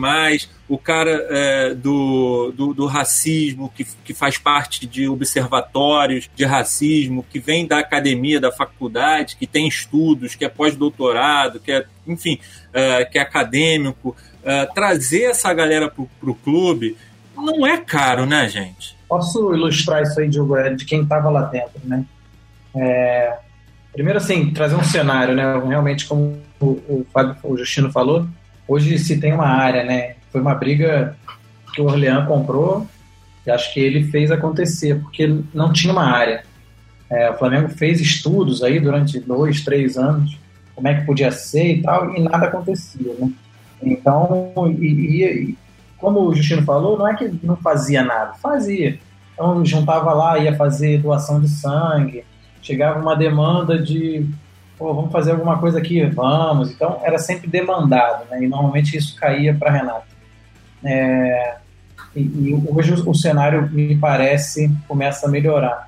o 0.68 0.78
cara 0.78 1.12
é, 1.30 1.74
do, 1.74 2.52
do, 2.56 2.74
do, 2.74 2.86
racismo, 2.86 3.72
que, 3.76 3.86
que 4.04 4.14
faz 4.14 4.38
parte 4.38 4.86
de 4.86 5.08
observatórios 5.08 6.30
de 6.36 6.46
racismo, 6.46 7.26
que 7.30 7.40
vem 7.40 7.66
da 7.66 7.80
academia, 7.80 8.40
da 8.40 8.52
faculdade, 8.52 9.36
que 9.36 9.48
tem 9.48 9.68
estudos, 9.68 10.36
que 10.36 10.46
é 10.46 10.50
pós-doutorado, 10.50 11.60
que 11.60 11.72
é, 11.72 11.86
enfim, 12.08 12.40
é, 12.72 13.06
que 13.06 13.18
é 13.18 13.22
acadêmico. 13.22 14.16
Trazer 14.76 15.24
essa 15.24 15.54
galera 15.54 15.90
para 15.90 16.30
o 16.30 16.36
clube 16.36 16.98
não 17.36 17.66
é 17.66 17.78
caro, 17.78 18.26
né, 18.26 18.50
gente? 18.50 18.96
Posso 19.08 19.54
ilustrar 19.54 20.04
isso 20.04 20.20
aí, 20.20 20.28
Diogo, 20.28 20.58
de 20.76 20.86
quem 20.86 21.04
estava 21.04 21.30
lá 21.30 21.44
dentro, 21.44 21.80
né? 21.84 22.06
É, 22.76 23.38
Primeiro, 23.94 24.18
assim, 24.18 24.50
trazer 24.52 24.76
um 24.76 24.84
cenário, 24.84 25.36
né? 25.36 25.44
Realmente, 25.66 26.08
como 26.08 26.38
o, 26.60 26.66
o 26.66 27.06
o 27.44 27.58
Justino 27.58 27.92
falou, 27.92 28.28
hoje 28.68 28.98
se 28.98 29.20
tem 29.20 29.34
uma 29.34 29.48
área, 29.48 29.84
né? 29.84 30.16
Foi 30.32 30.42
uma 30.42 30.56
briga 30.56 31.16
que 31.74 31.82
o 31.82 31.86
Orleans 31.86 32.28
comprou 32.28 32.88
e 33.46 33.52
acho 33.52 33.74
que 33.74 33.80
ele 33.80 34.06
fez 34.06 34.32
acontecer, 34.32 35.00
porque 35.02 35.42
não 35.54 35.72
tinha 35.72 35.94
uma 35.94 36.06
área. 36.06 36.44
É, 37.10 37.30
o 37.30 37.38
Flamengo 37.38 37.70
fez 37.70 38.02
estudos 38.02 38.64
aí 38.64 38.80
durante 38.80 39.20
dois, 39.20 39.62
três 39.62 39.98
anos, 39.98 40.38
como 40.74 40.88
é 40.88 40.96
que 40.96 41.06
podia 41.06 41.32
ser 41.32 41.76
e 41.76 41.82
tal, 41.82 42.16
e 42.16 42.22
nada 42.22 42.48
acontecia, 42.48 43.14
né? 43.20 43.32
Então, 43.82 44.52
e, 44.80 44.86
e 44.86 45.58
como 45.98 46.22
o 46.22 46.36
Justino 46.36 46.64
falou, 46.64 46.98
não 46.98 47.08
é 47.08 47.16
que 47.16 47.32
não 47.44 47.56
fazia 47.58 48.04
nada, 48.04 48.34
fazia. 48.42 48.98
Então, 49.34 49.64
juntava 49.66 50.14
lá, 50.14 50.40
ia 50.40 50.56
fazer 50.56 51.02
doação 51.02 51.40
de 51.40 51.50
sangue, 51.50 52.24
chegava 52.64 53.00
uma 53.00 53.16
demanda 53.16 53.78
de 53.78 54.26
Pô, 54.78 54.94
vamos 54.94 55.12
fazer 55.12 55.32
alguma 55.32 55.60
coisa 55.60 55.78
aqui, 55.78 56.04
vamos. 56.08 56.72
Então 56.72 57.00
era 57.04 57.20
sempre 57.20 57.48
demandado, 57.48 58.30
né? 58.30 58.44
E 58.44 58.48
normalmente 58.48 58.98
isso 58.98 59.16
caía 59.16 59.54
para 59.54 59.72
Renato. 59.72 60.08
É, 60.84 61.56
e, 62.16 62.22
e, 62.22 62.64
hoje 62.68 62.94
o, 62.94 63.12
o, 63.12 63.16
cenário 63.16 63.70
me 63.72 63.96
parece 63.96 64.70
começa 64.88 65.28
a 65.28 65.30
melhorar. 65.30 65.88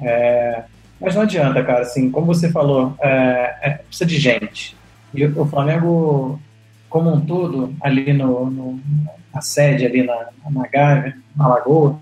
É, 0.00 0.64
mas 1.00 1.14
não 1.14 1.22
adianta, 1.22 1.62
cara. 1.64 1.82
Assim, 1.82 2.10
como 2.10 2.26
você 2.26 2.50
falou, 2.50 2.94
é, 3.00 3.56
é 3.62 3.70
precisa 3.70 4.04
de 4.04 4.18
gente. 4.18 4.76
E 5.14 5.24
o, 5.24 5.42
o 5.42 5.46
Flamengo, 5.46 6.40
como 6.90 7.12
um 7.14 7.20
todo, 7.20 7.74
ali 7.80 8.12
no, 8.12 8.50
no 8.50 8.80
na 9.32 9.40
sede 9.40 9.86
ali 9.86 10.02
na, 10.02 10.26
na 10.50 10.66
Gávea, 10.66 11.16
na 11.34 11.48
Lagoa, 11.48 11.98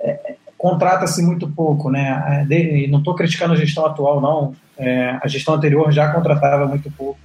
é, 0.00 0.34
contrata-se 0.60 1.22
muito 1.22 1.48
pouco, 1.48 1.90
né? 1.90 2.46
É, 2.50 2.54
e 2.54 2.86
não 2.86 2.98
estou 2.98 3.14
criticando 3.14 3.54
a 3.54 3.56
gestão 3.56 3.86
atual, 3.86 4.20
não. 4.20 4.54
É, 4.76 5.18
a 5.22 5.26
gestão 5.26 5.54
anterior 5.54 5.90
já 5.90 6.12
contratava 6.12 6.66
muito 6.66 6.90
pouco. 6.90 7.18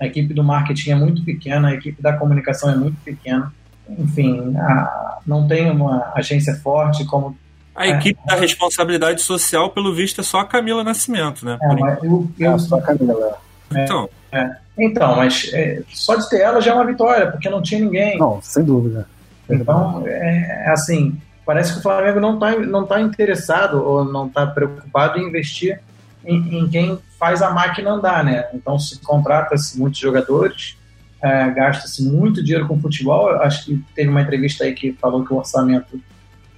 A 0.00 0.06
equipe 0.06 0.34
do 0.34 0.42
marketing 0.42 0.90
é 0.90 0.94
muito 0.96 1.24
pequena, 1.24 1.68
a 1.68 1.74
equipe 1.74 2.02
da 2.02 2.14
comunicação 2.14 2.68
é 2.68 2.74
muito 2.74 2.96
pequena. 3.04 3.52
Enfim, 3.88 4.56
a, 4.56 5.18
não 5.24 5.46
tem 5.46 5.70
uma 5.70 6.12
agência 6.16 6.56
forte 6.56 7.04
como. 7.04 7.38
A 7.76 7.86
equipe 7.86 8.18
é, 8.24 8.34
da 8.34 8.40
responsabilidade 8.40 9.22
social, 9.22 9.70
pelo 9.70 9.94
visto, 9.94 10.20
é 10.20 10.24
só 10.24 10.40
a 10.40 10.44
Camila 10.44 10.82
Nascimento, 10.82 11.46
né? 11.46 11.56
É, 11.62 11.76
mas 11.76 12.02
eu, 12.02 12.28
eu, 12.40 12.54
é 12.54 12.58
só 12.58 12.78
a 12.78 12.82
Camila. 12.82 13.38
É, 13.72 13.84
então. 13.84 14.08
É. 14.32 14.50
Então, 14.76 15.14
mas 15.14 15.48
só 15.92 16.16
de 16.16 16.28
ter 16.28 16.40
ela 16.40 16.60
já 16.60 16.72
é 16.72 16.74
uma 16.74 16.84
vitória, 16.84 17.30
porque 17.30 17.48
não 17.48 17.62
tinha 17.62 17.80
ninguém. 17.80 18.18
Não, 18.18 18.42
sem 18.42 18.64
dúvida. 18.64 19.06
Então, 19.48 20.02
é 20.08 20.70
assim, 20.70 21.16
parece 21.44 21.72
que 21.72 21.78
o 21.78 21.82
Flamengo 21.82 22.20
não 22.20 22.34
está 22.34 22.58
não 22.58 22.86
tá 22.86 23.00
interessado 23.00 23.82
ou 23.82 24.04
não 24.04 24.26
está 24.26 24.46
preocupado 24.46 25.18
em 25.18 25.28
investir 25.28 25.80
em, 26.24 26.58
em, 26.58 26.68
quem 26.68 26.98
faz 27.18 27.42
a 27.42 27.50
máquina 27.50 27.90
andar, 27.90 28.24
né? 28.24 28.48
Então 28.54 28.78
se 28.78 28.98
contrata-se 29.00 29.78
muitos 29.78 30.00
jogadores, 30.00 30.78
é, 31.22 31.50
gasta-se 31.50 32.02
muito 32.02 32.42
dinheiro 32.42 32.66
com 32.66 32.80
futebol. 32.80 33.28
Acho 33.42 33.66
que 33.66 33.84
teve 33.94 34.08
uma 34.08 34.22
entrevista 34.22 34.64
aí 34.64 34.72
que 34.72 34.92
falou 34.92 35.24
que 35.24 35.32
o 35.32 35.36
orçamento 35.36 36.00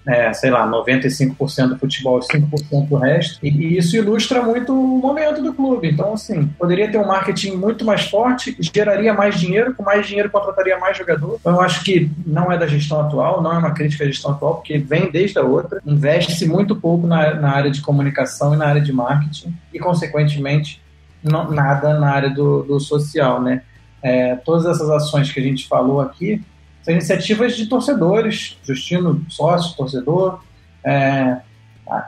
é, 0.07 0.33
sei 0.33 0.51
lá, 0.51 0.67
95% 0.69 1.69
do 1.69 1.79
futebol 1.79 2.21
e 2.21 2.23
5% 2.23 2.89
do 2.89 2.97
resto. 2.97 3.45
E, 3.45 3.49
e, 3.49 3.77
isso 3.77 3.97
ilustra 3.97 4.41
muito 4.41 4.73
o 4.73 4.99
momento 4.99 5.43
do 5.43 5.53
clube. 5.53 5.91
Então, 5.91 6.15
assim, 6.15 6.47
poderia 6.59 6.91
ter 6.91 6.99
um 6.99 7.07
marketing 7.07 7.57
muito 7.57 7.85
mais 7.85 8.09
forte, 8.09 8.57
geraria 8.61 9.13
mais 9.13 9.39
dinheiro, 9.39 9.75
com 9.75 9.83
mais 9.83 10.07
dinheiro 10.07 10.31
contrataria 10.31 10.79
mais 10.79 10.97
jogador. 10.97 11.39
Então, 11.41 11.55
eu 11.55 11.61
acho 11.61 11.83
que 11.83 12.09
não 12.25 12.53
é 12.53 12.57
da 12.57 12.69
gestão 12.69 13.01
atual, 13.01 13.43
não 13.43 13.53
é 13.53 13.59
uma 13.59 13.73
crítica 13.73 14.05
à 14.05 14.07
gestão 14.07 14.31
atual, 14.31 14.57
porque 14.57 14.79
vem 14.79 15.11
desde 15.11 15.39
a 15.39 15.43
outra. 15.43 15.83
Investe-se 15.85 16.47
muito 16.47 16.77
pouco 16.77 17.07
na, 17.07 17.35
na 17.35 17.51
área 17.51 17.71
de 17.71 17.81
comunicação 17.81 18.55
e 18.55 18.57
na 18.57 18.67
área 18.67 18.81
de 18.81 18.93
marketing, 18.93 19.57
e, 19.75 19.79
consequentemente, 19.81 20.81
não, 21.23 21.51
nada 21.51 21.99
na 21.99 22.11
área 22.13 22.31
do, 22.31 22.63
do 22.63 22.79
social, 22.79 23.43
né? 23.43 23.63
É, 24.01 24.37
todas 24.37 24.67
essas 24.67 24.89
ações 24.89 25.33
que 25.33 25.41
a 25.41 25.43
gente 25.43 25.67
falou 25.67 26.01
aqui 26.01 26.41
são 26.87 26.95
iniciativas 26.95 27.57
de 27.57 27.67
torcedores, 27.67 28.57
Justino, 28.63 29.27
sócio, 29.29 29.77
torcedor. 29.77 30.41
É, 30.85 31.39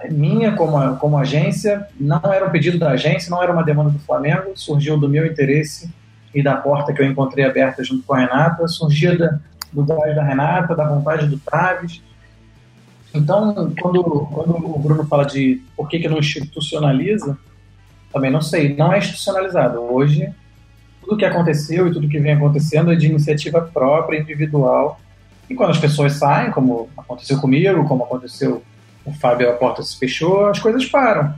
minha, 0.08 0.52
como, 0.52 0.96
como 0.98 1.18
agência, 1.18 1.88
não 1.98 2.32
era 2.32 2.46
um 2.46 2.50
pedido 2.50 2.78
da 2.78 2.90
agência, 2.90 3.28
não 3.28 3.42
era 3.42 3.52
uma 3.52 3.64
demanda 3.64 3.90
do 3.90 3.98
Flamengo, 3.98 4.52
surgiu 4.54 4.96
do 4.96 5.08
meu 5.08 5.26
interesse 5.26 5.92
e 6.32 6.44
da 6.44 6.54
porta 6.54 6.92
que 6.92 7.02
eu 7.02 7.06
encontrei 7.10 7.44
aberta 7.44 7.82
junto 7.82 8.04
com 8.04 8.14
a 8.14 8.20
Renata, 8.20 8.68
surgia 8.68 9.40
do 9.72 9.84
gás 9.84 10.14
da 10.14 10.22
Renata, 10.22 10.76
da 10.76 10.86
vontade 10.86 11.26
do 11.26 11.40
Traves. 11.40 12.00
Então, 13.12 13.72
quando, 13.80 14.04
quando 14.32 14.56
o 14.64 14.78
Bruno 14.78 15.04
fala 15.08 15.24
de 15.24 15.60
por 15.76 15.88
que, 15.88 15.98
que 15.98 16.08
não 16.08 16.18
institucionaliza, 16.18 17.36
também 18.12 18.30
não 18.30 18.40
sei, 18.40 18.76
não 18.76 18.92
é 18.92 18.98
institucionalizado. 18.98 19.80
Hoje, 19.80 20.32
tudo 21.08 21.16
que 21.16 21.24
aconteceu 21.24 21.88
e 21.88 21.92
tudo 21.92 22.06
que 22.06 22.18
vem 22.18 22.34
acontecendo 22.34 22.92
é 22.92 22.94
de 22.94 23.06
iniciativa 23.06 23.62
própria, 23.62 24.20
individual. 24.20 25.00
E 25.48 25.54
quando 25.54 25.70
as 25.70 25.78
pessoas 25.78 26.12
saem, 26.12 26.50
como 26.50 26.90
aconteceu 26.96 27.40
comigo, 27.40 27.88
como 27.88 28.04
aconteceu 28.04 28.62
o 29.06 29.12
Fábio, 29.14 29.48
a 29.48 29.54
porta 29.54 29.82
se 29.82 29.98
fechou, 29.98 30.46
as 30.46 30.58
coisas 30.58 30.84
param. 30.84 31.32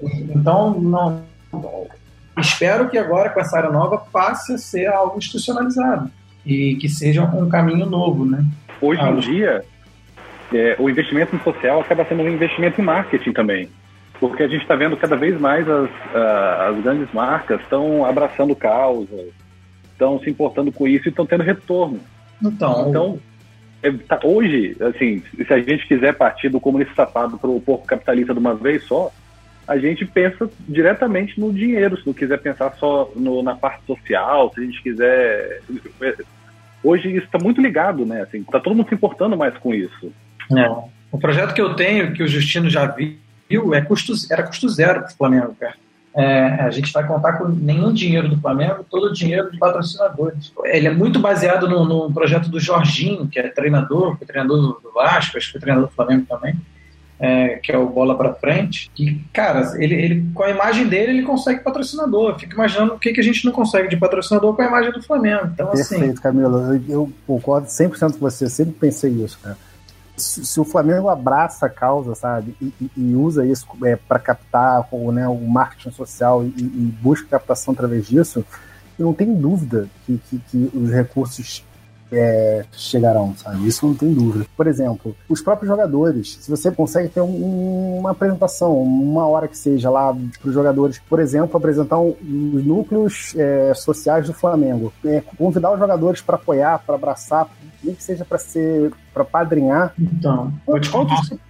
Então, 0.00 0.78
não, 0.78 1.24
espero 2.38 2.88
que 2.88 2.96
agora, 2.96 3.30
com 3.30 3.40
essa 3.40 3.56
área 3.56 3.70
nova, 3.70 3.98
passe 3.98 4.52
a 4.52 4.58
ser 4.58 4.86
algo 4.86 5.18
institucionalizado 5.18 6.08
e 6.44 6.76
que 6.76 6.88
seja 6.88 7.24
um 7.24 7.48
caminho 7.48 7.86
novo, 7.86 8.24
né? 8.24 8.44
Hoje 8.80 9.00
em 9.00 9.04
ah, 9.04 9.20
dia, 9.20 9.64
é, 10.54 10.76
o 10.78 10.88
investimento 10.88 11.36
social 11.42 11.80
acaba 11.80 12.04
sendo 12.04 12.22
um 12.22 12.28
investimento 12.28 12.80
em 12.80 12.84
marketing 12.84 13.32
também 13.32 13.68
porque 14.18 14.42
a 14.42 14.48
gente 14.48 14.62
está 14.62 14.74
vendo 14.74 14.96
cada 14.96 15.16
vez 15.16 15.38
mais 15.40 15.68
as, 15.68 15.88
uh, 15.88 16.70
as 16.70 16.82
grandes 16.82 17.12
marcas 17.12 17.60
estão 17.60 18.04
abraçando 18.04 18.54
causas, 18.56 19.32
estão 19.92 20.18
se 20.20 20.30
importando 20.30 20.72
com 20.72 20.86
isso 20.86 21.08
e 21.08 21.10
estão 21.10 21.26
tendo 21.26 21.42
retorno. 21.42 22.00
Então, 22.42 22.88
então 22.88 23.18
é, 23.82 23.92
tá, 23.92 24.20
hoje, 24.24 24.76
assim, 24.80 25.22
se 25.36 25.52
a 25.52 25.58
gente 25.60 25.86
quiser 25.86 26.14
partir 26.14 26.48
do 26.48 26.60
comunista 26.60 26.94
safado 26.94 27.38
para 27.38 27.50
o 27.50 27.60
porco 27.60 27.86
capitalista 27.86 28.32
de 28.32 28.40
uma 28.40 28.54
vez 28.54 28.84
só, 28.84 29.12
a 29.66 29.78
gente 29.78 30.04
pensa 30.04 30.48
diretamente 30.68 31.38
no 31.40 31.52
dinheiro, 31.52 31.98
se 31.98 32.06
não 32.06 32.14
quiser 32.14 32.38
pensar 32.38 32.74
só 32.74 33.10
no, 33.16 33.42
na 33.42 33.54
parte 33.54 33.84
social, 33.84 34.52
se 34.54 34.60
a 34.60 34.64
gente 34.64 34.82
quiser. 34.82 35.60
É, 36.00 36.14
hoje 36.82 37.08
isso 37.08 37.26
está 37.26 37.38
muito 37.38 37.60
ligado, 37.60 38.06
né? 38.06 38.22
Assim, 38.22 38.42
tá 38.44 38.60
todo 38.60 38.76
mundo 38.76 38.88
se 38.88 38.94
importando 38.94 39.36
mais 39.36 39.56
com 39.58 39.74
isso. 39.74 40.12
É. 40.56 40.68
O 41.10 41.18
projeto 41.18 41.54
que 41.54 41.60
eu 41.60 41.74
tenho, 41.74 42.12
que 42.12 42.22
o 42.22 42.28
Justino 42.28 42.70
já 42.70 42.86
viu, 42.86 43.16
viu, 43.48 43.74
é 43.74 43.80
custo, 43.80 44.12
era 44.30 44.42
custo 44.42 44.68
zero 44.68 45.00
para 45.00 45.12
o 45.12 45.16
Flamengo, 45.16 45.56
cara. 45.58 45.74
É, 46.14 46.46
a 46.62 46.70
gente 46.70 46.90
vai 46.92 47.06
contar 47.06 47.34
com 47.34 47.46
nenhum 47.46 47.92
dinheiro 47.92 48.26
do 48.26 48.40
Flamengo, 48.40 48.86
todo 48.90 49.08
o 49.08 49.12
dinheiro 49.12 49.50
de 49.50 49.58
patrocinadores. 49.58 50.50
Ele 50.64 50.86
é 50.86 50.90
muito 50.90 51.18
baseado 51.20 51.68
no, 51.68 51.84
no 51.84 52.12
projeto 52.12 52.48
do 52.48 52.58
Jorginho, 52.58 53.28
que 53.28 53.38
é 53.38 53.48
treinador, 53.48 54.16
foi 54.16 54.26
treinador 54.26 54.80
do 54.80 54.92
Vasco, 54.92 55.36
acho 55.36 55.52
que 55.52 55.58
treinador 55.58 55.88
do 55.90 55.94
Flamengo 55.94 56.24
também. 56.26 56.56
é, 57.18 57.56
que 57.56 57.72
é 57.72 57.78
o 57.78 57.88
Bola 57.88 58.16
para 58.16 58.34
Frente, 58.34 58.90
que, 58.94 59.24
cara, 59.32 59.72
ele, 59.76 59.94
ele, 59.94 60.30
com 60.34 60.42
a 60.42 60.50
imagem 60.50 60.86
dele, 60.86 61.12
ele 61.12 61.22
consegue 61.22 61.60
patrocinador. 61.60 62.38
Fico 62.38 62.52
imaginando 62.52 62.94
o 62.94 62.98
que, 62.98 63.12
que 63.12 63.20
a 63.20 63.24
gente 63.24 63.44
não 63.44 63.52
consegue 63.52 63.88
de 63.88 63.96
patrocinador 63.96 64.54
com 64.54 64.62
a 64.62 64.66
imagem 64.66 64.92
do 64.92 65.02
Flamengo. 65.02 65.50
Então, 65.52 65.70
assim, 65.70 65.88
Perfeito, 65.88 66.12
assim... 66.12 66.22
Camilo. 66.22 66.58
Eu, 66.74 66.82
eu 66.88 67.12
concordo 67.26 67.66
100% 67.66 68.12
com 68.12 68.18
você. 68.18 68.44
Eu 68.44 68.50
sempre 68.50 68.74
pensei 68.74 69.10
isso, 69.10 69.38
cara. 69.42 69.56
Se, 70.16 70.46
se, 70.46 70.58
o 70.58 70.64
Flamengo 70.64 71.08
abraça 71.08 71.66
a 71.66 71.68
causa, 71.68 72.14
sabe, 72.14 72.56
e, 72.60 72.72
e, 72.80 72.90
e 72.96 73.14
usa 73.14 73.44
isso 73.46 73.66
é, 73.84 73.96
para 73.96 74.18
captar 74.18 74.88
o, 74.90 75.12
né, 75.12 75.28
o 75.28 75.36
marketing 75.36 75.90
social 75.90 76.42
e, 76.42 76.48
e, 76.48 76.96
busca 77.02 77.28
captação 77.28 77.74
através 77.74 78.06
disso, 78.06 78.44
não 78.98 79.12
tenho 79.12 79.34
dúvida 79.34 79.88
que, 80.06 80.18
que, 80.18 80.38
que 80.38 80.70
os 80.74 80.90
recursos 80.90 81.62
é, 82.12 82.64
chegarão, 82.72 83.34
sabe? 83.36 83.66
Isso 83.66 83.86
não 83.86 83.94
tem 83.94 84.12
dúvida. 84.12 84.46
Por 84.56 84.66
exemplo, 84.66 85.16
os 85.28 85.40
próprios 85.40 85.68
jogadores, 85.68 86.38
se 86.40 86.50
você 86.50 86.70
consegue 86.70 87.08
ter 87.08 87.20
um, 87.20 87.98
uma 87.98 88.10
apresentação, 88.10 88.80
uma 88.80 89.26
hora 89.26 89.48
que 89.48 89.56
seja 89.56 89.90
lá 89.90 90.14
para 90.14 90.48
os 90.48 90.54
jogadores, 90.54 90.98
por 91.08 91.18
exemplo, 91.20 91.56
apresentar 91.56 91.98
um, 91.98 92.14
os 92.54 92.64
núcleos 92.64 93.34
é, 93.36 93.72
sociais 93.74 94.26
do 94.26 94.34
Flamengo, 94.34 94.92
é, 95.04 95.22
convidar 95.36 95.72
os 95.72 95.78
jogadores 95.78 96.20
para 96.20 96.36
apoiar, 96.36 96.82
para 96.84 96.94
abraçar, 96.94 97.48
nem 97.82 97.94
que 97.94 98.02
seja 98.02 98.24
para 98.24 98.38
ser 98.38 98.92
para 99.12 99.24
padrinhar. 99.24 99.94
Então, 99.98 100.52
pode 100.64 100.90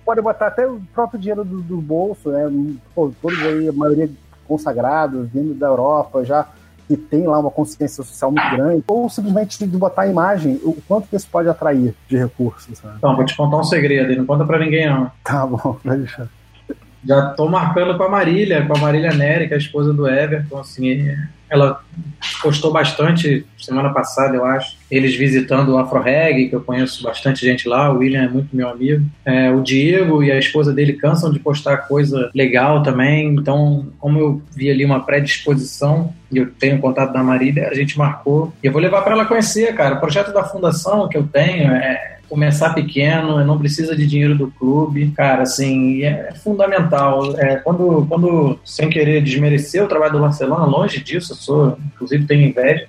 pode 0.05 0.23
botar 0.23 0.49
até 0.49 0.67
o 0.67 0.81
próprio 0.95 1.19
dinheiro 1.19 1.45
do, 1.45 1.61
do 1.61 1.81
bolso, 1.81 2.31
né? 2.31 2.49
Pô, 2.95 3.11
todos 3.21 3.39
aí, 3.41 3.69
a 3.69 3.73
maioria 3.73 4.09
consagrados, 4.47 5.29
vindo 5.31 5.55
da 5.55 5.67
Europa, 5.67 6.25
já 6.25 6.49
que 6.87 6.97
tem 6.97 7.27
lá 7.27 7.39
uma 7.39 7.51
consciência 7.51 8.03
social 8.03 8.31
muito 8.31 8.51
grande, 8.51 8.85
ou 8.87 9.09
simplesmente 9.09 9.59
de 9.59 9.67
botar 9.77 10.03
a 10.03 10.09
imagem, 10.09 10.61
o 10.63 10.77
quanto 10.87 11.09
que 11.09 11.17
isso 11.17 11.29
pode 11.31 11.49
atrair 11.49 11.95
de 12.09 12.17
recursos. 12.17 12.79
Sabe? 12.79 12.95
Então, 12.99 13.17
vou 13.17 13.25
te 13.25 13.37
contar 13.37 13.57
um 13.57 13.65
segredo, 13.65 14.17
não 14.17 14.27
conta 14.27 14.45
pra 14.45 14.59
ninguém 14.59 14.89
não. 14.89 15.11
Tá 15.25 15.47
bom, 15.47 15.79
vai 15.85 15.99
deixar. 15.99 16.29
Já 17.05 17.31
tô 17.31 17.49
marcando 17.49 17.97
com 17.97 18.03
a 18.03 18.09
Marília, 18.09 18.67
com 18.67 18.77
a 18.77 18.81
Marília 18.81 19.13
Nery, 19.13 19.47
que 19.47 19.55
é 19.55 19.57
a 19.57 19.61
esposa 19.61 19.93
do 19.93 20.09
Everton, 20.09 20.59
assim, 20.59 21.17
ela 21.49 21.81
gostou 22.43 22.73
bastante 22.73 23.47
semana 23.59 23.91
passada, 23.91 24.37
eu 24.37 24.45
acho. 24.45 24.77
Eles 24.91 25.15
visitando 25.15 25.71
o 25.71 25.79
Afro 25.79 26.01
Reggae, 26.01 26.49
que 26.49 26.55
eu 26.55 26.61
conheço 26.61 27.03
bastante 27.03 27.45
gente 27.45 27.69
lá, 27.69 27.93
o 27.93 27.99
William 27.99 28.25
é 28.25 28.29
muito 28.29 28.55
meu 28.55 28.69
amigo. 28.69 29.05
É, 29.25 29.51
o 29.51 29.61
Diego 29.61 30.23
e 30.23 30.31
a 30.31 30.39
esposa 30.39 30.73
dele 30.73 30.95
cansam 30.95 31.33
de 31.33 31.39
postar 31.39 31.79
coisa 31.89 32.31
legal 32.35 32.83
também, 32.83 33.35
então, 33.35 33.87
como 33.99 34.19
eu 34.19 34.43
vi 34.55 34.71
ali 34.71 34.85
uma 34.85 35.05
predisposição, 35.05 36.13
e 36.31 36.39
eu 36.39 36.51
tenho 36.51 36.81
contato 36.81 37.13
da 37.13 37.23
Marília, 37.23 37.69
a 37.69 37.75
gente 37.75 37.97
marcou. 37.97 38.53
E 38.63 38.67
eu 38.67 38.73
vou 38.73 38.81
levar 38.81 39.03
para 39.03 39.13
ela 39.13 39.25
conhecer, 39.25 39.75
cara. 39.75 39.97
O 39.97 40.01
projeto 40.01 40.33
da 40.33 40.45
fundação 40.45 41.09
que 41.09 41.17
eu 41.17 41.25
tenho 41.25 41.73
é 41.73 42.16
começar 42.29 42.75
pequeno, 42.75 43.45
não 43.45 43.59
precisa 43.59 43.97
de 43.97 44.07
dinheiro 44.07 44.37
do 44.37 44.51
clube, 44.51 45.13
cara, 45.17 45.43
assim, 45.43 46.03
é 46.03 46.33
fundamental. 46.43 47.39
É, 47.39 47.57
quando, 47.57 48.07
quando, 48.09 48.59
sem 48.65 48.89
querer 48.89 49.23
desmerecer 49.23 49.83
o 49.83 49.89
trabalho 49.89 50.15
do 50.15 50.21
Barcelona, 50.21 50.65
longe 50.65 51.03
disso, 51.03 51.33
eu 51.33 51.37
sou, 51.37 51.79
inclusive 51.95 52.27
tenho 52.27 52.49
inveja, 52.49 52.87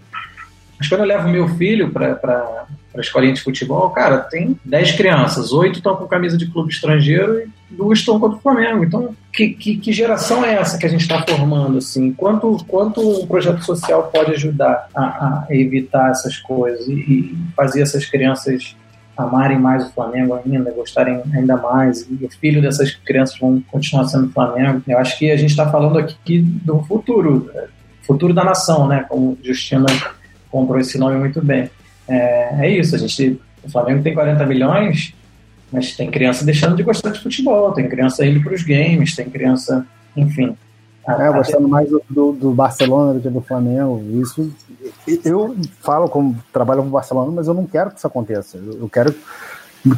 mas 0.78 0.88
quando 0.88 1.02
eu 1.02 1.08
levo 1.08 1.28
meu 1.28 1.48
filho 1.50 1.90
para 1.90 2.68
a 2.96 3.02
escolinha 3.02 3.34
de 3.34 3.42
futebol, 3.42 3.90
cara, 3.90 4.20
tem 4.20 4.60
10 4.64 4.92
crianças, 4.94 5.52
oito 5.52 5.78
estão 5.78 5.96
com 5.96 6.08
camisa 6.08 6.38
de 6.38 6.48
clube 6.48 6.72
estrangeiro 6.72 7.40
e 7.40 7.50
duas 7.70 8.00
estão 8.00 8.20
contra 8.20 8.38
o 8.38 8.42
Flamengo. 8.42 8.84
Então, 8.84 9.16
que, 9.34 9.50
que, 9.50 9.78
que 9.78 9.92
geração 9.92 10.46
é 10.46 10.54
essa 10.54 10.78
que 10.78 10.86
a 10.86 10.90
gente 10.90 11.02
está 11.02 11.24
formando? 11.24 11.80
Assim? 11.80 12.14
Quanto, 12.14 12.64
quanto 12.68 13.02
um 13.02 13.28
projeto 13.28 13.64
social 13.64 14.10
pode 14.14 14.32
ajudar 14.32 14.88
a, 14.96 15.02
a 15.02 15.48
evitar 15.50 16.12
essas 16.12 16.38
coisas 16.38 16.88
e, 16.88 16.94
e 16.94 17.38
fazer 17.56 17.82
essas 17.82 18.06
crianças 18.06 18.76
amarem 19.18 19.58
mais 19.58 19.88
o 19.88 19.94
Flamengo 19.94 20.40
ainda, 20.46 20.72
gostarem 20.72 21.22
ainda 21.34 21.58
mais, 21.58 22.08
e 22.10 22.24
o 22.24 22.30
filho 22.30 22.62
dessas 22.62 22.94
crianças 22.94 23.38
vão 23.40 23.62
continuar 23.72 24.08
sendo 24.08 24.30
Flamengo. 24.30 24.82
Eu 24.88 24.98
acho 25.00 25.18
que 25.18 25.32
a 25.32 25.36
gente 25.36 25.50
está 25.50 25.70
falando 25.70 25.98
aqui 25.98 26.40
do 26.40 26.84
futuro, 26.84 27.50
futuro 28.04 28.34
da 28.34 28.44
nação, 28.44 28.88
né? 28.88 29.06
Como 29.10 29.38
Justina 29.44 29.88
comprou 30.52 30.80
esse 30.80 30.98
nome 30.98 31.18
muito 31.18 31.42
bem. 31.42 31.70
É, 32.08 32.68
é 32.68 32.70
isso, 32.70 32.96
a 32.96 33.00
gente, 33.00 33.40
o 33.64 33.70
Flamengo 33.70 34.04
tem 34.04 34.14
40 34.14 34.46
milhões, 34.46 35.14
mas 35.72 35.96
tem 35.96 36.10
criança 36.10 36.46
deixando 36.46 36.76
de 36.76 36.84
gostar 36.84 37.10
de 37.10 37.20
futebol, 37.20 37.74
tem 37.74 37.90
criança 37.90 38.26
indo 38.26 38.42
para 38.42 38.54
os 38.54 38.64
games, 38.64 39.16
tem 39.16 39.30
criança, 39.30 39.86
enfim. 40.16 40.56
É, 41.08 41.32
gostando 41.32 41.70
mais 41.70 41.90
do, 41.90 42.34
do, 42.34 42.52
Barcelona 42.52 43.14
do 43.14 43.22
que 43.22 43.30
do 43.30 43.40
Flamengo. 43.40 44.04
Isso 44.22 44.52
eu 45.24 45.56
falo 45.80 46.10
como 46.10 46.36
trabalho 46.52 46.82
com 46.82 46.90
o 46.90 46.92
Barcelona, 46.92 47.32
mas 47.32 47.48
eu 47.48 47.54
não 47.54 47.66
quero 47.66 47.92
que 47.92 47.98
isso 47.98 48.08
aconteça. 48.08 48.58
Eu 48.58 48.90
quero 48.90 49.16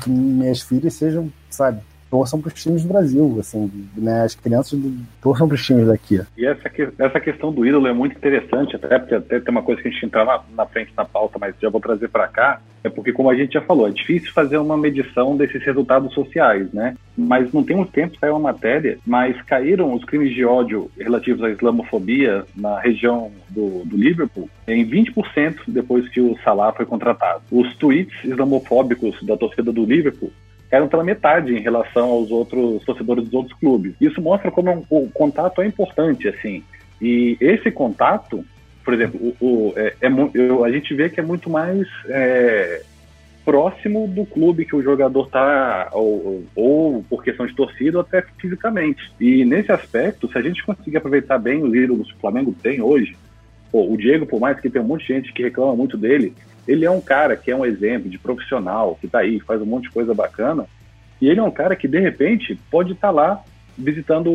que 0.04 0.10
minhas 0.10 0.62
filhas 0.62 0.94
sejam, 0.94 1.32
sabe, 1.50 1.82
torçam 2.10 2.42
para 2.42 2.50
os 2.50 2.62
times 2.62 2.84
do 2.84 2.90
Brasil, 2.90 3.38
assim, 3.40 3.72
né? 3.96 4.24
As 4.24 4.36
crianças 4.36 4.80
torçam 5.22 5.48
para 5.48 5.56
os 5.56 5.66
times 5.66 5.88
daqui. 5.88 6.22
E 6.38 6.46
essa, 6.46 6.70
essa 6.98 7.20
questão 7.20 7.52
do 7.52 7.66
ídolo 7.66 7.88
é 7.88 7.94
muito 7.94 8.18
interessante, 8.18 8.76
até 8.76 8.98
porque 9.00 9.16
até 9.16 9.40
tem 9.40 9.52
uma 9.52 9.64
coisa 9.64 9.82
que 9.82 9.88
a 9.88 9.92
gente 9.92 10.06
entrar 10.06 10.26
na, 10.26 10.42
na 10.56 10.66
frente 10.66 10.92
na 10.98 11.06
pauta, 11.06 11.38
mas 11.40 11.56
já 11.62 11.70
vou 11.70 11.82
trazer 11.82 12.08
para 12.10 12.28
cá, 12.28 12.62
é 12.84 12.90
porque, 12.90 13.12
como 13.12 13.30
a 13.30 13.36
gente 13.36 13.54
já 13.54 13.62
falou, 13.62 13.88
é 13.88 13.92
difícil 13.92 14.32
fazer 14.32 14.58
uma 14.58 14.78
medição 14.78 15.36
desses 15.36 15.62
resultados 15.64 16.14
sociais, 16.14 16.72
né? 16.72 16.96
Mas 17.18 17.52
não 17.52 17.64
tem 17.64 17.76
muito 17.76 17.92
tempo 17.92 18.18
saiu 18.20 18.34
uma 18.34 18.52
matéria, 18.52 18.98
mas 19.06 19.40
caíram 19.42 19.94
os 19.94 20.04
crimes 20.06 20.34
de 20.34 20.46
ódio 20.46 20.90
relativos 20.98 21.44
à 21.44 21.50
islamofobia 21.50 22.46
na 22.56 22.80
região 22.80 23.32
do, 23.50 23.84
do 23.86 23.98
Liverpool 23.98 24.50
em 24.68 24.86
20% 24.86 25.58
depois 25.68 26.08
que 26.10 26.22
o 26.22 26.38
Salah 26.44 26.72
foi 26.72 26.86
contratado. 26.86 27.42
Os 27.52 27.76
tweets 27.76 28.24
islamofóbicos 28.24 29.22
da 29.24 29.36
torcida 29.36 29.72
do 29.72 29.84
Liverpool 29.84 30.32
eram 30.72 30.88
pela 30.88 31.04
metade 31.04 31.56
em 31.56 31.62
relação 31.62 32.10
aos 32.10 32.32
outros 32.32 32.84
torcedores 32.86 33.26
dos 33.26 33.34
outros 33.34 33.58
clubes. 33.60 33.94
Isso 34.00 34.22
mostra 34.22 34.52
como 34.52 34.86
o 34.90 35.10
contato 35.10 35.62
é 35.62 35.68
importante, 35.68 36.28
assim. 36.28 36.64
E 37.02 37.38
esse 37.40 37.72
contato, 37.72 38.46
por 38.84 38.94
exemplo, 38.94 39.36
o, 39.40 39.46
o 39.46 39.74
é, 39.76 39.96
é, 40.02 40.10
eu, 40.34 40.64
a 40.64 40.72
gente 40.72 40.94
vê 40.94 41.10
que 41.10 41.20
é 41.20 41.24
muito 41.24 41.50
mais 41.50 41.88
é, 42.08 42.84
próximo 43.44 44.08
do 44.08 44.26
clube 44.26 44.66
que 44.66 44.76
o 44.76 44.84
jogador 44.84 45.26
está, 45.26 45.90
ou, 45.94 46.44
ou, 46.56 47.04
por 47.10 47.24
questão 47.24 47.48
de 47.48 47.56
torcida, 47.56 47.98
ou 47.98 48.02
até 48.02 48.24
fisicamente. 48.38 49.12
E 49.20 49.44
nesse 49.46 49.72
aspecto, 49.72 50.32
se 50.32 50.38
a 50.38 50.42
gente 50.42 50.64
conseguir 50.64 50.98
aproveitar 50.98 51.40
bem 51.40 51.64
os 51.64 51.74
ídolos 51.74 52.12
que 52.12 52.18
o 52.18 52.22
Flamengo 52.22 52.56
tem 52.62 52.80
hoje, 52.80 53.18
pô, 53.72 53.92
o 53.92 53.98
Diego, 53.98 54.28
por 54.28 54.40
mais 54.40 54.60
que 54.60 54.70
tenha 54.70 54.84
um 54.84 54.88
monte 54.88 55.08
de 55.08 55.14
gente 55.14 55.34
que 55.34 55.42
reclama 55.42 55.76
muito 55.76 55.98
dele, 55.98 56.34
ele 56.70 56.86
é 56.86 56.92
um 56.92 57.02
cara 57.02 57.36
que 57.36 57.50
é 57.50 57.56
um 57.56 57.66
exemplo 57.66 58.08
de 58.08 58.20
profissional, 58.20 58.96
que 59.02 59.08
está 59.08 59.20
aí, 59.20 59.40
faz 59.40 59.60
um 59.60 59.66
monte 59.66 59.86
de 59.86 59.90
coisa 59.90 60.14
bacana, 60.14 60.68
e 61.20 61.28
ele 61.28 61.40
é 61.40 61.44
um 61.44 61.50
cara 61.50 61.76
que, 61.76 61.88
de 61.88 62.00
repente, 62.00 62.60
pode 62.70 62.92
estar 62.92 63.08
tá 63.08 63.12
lá 63.12 63.44
visitando 63.76 64.30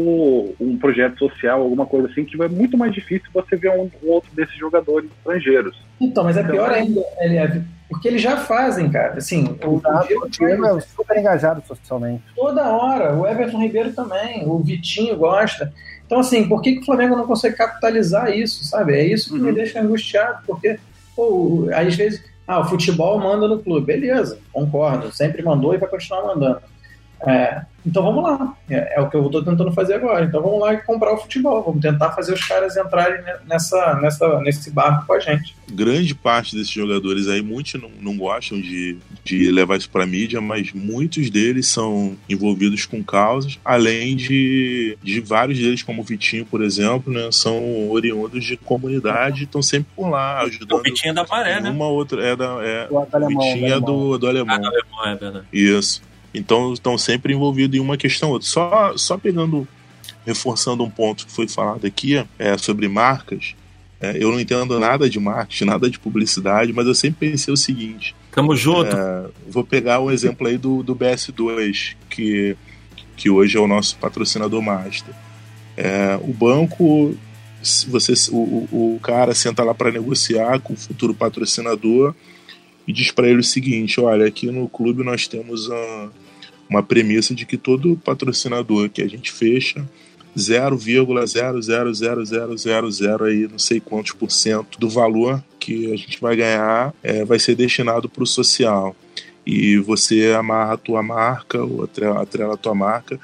um 0.58 0.76
projeto 0.80 1.16
social, 1.18 1.60
alguma 1.60 1.86
coisa 1.86 2.08
assim, 2.08 2.24
que 2.24 2.36
vai 2.36 2.48
muito 2.48 2.76
mais 2.76 2.92
difícil 2.92 3.28
você 3.32 3.54
ver 3.54 3.70
um, 3.70 3.88
um 4.02 4.10
outro 4.10 4.30
desses 4.34 4.56
jogadores 4.56 5.08
estrangeiros. 5.18 5.76
Então, 6.00 6.24
mas 6.24 6.36
é 6.36 6.40
então, 6.40 6.52
pior 6.52 6.72
ainda, 6.72 7.00
é, 7.18 7.60
porque 7.88 8.08
eles 8.08 8.20
já 8.20 8.38
fazem, 8.38 8.90
cara. 8.90 9.18
Assim, 9.18 9.56
o, 9.62 9.76
o 9.76 10.28
Diego 10.28 10.66
é 10.66 10.80
super 10.80 11.16
engajado 11.16 11.62
socialmente. 11.64 12.24
Toda 12.34 12.68
hora. 12.68 13.14
O 13.14 13.26
Everton 13.26 13.60
Ribeiro 13.60 13.92
também, 13.92 14.44
o 14.48 14.58
Vitinho 14.58 15.16
gosta. 15.16 15.72
Então, 16.04 16.18
assim, 16.18 16.48
por 16.48 16.60
que, 16.60 16.76
que 16.76 16.80
o 16.80 16.84
Flamengo 16.84 17.14
não 17.14 17.26
consegue 17.26 17.54
capitalizar 17.54 18.36
isso, 18.36 18.64
sabe? 18.64 18.94
É 18.94 19.04
isso 19.04 19.30
que 19.30 19.38
uhum. 19.38 19.46
me 19.46 19.52
deixa 19.52 19.80
angustiado, 19.80 20.38
porque 20.46 20.78
Pô, 21.14 21.68
às 21.72 21.94
vezes, 21.94 22.24
ah, 22.46 22.60
o 22.60 22.64
futebol 22.64 23.18
manda 23.18 23.48
no 23.48 23.58
clube. 23.58 23.86
Beleza, 23.86 24.38
concordo. 24.52 25.12
Sempre 25.12 25.42
mandou 25.42 25.74
e 25.74 25.78
vai 25.78 25.88
continuar 25.88 26.26
mandando. 26.26 26.60
É, 27.26 27.64
então 27.86 28.02
vamos 28.02 28.22
lá. 28.22 28.56
É, 28.68 28.96
é, 28.96 29.00
o 29.00 29.10
que 29.10 29.16
eu 29.16 29.26
estou 29.26 29.44
tentando 29.44 29.70
fazer 29.72 29.94
agora. 29.94 30.24
Então 30.24 30.42
vamos 30.42 30.60
lá 30.60 30.72
e 30.72 30.78
comprar 30.78 31.12
o 31.12 31.18
futebol. 31.18 31.62
Vamos 31.62 31.82
tentar 31.82 32.12
fazer 32.12 32.32
os 32.32 32.44
caras 32.44 32.76
entrarem 32.76 33.22
nessa, 33.46 34.00
nessa, 34.00 34.40
nesse 34.40 34.70
barco 34.70 35.06
com 35.06 35.12
a 35.12 35.20
gente. 35.20 35.54
Grande 35.70 36.14
parte 36.14 36.56
desses 36.56 36.70
jogadores 36.70 37.28
aí, 37.28 37.42
muitos 37.42 37.74
não, 37.80 37.90
não 38.00 38.16
gostam 38.16 38.60
de, 38.60 38.96
de 39.22 39.50
levar 39.50 39.76
isso 39.76 39.90
para 39.90 40.06
mídia, 40.06 40.40
mas 40.40 40.72
muitos 40.72 41.28
deles 41.28 41.66
são 41.66 42.16
envolvidos 42.28 42.86
com 42.86 43.02
causas, 43.02 43.58
além 43.64 44.16
de, 44.16 44.96
de 45.02 45.20
vários 45.20 45.58
deles, 45.58 45.82
como 45.82 46.02
o 46.02 46.04
Vitinho, 46.04 46.46
por 46.46 46.62
exemplo, 46.62 47.12
né, 47.12 47.28
são 47.32 47.90
oriundos 47.90 48.44
de 48.44 48.56
comunidade, 48.56 49.44
estão 49.44 49.62
sempre 49.62 49.88
por 49.96 50.08
lá 50.08 50.40
ajudando. 50.42 50.78
O 50.78 50.82
Vitinho 50.82 51.10
é 51.10 51.14
da 51.14 51.26
Maré, 51.26 51.60
né? 51.60 51.70
Uma 51.70 51.88
outra 51.88 52.24
é 52.24 52.36
da 52.36 52.58
é, 52.62 52.86
o, 52.90 52.98
o 52.98 53.28
Vitinho 53.28 53.72
é 53.72 53.80
do, 53.80 54.18
do 54.18 54.28
alemão. 54.28 54.54
Ah, 54.54 54.58
do 54.58 54.66
alemão, 54.66 55.06
é 55.06 55.16
verdade. 55.16 55.46
Isso. 55.52 56.02
Então 56.34 56.72
estão 56.72 56.98
sempre 56.98 57.32
envolvidos 57.32 57.78
em 57.78 57.80
uma 57.80 57.96
questão 57.96 58.30
ou 58.30 58.34
outra. 58.34 58.48
Só, 58.48 58.96
só 58.96 59.16
pegando, 59.16 59.66
reforçando 60.26 60.82
um 60.82 60.90
ponto 60.90 61.24
que 61.24 61.32
foi 61.32 61.46
falado 61.46 61.86
aqui 61.86 62.22
é, 62.38 62.58
sobre 62.58 62.88
marcas. 62.88 63.54
É, 64.00 64.22
eu 64.22 64.30
não 64.32 64.40
entendo 64.40 64.78
nada 64.80 65.08
de 65.08 65.20
marketing, 65.20 65.64
nada 65.64 65.88
de 65.88 65.98
publicidade, 65.98 66.72
mas 66.72 66.86
eu 66.86 66.94
sempre 66.94 67.30
pensei 67.30 67.54
o 67.54 67.56
seguinte. 67.56 68.14
Tamo 68.32 68.56
junto. 68.56 68.94
É, 68.94 69.26
vou 69.48 69.64
pegar 69.64 70.00
o 70.00 70.06
um 70.06 70.10
exemplo 70.10 70.48
aí 70.48 70.58
do, 70.58 70.82
do 70.82 70.94
BS2, 70.94 71.94
que, 72.10 72.56
que 73.16 73.30
hoje 73.30 73.56
é 73.56 73.60
o 73.60 73.68
nosso 73.68 73.96
patrocinador 73.96 74.60
master. 74.60 75.14
É, 75.76 76.18
o 76.22 76.32
banco, 76.32 77.16
você, 77.88 78.12
o, 78.30 78.94
o 78.96 79.00
cara 79.02 79.34
senta 79.34 79.62
lá 79.62 79.72
para 79.72 79.92
negociar 79.92 80.60
com 80.60 80.74
o 80.74 80.76
futuro 80.76 81.14
patrocinador 81.14 82.14
e 82.86 82.92
diz 82.92 83.10
para 83.10 83.28
ele 83.28 83.40
o 83.40 83.44
seguinte: 83.44 84.00
olha, 84.00 84.26
aqui 84.26 84.50
no 84.50 84.68
clube 84.68 85.02
nós 85.02 85.26
temos 85.26 85.70
a 85.70 86.10
uma 86.68 86.82
premissa 86.82 87.34
de 87.34 87.46
que 87.46 87.56
todo 87.56 87.98
patrocinador 88.04 88.90
que 88.90 89.02
a 89.02 89.08
gente 89.08 89.32
fecha 89.32 89.88
0,0000000 90.36 93.22
aí, 93.22 93.48
não 93.48 93.58
sei 93.58 93.80
quantos 93.80 94.12
por 94.12 94.30
cento 94.30 94.78
do 94.78 94.88
valor 94.88 95.42
que 95.58 95.92
a 95.92 95.96
gente 95.96 96.20
vai 96.20 96.36
ganhar 96.36 96.94
é, 97.02 97.24
vai 97.24 97.38
ser 97.38 97.54
destinado 97.54 98.06
para 98.08 98.22
o 98.22 98.26
social. 98.26 98.94
E 99.46 99.78
você 99.78 100.34
amarra 100.36 100.74
a 100.74 100.78
tua 100.78 101.02
marca, 101.02 101.62
ou 101.62 101.84
atrela, 101.84 102.22
atrela 102.22 102.54
a 102.54 102.56
tua 102.56 102.74
marca, 102.74 103.20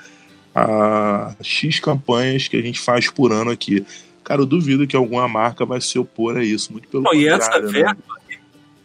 a 0.55 1.35
X 1.43 1.81
campanhas 1.81 2.47
que 2.47 2.57
a 2.57 2.63
gente 2.63 2.79
faz 2.79 3.11
por 3.11 3.33
ano 3.33 3.51
aqui. 3.51 3.85
Cara, 4.23 4.43
eu 4.43 4.47
duvido 4.47 4.87
que 4.87 4.95
alguma 4.95 5.27
marca 5.27 5.65
vai 5.65 5.81
se 5.81 5.99
opor 5.99 6.37
a 6.37 6.45
isso, 6.45 6.71
muito 6.73 6.87
pelo 6.89 7.03
não, 7.03 7.11
contrário. 7.11 7.37
E 7.37 7.39
essa 7.39 7.59
né? 7.85 7.97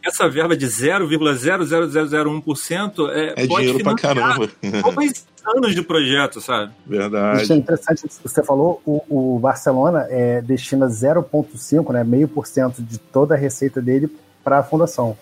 Essa 0.05 0.29
verba 0.29 0.55
de 0.55 0.67
0,00001% 0.67 3.09
é, 3.09 3.43
é 3.43 3.47
dinheiro 3.47 3.83
pra 3.83 3.95
caramba. 3.95 4.47
Dois 4.93 5.25
anos 5.45 5.73
de 5.73 5.81
projeto, 5.81 6.39
sabe? 6.39 6.71
Verdade. 6.85 7.41
Isso 7.43 7.53
é 7.53 7.55
interessante 7.55 8.03
você 8.23 8.43
falou, 8.43 8.81
o, 8.85 9.35
o 9.35 9.39
Barcelona 9.39 10.05
é, 10.09 10.41
destina 10.41 10.87
0,5%, 10.87 11.91
né, 11.91 12.03
meio 12.03 12.27
por 12.27 12.45
cento 12.47 12.81
de 12.81 12.97
toda 12.97 13.35
a 13.35 13.37
receita 13.37 13.81
dele 13.81 14.09
para 14.43 14.59
a 14.59 14.63
fundação. 14.63 15.17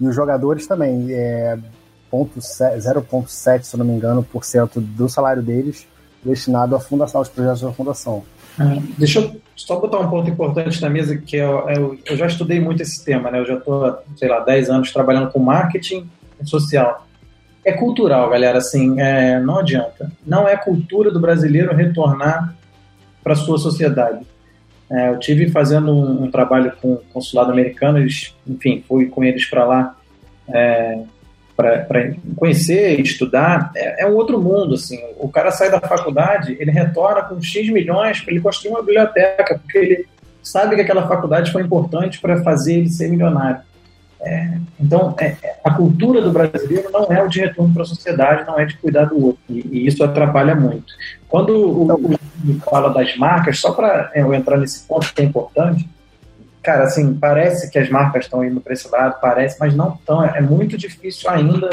E 0.00 0.06
os 0.06 0.14
jogadores 0.14 0.66
também, 0.66 1.12
é 1.12 1.58
0,7, 2.12 3.62
se 3.62 3.76
não 3.76 3.84
me 3.84 3.92
engano, 3.92 4.22
por 4.22 4.44
cento 4.44 4.80
do 4.80 5.08
salário 5.08 5.42
deles 5.42 5.86
destinado 6.22 6.76
à 6.76 6.80
fundação, 6.80 7.20
aos 7.20 7.28
projetos 7.28 7.62
da 7.62 7.72
fundação. 7.72 8.22
É, 8.58 8.80
deixa 8.98 9.20
eu 9.20 9.40
só 9.56 9.78
botar 9.78 9.98
um 9.98 10.08
ponto 10.08 10.30
importante 10.30 10.80
na 10.80 10.88
mesa, 10.88 11.16
que 11.16 11.36
é, 11.36 11.44
é, 11.44 11.78
eu 12.06 12.16
já 12.16 12.26
estudei 12.26 12.60
muito 12.60 12.82
esse 12.82 13.04
tema, 13.04 13.30
né? 13.30 13.38
Eu 13.38 13.46
já 13.46 13.54
estou, 13.54 13.98
sei 14.16 14.28
lá, 14.28 14.40
10 14.40 14.70
anos 14.70 14.92
trabalhando 14.92 15.30
com 15.30 15.38
marketing 15.38 16.08
social. 16.44 17.06
É 17.64 17.72
cultural, 17.72 18.30
galera, 18.30 18.58
assim, 18.58 18.98
é, 18.98 19.38
não 19.38 19.58
adianta. 19.58 20.10
Não 20.26 20.48
é 20.48 20.56
cultura 20.56 21.10
do 21.10 21.20
brasileiro 21.20 21.74
retornar 21.74 22.54
para 23.22 23.34
sua 23.34 23.58
sociedade. 23.58 24.26
É, 24.90 25.10
eu 25.10 25.18
tive 25.18 25.50
fazendo 25.50 25.92
um, 25.92 26.24
um, 26.24 26.30
trabalho 26.30 26.72
com 26.80 26.94
o 26.94 26.96
consulado 27.12 27.52
americano, 27.52 27.98
eles, 27.98 28.34
enfim, 28.46 28.82
fui 28.88 29.06
com 29.06 29.22
eles 29.22 29.44
para 29.44 29.64
lá 29.64 29.96
é, 30.48 31.02
para 31.62 32.12
conhecer, 32.36 33.00
estudar, 33.00 33.70
é, 33.74 34.04
é, 34.04 34.06
um 34.06 34.14
outro 34.14 34.40
mundo, 34.40 34.74
assim. 34.74 34.98
O 35.18 35.28
cara 35.28 35.50
sai 35.50 35.70
da 35.70 35.80
faculdade, 35.80 36.56
ele 36.58 36.70
retorna 36.70 37.22
com 37.22 37.40
X 37.40 37.70
milhões 37.70 38.20
para 38.20 38.32
ele 38.32 38.40
construir 38.40 38.72
uma 38.72 38.82
biblioteca, 38.82 39.58
porque 39.58 39.78
ele 39.78 40.06
sabe 40.42 40.74
que 40.74 40.82
aquela 40.82 41.06
faculdade 41.06 41.52
foi 41.52 41.62
importante 41.62 42.20
para 42.20 42.42
fazer 42.42 42.74
ele 42.74 42.90
ser 42.90 43.08
milionário. 43.08 43.60
É, 44.22 44.58
então, 44.78 45.14
é, 45.18 45.36
é, 45.42 45.56
a 45.64 45.70
cultura 45.72 46.20
do 46.20 46.30
brasileiro 46.30 46.90
não 46.92 47.06
é 47.10 47.22
o 47.22 47.28
de 47.28 47.40
retorno 47.40 47.72
para 47.72 47.82
a 47.82 47.86
sociedade, 47.86 48.46
não 48.46 48.58
é 48.58 48.66
de 48.66 48.76
cuidar 48.76 49.06
do 49.06 49.26
outro, 49.26 49.40
e, 49.48 49.66
e 49.72 49.86
isso 49.86 50.04
atrapalha 50.04 50.54
muito. 50.54 50.92
Quando 51.26 51.56
o, 51.56 51.92
o, 51.92 52.60
fala 52.68 52.90
das 52.90 53.16
marcas, 53.16 53.58
só 53.58 53.72
para 53.72 54.10
eu 54.14 54.34
entrar 54.34 54.58
nesse 54.58 54.86
ponto 54.86 55.12
que 55.14 55.22
é 55.22 55.24
importante, 55.24 55.88
cara, 56.62 56.84
assim, 56.84 57.14
parece 57.14 57.70
que 57.70 57.78
as 57.78 57.88
marcas 57.88 58.24
estão 58.24 58.44
indo 58.44 58.60
para 58.60 58.72
esse 58.72 58.88
lado, 58.88 59.20
parece, 59.20 59.58
mas 59.58 59.74
não 59.74 59.94
estão. 59.94 60.24
É 60.24 60.40
muito 60.40 60.76
difícil 60.76 61.30
ainda, 61.30 61.70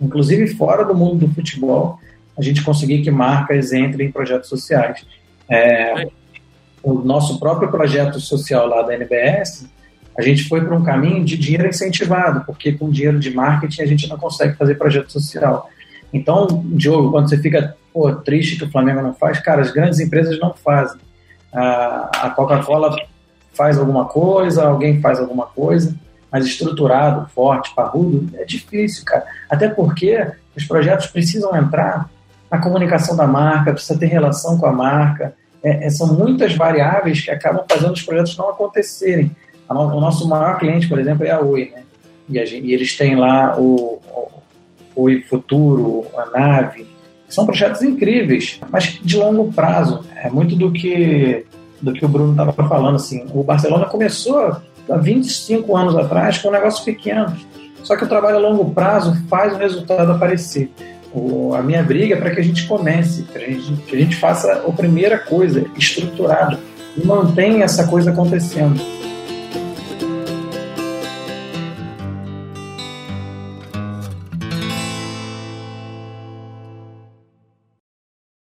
inclusive 0.00 0.54
fora 0.54 0.84
do 0.84 0.94
mundo 0.94 1.26
do 1.26 1.34
futebol, 1.34 1.98
a 2.38 2.42
gente 2.42 2.62
conseguir 2.62 3.02
que 3.02 3.10
marcas 3.10 3.72
entrem 3.72 4.08
em 4.08 4.12
projetos 4.12 4.48
sociais. 4.48 5.04
É, 5.48 6.08
o 6.82 6.94
nosso 6.94 7.38
próprio 7.38 7.70
projeto 7.70 8.18
social 8.20 8.66
lá 8.66 8.82
da 8.82 8.94
NBS, 8.94 9.66
a 10.16 10.22
gente 10.22 10.48
foi 10.48 10.64
para 10.64 10.74
um 10.74 10.82
caminho 10.82 11.24
de 11.24 11.36
dinheiro 11.36 11.68
incentivado, 11.68 12.44
porque 12.44 12.72
com 12.72 12.90
dinheiro 12.90 13.18
de 13.18 13.34
marketing 13.34 13.82
a 13.82 13.86
gente 13.86 14.08
não 14.08 14.16
consegue 14.16 14.56
fazer 14.56 14.76
projeto 14.76 15.12
social. 15.12 15.68
Então, 16.12 16.64
Diogo, 16.64 17.10
quando 17.10 17.28
você 17.28 17.38
fica 17.38 17.76
pô, 17.92 18.12
triste 18.12 18.56
que 18.56 18.64
o 18.64 18.70
Flamengo 18.70 19.02
não 19.02 19.14
faz, 19.14 19.38
cara, 19.40 19.60
as 19.60 19.70
grandes 19.70 20.00
empresas 20.00 20.38
não 20.40 20.54
fazem. 20.54 21.00
A 21.52 22.32
Coca-Cola 22.36 22.96
faz 23.52 23.78
alguma 23.78 24.06
coisa, 24.06 24.64
alguém 24.64 25.00
faz 25.00 25.18
alguma 25.18 25.46
coisa, 25.46 25.94
mas 26.30 26.46
estruturado, 26.46 27.28
forte, 27.34 27.74
parrudo, 27.74 28.28
é 28.36 28.44
difícil, 28.44 29.04
cara. 29.04 29.24
Até 29.48 29.68
porque 29.68 30.26
os 30.56 30.64
projetos 30.64 31.06
precisam 31.06 31.56
entrar 31.56 32.08
na 32.50 32.58
comunicação 32.58 33.16
da 33.16 33.26
marca, 33.26 33.72
precisa 33.72 33.98
ter 33.98 34.06
relação 34.06 34.58
com 34.58 34.66
a 34.66 34.72
marca. 34.72 35.34
É, 35.62 35.86
é, 35.86 35.90
são 35.90 36.14
muitas 36.14 36.54
variáveis 36.54 37.20
que 37.20 37.30
acabam 37.30 37.64
fazendo 37.68 37.92
os 37.92 38.02
projetos 38.02 38.36
não 38.36 38.50
acontecerem. 38.50 39.30
O 39.68 40.00
nosso 40.00 40.28
maior 40.28 40.58
cliente, 40.58 40.88
por 40.88 40.98
exemplo, 40.98 41.24
é 41.24 41.30
a 41.30 41.40
Oi, 41.40 41.70
né? 41.72 41.84
E, 42.28 42.44
gente, 42.46 42.66
e 42.66 42.74
eles 42.74 42.96
têm 42.96 43.14
lá 43.14 43.56
o, 43.56 44.00
o 44.96 45.02
Oi 45.02 45.22
Futuro, 45.22 46.06
a 46.16 46.26
Nave. 46.26 46.86
São 47.28 47.46
projetos 47.46 47.82
incríveis, 47.82 48.60
mas 48.70 48.98
de 49.00 49.16
longo 49.16 49.52
prazo. 49.52 50.04
É 50.16 50.28
muito 50.28 50.56
do 50.56 50.72
que 50.72 51.46
do 51.80 51.92
que 51.92 52.04
o 52.04 52.08
Bruno 52.08 52.32
estava 52.32 52.52
falando. 52.52 52.96
Assim, 52.96 53.24
o 53.32 53.42
Barcelona 53.42 53.86
começou 53.86 54.56
há 54.88 54.96
25 54.96 55.76
anos 55.76 55.96
atrás 55.96 56.38
com 56.38 56.48
um 56.48 56.52
negócio 56.52 56.84
pequeno. 56.84 57.34
Só 57.82 57.96
que 57.96 58.04
o 58.04 58.08
trabalho 58.08 58.36
a 58.36 58.40
longo 58.40 58.70
prazo 58.72 59.16
faz 59.28 59.54
o 59.54 59.56
resultado 59.56 60.12
aparecer. 60.12 60.70
O, 61.12 61.54
a 61.54 61.62
minha 61.62 61.82
briga 61.82 62.14
é 62.14 62.18
para 62.18 62.30
que 62.30 62.40
a 62.40 62.44
gente 62.44 62.66
comece, 62.66 63.22
que 63.24 63.36
a 63.36 63.40
gente, 63.40 63.72
que 63.82 63.96
a 63.96 63.98
gente 63.98 64.16
faça 64.16 64.52
a 64.52 64.72
primeira 64.72 65.18
coisa, 65.18 65.64
estruturado, 65.76 66.58
e 66.96 67.04
mantenha 67.04 67.64
essa 67.64 67.86
coisa 67.86 68.10
acontecendo. 68.10 68.80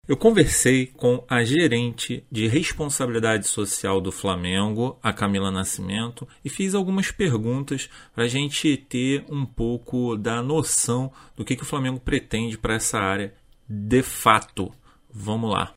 Eu 0.06 0.18
conversei 0.18 0.88
com 0.88 1.24
a 1.30 1.46
gerente 1.46 2.26
de 2.30 2.46
responsabilidade 2.46 3.48
social 3.48 4.02
do 4.02 4.12
Flamengo, 4.12 5.00
a 5.02 5.14
Camila 5.14 5.50
Nascimento, 5.50 6.28
e 6.44 6.50
fiz 6.50 6.76
algumas 6.76 7.10
perguntas 7.10 7.90
para 8.14 8.26
a 8.26 8.28
gente 8.28 8.76
ter 8.76 9.24
um 9.30 9.46
pouco 9.46 10.18
da 10.18 10.44
noção 10.44 11.10
do 11.38 11.46
que, 11.46 11.56
que 11.56 11.64
o 11.64 11.66
Flamengo 11.66 12.02
pretende 12.02 12.58
para 12.58 12.76
essa 12.76 13.00
área 13.00 13.34
de 13.66 14.04
fato. 14.04 14.74
Vamos 15.10 15.50
lá. 15.50 15.74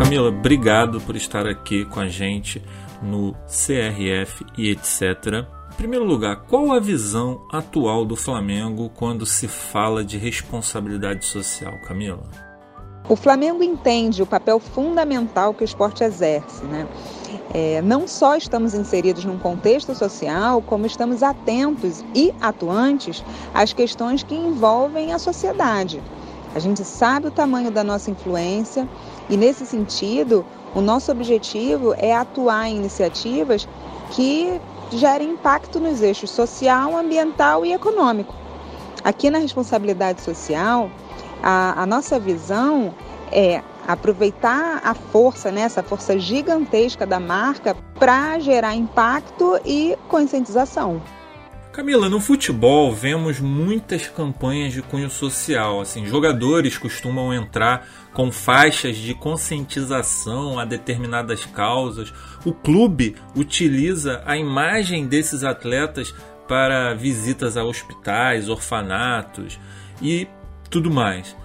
Camila, 0.00 0.28
obrigado 0.28 1.00
por 1.02 1.14
estar 1.14 1.46
aqui 1.46 1.84
com 1.84 2.00
a 2.00 2.08
gente 2.08 2.60
no 3.00 3.32
CRF 3.46 4.44
e 4.58 4.70
etc. 4.70 5.46
Em 5.74 5.76
primeiro 5.76 6.04
lugar, 6.04 6.44
qual 6.48 6.72
a 6.72 6.78
visão 6.78 7.40
atual 7.50 8.04
do 8.04 8.14
Flamengo 8.14 8.88
quando 8.94 9.26
se 9.26 9.48
fala 9.48 10.04
de 10.04 10.16
responsabilidade 10.16 11.24
social, 11.24 11.74
Camila? 11.84 12.22
O 13.08 13.16
Flamengo 13.16 13.60
entende 13.60 14.22
o 14.22 14.26
papel 14.26 14.60
fundamental 14.60 15.52
que 15.52 15.62
o 15.62 15.66
esporte 15.66 16.04
exerce, 16.04 16.64
né? 16.64 16.86
É, 17.52 17.82
não 17.82 18.06
só 18.06 18.36
estamos 18.36 18.72
inseridos 18.72 19.24
num 19.24 19.36
contexto 19.36 19.96
social, 19.96 20.62
como 20.62 20.86
estamos 20.86 21.24
atentos 21.24 22.04
e 22.14 22.32
atuantes 22.40 23.24
às 23.52 23.72
questões 23.72 24.22
que 24.22 24.34
envolvem 24.34 25.12
a 25.12 25.18
sociedade. 25.18 26.00
A 26.54 26.60
gente 26.60 26.84
sabe 26.84 27.26
o 27.26 27.32
tamanho 27.32 27.72
da 27.72 27.82
nossa 27.82 28.12
influência 28.12 28.88
e, 29.28 29.36
nesse 29.36 29.66
sentido, 29.66 30.46
o 30.72 30.80
nosso 30.80 31.10
objetivo 31.10 31.94
é 31.98 32.14
atuar 32.14 32.68
em 32.68 32.76
iniciativas 32.76 33.68
que 34.12 34.60
gera 34.98 35.22
impacto 35.22 35.80
nos 35.80 36.02
eixos 36.02 36.30
social, 36.30 36.96
ambiental 36.96 37.64
e 37.64 37.72
econômico. 37.72 38.34
Aqui 39.02 39.28
na 39.30 39.38
responsabilidade 39.38 40.22
social, 40.22 40.90
a, 41.42 41.82
a 41.82 41.86
nossa 41.86 42.18
visão 42.18 42.94
é 43.30 43.62
aproveitar 43.86 44.80
a 44.82 44.94
força, 44.94 45.50
né, 45.50 45.62
essa 45.62 45.82
força 45.82 46.18
gigantesca 46.18 47.06
da 47.06 47.20
marca 47.20 47.76
para 47.98 48.38
gerar 48.38 48.74
impacto 48.74 49.60
e 49.64 49.96
conscientização. 50.08 51.02
Camila, 51.74 52.08
no 52.08 52.20
futebol 52.20 52.94
vemos 52.94 53.40
muitas 53.40 54.06
campanhas 54.06 54.72
de 54.72 54.80
cunho 54.80 55.10
social. 55.10 55.80
Assim, 55.80 56.06
jogadores 56.06 56.78
costumam 56.78 57.34
entrar 57.34 57.88
com 58.12 58.30
faixas 58.30 58.96
de 58.96 59.12
conscientização 59.12 60.56
a 60.56 60.64
determinadas 60.64 61.44
causas. 61.44 62.14
O 62.44 62.52
clube 62.52 63.16
utiliza 63.34 64.22
a 64.24 64.36
imagem 64.36 65.08
desses 65.08 65.42
atletas 65.42 66.14
para 66.46 66.94
visitas 66.94 67.56
a 67.56 67.64
hospitais, 67.64 68.48
orfanatos 68.48 69.58
e 70.00 70.28
tudo 70.70 70.92
mais. 70.92 71.36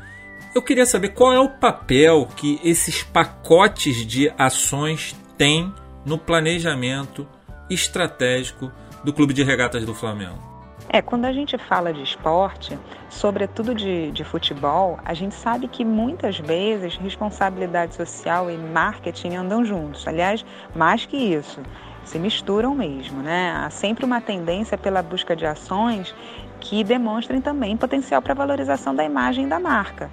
Eu 0.53 0.61
queria 0.61 0.85
saber 0.85 1.09
qual 1.09 1.33
é 1.33 1.39
o 1.39 1.49
papel 1.49 2.27
que 2.35 2.59
esses 2.63 3.01
pacotes 3.01 4.05
de 4.05 4.31
ações 4.37 5.15
têm 5.35 5.73
no 6.05 6.19
planejamento 6.19 7.27
estratégico 7.67 8.71
do 9.03 9.13
Clube 9.13 9.33
de 9.33 9.43
Regatas 9.43 9.85
do 9.85 9.93
Flamengo? 9.93 10.37
É, 10.91 11.03
quando 11.03 11.25
a 11.25 11.31
gente 11.31 11.55
fala 11.55 11.93
de 11.93 12.01
esporte, 12.01 12.77
sobretudo 13.09 13.75
de, 13.75 14.11
de 14.11 14.23
futebol, 14.23 14.97
a 15.05 15.13
gente 15.13 15.35
sabe 15.35 15.67
que 15.67 15.85
muitas 15.85 16.39
vezes 16.39 16.97
responsabilidade 16.97 17.93
social 17.93 18.49
e 18.49 18.57
marketing 18.57 19.35
andam 19.35 19.63
juntos. 19.63 20.07
Aliás, 20.07 20.43
mais 20.75 21.05
que 21.05 21.15
isso, 21.15 21.61
se 22.03 22.17
misturam 22.17 22.73
mesmo, 22.73 23.21
né? 23.21 23.51
Há 23.55 23.69
sempre 23.69 24.03
uma 24.03 24.19
tendência 24.19 24.77
pela 24.79 25.03
busca 25.03 25.35
de 25.35 25.45
ações 25.45 26.13
que 26.59 26.83
demonstrem 26.83 27.39
também 27.39 27.77
potencial 27.77 28.19
para 28.19 28.33
valorização 28.33 28.95
da 28.95 29.03
imagem 29.03 29.47
da 29.47 29.59
marca. 29.59 30.09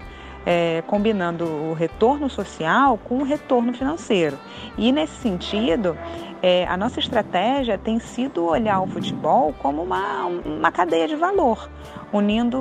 É, 0.48 0.80
combinando 0.86 1.44
o 1.44 1.72
retorno 1.72 2.30
social 2.30 2.96
com 2.98 3.18
o 3.18 3.24
retorno 3.24 3.72
financeiro. 3.72 4.38
E 4.78 4.92
nesse 4.92 5.14
sentido, 5.14 5.98
é, 6.42 6.64
a 6.66 6.76
nossa 6.76 7.00
estratégia 7.00 7.76
tem 7.76 7.98
sido 7.98 8.44
olhar 8.44 8.80
o 8.80 8.86
futebol 8.86 9.52
como 9.58 9.82
uma, 9.82 10.26
uma 10.26 10.70
cadeia 10.70 11.08
de 11.08 11.16
valor, 11.16 11.68
unindo, 12.12 12.58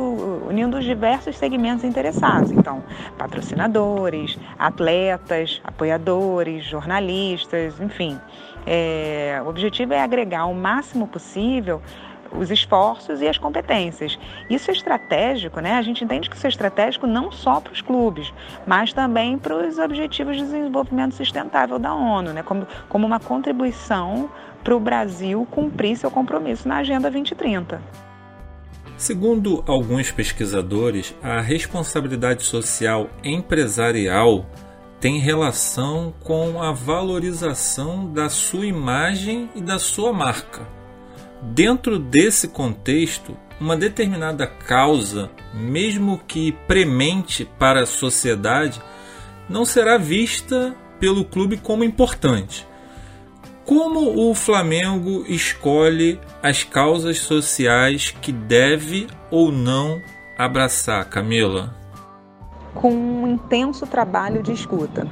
unindo 0.48 0.78
os 0.78 0.84
diversos 0.84 1.38
segmentos 1.38 1.84
interessados. 1.84 2.52
Então, 2.52 2.84
patrocinadores, 3.18 4.40
atletas, 4.58 5.62
apoiadores, 5.64 6.66
jornalistas, 6.66 7.80
enfim. 7.80 8.20
É, 8.66 9.40
o 9.46 9.50
objetivo 9.50 9.94
é 9.94 10.02
agregar 10.02 10.46
o 10.48 10.56
máximo 10.56 11.08
possível 11.08 11.82
os 12.32 12.52
esforços 12.52 13.22
e 13.22 13.28
as 13.28 13.38
competências. 13.38 14.18
Isso 14.50 14.70
é 14.70 14.74
estratégico, 14.74 15.60
né? 15.60 15.74
A 15.74 15.82
gente 15.82 16.04
entende 16.04 16.30
que 16.30 16.36
isso 16.36 16.46
é 16.46 16.50
estratégico 16.50 17.08
não 17.08 17.32
só 17.32 17.60
para 17.60 17.74
os 17.74 17.82
clubes, 17.82 18.34
mas 18.66 18.94
também 18.94 19.38
para 19.38 19.56
os 19.56 19.78
Objetivos 19.78 20.38
de 20.38 20.44
Desenvolvimento 20.44 21.16
Sustentável 21.16 21.80
da 21.80 21.94
ONU, 21.94 22.34
né? 22.34 22.44
Como, 22.44 22.68
como 22.90 23.06
uma 23.06 23.20
contribuição 23.20 24.30
para 24.64 24.76
o 24.76 24.80
Brasil 24.80 25.48
cumprir 25.52 25.96
seu 25.96 26.10
compromisso 26.10 26.68
na 26.68 26.78
Agenda 26.78 27.10
2030. 27.12 27.82
Segundo 28.98 29.64
alguns 29.68 30.10
pesquisadores, 30.10 31.14
a 31.22 31.42
responsabilidade 31.42 32.44
social 32.44 33.10
empresarial 33.24 34.46
tem 35.00 35.20
relação 35.20 36.14
com 36.24 36.64
a 36.64 36.72
valorização 36.72 38.12
da 38.12 38.30
sua 38.30 38.66
imagem 38.66 39.50
e 39.54 39.62
da 39.62 39.78
sua 39.78 40.14
marca. 40.14 40.75
Dentro 41.54 42.00
desse 42.00 42.48
contexto, 42.48 43.38
uma 43.62 43.78
determinada 43.78 44.48
causa, 44.48 45.30
mesmo 45.54 46.20
que 46.28 46.52
premente 46.68 47.46
para 47.58 47.82
a 47.82 47.86
sociedade, 47.86 48.82
não 49.48 49.64
será 49.64 49.98
vista 49.98 50.76
pelo 51.00 51.24
clube 51.24 51.58
como 51.58 51.84
importante. 51.84 52.68
Como 53.64 54.30
o 54.30 54.34
Flamengo 54.34 55.24
escolhe 55.28 56.20
as 56.42 56.64
causas 56.64 57.20
sociais 57.20 58.10
que 58.10 58.32
deve 58.32 59.08
ou 59.30 59.52
não 59.52 60.02
abraçar, 60.38 61.06
Camila? 61.06 61.74
Com 62.74 62.92
um 62.92 63.28
intenso 63.28 63.86
trabalho 63.86 64.42
de 64.42 64.52
escuta. 64.52 65.08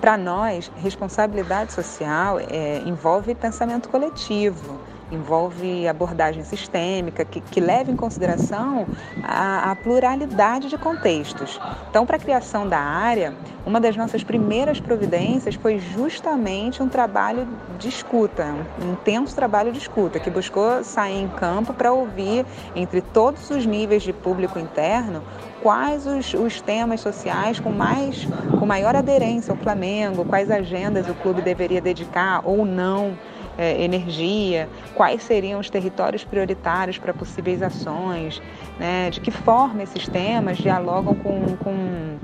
Para 0.00 0.18
nós, 0.18 0.70
responsabilidade 0.76 1.72
social 1.72 2.38
é, 2.40 2.82
envolve 2.84 3.34
pensamento 3.34 3.88
coletivo 3.88 4.81
envolve 5.14 5.86
abordagem 5.86 6.42
sistêmica 6.42 7.24
que, 7.24 7.40
que 7.40 7.60
leva 7.60 7.90
em 7.90 7.96
consideração 7.96 8.86
a, 9.22 9.70
a 9.70 9.76
pluralidade 9.76 10.68
de 10.68 10.78
contextos. 10.78 11.60
Então, 11.90 12.06
para 12.06 12.16
a 12.16 12.20
criação 12.20 12.68
da 12.68 12.78
área, 12.78 13.34
uma 13.64 13.80
das 13.80 13.96
nossas 13.96 14.24
primeiras 14.24 14.80
providências 14.80 15.54
foi 15.54 15.78
justamente 15.78 16.82
um 16.82 16.88
trabalho 16.88 17.46
de 17.78 17.88
escuta, 17.88 18.46
um 18.82 18.92
intenso 18.92 19.34
trabalho 19.34 19.70
de 19.72 19.78
escuta, 19.78 20.18
que 20.18 20.30
buscou 20.30 20.82
sair 20.82 21.22
em 21.22 21.28
campo 21.28 21.72
para 21.72 21.92
ouvir, 21.92 22.44
entre 22.74 23.00
todos 23.00 23.50
os 23.50 23.64
níveis 23.66 24.02
de 24.02 24.12
público 24.12 24.58
interno, 24.58 25.22
quais 25.62 26.06
os, 26.06 26.34
os, 26.34 26.60
temas 26.60 27.00
sociais 27.00 27.60
com, 27.60 27.70
mais, 27.70 28.26
com 28.58 28.66
maior 28.66 28.96
aderência 28.96 29.52
ao 29.52 29.56
Flamengo, 29.56 30.24
quais 30.24 30.50
agendas 30.50 31.08
o 31.08 31.14
clube 31.14 31.40
deveria 31.40 31.80
dedicar 31.80 32.40
ou 32.44 32.66
não 32.66 33.16
é, 33.56 33.82
energia, 33.82 34.68
quais 34.94 35.22
seriam 35.22 35.60
os 35.60 35.68
territórios 35.68 36.24
prioritários 36.24 36.98
para 36.98 37.12
possíveis 37.12 37.62
ações, 37.62 38.40
né, 38.78 39.10
de 39.10 39.20
que 39.20 39.30
forma 39.30 39.82
esses 39.82 40.08
temas 40.08 40.58
dialogam 40.58 41.14
com, 41.14 41.56
com, 41.56 42.18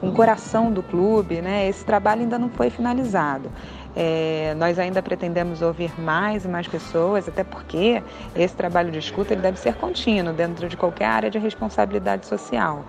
com 0.00 0.08
o 0.08 0.12
coração 0.12 0.70
do 0.70 0.82
clube. 0.82 1.40
Né? 1.40 1.68
Esse 1.68 1.84
trabalho 1.84 2.22
ainda 2.22 2.38
não 2.38 2.48
foi 2.48 2.70
finalizado. 2.70 3.50
É, 3.98 4.54
nós 4.58 4.78
ainda 4.78 5.02
pretendemos 5.02 5.62
ouvir 5.62 5.98
mais 5.98 6.44
e 6.44 6.48
mais 6.48 6.68
pessoas, 6.68 7.26
até 7.26 7.42
porque 7.42 8.02
esse 8.34 8.54
trabalho 8.54 8.90
de 8.90 8.98
escuta 8.98 9.32
ele 9.32 9.40
deve 9.40 9.58
ser 9.58 9.74
contínuo 9.74 10.34
dentro 10.34 10.68
de 10.68 10.76
qualquer 10.76 11.06
área 11.06 11.30
de 11.30 11.38
responsabilidade 11.38 12.26
social. 12.26 12.84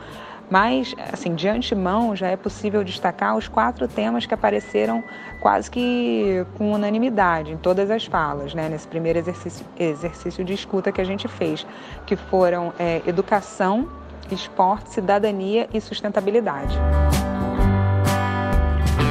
Mas, 0.50 0.95
assim, 1.12 1.36
de 1.36 1.48
antemão 1.48 2.16
já 2.16 2.28
é 2.28 2.38
possível 2.38 2.84
destacar 2.84 3.36
os 3.36 3.48
quatro 3.48 3.88
temas 3.88 4.26
que 4.26 4.34
apareceram 4.34 5.04
quase 5.41 5.70
que 5.70 6.45
com 6.58 6.72
unanimidade 6.72 7.52
em 7.52 7.58
todas 7.58 7.91
as 7.91 8.06
falas, 8.06 8.54
né, 8.54 8.70
nesse 8.70 8.88
primeiro 8.88 9.20
exercício, 9.20 9.66
exercício 9.78 10.43
de 10.43 10.54
escuta 10.54 10.91
que 10.91 11.02
a 11.02 11.04
gente 11.04 11.28
fez, 11.28 11.66
que 12.06 12.16
foram 12.16 12.74
é, 12.80 13.02
educação, 13.06 13.89
esporte, 14.32 14.91
cidadania 14.91 15.68
e 15.74 15.82
sustentabilidade. 15.82 16.78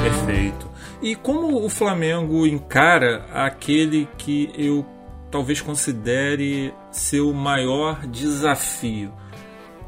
Perfeito. 0.03 0.71
E 1.03 1.15
como 1.15 1.65
o 1.65 1.69
Flamengo 1.69 2.47
encara 2.47 3.27
aquele 3.33 4.09
que 4.17 4.51
eu 4.57 4.87
talvez 5.31 5.61
considere 5.61 6.73
seu 6.91 7.33
maior 7.33 8.07
desafio? 8.07 9.13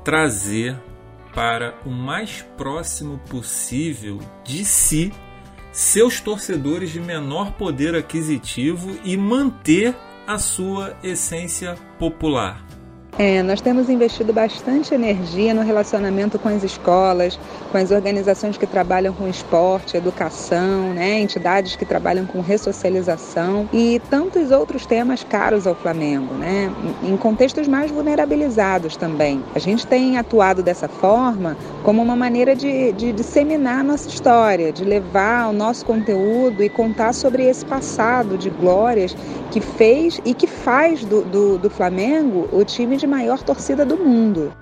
Trazer 0.04 0.76
para 1.34 1.74
o 1.84 1.90
mais 1.90 2.42
próximo 2.56 3.18
possível 3.28 4.18
de 4.44 4.64
si 4.64 5.12
seus 5.72 6.20
torcedores 6.20 6.90
de 6.90 7.00
menor 7.00 7.52
poder 7.52 7.94
aquisitivo 7.94 8.98
e 9.04 9.16
manter 9.16 9.94
a 10.26 10.38
sua 10.38 10.96
essência 11.02 11.76
popular. 11.98 12.67
É, 13.18 13.42
nós 13.42 13.60
temos 13.60 13.90
investido 13.90 14.32
bastante 14.32 14.94
energia 14.94 15.52
no 15.52 15.62
relacionamento 15.62 16.38
com 16.38 16.48
as 16.48 16.62
escolas, 16.62 17.36
com 17.72 17.76
as 17.76 17.90
organizações 17.90 18.56
que 18.56 18.64
trabalham 18.64 19.12
com 19.12 19.26
esporte, 19.26 19.96
educação, 19.96 20.94
né, 20.94 21.18
entidades 21.18 21.74
que 21.74 21.84
trabalham 21.84 22.26
com 22.26 22.40
ressocialização 22.40 23.68
e 23.72 24.00
tantos 24.08 24.52
outros 24.52 24.86
temas 24.86 25.24
caros 25.24 25.66
ao 25.66 25.74
Flamengo, 25.74 26.32
né, 26.34 26.72
em 27.02 27.16
contextos 27.16 27.66
mais 27.66 27.90
vulnerabilizados 27.90 28.96
também. 28.96 29.42
A 29.52 29.58
gente 29.58 29.84
tem 29.84 30.16
atuado 30.16 30.62
dessa 30.62 30.86
forma 30.86 31.56
como 31.82 32.00
uma 32.00 32.14
maneira 32.14 32.54
de, 32.54 32.92
de 32.92 33.10
disseminar 33.10 33.82
nossa 33.82 34.08
história, 34.08 34.70
de 34.72 34.84
levar 34.84 35.48
o 35.48 35.52
nosso 35.52 35.84
conteúdo 35.84 36.62
e 36.62 36.68
contar 36.68 37.12
sobre 37.12 37.44
esse 37.44 37.64
passado 37.64 38.38
de 38.38 38.48
glórias 38.48 39.16
que 39.50 39.60
fez 39.60 40.20
e 40.24 40.34
que 40.34 40.46
faz 40.46 41.04
do, 41.04 41.22
do, 41.22 41.58
do 41.58 41.68
Flamengo 41.68 42.48
o 42.52 42.64
time 42.64 42.96
de 42.96 43.07
maior 43.08 43.42
torcida 43.42 43.84
do 43.84 43.96
mundo. 43.96 44.52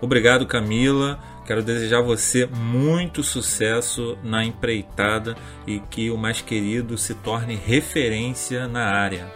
Obrigado, 0.00 0.46
Camila. 0.46 1.18
Quero 1.46 1.62
desejar 1.62 1.98
a 1.98 2.02
você 2.02 2.46
muito 2.46 3.22
sucesso 3.22 4.18
na 4.22 4.44
empreitada 4.44 5.36
e 5.66 5.78
que 5.78 6.10
o 6.10 6.18
mais 6.18 6.40
querido 6.40 6.98
se 6.98 7.14
torne 7.14 7.54
referência 7.54 8.66
na 8.66 8.84
área. 8.84 9.26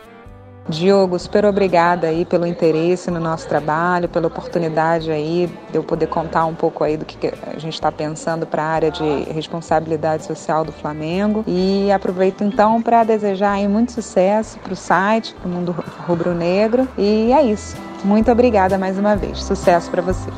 Diogo, 0.71 1.19
super 1.19 1.45
obrigada 1.45 2.07
aí 2.07 2.25
pelo 2.25 2.47
interesse 2.47 3.11
no 3.11 3.21
nosso 3.21 3.47
trabalho, 3.49 4.09
pela 4.09 4.29
oportunidade 4.29 5.11
aí 5.11 5.51
de 5.71 5.77
eu 5.77 5.83
poder 5.83 6.07
contar 6.07 6.47
um 6.47 6.55
pouco 6.55 6.85
aí 6.85 6.97
do 6.97 7.05
que 7.05 7.33
a 7.55 7.59
gente 7.59 7.75
está 7.75 7.91
pensando 7.93 8.47
para 8.47 8.63
a 8.63 8.67
área 8.67 8.91
de 8.91 9.25
responsabilidade 9.31 10.25
social 10.25 10.65
do 10.65 10.73
Flamengo. 10.73 11.45
E 11.47 11.91
aproveito 11.93 12.43
então 12.45 12.81
para 12.81 13.05
desejar 13.05 13.53
aí 13.53 13.69
muito 13.69 13.93
sucesso 13.93 14.59
para 14.61 14.73
o 14.73 14.77
site, 14.77 15.35
para 15.35 15.49
o 15.49 15.53
Mundo 15.53 15.75
Rubro 16.07 16.33
Negro. 16.33 16.89
E 16.97 17.33
é 17.33 17.43
isso. 17.43 17.77
Muito 18.05 18.31
obrigada 18.31 18.79
mais 18.79 18.99
uma 18.99 19.17
vez. 19.17 19.43
Sucesso 19.43 19.91
para 19.91 20.01
você. 20.01 20.31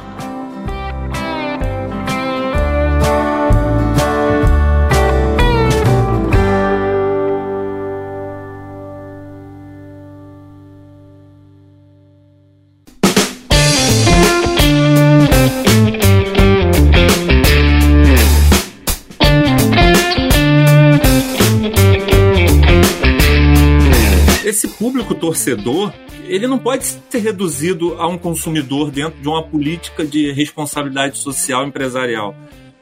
Público 25.12 25.14
torcedor 25.14 25.92
ele 26.24 26.46
não 26.46 26.58
pode 26.58 26.84
ser 26.84 27.18
reduzido 27.18 27.94
a 28.00 28.06
um 28.06 28.16
consumidor 28.16 28.90
dentro 28.90 29.20
de 29.20 29.28
uma 29.28 29.42
política 29.42 30.04
de 30.04 30.32
responsabilidade 30.32 31.18
social 31.18 31.66
empresarial. 31.66 32.34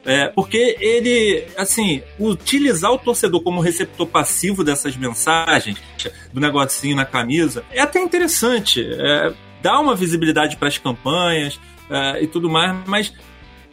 É, 0.05 0.29
porque 0.29 0.77
ele, 0.81 1.45
assim, 1.57 2.03
utilizar 2.19 2.91
o 2.93 2.99
torcedor 2.99 3.43
como 3.43 3.61
receptor 3.61 4.07
passivo 4.07 4.63
dessas 4.63 4.97
mensagens, 4.97 5.77
do 6.33 6.41
negocinho 6.41 6.97
na 6.97 7.05
camisa, 7.05 7.65
é 7.71 7.81
até 7.81 8.01
interessante. 8.01 8.83
É, 8.83 9.33
dá 9.63 9.79
uma 9.81 9.95
visibilidade 9.95 10.57
para 10.57 10.69
as 10.69 10.79
campanhas 10.79 11.59
é, 11.91 12.23
e 12.23 12.27
tudo 12.27 12.49
mais, 12.49 12.77
mas, 12.87 13.13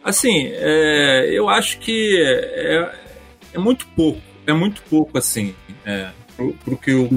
assim, 0.02 0.48
é, 0.52 1.30
eu 1.32 1.48
acho 1.48 1.78
que 1.78 2.16
é, 2.20 2.90
é, 3.54 3.58
muito 3.58 3.86
pouco. 3.88 4.20
É 4.46 4.52
muito 4.52 4.82
pouco, 4.82 5.16
assim. 5.16 5.54
É, 5.84 6.08
para 6.36 6.74
o 6.74 6.76
que 6.76 6.92
o, 6.94 7.08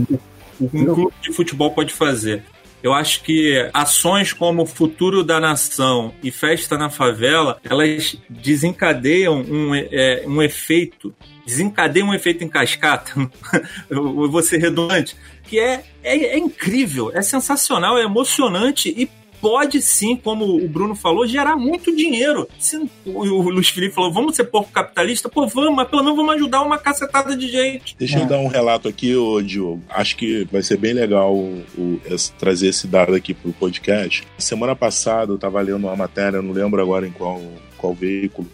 um 0.61 0.85
clube 0.93 1.13
de 1.21 1.31
futebol 1.33 1.71
pode 1.71 1.93
fazer. 1.93 2.43
Eu 2.83 2.93
acho 2.93 3.21
que 3.23 3.69
ações 3.73 4.33
como 4.33 4.65
Futuro 4.65 5.23
da 5.23 5.39
Nação 5.39 6.13
e 6.23 6.31
Festa 6.31 6.77
na 6.77 6.89
Favela, 6.89 7.59
elas 7.63 8.17
desencadeiam 8.27 9.39
um, 9.41 9.75
é, 9.75 10.23
um 10.25 10.41
efeito, 10.41 11.13
desencadeiam 11.45 12.07
um 12.07 12.13
efeito 12.13 12.43
em 12.43 12.49
cascata, 12.49 13.13
eu 13.87 14.29
vou 14.31 14.41
ser 14.41 14.57
redundante, 14.57 15.15
que 15.43 15.59
é, 15.59 15.83
é, 16.03 16.15
é 16.17 16.37
incrível, 16.39 17.11
é 17.13 17.21
sensacional, 17.21 17.99
é 17.99 18.03
emocionante 18.03 18.89
e 18.89 19.07
pode 19.41 19.81
sim, 19.81 20.15
como 20.15 20.45
o 20.45 20.67
Bruno 20.67 20.95
falou, 20.95 21.27
gerar 21.27 21.55
muito 21.55 21.93
dinheiro. 21.95 22.47
Se 22.59 22.77
o 23.05 23.41
Luiz 23.49 23.69
Felipe 23.69 23.95
falou, 23.95 24.13
vamos 24.13 24.35
ser 24.35 24.45
pouco 24.45 24.71
capitalista, 24.71 25.27
pô, 25.27 25.47
vamos, 25.47 25.75
mas 25.75 25.89
pelo 25.89 26.03
menos 26.03 26.15
vamos 26.15 26.35
ajudar 26.35 26.61
uma 26.61 26.77
cacetada 26.77 27.35
de 27.35 27.49
gente. 27.49 27.95
Deixa 27.97 28.19
é. 28.19 28.21
eu 28.21 28.27
dar 28.27 28.37
um 28.37 28.47
relato 28.47 28.87
aqui, 28.87 29.15
ô 29.15 29.41
Diogo. 29.41 29.81
Acho 29.89 30.15
que 30.15 30.47
vai 30.51 30.61
ser 30.61 30.77
bem 30.77 30.93
legal 30.93 31.35
o, 31.35 31.63
o, 31.77 32.01
esse, 32.05 32.31
trazer 32.33 32.67
esse 32.67 32.87
dado 32.87 33.15
aqui 33.15 33.33
pro 33.33 33.51
podcast. 33.53 34.23
Semana 34.37 34.75
passada 34.75 35.31
eu 35.31 35.37
tava 35.37 35.59
lendo 35.59 35.87
uma 35.87 35.95
matéria, 35.95 36.41
não 36.41 36.53
lembro 36.53 36.79
agora 36.81 37.07
em 37.07 37.11
qual, 37.11 37.41
qual 37.77 37.93
veículo, 37.95 38.47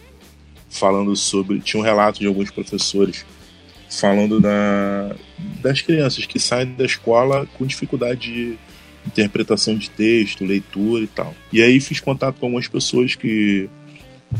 falando 0.69 1.13
sobre. 1.15 1.59
Tinha 1.59 1.81
um 1.81 1.85
relato 1.85 2.19
de 2.19 2.27
alguns 2.27 2.49
professores 2.49 3.25
falando 3.89 4.39
da, 4.39 5.15
das 5.61 5.81
crianças 5.81 6.25
que 6.25 6.39
saem 6.39 6.73
da 6.73 6.85
escola 6.85 7.47
com 7.57 7.65
dificuldade 7.65 8.31
de 8.31 8.57
interpretação 9.07 9.75
de 9.75 9.89
texto, 9.89 10.45
leitura 10.45 11.03
e 11.03 11.07
tal. 11.07 11.33
E 11.51 11.61
aí 11.61 11.79
fiz 11.79 11.99
contato 11.99 12.39
com 12.39 12.45
algumas 12.45 12.67
pessoas 12.67 13.15
que 13.15 13.69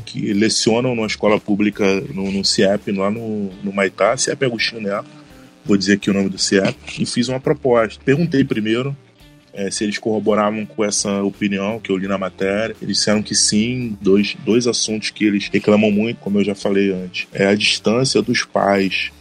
que 0.06 0.34
lecionam 0.34 0.94
numa 0.94 1.08
escola 1.08 1.40
pública 1.40 2.02
no, 2.14 2.30
no 2.30 2.44
CIEP, 2.44 2.92
lá 2.92 3.10
no, 3.10 3.50
no 3.64 3.72
Maitá, 3.72 4.18
CIEP 4.18 4.44
Agostinho 4.44 4.82
Neto, 4.82 5.08
vou 5.64 5.78
dizer 5.78 5.94
aqui 5.94 6.10
o 6.10 6.14
nome 6.14 6.28
do 6.28 6.38
CIEP, 6.38 6.76
e 7.00 7.06
fiz 7.06 7.30
uma 7.30 7.40
proposta. 7.40 7.98
Perguntei 8.04 8.44
primeiro 8.44 8.96
é, 9.54 9.72
se 9.72 9.84
eles 9.84 9.98
corroboravam 9.98 10.66
com 10.66 10.84
essa 10.84 11.24
opinião 11.24 11.80
que 11.80 11.90
eu 11.90 11.98
li 11.98 12.08
na 12.08 12.18
matéria. 12.18 12.76
Eles 12.82 12.98
disseram 12.98 13.24
que 13.24 13.34
sim, 13.34 13.98
dois, 14.02 14.36
dois 14.46 14.68
assuntos 14.68 15.10
que 15.10 15.26
eles 15.26 15.50
reclamam 15.52 15.90
muito, 15.90 16.20
como 16.20 16.40
eu 16.40 16.44
já 16.44 16.54
falei 16.54 16.92
antes, 16.92 17.28
é 17.34 17.48
a 17.48 17.56
distância 17.56 18.22
dos 18.22 18.44
pais 18.44 19.12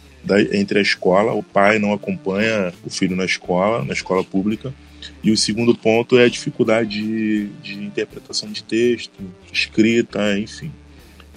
entre 0.51 0.79
a 0.79 0.81
escola, 0.81 1.33
o 1.33 1.41
pai 1.41 1.79
não 1.79 1.93
acompanha 1.93 2.73
o 2.83 2.89
filho 2.89 3.15
na 3.15 3.23
escola, 3.23 3.83
na 3.83 3.93
escola 3.93 4.23
pública, 4.23 4.73
e 5.23 5.31
o 5.31 5.37
segundo 5.37 5.75
ponto 5.75 6.17
é 6.17 6.25
a 6.25 6.29
dificuldade 6.29 7.01
de, 7.01 7.47
de 7.61 7.73
interpretação 7.75 8.51
de 8.51 8.63
texto, 8.63 9.19
escrita, 9.51 10.37
enfim. 10.37 10.71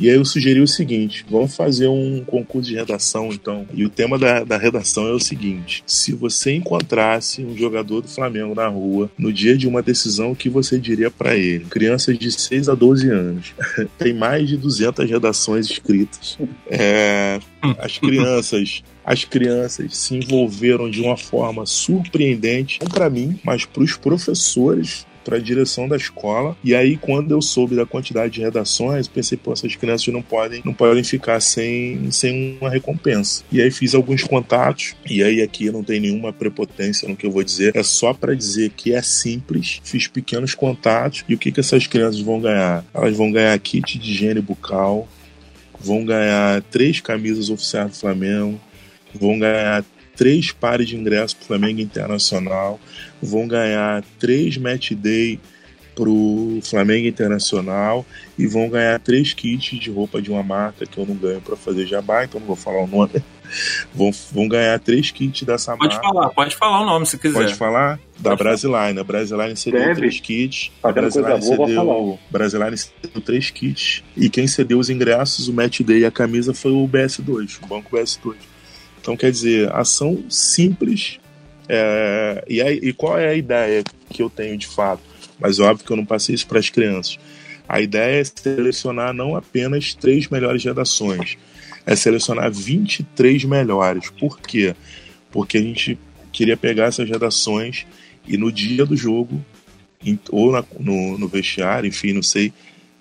E 0.00 0.08
aí 0.08 0.16
eu 0.16 0.24
sugeri 0.24 0.60
o 0.62 0.66
seguinte: 0.66 1.26
vamos 1.28 1.54
fazer 1.54 1.86
um 1.86 2.24
concurso 2.24 2.70
de 2.70 2.74
redação, 2.74 3.28
então. 3.30 3.66
E 3.74 3.84
o 3.84 3.90
tema 3.90 4.18
da, 4.18 4.42
da 4.42 4.56
redação 4.56 5.06
é 5.06 5.12
o 5.12 5.20
seguinte: 5.20 5.84
se 5.86 6.12
você 6.12 6.54
encontrasse 6.54 7.44
um 7.44 7.54
jogador 7.54 8.00
do 8.00 8.08
Flamengo 8.08 8.54
na 8.54 8.66
rua 8.66 9.10
no 9.18 9.30
dia 9.30 9.56
de 9.58 9.68
uma 9.68 9.82
decisão, 9.82 10.32
o 10.32 10.36
que 10.36 10.48
você 10.48 10.78
diria 10.78 11.10
para 11.10 11.36
ele? 11.36 11.66
Crianças 11.66 12.18
de 12.18 12.32
6 12.32 12.70
a 12.70 12.74
12 12.74 13.10
anos. 13.10 13.54
Tem 13.98 14.14
mais 14.14 14.48
de 14.48 14.56
200 14.56 15.08
redações 15.08 15.66
escritas. 15.66 16.38
É, 16.66 17.38
as 17.78 17.98
crianças 17.98 18.82
as 19.11 19.24
crianças 19.24 19.96
se 19.96 20.14
envolveram 20.14 20.88
de 20.88 21.02
uma 21.02 21.16
forma 21.16 21.66
surpreendente, 21.66 22.78
não 22.80 22.88
para 22.88 23.11
mim, 23.11 23.40
mas 23.42 23.64
para 23.64 23.82
os 23.82 23.96
professores 23.96 25.04
para 25.24 25.36
a 25.36 25.40
direção 25.40 25.88
da 25.88 25.96
escola. 25.96 26.56
E 26.62 26.76
aí, 26.76 26.96
quando 26.96 27.32
eu 27.32 27.42
soube 27.42 27.74
da 27.74 27.84
quantidade 27.84 28.34
de 28.34 28.40
redações, 28.40 29.08
pensei, 29.08 29.36
pô, 29.36 29.52
essas 29.52 29.74
crianças 29.74 30.06
não 30.14 30.22
podem, 30.22 30.62
não 30.64 30.72
podem 30.72 31.02
ficar 31.02 31.40
sem, 31.40 32.08
sem 32.12 32.56
uma 32.61 32.70
recompensa. 32.70 33.42
E 33.50 33.61
aí 33.61 33.70
fiz 33.72 33.96
alguns 33.96 34.22
contatos, 34.22 34.94
e 35.04 35.24
aí 35.24 35.42
aqui 35.42 35.72
não 35.72 35.82
tem 35.82 35.98
nenhuma 35.98 36.32
prepotência 36.32 37.08
no 37.08 37.16
que 37.16 37.26
eu 37.26 37.32
vou 37.32 37.42
dizer, 37.42 37.76
é 37.76 37.82
só 37.82 38.14
para 38.14 38.34
dizer 38.34 38.70
que 38.70 38.94
é 38.94 39.02
simples. 39.02 39.80
Fiz 39.82 40.06
pequenos 40.06 40.54
contatos, 40.54 41.24
e 41.28 41.34
o 41.34 41.38
que, 41.38 41.50
que 41.50 41.58
essas 41.58 41.84
crianças 41.84 42.20
vão 42.20 42.40
ganhar? 42.40 42.84
Elas 42.94 43.16
vão 43.16 43.32
ganhar 43.32 43.58
kit 43.58 43.98
de 43.98 44.12
higiene 44.12 44.40
bucal, 44.40 45.08
vão 45.80 46.04
ganhar 46.04 46.62
três 46.70 47.00
camisas 47.00 47.50
oficiais 47.50 47.90
do 47.90 47.96
Flamengo, 47.96 48.61
vão 49.14 49.38
ganhar 49.38 49.84
três 50.16 50.52
pares 50.52 50.88
de 50.88 50.96
ingressos 50.96 51.34
para 51.34 51.44
o 51.44 51.46
Flamengo 51.46 51.80
Internacional, 51.80 52.78
vão 53.22 53.48
ganhar 53.48 54.04
três 54.18 54.56
match 54.56 54.92
day 54.92 55.40
para 55.94 56.08
o 56.08 56.61
Flamengo 56.62 57.06
Internacional 57.06 58.06
e 58.38 58.46
vão 58.46 58.68
ganhar 58.68 58.98
três 59.00 59.32
kits 59.32 59.78
de 59.78 59.90
roupa 59.90 60.20
de 60.20 60.30
uma 60.30 60.42
marca 60.42 60.86
que 60.86 60.98
eu 60.98 61.06
não 61.06 61.14
ganho 61.14 61.40
para 61.40 61.56
fazer 61.56 61.86
jabá, 61.86 62.24
então 62.24 62.40
não 62.40 62.46
vou 62.46 62.56
falar 62.56 62.82
o 62.82 62.86
nome. 62.86 63.22
vão, 63.92 64.11
vão 64.32 64.48
ganhar 64.48 64.78
três 64.78 65.11
kits 65.11 65.42
dessa 65.42 65.76
pode 65.76 65.94
marca. 65.94 66.02
Pode 66.02 66.14
falar, 66.14 66.30
pode 66.30 66.56
falar 66.56 66.80
o 66.82 66.86
nome 66.86 67.06
se 67.06 67.18
quiser. 67.18 67.38
Pode 67.38 67.54
falar? 67.54 67.98
Da 68.18 68.36
Brasiline. 68.36 68.98
A 68.98 69.04
Brasiline 69.04 69.56
cedeu 69.56 69.80
Deve. 69.80 69.94
três 69.94 70.20
kits. 70.20 70.70
A 70.82 70.92
Brasiline 70.92 71.42
cedeu, 71.42 72.18
Brasiline 72.30 72.76
cedeu 72.76 73.20
três 73.20 73.50
kits. 73.50 74.04
E 74.16 74.28
quem 74.30 74.46
cedeu 74.46 74.78
os 74.78 74.90
ingressos, 74.90 75.48
o 75.48 75.52
match 75.52 75.80
day 75.80 76.00
e 76.00 76.04
a 76.04 76.11
camisa 76.11 76.54
foi 76.54 76.72
o 76.72 76.86
BS2, 76.88 77.58
o 77.62 77.66
Banco 77.66 77.96
BS2. 77.96 78.34
Então, 79.01 79.16
quer 79.16 79.30
dizer, 79.30 79.72
ação 79.74 80.24
simples. 80.28 81.18
É, 81.68 82.44
e, 82.48 82.61
aí, 82.61 82.80
e 82.82 82.92
qual 82.92 83.18
é 83.18 83.28
a 83.28 83.34
ideia 83.34 83.82
que 84.11 84.22
eu 84.22 84.28
tenho 84.28 84.57
de 84.57 84.66
fato? 84.66 85.03
Mas 85.38 85.59
óbvio 85.59 85.86
que 85.86 85.92
eu 85.92 85.96
não 85.96 86.05
passei 86.05 86.34
isso 86.34 86.46
para 86.46 86.59
as 86.59 86.68
crianças. 86.68 87.18
A 87.68 87.80
ideia 87.80 88.20
é 88.20 88.24
selecionar 88.24 89.14
não 89.14 89.36
apenas 89.36 89.94
três 89.94 90.28
melhores 90.28 90.64
redações, 90.64 91.38
é 91.86 91.94
selecionar 91.96 92.51
23 92.53 93.44
melhores. 93.44 94.11
Por 94.11 94.40
quê? 94.40 94.74
Porque 95.30 95.57
a 95.57 95.62
gente 95.62 95.96
queria 96.32 96.57
pegar 96.57 96.86
essas 96.86 97.09
redações 97.09 97.86
e 98.26 98.36
no 98.36 98.51
dia 98.51 98.84
do 98.84 98.96
jogo, 98.96 99.42
ou 100.30 100.53
na, 100.53 100.64
no, 100.78 101.16
no 101.16 101.28
vestiário, 101.28 101.88
enfim, 101.88 102.12
não 102.12 102.22
sei, 102.22 102.53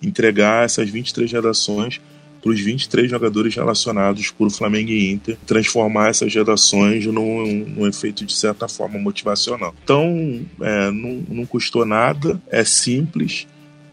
entregar 0.02 0.64
essas 0.64 0.88
23 0.88 1.30
redações 1.30 2.00
para 2.40 2.50
os 2.50 2.60
23 2.60 3.10
jogadores 3.10 3.54
relacionados 3.54 4.30
por 4.30 4.50
Flamengo 4.50 4.90
e 4.90 5.10
Inter, 5.10 5.36
transformar 5.46 6.08
essas 6.08 6.32
gerações 6.32 7.04
num, 7.06 7.64
num 7.66 7.86
efeito 7.86 8.24
de 8.24 8.34
certa 8.34 8.68
forma 8.68 8.98
motivacional. 8.98 9.74
Então, 9.84 10.40
é, 10.60 10.90
não, 10.90 11.24
não 11.28 11.46
custou 11.46 11.84
nada, 11.84 12.40
é 12.48 12.64
simples 12.64 13.46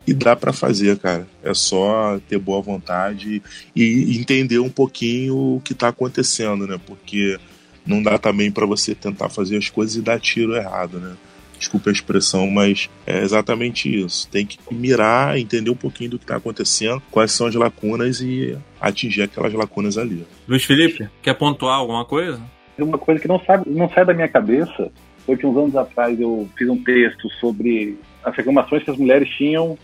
e 0.07 0.13
dá 0.13 0.35
para 0.35 0.53
fazer, 0.53 0.97
cara. 0.97 1.27
É 1.43 1.53
só 1.53 2.17
ter 2.29 2.39
boa 2.39 2.61
vontade 2.61 3.43
e 3.75 4.17
entender 4.17 4.59
um 4.59 4.69
pouquinho 4.69 5.35
o 5.35 5.61
que 5.61 5.73
está 5.73 5.89
acontecendo, 5.89 6.65
né? 6.65 6.79
Porque 6.85 7.37
não 7.85 8.01
dá 8.01 8.17
também 8.17 8.49
para 8.49 8.65
você 8.65 8.95
tentar 8.95 9.27
fazer 9.29 9.57
as 9.57 9.69
coisas 9.69 9.97
e 9.97 10.01
dar 10.01 10.19
tiro 10.19 10.55
errado, 10.55 10.99
né? 10.99 11.15
Desculpe 11.57 11.89
a 11.89 11.91
expressão, 11.91 12.49
mas 12.49 12.89
é 13.05 13.21
exatamente 13.21 13.93
isso. 13.93 14.29
Tem 14.29 14.45
que 14.45 14.57
mirar, 14.71 15.37
entender 15.37 15.69
um 15.69 15.75
pouquinho 15.75 16.11
do 16.11 16.19
que 16.19 16.23
está 16.23 16.37
acontecendo, 16.37 17.01
quais 17.11 17.31
são 17.31 17.47
as 17.47 17.55
lacunas 17.55 18.21
e 18.21 18.57
atingir 18.79 19.23
aquelas 19.23 19.53
lacunas 19.53 19.97
ali. 19.97 20.25
Luiz 20.47 20.63
Felipe, 20.63 21.09
quer 21.21 21.33
pontuar 21.33 21.77
alguma 21.77 22.05
coisa? 22.05 22.41
Uma 22.77 22.97
coisa 22.97 23.19
que 23.19 23.27
não, 23.27 23.39
sabe, 23.43 23.69
não 23.69 23.89
sai 23.89 24.05
da 24.05 24.13
minha 24.13 24.27
cabeça 24.27 24.91
foi 25.25 25.35
que 25.35 25.45
uns 25.45 25.57
anos 25.57 25.75
atrás 25.75 26.19
eu 26.19 26.47
fiz 26.55 26.69
um 26.69 26.81
texto 26.81 27.29
sobre 27.39 27.97
as 28.23 28.35
reclamações 28.35 28.83
que 28.83 28.91
as 28.91 28.97
mulheres 28.97 29.29
tinham 29.29 29.77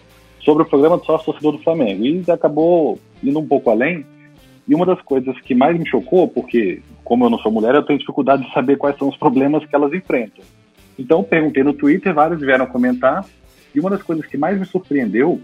sobre 0.44 0.64
o 0.64 0.66
programa 0.66 0.98
do 0.98 1.06
sócio 1.06 1.26
torcedor 1.26 1.54
do 1.54 1.64
Flamengo. 1.64 2.06
E 2.06 2.24
acabou 2.32 3.00
indo 3.24 3.40
um 3.40 3.48
pouco 3.48 3.70
além. 3.70 4.06
E 4.68 4.76
uma 4.76 4.86
das 4.86 5.02
coisas 5.02 5.38
que 5.42 5.54
mais 5.54 5.78
me 5.78 5.88
chocou, 5.88 6.28
porque 6.28 6.82
como 7.04 7.26
eu 7.26 7.30
não 7.30 7.38
sou 7.40 7.52
mulher, 7.52 7.76
eu 7.76 7.84
tenho 7.84 8.00
dificuldade 8.00 8.46
de 8.46 8.54
saber 8.54 8.78
quais 8.78 8.98
são 8.98 9.10
os 9.10 9.18
problemas 9.18 9.66
que 9.66 9.76
elas 9.76 9.92
enfrentam. 9.94 10.44
Então 10.98 11.24
perguntei 11.24 11.64
no 11.64 11.74
Twitter, 11.74 12.14
vários 12.14 12.40
vieram 12.40 12.66
comentar, 12.66 13.26
e 13.74 13.80
uma 13.80 13.90
das 13.90 14.04
coisas 14.04 14.26
que 14.26 14.38
mais 14.38 14.60
me 14.60 14.66
surpreendeu 14.66 15.42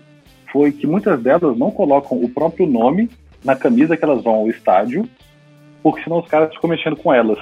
foi 0.51 0.71
que 0.71 0.87
muitas 0.87 1.21
delas 1.21 1.57
não 1.57 1.71
colocam 1.71 2.21
o 2.21 2.29
próprio 2.29 2.67
nome 2.67 3.09
na 3.43 3.55
camisa 3.55 3.95
que 3.95 4.03
elas 4.03 4.23
vão 4.23 4.35
ao 4.35 4.49
estádio, 4.49 5.07
porque 5.81 6.03
senão 6.03 6.19
os 6.19 6.27
caras 6.27 6.53
ficam 6.53 6.69
mexendo 6.69 6.95
com 6.95 7.13
elas. 7.13 7.39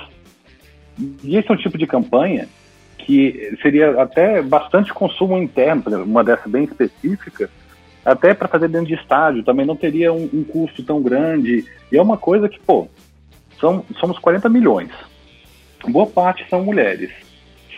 E 1.24 1.36
esse 1.38 1.50
é 1.50 1.54
um 1.54 1.58
tipo 1.58 1.78
de 1.78 1.88
campanha 1.88 2.48
que 2.98 3.58
seria 3.62 4.02
até 4.02 4.42
bastante 4.42 4.94
consumo 4.94 5.38
interno, 5.38 6.04
uma 6.04 6.24
dessa 6.24 6.48
bem 6.50 6.66
específica, 6.66 7.50
até 8.04 8.34
para 8.34 8.48
fazer 8.48 8.70
dentro 8.70 8.88
de 8.88 8.94
estádio, 8.94 9.44
também 9.44 9.66
não 9.66 9.76
teria 9.76 10.14
um, 10.14 10.30
um, 10.34 10.44
custo 10.44 10.84
tão 10.84 11.02
grande. 11.02 11.66
E 11.92 11.98
é 11.98 12.02
uma 12.02 12.18
coisa 12.18 12.48
que, 12.48 12.60
pô, 12.60 12.88
são, 13.60 13.84
somos 14.00 14.18
40 14.20 14.48
milhões. 14.50 14.90
Boa 15.88 16.08
parte 16.08 16.46
são 16.50 16.64
mulheres 16.64 17.27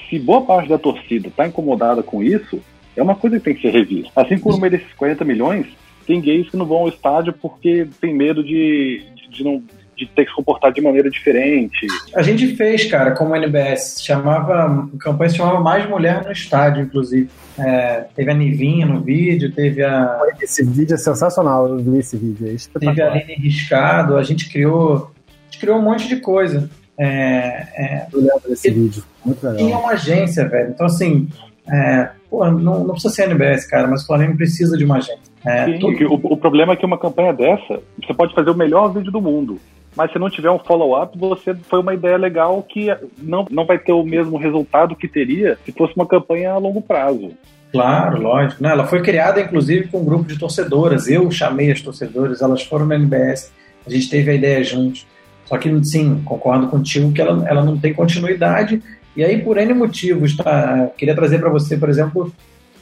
se 0.09 0.19
boa 0.19 0.41
parte 0.41 0.69
da 0.69 0.77
torcida 0.77 1.27
está 1.27 1.47
incomodada 1.47 2.01
com 2.01 2.23
isso, 2.23 2.61
é 2.95 3.03
uma 3.03 3.15
coisa 3.15 3.37
que 3.37 3.45
tem 3.45 3.55
que 3.55 3.61
ser 3.61 3.71
revista. 3.71 4.11
Assim 4.15 4.37
como 4.37 4.55
no 4.55 4.61
meio 4.61 4.71
desses 4.71 4.93
40 4.93 5.23
milhões, 5.23 5.67
tem 6.05 6.19
gays 6.19 6.49
que 6.49 6.57
não 6.57 6.65
vão 6.65 6.79
ao 6.79 6.89
estádio 6.89 7.33
porque 7.33 7.87
tem 8.01 8.13
medo 8.13 8.43
de, 8.43 9.05
de, 9.15 9.29
de 9.29 9.43
não 9.43 9.63
de 9.99 10.05
ter 10.05 10.23
que 10.23 10.29
se 10.29 10.35
comportar 10.35 10.71
de 10.71 10.81
maneira 10.81 11.09
diferente. 11.09 11.85
A 12.15 12.21
gente 12.21 12.55
fez, 12.55 12.85
cara, 12.85 13.11
como 13.11 13.35
NBS, 13.35 14.01
chamava, 14.01 14.87
a 14.93 14.97
campanha 14.97 15.29
se 15.29 15.37
chamava 15.37 15.59
Mais 15.59 15.87
Mulher 15.89 16.23
no 16.23 16.31
Estádio, 16.31 16.83
inclusive. 16.83 17.29
É, 17.57 18.05
teve 18.15 18.31
a 18.31 18.33
Nivinha 18.33 18.85
no 18.85 19.01
vídeo, 19.01 19.51
teve 19.51 19.83
a... 19.83 20.17
Esse 20.41 20.63
vídeo 20.63 20.93
é 20.93 20.97
sensacional, 20.97 21.67
eu 21.67 21.79
vi 21.79 21.97
esse 21.97 22.15
vídeo, 22.15 22.47
é 22.47 22.79
Teve 22.79 23.01
a 23.01 23.11
Aline 23.11 23.35
Riscado, 23.35 24.15
a 24.15 24.23
gente 24.23 24.49
criou, 24.49 25.11
a 25.27 25.51
gente 25.51 25.59
criou 25.59 25.77
um 25.77 25.81
monte 25.81 26.07
de 26.07 26.15
coisa. 26.17 26.69
É, 26.99 27.65
é, 27.77 28.07
Eu 28.11 28.19
lembro 28.19 28.49
desse 28.49 28.67
e, 28.67 28.71
vídeo, 28.71 29.03
muito 29.25 29.41
legal. 29.47 29.67
E 29.67 29.71
é 29.71 29.77
uma 29.77 29.91
agência, 29.91 30.47
velho. 30.49 30.71
Então, 30.71 30.85
assim, 30.85 31.29
é, 31.71 32.09
pô, 32.29 32.45
não, 32.45 32.83
não, 32.83 32.91
precisa 32.91 33.13
ser 33.13 33.23
NBS, 33.23 33.65
cara, 33.65 33.87
mas 33.87 34.03
o 34.03 34.07
Flamengo 34.07 34.35
precisa 34.35 34.77
de 34.77 34.83
uma 34.83 34.97
agência. 34.97 35.29
É, 35.45 35.65
Sim, 35.65 35.79
o, 36.05 36.33
o, 36.33 36.37
problema 36.37 36.73
é 36.73 36.75
que 36.75 36.85
uma 36.85 36.97
campanha 36.97 37.31
dessa, 37.31 37.79
você 38.05 38.13
pode 38.13 38.35
fazer 38.35 38.49
o 38.49 38.55
melhor 38.55 38.91
vídeo 38.91 39.11
do 39.11 39.21
mundo, 39.21 39.57
mas 39.95 40.11
se 40.11 40.19
não 40.19 40.29
tiver 40.29 40.51
um 40.51 40.59
follow-up, 40.59 41.17
você 41.17 41.55
foi 41.55 41.79
uma 41.79 41.93
ideia 41.93 42.17
legal 42.17 42.61
que 42.61 42.87
não, 43.17 43.45
não 43.49 43.65
vai 43.65 43.79
ter 43.79 43.93
o 43.93 44.03
mesmo 44.03 44.37
resultado 44.37 44.95
que 44.95 45.07
teria 45.07 45.57
se 45.65 45.71
fosse 45.71 45.93
uma 45.95 46.05
campanha 46.05 46.51
a 46.51 46.57
longo 46.57 46.81
prazo. 46.81 47.31
Claro, 47.71 48.21
lógico. 48.21 48.61
Não, 48.61 48.71
ela 48.71 48.87
foi 48.87 49.01
criada, 49.01 49.39
inclusive, 49.39 49.87
com 49.87 49.99
um 49.99 50.05
grupo 50.05 50.25
de 50.25 50.37
torcedoras. 50.37 51.07
Eu 51.07 51.29
chamei 51.31 51.71
as 51.71 51.81
torcedoras, 51.81 52.41
elas 52.41 52.63
foram 52.63 52.85
na 52.85 52.95
NBS, 52.95 53.53
a 53.85 53.89
gente 53.89 54.09
teve 54.09 54.31
a 54.31 54.33
ideia 54.33 54.63
juntos. 54.63 55.07
Só 55.49 55.57
que, 55.57 55.83
sim, 55.83 56.21
concordo 56.23 56.67
contigo 56.67 57.11
que 57.11 57.19
ela, 57.19 57.49
ela 57.49 57.65
não 57.65 57.75
tem 57.75 57.91
continuidade. 57.91 58.83
E 59.15 59.23
aí, 59.23 59.41
por 59.41 59.57
N 59.57 59.73
motivos, 59.73 60.37
tá? 60.37 60.91
Queria 60.95 61.15
trazer 61.15 61.39
para 61.39 61.49
você, 61.49 61.75
por 61.75 61.89
exemplo, 61.89 62.31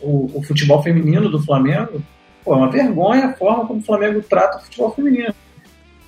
o, 0.01 0.29
o, 0.35 0.43
futebol 0.43 0.83
feminino 0.83 1.29
do 1.29 1.41
Flamengo. 1.41 2.01
Pô, 2.43 2.53
é 2.53 2.57
uma 2.57 2.69
vergonha 2.69 3.27
a 3.27 3.33
forma 3.33 3.65
como 3.65 3.79
o 3.79 3.83
Flamengo 3.83 4.21
trata 4.21 4.57
o 4.57 4.61
futebol 4.63 4.91
feminino. 4.91 5.33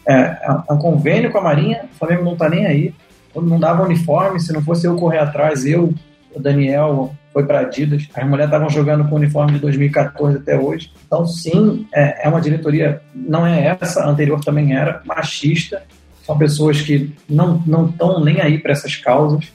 É, 0.06 0.38
é 0.70 0.74
um 0.74 0.78
convênio 0.78 1.32
com 1.32 1.38
a 1.38 1.42
Marinha, 1.42 1.86
o 1.94 1.98
Flamengo 1.98 2.26
não 2.26 2.36
tá 2.36 2.50
nem 2.50 2.66
aí. 2.66 2.94
Não 3.34 3.60
dava 3.60 3.84
uniforme, 3.84 4.40
se 4.42 4.52
não 4.52 4.62
fosse 4.62 4.86
eu 4.86 4.98
correr 4.98 5.20
atrás, 5.20 5.66
eu, 5.66 5.94
o 6.36 6.42
Daniel, 6.42 7.16
foi 7.32 7.46
para 7.46 7.62
Adidas. 7.62 8.06
As 8.14 8.24
mulheres 8.26 8.52
estavam 8.52 8.70
jogando 8.70 9.08
com 9.08 9.16
o 9.16 9.18
uniforme 9.18 9.54
de 9.54 9.60
2014 9.60 10.38
até 10.38 10.60
hoje. 10.60 10.92
Então, 11.06 11.26
sim, 11.26 11.88
é, 11.94 12.28
é 12.28 12.30
uma 12.30 12.42
diretoria, 12.42 13.02
não 13.16 13.48
é 13.48 13.78
essa, 13.82 14.04
a 14.04 14.10
anterior 14.10 14.44
também 14.44 14.76
era, 14.76 15.02
machista. 15.06 15.84
São 16.30 16.38
pessoas 16.38 16.80
que 16.80 17.12
não 17.28 17.88
estão 17.90 18.24
nem 18.24 18.40
aí 18.40 18.60
para 18.60 18.72
essas 18.72 18.96
causas. 18.96 19.52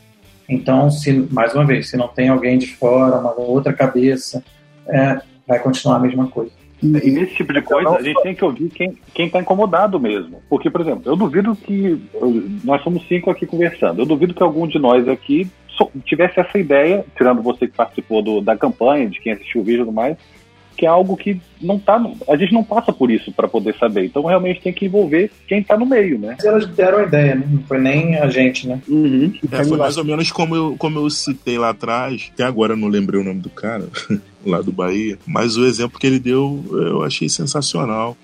Então, 0.49 0.91
se 0.91 1.13
mais 1.31 1.55
uma 1.55 1.65
vez, 1.65 1.89
se 1.89 1.97
não 1.97 2.09
tem 2.09 2.29
alguém 2.29 2.59
de 2.59 2.67
fora, 2.67 3.17
uma 3.17 3.33
outra 3.41 3.73
cabeça, 3.73 4.43
é, 4.89 5.21
vai 5.47 5.61
continuar 5.61 5.99
a 5.99 6.01
mesma 6.01 6.27
coisa. 6.27 6.51
E 6.83 7.13
nesse 7.13 7.37
tipo 7.37 7.53
de 7.53 7.63
coisa, 7.63 7.91
a 7.91 8.03
gente 8.03 8.21
tem 8.25 8.35
que 8.35 8.45
ouvir 8.45 8.71
quem, 8.71 8.99
quem 9.15 9.31
tá 9.31 9.39
incomodado 9.39 10.01
mesmo. 10.01 10.43
Porque, 10.51 10.69
por 10.69 10.81
exemplo, 10.81 11.03
eu 11.07 11.15
duvido 11.15 11.55
que. 11.55 12.03
Nós 12.65 12.83
somos 12.83 13.07
cinco 13.07 13.31
aqui 13.31 13.47
conversando. 13.47 14.03
Eu 14.03 14.07
duvido 14.07 14.35
que 14.35 14.43
algum 14.43 14.67
de 14.67 14.81
nós 14.81 15.07
aqui 15.07 15.49
tivesse 16.05 16.41
essa 16.41 16.59
ideia, 16.59 17.05
tirando 17.17 17.41
você 17.41 17.69
que 17.69 17.77
participou 17.77 18.21
do, 18.21 18.41
da 18.41 18.57
campanha, 18.57 19.09
de 19.09 19.21
quem 19.21 19.33
assistiu 19.33 19.61
o 19.61 19.65
vídeo 19.65 19.83
e 19.83 19.85
tudo 19.85 19.93
mais, 19.93 20.17
que 20.77 20.87
é 20.87 20.89
algo 20.89 21.17
que 21.17 21.41
não 21.61 21.79
tá. 21.79 22.03
A 22.29 22.37
gente 22.37 22.53
não 22.53 22.65
passa 22.65 22.93
por 22.93 23.11
isso 23.11 23.33
para 23.33 23.49
poder 23.49 23.75
saber. 23.77 24.05
Então 24.07 24.25
realmente 24.25 24.61
tem 24.61 24.73
que 24.73 24.87
envolver 24.87 25.31
quem 25.47 25.63
tá 25.63 25.77
no 25.77 25.87
meio, 25.87 26.19
né? 26.19 26.37
Elas 26.45 26.67
deram 26.67 26.99
a 26.99 27.03
ideia, 27.05 27.35
né? 27.35 27.47
Não 27.49 27.63
foi 27.63 27.79
nem 27.79 28.17
a 28.17 28.29
gente, 28.29 28.69
né? 28.69 28.81
Uhum. 28.89 29.33
É, 29.51 29.65
foi 29.65 29.79
mais 29.79 29.97
ou 29.97 30.05
menos 30.05 30.31
como 30.31 30.55
eu, 30.55 30.77
como 30.79 30.99
eu 30.99 31.09
citei 31.11 31.59
lá 31.59 31.71
atrás, 31.71 32.31
que 32.37 32.43
agora 32.43 32.75
eu 32.75 32.77
não 32.77 32.89
lembrei 32.89 33.21
o 33.21 33.25
nome 33.25 33.41
do 33.41 33.51
cara, 33.51 33.89
lá 34.45 34.61
do 34.61 34.73
Bahia, 34.73 35.19
mas 35.27 35.57
o 35.57 35.65
exemplo 35.65 35.99
que 35.99 36.07
ele 36.07 36.19
deu 36.19 36.65
eu 36.73 37.03
achei 37.03 37.29
sensacional. 37.29 38.17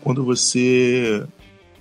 Quando 0.00 0.24
você 0.24 1.24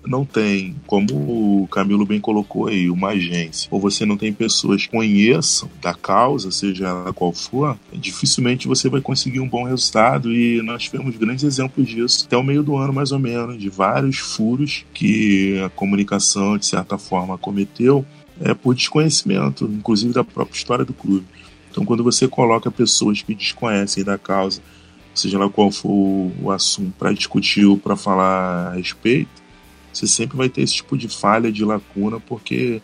não 0.06 0.26
tem, 0.26 0.76
como 0.88 1.64
o 1.64 1.68
Camilo 1.68 2.06
bem 2.06 2.20
colocou 2.20 2.68
aí, 2.68 2.90
uma 2.90 3.10
agência, 3.10 3.68
ou 3.72 3.80
você 3.80 4.06
não 4.06 4.18
tem 4.18 4.34
pessoas 4.34 4.86
que 4.86 4.92
conheçam 4.92 5.70
da 5.82 5.94
causa, 5.94 6.52
seja 6.52 6.88
ela 6.88 7.14
qual 7.14 7.32
for, 7.32 7.78
dificilmente 7.94 8.68
você 8.68 8.90
vai 8.90 9.02
conseguir 9.02 9.40
um 9.40 9.48
bom 9.48 9.64
resultado 9.64 10.34
e 10.34 10.62
nós 10.62 10.84
tivemos 10.84 11.16
grandes 11.18 11.44
exemplos 11.44 11.88
disso 11.88 12.26
até 12.26 12.36
o 12.36 12.44
meio 12.44 12.64
do 12.64 12.76
ano, 12.76 12.94
mais 12.94 13.12
ou 13.12 13.20
menos, 13.20 13.60
de 13.60 13.70
vários 13.70 14.18
furos 14.18 14.86
que 14.94 15.60
a 15.60 15.70
comunicação, 15.70 16.58
de 16.58 16.66
certa 16.66 16.98
forma, 16.98 17.38
cometeu 17.38 18.06
é, 18.40 18.54
por 18.54 18.74
desconhecimento, 18.74 19.66
inclusive 19.66 20.14
da 20.14 20.24
própria 20.24 20.58
história 20.58 20.86
do 20.86 20.94
clube. 20.94 21.26
Então, 21.70 21.86
quando 21.86 22.04
você 22.04 22.28
coloca 22.28 22.70
pessoas 22.70 23.22
que 23.22 23.34
desconhecem 23.34 24.04
da 24.04 24.18
causa, 24.18 24.62
seja 25.14 25.38
lá 25.38 25.50
qual 25.50 25.72
for 25.72 26.32
o 26.42 26.52
assunto, 26.52 26.94
para 26.98 27.14
discutir 27.14 27.66
ou 27.66 27.78
para 27.78 27.96
falar 27.96 28.72
a 28.72 28.76
respeito, 28.76 29.41
você 29.92 30.08
sempre 30.08 30.38
vai 30.38 30.50
ter 30.50 30.62
esse 30.62 30.76
tipo 30.76 30.98
de 30.98 31.08
falha, 31.08 31.52
de 31.52 31.64
lacuna, 31.64 32.20
porque 32.20 32.82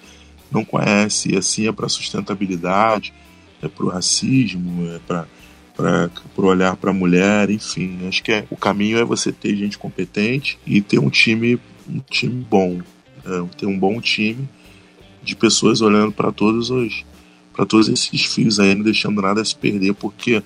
não 0.52 0.64
conhece. 0.64 1.34
E 1.34 1.38
assim 1.38 1.68
é 1.68 1.72
para 1.72 1.90
sustentabilidade, 1.90 3.14
é 3.62 3.68
para 3.68 3.86
o 3.86 3.90
racismo, 3.90 4.88
é 4.90 5.00
para 5.00 5.28
para 5.78 6.10
olhar 6.38 6.76
para 6.76 6.90
a 6.90 6.94
mulher, 6.94 7.52
enfim, 7.52 8.00
acho 8.08 8.24
que 8.24 8.32
é, 8.32 8.48
o 8.50 8.58
caminho 8.58 8.98
é 8.98 9.06
você 9.06 9.32
ter 9.32 9.56
gente 9.56 9.78
competente 9.78 10.58
e 10.66 10.82
ter 10.82 10.98
um 10.98 11.08
time 11.08 11.60
um 11.88 12.00
time 12.00 12.44
bom, 12.50 12.82
é, 13.24 13.56
ter 13.56 13.68
um 13.68 13.78
bom 13.78 14.02
time 14.02 14.50
de 15.22 15.36
pessoas 15.36 15.80
olhando 15.80 16.12
para 16.12 16.32
todos 16.32 16.72
os 16.72 17.06
para 17.54 17.64
todos 17.64 17.90
esses 17.90 18.26
fios 18.26 18.60
aí, 18.60 18.74
não 18.74 18.84
deixando 18.84 19.22
nada 19.22 19.46
se 19.46 19.56
perder, 19.56 19.94
porque 19.94 20.42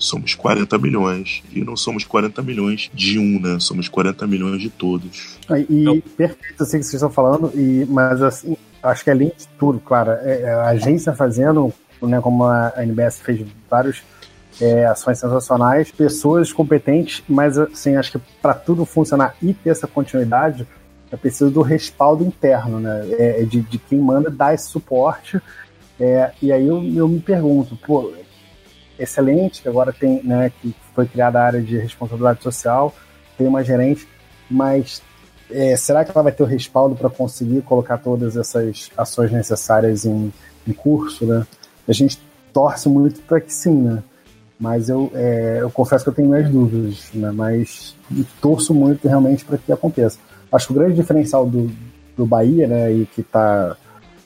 somos 0.00 0.34
40 0.34 0.76
milhões. 0.78 1.42
E 1.52 1.62
não 1.62 1.76
somos 1.76 2.04
40 2.04 2.42
milhões 2.42 2.90
de 2.92 3.18
um, 3.18 3.38
né? 3.40 3.60
Somos 3.60 3.88
40 3.88 4.26
milhões 4.26 4.60
de 4.60 4.70
todos. 4.70 5.38
E, 5.68 5.82
então, 5.82 6.00
perfeito, 6.16 6.62
assim 6.62 6.78
que 6.78 6.84
vocês 6.84 6.94
estão 6.94 7.10
falando, 7.10 7.52
e, 7.54 7.86
mas 7.88 8.20
assim, 8.22 8.56
acho 8.82 9.04
que 9.04 9.10
além 9.10 9.28
de 9.28 9.46
tudo, 9.58 9.78
claro, 9.78 10.10
é, 10.10 10.40
é 10.42 10.50
a 10.52 10.68
agência 10.70 11.12
fazendo, 11.12 11.72
né, 12.02 12.20
como 12.20 12.44
a 12.44 12.72
NBS 12.78 13.20
fez 13.20 13.46
vários 13.68 14.02
é, 14.60 14.86
ações 14.86 15.18
sensacionais, 15.18 15.90
pessoas 15.90 16.52
competentes, 16.52 17.22
mas 17.28 17.58
assim, 17.58 17.96
acho 17.96 18.12
que 18.12 18.20
para 18.40 18.54
tudo 18.54 18.84
funcionar 18.84 19.36
e 19.42 19.54
ter 19.54 19.70
essa 19.70 19.86
continuidade, 19.86 20.66
é 21.12 21.16
preciso 21.16 21.50
do 21.50 21.60
respaldo 21.60 22.24
interno, 22.24 22.78
né? 22.78 23.06
É, 23.18 23.42
de, 23.42 23.60
de 23.62 23.78
quem 23.78 23.98
manda 23.98 24.30
dar 24.30 24.54
esse 24.54 24.68
suporte. 24.68 25.40
É, 25.98 26.30
e 26.40 26.52
aí 26.52 26.66
eu, 26.66 26.82
eu 26.94 27.08
me 27.08 27.20
pergunto, 27.20 27.76
pô, 27.84 28.12
excelente, 29.00 29.62
que 29.62 29.68
agora 29.68 29.92
tem, 29.92 30.22
né, 30.22 30.52
que 30.60 30.74
foi 30.94 31.06
criada 31.06 31.40
a 31.40 31.44
área 31.44 31.62
de 31.62 31.78
responsabilidade 31.78 32.42
social, 32.42 32.94
tem 33.36 33.46
uma 33.46 33.64
gerente, 33.64 34.06
mas 34.50 35.02
é, 35.50 35.74
será 35.76 36.04
que 36.04 36.10
ela 36.12 36.22
vai 36.22 36.32
ter 36.32 36.42
o 36.42 36.46
respaldo 36.46 36.94
para 36.94 37.10
conseguir 37.10 37.62
colocar 37.62 37.98
todas 37.98 38.36
essas 38.36 38.90
ações 38.96 39.32
necessárias 39.32 40.04
em, 40.04 40.32
em 40.66 40.72
curso, 40.72 41.26
né? 41.26 41.46
A 41.88 41.92
gente 41.92 42.20
torce 42.52 42.88
muito 42.88 43.20
para 43.22 43.40
que 43.40 43.52
sim, 43.52 43.74
né? 43.74 44.02
Mas 44.58 44.88
eu, 44.88 45.10
é, 45.14 45.58
eu 45.60 45.70
confesso 45.70 46.04
que 46.04 46.10
eu 46.10 46.14
tenho 46.14 46.28
minhas 46.28 46.50
dúvidas, 46.50 47.10
né? 47.14 47.30
Mas 47.32 47.96
torço 48.40 48.74
muito 48.74 49.08
realmente 49.08 49.44
para 49.44 49.56
que 49.58 49.72
aconteça. 49.72 50.18
Acho 50.52 50.66
que 50.66 50.72
o 50.72 50.76
grande 50.76 50.94
diferencial 50.94 51.46
do, 51.46 51.70
do 52.16 52.26
Bahia, 52.26 52.66
né, 52.66 52.92
e 52.92 53.06
que 53.06 53.22
está 53.22 53.76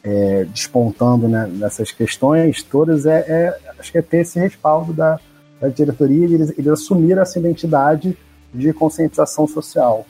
é, 0.04 0.44
despontando 0.44 1.26
né, 1.26 1.50
nessas 1.50 1.90
questões 1.90 2.62
todas 2.62 3.06
é, 3.06 3.24
é, 3.26 3.58
acho 3.78 3.90
que 3.90 3.98
é 3.98 4.02
ter 4.02 4.18
esse 4.18 4.38
respaldo 4.38 4.92
da, 4.92 5.18
da 5.58 5.68
diretoria 5.68 6.26
e 6.26 6.34
eles, 6.34 6.68
assumiram 6.68 7.22
essa 7.22 7.38
identidade 7.38 8.16
de 8.52 8.72
conscientização 8.72 9.48
social, 9.48 10.06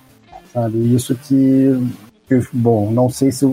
sabe? 0.53 0.95
Isso 0.95 1.15
que, 1.15 1.81
bom, 2.53 2.91
não 2.91 3.09
sei 3.09 3.31
se, 3.31 3.47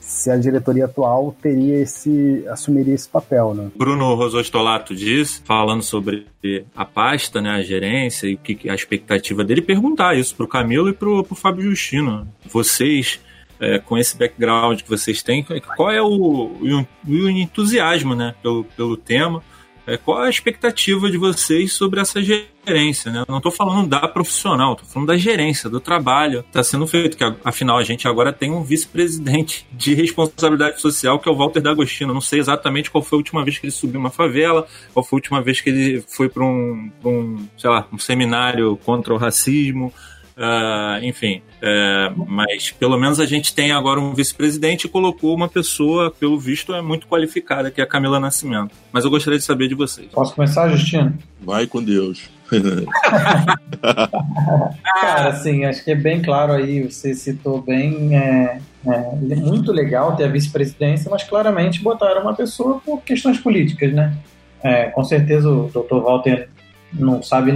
se 0.00 0.30
a 0.30 0.36
diretoria 0.36 0.84
atual 0.84 1.34
teria 1.40 1.80
esse 1.80 2.44
assumiria 2.48 2.94
esse 2.94 3.08
papel, 3.08 3.54
né? 3.54 3.70
Bruno 3.74 4.14
Rosostolato 4.14 4.94
diz, 4.94 5.40
falando 5.44 5.82
sobre 5.82 6.26
a 6.74 6.84
pasta, 6.84 7.40
né, 7.40 7.50
a 7.50 7.62
gerência 7.62 8.26
e 8.26 8.36
que 8.36 8.68
a 8.68 8.74
expectativa 8.74 9.42
dele, 9.44 9.62
perguntar 9.62 10.14
isso 10.16 10.34
para 10.34 10.44
o 10.44 10.48
Camilo 10.48 10.90
e 10.90 10.92
para 10.92 11.08
o 11.08 11.24
Fábio 11.34 11.62
Justino. 11.62 12.28
Vocês 12.44 13.20
é, 13.60 13.78
com 13.78 13.96
esse 13.96 14.16
background 14.16 14.82
que 14.82 14.88
vocês 14.88 15.22
têm, 15.22 15.44
qual 15.76 15.90
é 15.90 16.02
o, 16.02 16.06
o, 16.08 16.86
o 17.06 17.30
entusiasmo 17.30 18.14
né, 18.14 18.34
pelo, 18.42 18.64
pelo 18.64 18.96
tema? 18.96 19.42
É, 19.86 19.96
qual 19.96 20.22
a 20.22 20.28
expectativa 20.28 21.08
de 21.08 21.16
vocês 21.16 21.72
sobre 21.72 22.00
essa 22.00 22.20
gerência? 22.20 23.12
Né? 23.12 23.24
não 23.28 23.36
estou 23.36 23.52
falando 23.52 23.88
da 23.88 24.08
profissional, 24.08 24.72
estou 24.72 24.88
falando 24.88 25.06
da 25.06 25.16
gerência, 25.16 25.70
do 25.70 25.78
trabalho 25.78 26.40
está 26.40 26.60
sendo 26.64 26.84
feito, 26.88 27.16
que 27.16 27.22
afinal 27.44 27.78
a 27.78 27.84
gente 27.84 28.08
agora 28.08 28.32
tem 28.32 28.50
um 28.50 28.64
vice-presidente 28.64 29.64
de 29.70 29.94
responsabilidade 29.94 30.80
social, 30.80 31.20
que 31.20 31.28
é 31.28 31.32
o 31.32 31.36
Walter 31.36 31.60
D'Agostino. 31.60 32.12
Não 32.12 32.20
sei 32.20 32.40
exatamente 32.40 32.90
qual 32.90 33.00
foi 33.00 33.16
a 33.16 33.20
última 33.20 33.44
vez 33.44 33.58
que 33.58 33.66
ele 33.66 33.70
subiu 33.70 34.00
uma 34.00 34.10
favela, 34.10 34.66
qual 34.92 35.04
foi 35.04 35.18
a 35.18 35.20
última 35.20 35.40
vez 35.40 35.60
que 35.60 35.70
ele 35.70 36.04
foi 36.08 36.28
para 36.28 36.44
um, 36.44 36.90
um, 37.04 37.46
sei 37.56 37.70
lá, 37.70 37.86
um 37.92 37.98
seminário 37.98 38.76
contra 38.78 39.14
o 39.14 39.16
racismo. 39.16 39.94
Uh, 40.36 41.02
enfim, 41.02 41.40
é, 41.62 42.12
mas 42.26 42.70
pelo 42.70 42.98
menos 42.98 43.18
a 43.18 43.24
gente 43.24 43.54
tem 43.54 43.72
agora 43.72 43.98
um 43.98 44.12
vice-presidente 44.12 44.84
e 44.84 44.88
colocou 44.88 45.34
uma 45.34 45.48
pessoa, 45.48 46.10
pelo 46.10 46.38
visto, 46.38 46.74
é 46.74 46.82
muito 46.82 47.06
qualificada, 47.06 47.70
que 47.70 47.80
é 47.80 47.84
a 47.84 47.86
Camila 47.86 48.20
Nascimento. 48.20 48.74
Mas 48.92 49.06
eu 49.06 49.10
gostaria 49.10 49.38
de 49.38 49.44
saber 49.46 49.66
de 49.66 49.74
vocês. 49.74 50.08
Posso 50.12 50.34
começar, 50.34 50.68
Justino? 50.68 51.16
Vai 51.40 51.66
com 51.66 51.82
Deus. 51.82 52.28
Cara, 54.84 55.28
assim, 55.30 55.64
acho 55.64 55.82
que 55.82 55.92
é 55.92 55.94
bem 55.94 56.20
claro 56.20 56.52
aí, 56.52 56.82
você 56.82 57.14
citou 57.14 57.62
bem, 57.62 58.14
é, 58.14 58.60
é 58.86 59.36
muito 59.36 59.72
legal 59.72 60.14
ter 60.16 60.24
a 60.24 60.28
vice-presidência, 60.28 61.10
mas 61.10 61.24
claramente 61.24 61.82
botaram 61.82 62.20
uma 62.20 62.34
pessoa 62.34 62.78
por 62.84 63.00
questões 63.02 63.38
políticas, 63.38 63.90
né? 63.92 64.14
É, 64.62 64.84
com 64.90 65.02
certeza 65.02 65.48
o 65.48 65.68
Dr. 65.68 65.96
Walter 66.02 66.48
não 66.92 67.22
sabe 67.22 67.52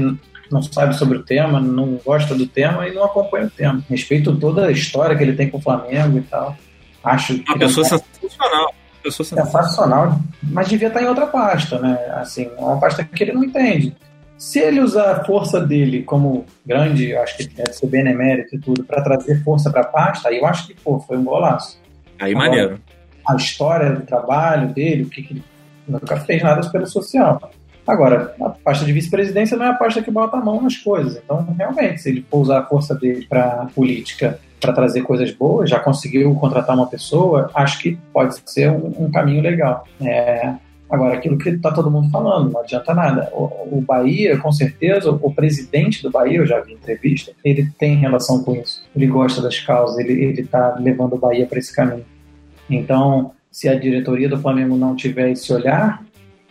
não 0.50 0.62
sabe 0.62 0.96
sobre 0.96 1.18
o 1.18 1.22
tema, 1.22 1.60
não 1.60 1.98
gosta 2.04 2.34
do 2.34 2.46
tema 2.46 2.86
e 2.88 2.94
não 2.94 3.04
acompanha 3.04 3.46
o 3.46 3.50
tema. 3.50 3.82
Respeito 3.88 4.36
toda 4.36 4.66
a 4.66 4.70
história 4.70 5.16
que 5.16 5.22
ele 5.22 5.34
tem 5.34 5.48
com 5.48 5.58
o 5.58 5.62
Flamengo 5.62 6.18
e 6.18 6.22
tal. 6.22 6.56
Acho 7.02 7.38
que 7.38 7.50
uma 7.50 7.58
pessoa 7.58 7.86
sensacional. 7.86 8.74
Pessoa 9.02 9.26
sensacional, 9.26 10.20
mas 10.42 10.68
devia 10.68 10.88
estar 10.88 11.02
em 11.02 11.06
outra 11.06 11.26
pasta, 11.26 11.78
né? 11.78 11.96
Assim, 12.14 12.50
uma 12.58 12.78
pasta 12.78 13.02
que 13.02 13.22
ele 13.22 13.32
não 13.32 13.44
entende. 13.44 13.96
Se 14.36 14.58
ele 14.58 14.80
usar 14.80 15.12
a 15.12 15.24
força 15.24 15.60
dele 15.60 16.02
como 16.02 16.44
grande, 16.64 17.14
acho 17.14 17.36
que 17.38 17.46
deve 17.46 17.72
ser 17.72 17.86
benemérito 17.86 18.56
e 18.56 18.58
tudo, 18.58 18.84
para 18.84 19.02
trazer 19.02 19.42
força 19.44 19.70
para 19.70 19.82
a 19.82 19.86
pasta, 19.86 20.28
aí 20.28 20.38
eu 20.38 20.46
acho 20.46 20.66
que 20.66 20.74
pô, 20.74 20.98
foi 20.98 21.16
um 21.16 21.24
golaço. 21.24 21.78
Aí 22.18 22.32
Agora, 22.32 22.48
maneiro. 22.48 22.80
A 23.26 23.36
história 23.36 23.92
do 23.92 24.02
trabalho 24.02 24.72
dele, 24.72 25.04
o 25.04 25.10
que, 25.10 25.22
que 25.22 25.34
ele 25.34 25.44
nunca 25.86 26.16
fez 26.18 26.42
nada 26.42 26.68
pelo 26.70 26.86
social. 26.86 27.50
Agora, 27.86 28.34
a 28.40 28.50
pasta 28.50 28.84
de 28.84 28.92
vice-presidência 28.92 29.56
não 29.56 29.66
é 29.66 29.68
a 29.70 29.74
pasta 29.74 30.02
que 30.02 30.10
bota 30.10 30.36
a 30.36 30.40
mão 30.40 30.62
nas 30.62 30.76
coisas. 30.76 31.20
Então, 31.22 31.46
realmente, 31.58 32.02
se 32.02 32.08
ele 32.08 32.24
for 32.30 32.38
usar 32.38 32.60
a 32.60 32.66
força 32.66 32.94
dele 32.94 33.26
para 33.28 33.66
política 33.74 34.38
para 34.60 34.72
trazer 34.72 35.02
coisas 35.02 35.32
boas, 35.32 35.70
já 35.70 35.80
conseguiu 35.80 36.34
contratar 36.34 36.76
uma 36.76 36.86
pessoa, 36.86 37.50
acho 37.54 37.78
que 37.80 37.98
pode 38.12 38.36
ser 38.44 38.70
um, 38.70 39.06
um 39.06 39.10
caminho 39.10 39.42
legal. 39.42 39.86
É, 40.00 40.52
agora, 40.88 41.14
aquilo 41.14 41.38
que 41.38 41.48
está 41.48 41.72
todo 41.72 41.90
mundo 41.90 42.10
falando, 42.10 42.52
não 42.52 42.60
adianta 42.60 42.92
nada. 42.94 43.30
O, 43.32 43.78
o, 43.78 43.80
Bahia, 43.80 44.36
com 44.36 44.52
certeza, 44.52 45.10
o 45.10 45.32
presidente 45.32 46.02
do 46.02 46.10
Bahia, 46.10 46.38
eu 46.38 46.46
já 46.46 46.60
vi 46.60 46.74
entrevista, 46.74 47.32
ele 47.42 47.70
tem 47.78 47.96
relação 47.96 48.44
com 48.44 48.54
isso. 48.54 48.82
Ele 48.94 49.06
gosta 49.06 49.40
das 49.40 49.58
causas, 49.58 49.98
ele 49.98 50.38
está 50.40 50.76
levando 50.78 51.14
o 51.14 51.18
Bahia 51.18 51.46
para 51.46 51.58
esse 51.58 51.74
caminho. 51.74 52.04
Então, 52.68 53.32
se 53.50 53.68
a 53.68 53.74
diretoria 53.74 54.28
do 54.28 54.38
Flamengo 54.38 54.76
não 54.76 54.94
tiver 54.94 55.30
esse 55.30 55.50
olhar, 55.52 56.04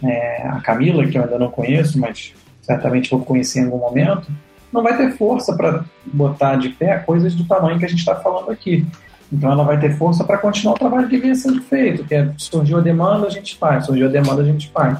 é, 0.04 0.48
a 0.48 0.60
Camila, 0.62 1.06
que 1.06 1.18
eu 1.18 1.24
ainda 1.24 1.40
não 1.40 1.52
conheço, 1.52 2.00
mas 2.00 2.34
certamente 2.62 3.10
vou 3.10 3.22
conhecer 3.22 3.62
em 3.62 3.66
algum 3.66 3.80
momento, 3.80 4.32
não 4.72 4.84
vai 4.84 4.96
ter 4.96 5.12
força 5.18 5.56
para 5.56 5.84
botar 6.06 6.56
de 6.56 6.70
pé 6.70 6.98
coisas 7.00 7.34
do 7.34 7.46
tamanho 7.46 7.80
que 7.80 7.86
a 7.86 7.90
gente 7.90 8.00
está 8.00 8.16
falando 8.16 8.52
aqui. 8.52 8.86
Então 9.32 9.52
ela 9.52 9.64
vai 9.64 9.80
ter 9.80 9.96
força 9.96 10.24
para 10.24 10.38
continuar 10.38 10.74
o 10.74 10.80
trabalho 10.80 11.08
que 11.08 11.18
vinha 11.18 11.36
sendo 11.36 11.62
feito, 11.62 12.04
que 12.04 12.16
é 12.16 12.32
surgiu 12.38 12.78
a 12.78 12.82
demanda, 12.82 13.28
a 13.28 13.30
gente 13.30 13.58
faz, 13.58 13.86
surgiu 13.86 14.08
a 14.08 14.12
demanda, 14.12 14.42
a 14.42 14.46
gente 14.46 14.70
faz. 14.70 15.00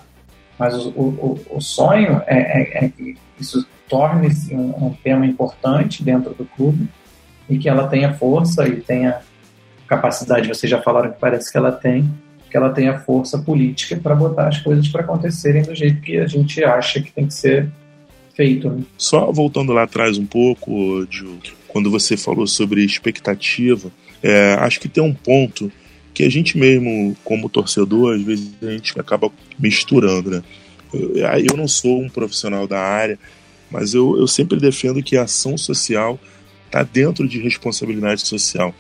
Mas 0.58 0.76
o, 0.76 0.90
o, 0.90 1.40
o 1.52 1.62
sonho 1.62 2.22
é, 2.28 2.38
é, 2.38 2.86
é, 2.86 2.90
que 2.90 3.18
isso 3.40 3.66
torne-se 3.88 4.54
um, 4.54 4.88
um 4.88 4.94
tema 5.04 5.26
importante 5.26 6.04
dentro 6.04 6.34
do 6.34 6.46
clube 6.46 6.88
e 7.50 7.58
que 7.58 7.68
ela 7.68 7.88
tenha 7.88 8.14
força 8.14 8.68
e 8.68 8.82
tenha 8.82 9.20
capacidade, 9.88 10.48
vocês 10.48 10.70
já 10.70 10.80
falaram 10.80 11.12
que 11.12 11.20
parece 11.20 11.52
que 11.52 11.58
ela 11.58 11.72
tem, 11.72 12.08
que 12.50 12.58
ela 12.58 12.70
tenha 12.70 13.00
força 13.00 13.38
política 13.38 13.96
para 13.98 14.16
botar 14.16 14.48
as 14.48 14.60
coisas 14.60 14.88
para 14.88 15.02
acontecerem 15.02 15.62
do 15.62 15.76
jeito 15.76 16.02
que 16.02 16.18
a 16.18 16.28
gente 16.28 16.64
acha 16.64 17.02
que 17.02 17.12
tem 17.12 17.28
que 17.28 17.34
ser 17.34 17.70
feito. 18.36 18.70
Né? 18.70 18.84
Só 18.98 19.32
voltando 19.32 19.72
lá 19.74 19.84
atrás 19.84 20.18
um 20.18 20.26
pouco, 20.26 21.06
Diogo, 21.06 21.40
quando 21.68 21.92
você 21.92 22.18
falou 22.18 22.48
sobre 22.48 22.84
expectativa, 22.84 23.92
é, 24.24 24.54
acho 24.56 24.80
que 24.80 24.90
tem 24.90 25.04
um 25.04 25.14
ponto 25.14 25.72
que 26.14 26.24
a 26.24 26.30
gente 26.30 26.58
mesmo, 26.58 27.16
como 27.24 27.48
torcedor, 27.48 28.16
às 28.16 28.22
vezes 28.24 28.52
a 28.62 28.72
gente 28.72 29.00
acaba 29.00 29.32
misturando, 29.58 30.32
né? 30.32 30.44
Eu, 30.92 31.56
não 31.56 31.68
sou 31.68 32.02
um 32.02 32.10
profissional 32.10 32.68
da 32.68 32.80
área, 32.80 33.18
mas 33.70 33.94
eu, 33.94 34.18
eu 34.18 34.28
sempre 34.28 34.60
defendo 34.60 35.04
que 35.04 35.16
a 35.16 35.24
ação 35.24 35.56
social 35.56 36.20
está 36.66 36.84
dentro 36.84 37.28
de 37.28 37.40
responsabilidade 37.40 38.26
social. 38.26 38.74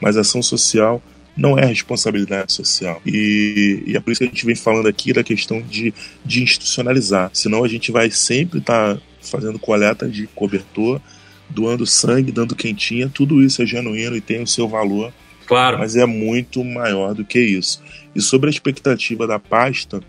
Mas 0.00 0.16
a 0.16 0.22
ação 0.22 0.42
social 0.42 1.00
não 1.36 1.58
é 1.58 1.64
responsabilidade 1.64 2.52
social. 2.52 3.00
E, 3.06 3.82
e, 3.86 3.96
é 3.96 4.00
por 4.00 4.10
isso 4.10 4.18
que 4.18 4.24
a 4.24 4.28
gente 4.28 4.44
vem 4.44 4.54
falando 4.54 4.86
aqui 4.86 5.12
da 5.12 5.24
questão 5.24 5.62
de, 5.62 5.92
de 6.24 6.42
institucionalizar. 6.42 7.30
Senão 7.32 7.64
a 7.64 7.68
gente 7.68 7.90
vai 7.90 8.10
sempre 8.10 8.58
estar 8.58 8.96
tá 8.96 9.02
fazendo 9.20 9.58
coleta 9.58 10.08
de 10.08 10.26
cobertor, 10.28 11.00
doando 11.48 11.86
sangue, 11.86 12.32
dando 12.32 12.54
quentinha, 12.54 13.08
tudo 13.08 13.42
isso 13.42 13.62
é 13.62 13.66
genuíno 13.66 14.16
e 14.16 14.20
tem 14.20 14.42
o 14.42 14.46
seu 14.46 14.68
valor. 14.68 15.12
Claro. 15.46 15.78
Mas 15.78 15.96
é 15.96 16.06
muito 16.06 16.64
maior 16.64 17.14
do 17.14 17.24
que 17.24 17.40
isso. 17.40 17.82
E 18.14 18.20
sobre 18.20 18.48
a 18.48 18.50
expectativa 18.50 19.26
da 19.26 19.38
pasta, 19.38 20.00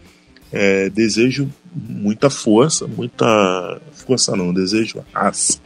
é, 0.51 0.89
desejo 0.89 1.49
muita 1.73 2.29
força, 2.29 2.85
muita 2.87 3.81
força 3.93 4.35
não, 4.35 4.53
desejo 4.53 5.03
raça. 5.13 5.59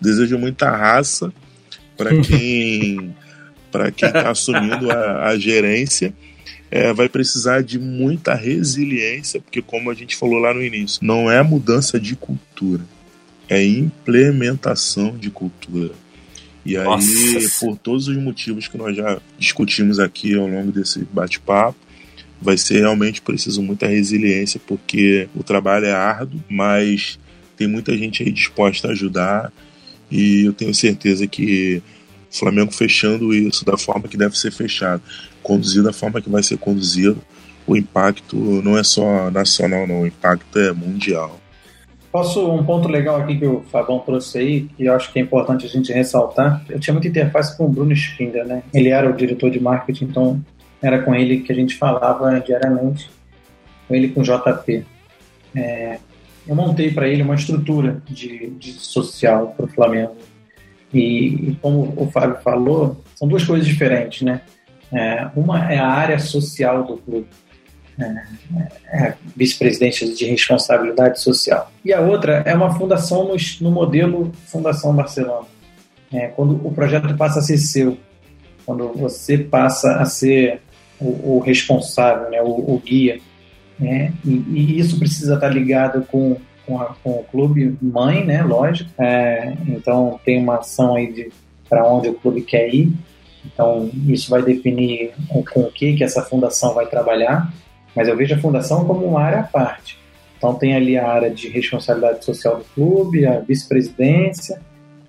Desejo 0.00 0.38
muita 0.38 0.70
raça 0.70 1.32
para 1.96 2.10
quem 2.20 3.14
para 3.72 3.90
quem 3.90 4.06
está 4.06 4.28
assumindo 4.30 4.90
a, 4.90 5.28
a 5.28 5.38
gerência. 5.38 6.14
É, 6.70 6.90
vai 6.92 7.06
precisar 7.06 7.62
de 7.62 7.78
muita 7.78 8.34
resiliência, 8.34 9.40
porque, 9.40 9.60
como 9.60 9.90
a 9.90 9.94
gente 9.94 10.16
falou 10.16 10.38
lá 10.38 10.54
no 10.54 10.62
início, 10.62 11.00
não 11.02 11.30
é 11.30 11.42
mudança 11.42 12.00
de 12.00 12.16
cultura, 12.16 12.82
é 13.46 13.62
implementação 13.62 15.14
de 15.18 15.28
cultura. 15.28 15.92
E 16.64 16.76
aí, 16.76 16.84
Nossa. 16.84 17.06
por 17.60 17.76
todos 17.76 18.08
os 18.08 18.16
motivos 18.16 18.68
que 18.68 18.78
nós 18.78 18.96
já 18.96 19.20
discutimos 19.38 19.98
aqui 19.98 20.34
ao 20.34 20.46
longo 20.46 20.72
desse 20.72 21.00
bate-papo, 21.12 21.76
vai 22.40 22.56
ser 22.56 22.78
realmente 22.80 23.20
preciso 23.20 23.62
muita 23.62 23.86
resiliência, 23.86 24.60
porque 24.66 25.28
o 25.34 25.42
trabalho 25.42 25.86
é 25.86 25.92
árduo, 25.92 26.42
mas 26.48 27.18
tem 27.56 27.66
muita 27.66 27.96
gente 27.96 28.22
aí 28.22 28.30
disposta 28.32 28.88
a 28.88 28.92
ajudar, 28.92 29.52
e 30.10 30.46
eu 30.46 30.52
tenho 30.52 30.74
certeza 30.74 31.26
que 31.26 31.82
Flamengo 32.32 32.72
fechando 32.72 33.34
isso 33.34 33.64
da 33.64 33.76
forma 33.76 34.08
que 34.08 34.16
deve 34.16 34.38
ser 34.38 34.50
fechado, 34.50 35.02
conduzido 35.42 35.84
da 35.84 35.92
forma 35.92 36.20
que 36.20 36.30
vai 36.30 36.42
ser 36.42 36.56
conduzido, 36.58 37.18
o 37.66 37.76
impacto 37.76 38.36
não 38.36 38.76
é 38.76 38.82
só 38.82 39.30
nacional, 39.30 39.86
não, 39.86 40.02
o 40.02 40.06
impacto 40.06 40.58
é 40.58 40.72
mundial. 40.72 41.38
Posso 42.10 42.46
um 42.50 42.62
ponto 42.62 42.88
legal 42.88 43.16
aqui 43.16 43.38
que 43.38 43.46
o 43.46 43.62
Fabão 43.70 43.98
trouxe 44.00 44.38
aí, 44.38 44.60
que 44.76 44.84
eu 44.84 44.94
acho 44.94 45.10
que 45.12 45.18
é 45.18 45.22
importante 45.22 45.64
a 45.64 45.68
gente 45.68 45.92
ressaltar. 45.92 46.62
Eu 46.68 46.78
tinha 46.78 46.92
muita 46.92 47.08
interface 47.08 47.56
com 47.56 47.64
o 47.64 47.68
Bruno 47.68 47.92
Spinda, 47.92 48.44
né? 48.44 48.62
Ele 48.74 48.90
era 48.90 49.08
o 49.08 49.16
diretor 49.16 49.50
de 49.50 49.58
marketing, 49.58 50.04
então 50.04 50.44
era 50.82 51.00
com 51.00 51.14
ele 51.14 51.40
que 51.40 51.50
a 51.52 51.54
gente 51.54 51.74
falava 51.76 52.38
diariamente, 52.40 53.10
com 53.88 53.94
ele 53.94 54.08
com 54.08 54.20
o 54.20 54.24
JP. 54.24 54.84
É, 55.54 55.98
eu 56.46 56.54
montei 56.54 56.90
para 56.90 57.08
ele 57.08 57.22
uma 57.22 57.34
estrutura 57.34 58.02
de, 58.08 58.50
de 58.50 58.72
social 58.72 59.54
para 59.56 59.64
o 59.64 59.68
Flamengo 59.68 60.14
e, 60.92 61.56
como 61.62 61.94
o 61.96 62.10
Fábio 62.10 62.36
falou, 62.42 63.00
são 63.14 63.26
duas 63.26 63.44
coisas 63.44 63.66
diferentes, 63.66 64.22
né? 64.22 64.42
É, 64.92 65.28
uma 65.34 65.72
é 65.72 65.78
a 65.78 65.88
área 65.88 66.18
social 66.18 66.84
do 66.84 66.98
clube, 66.98 67.26
é, 67.98 69.06
é 69.06 69.14
vice-presidente 69.34 70.14
de 70.14 70.26
responsabilidade 70.26 71.20
social. 71.20 71.72
E 71.84 71.92
a 71.92 72.00
outra 72.00 72.42
é 72.44 72.54
uma 72.54 72.74
fundação 72.74 73.24
no, 73.24 73.36
no 73.60 73.70
modelo 73.70 74.30
Fundação 74.46 74.94
Barcelona. 74.94 75.46
É, 76.12 76.26
quando 76.28 76.60
o 76.66 76.70
projeto 76.72 77.16
passa 77.16 77.38
a 77.38 77.42
ser 77.42 77.56
seu, 77.56 77.96
quando 78.66 78.92
você 78.92 79.38
passa 79.38 79.96
a 79.96 80.04
ser 80.04 80.60
o, 81.00 81.36
o 81.36 81.38
responsável, 81.38 82.30
né, 82.30 82.42
o, 82.42 82.74
o 82.74 82.82
guia, 82.84 83.18
né, 83.78 84.12
e, 84.24 84.30
e, 84.30 84.78
isso 84.78 84.98
precisa 84.98 85.34
estar 85.34 85.48
ligado 85.48 86.06
com 86.06 86.36
com, 86.66 86.80
a, 86.80 86.94
com 87.02 87.10
o 87.10 87.24
clube 87.24 87.76
mãe, 87.80 88.24
né? 88.24 88.42
Lógico. 88.42 88.90
É, 88.98 89.54
então 89.68 90.20
tem 90.24 90.38
uma 90.38 90.58
ação 90.58 90.96
aí 90.96 91.12
de 91.12 91.30
para 91.68 91.86
onde 91.86 92.08
o 92.08 92.14
clube 92.14 92.42
quer 92.42 92.72
ir. 92.72 92.92
Então 93.44 93.90
isso 94.06 94.30
vai 94.30 94.42
definir 94.42 95.12
com 95.28 95.60
o 95.60 95.72
que 95.72 95.94
que 95.94 96.04
essa 96.04 96.22
fundação 96.22 96.74
vai 96.74 96.86
trabalhar. 96.86 97.52
Mas 97.94 98.08
eu 98.08 98.16
vejo 98.16 98.34
a 98.34 98.38
fundação 98.38 98.84
como 98.84 99.06
uma 99.06 99.22
área 99.22 99.40
à 99.40 99.42
parte. 99.42 99.98
Então 100.36 100.54
tem 100.54 100.74
ali 100.74 100.98
a 100.98 101.08
área 101.08 101.30
de 101.30 101.48
responsabilidade 101.48 102.24
social 102.24 102.56
do 102.56 102.64
clube, 102.74 103.26
a 103.26 103.38
vice-presidência 103.40 104.60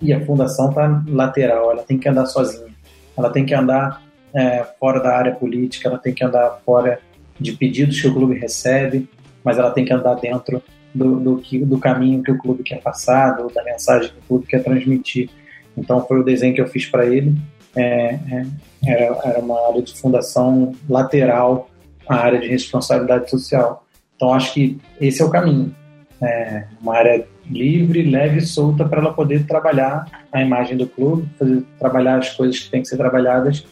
e 0.02 0.14
a 0.14 0.24
fundação 0.26 0.70
está 0.70 1.04
lateral. 1.08 1.72
Ela 1.72 1.84
tem 1.84 1.98
que 1.98 2.08
andar 2.08 2.26
sozinha. 2.28 2.74
Ela 3.18 3.30
tem 3.30 3.46
que 3.46 3.54
andar 3.54 4.02
é, 4.34 4.66
fora 4.80 5.00
da 5.00 5.16
área 5.16 5.34
política. 5.34 5.90
Ela 5.90 5.98
tem 5.98 6.14
que 6.14 6.24
andar 6.24 6.62
fora 6.66 7.00
de 7.40 7.52
pedidos 7.54 8.00
que 8.00 8.08
o 8.08 8.14
clube 8.14 8.38
recebe, 8.38 9.08
mas 9.44 9.58
ela 9.58 9.72
tem 9.72 9.86
que 9.86 9.94
andar 9.94 10.16
dentro 10.16 10.62
do, 10.94 11.20
do, 11.20 11.38
que, 11.38 11.60
do 11.60 11.78
caminho 11.78 12.24
que 12.24 12.32
o 12.32 12.38
clube 12.38 12.64
quer 12.64 12.82
passar, 12.82 13.32
do, 13.32 13.48
da 13.48 13.64
mensagem 13.64 14.10
que 14.10 14.20
o 14.20 14.28
clube 14.28 14.48
quer 14.48 14.64
transmitir. 14.64 15.30
Então 15.78 16.06
foi 16.06 16.20
o 16.20 16.24
desenho 16.24 16.54
que 16.54 16.62
eu 16.62 16.68
fiz 16.68 16.86
para 16.86 17.06
ele. 17.06 17.36
É, 17.76 18.20
é, 18.32 18.46
era, 18.86 19.20
era 19.26 19.40
uma 19.40 19.68
área 19.68 19.82
de 19.82 19.98
fundação 20.00 20.74
lateral 20.88 21.70
à 22.08 22.16
área 22.16 22.40
de 22.40 22.48
responsabilidade 22.48 23.30
social. 23.30 23.86
Então 24.16 24.34
acho 24.34 24.54
que 24.54 24.80
esse 25.02 25.22
é 25.22 25.26
o 25.26 25.30
caminho. 25.30 25.76
É 26.22 26.66
uma 26.82 26.96
área 26.96 27.26
livre, 27.50 28.04
leve 28.04 28.38
e 28.38 28.42
solta 28.42 28.86
para 28.86 29.02
ela 29.02 29.14
poder 29.14 29.46
trabalhar 29.46 30.06
a 30.32 30.42
imagem 30.42 30.78
do 30.78 30.88
clube, 30.88 31.28
fazer, 31.38 31.64
trabalhar 31.78 32.18
as 32.20 32.30
coisas 32.30 32.60
que 32.60 32.70
têm 32.70 32.82
que 32.82 32.88
ser 32.88 32.98
trabalhadas 32.98 33.66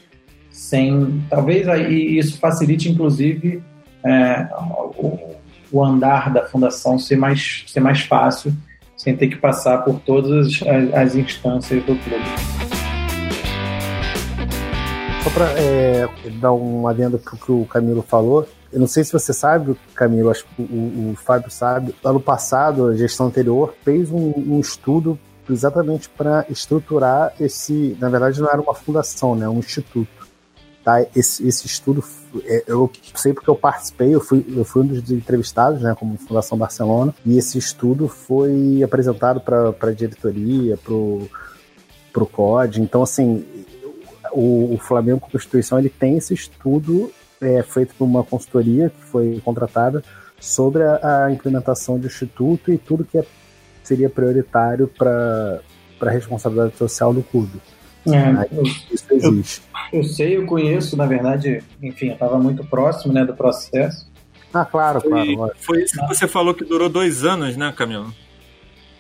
sem 0.52 1.24
talvez 1.30 1.68
aí 1.68 2.18
isso 2.18 2.38
facilite 2.38 2.90
inclusive 2.90 3.64
é, 4.04 4.48
o, 4.98 5.36
o 5.72 5.84
andar 5.84 6.32
da 6.32 6.46
fundação 6.46 7.00
ser 7.00 7.16
mais, 7.16 7.64
ser 7.68 7.80
mais 7.80 8.02
fácil, 8.02 8.54
sem 8.96 9.16
ter 9.16 9.28
que 9.28 9.38
passar 9.38 9.80
por 9.80 10.00
todas 10.00 10.62
as, 10.62 10.94
as 10.94 11.16
instâncias 11.16 11.84
do 11.84 11.96
clube. 11.96 12.26
Só 15.24 15.30
para 15.30 15.46
é, 15.60 16.08
dar 16.40 16.54
um 16.54 16.88
adendo 16.88 17.18
para 17.18 17.36
o 17.36 17.38
que 17.38 17.52
o 17.52 17.66
Camilo 17.66 18.02
falou, 18.02 18.48
eu 18.72 18.80
não 18.80 18.88
sei 18.88 19.04
se 19.04 19.12
você 19.12 19.34
sabe, 19.34 19.76
Camilo, 19.94 20.30
acho 20.30 20.46
que 20.46 20.62
o, 20.62 21.12
o 21.12 21.16
Fábio 21.16 21.52
sabe. 21.52 21.94
Ano 22.04 22.20
passado, 22.20 22.88
a 22.88 22.96
gestão 22.96 23.28
anterior 23.28 23.76
fez 23.84 24.10
um, 24.10 24.34
um 24.36 24.60
estudo 24.60 25.20
exatamente 25.50 26.08
para 26.10 26.46
estruturar 26.50 27.34
esse. 27.40 27.98
Na 28.00 28.10
verdade, 28.10 28.40
não 28.40 28.50
era 28.50 28.62
uma 28.62 28.74
fundação, 28.74 29.36
né? 29.36 29.48
Um 29.50 29.60
instituto. 29.60 30.21
Tá? 30.84 31.06
Esse, 31.16 31.48
esse 31.48 31.66
estudo, 31.66 32.04
é, 32.44 32.64
eu 32.68 32.92
sei 33.16 33.34
porque 33.34 33.50
eu 33.50 33.56
participei, 33.56 34.14
eu 34.14 34.22
fui, 34.22 34.46
eu 34.56 34.66
fui 34.66 34.84
um 34.84 34.88
dos 34.88 35.12
entrevistados, 35.12 35.82
né, 35.82 35.96
como 35.98 36.18
Fundação 36.18 36.58
Barcelona, 36.58 37.14
e 37.26 37.38
esse 37.38 37.58
estudo 37.58 38.08
foi 38.08 38.82
apresentado 38.84 39.40
para 39.42 39.70
a 39.70 39.92
diretoria, 39.92 40.78
para 40.78 40.94
o 40.94 42.26
COD. 42.32 42.82
Então, 42.82 43.04
assim, 43.04 43.46
o, 44.32 44.74
o 44.74 44.78
Flamengo 44.78 45.20
Constituição 45.20 45.80
ele 45.80 45.90
tem 45.90 46.18
esse 46.18 46.34
estudo 46.34 47.12
é, 47.40 47.62
feito 47.64 47.96
por 47.96 48.06
uma 48.06 48.24
consultoria 48.24 48.90
que 48.90 49.04
foi 49.06 49.42
contratada 49.44 50.04
sobre 50.40 50.84
a, 50.84 51.26
a 51.26 51.32
implementação 51.32 52.00
do 52.00 52.08
instituto 52.08 52.72
e 52.72 52.78
tudo 52.78 53.06
que 53.06 53.18
é, 53.18 53.26
seria 53.84 54.10
prioritário 54.10 54.88
para 54.88 55.62
a 56.02 56.10
responsabilidade 56.10 56.78
social 56.78 57.14
do 57.14 57.22
clube. 57.22 57.62
É, 58.08 58.48
isso 58.94 59.06
existe. 59.12 59.62
Eu, 59.92 60.00
eu, 60.00 60.04
sei, 60.04 60.38
eu 60.38 60.46
conheço, 60.46 60.98
na 60.98 61.06
verdade, 61.06 61.64
enfim, 61.82 62.08
eu 62.08 62.14
estava 62.14 62.40
muito 62.40 62.64
próximo 62.64 63.14
né, 63.14 63.26
do 63.26 63.34
processo. 63.34 64.10
Ah, 64.54 64.66
claro, 64.66 65.02
foi, 65.02 65.36
claro. 65.36 65.54
Foi 65.58 65.84
isso 65.84 66.00
que 66.00 66.08
você 66.08 66.28
falou 66.28 66.54
que 66.54 66.66
durou 66.66 66.90
dois 66.90 67.24
anos, 67.24 67.56
né, 67.56 67.74
Camilo? 67.76 68.14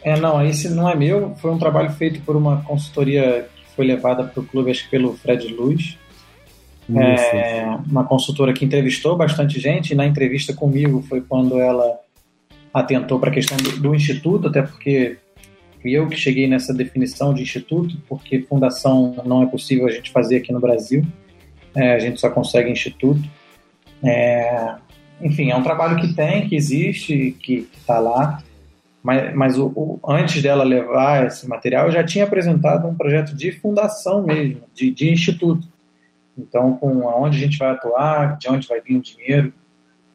É, 0.03 0.19
não, 0.19 0.43
esse 0.45 0.69
não 0.69 0.89
é 0.89 0.95
meu, 0.95 1.35
foi 1.37 1.51
um 1.51 1.57
trabalho 1.57 1.91
feito 1.91 2.21
por 2.21 2.35
uma 2.35 2.61
consultoria 2.63 3.47
que 3.55 3.75
foi 3.75 3.85
levada 3.85 4.23
para 4.23 4.41
o 4.41 4.45
clube, 4.45 4.71
acho 4.71 4.83
que 4.85 4.89
pelo 4.89 5.15
Fred 5.17 5.47
Luz. 5.53 5.97
É, 6.93 7.63
uma 7.89 8.03
consultora 8.03 8.51
que 8.51 8.65
entrevistou 8.65 9.15
bastante 9.15 9.59
gente, 9.59 9.91
e 9.91 9.95
na 9.95 10.05
entrevista 10.05 10.53
comigo 10.53 11.03
foi 11.07 11.21
quando 11.21 11.59
ela 11.59 11.99
atentou 12.73 13.19
para 13.19 13.29
a 13.29 13.33
questão 13.33 13.57
do, 13.57 13.79
do, 13.79 13.95
instituto, 13.95 14.47
até 14.47 14.61
porque 14.61 15.17
fui 15.81 15.91
eu 15.91 16.07
que 16.07 16.15
cheguei 16.15 16.47
nessa 16.47 16.73
definição 16.73 17.33
de 17.33 17.41
instituto, 17.41 17.97
porque 18.07 18.41
fundação 18.43 19.15
não 19.25 19.43
é 19.43 19.45
possível 19.45 19.87
a 19.87 19.91
gente 19.91 20.11
fazer 20.11 20.37
aqui 20.37 20.53
no 20.53 20.59
Brasil, 20.59 21.05
é, 21.75 21.93
a 21.93 21.99
gente 21.99 22.19
só 22.19 22.29
consegue 22.29 22.69
instituto. 22.69 23.21
É, 24.03 24.75
enfim, 25.21 25.51
é 25.51 25.55
um 25.55 25.63
trabalho 25.63 25.97
que 25.97 26.13
tem, 26.13 26.47
que 26.47 26.55
existe, 26.55 27.35
que 27.39 27.69
está 27.77 27.99
lá, 27.99 28.43
mas, 29.03 29.33
mas 29.33 29.57
o, 29.57 29.67
o, 29.75 29.99
antes 30.07 30.41
dela 30.41 30.63
levar 30.63 31.25
esse 31.25 31.47
material, 31.47 31.87
eu 31.87 31.91
já 31.91 32.03
tinha 32.03 32.23
apresentado 32.23 32.87
um 32.87 32.95
projeto 32.95 33.35
de 33.35 33.51
fundação 33.51 34.23
mesmo, 34.23 34.61
de, 34.73 34.91
de 34.91 35.11
instituto. 35.11 35.67
Então, 36.37 36.77
com 36.77 37.09
aonde 37.09 37.37
a 37.37 37.39
gente 37.39 37.57
vai 37.57 37.71
atuar, 37.71 38.37
de 38.37 38.49
onde 38.49 38.67
vai 38.67 38.79
vir 38.79 38.97
o 38.97 39.01
dinheiro, 39.01 39.53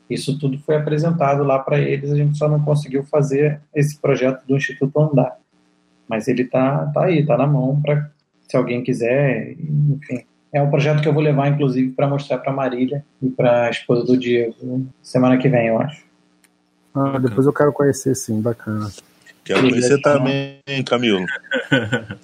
isso 0.08 0.38
tudo 0.38 0.58
foi 0.58 0.76
apresentado 0.76 1.42
lá 1.42 1.58
para 1.58 1.78
eles, 1.78 2.12
a 2.12 2.16
gente 2.16 2.38
só 2.38 2.48
não 2.48 2.62
conseguiu 2.62 3.04
fazer 3.04 3.60
esse 3.74 3.98
projeto 4.00 4.44
do 4.46 4.56
Instituto 4.56 4.98
andar. 5.00 5.36
Mas 6.08 6.28
ele 6.28 6.42
está 6.42 6.86
tá 6.86 7.04
aí, 7.04 7.20
está 7.20 7.36
na 7.36 7.46
mão 7.46 7.80
para 7.80 8.10
se 8.48 8.56
alguém 8.56 8.82
quiser, 8.82 9.52
enfim. 9.52 10.24
É 10.52 10.62
um 10.62 10.70
projeto 10.70 11.02
que 11.02 11.08
eu 11.08 11.12
vou 11.12 11.22
levar, 11.22 11.48
inclusive, 11.48 11.90
para 11.90 12.08
mostrar 12.08 12.38
para 12.38 12.52
Marília 12.52 13.04
e 13.20 13.28
para 13.28 13.66
a 13.66 13.70
esposa 13.70 14.04
do 14.04 14.16
Diego 14.16 14.86
semana 15.02 15.36
que 15.36 15.48
vem, 15.48 15.66
eu 15.68 15.78
acho. 15.78 16.04
Ah, 16.94 17.18
depois 17.18 17.46
eu 17.46 17.52
quero 17.52 17.72
conhecer, 17.72 18.14
sim, 18.14 18.40
bacana. 18.40 18.90
Quero 19.44 19.68
conhecer 19.68 20.00
também, 20.00 20.60
Camilo. 20.86 21.26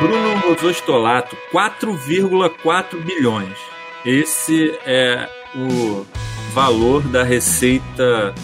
Bruno 0.00 0.36
Mozostolato, 0.48 1.36
4,4 1.52 3.04
bilhões. 3.04 3.58
Esse 4.06 4.70
é 4.86 5.28
o 5.54 6.06
valor 6.54 7.06
da 7.08 7.22
receita 7.22 8.34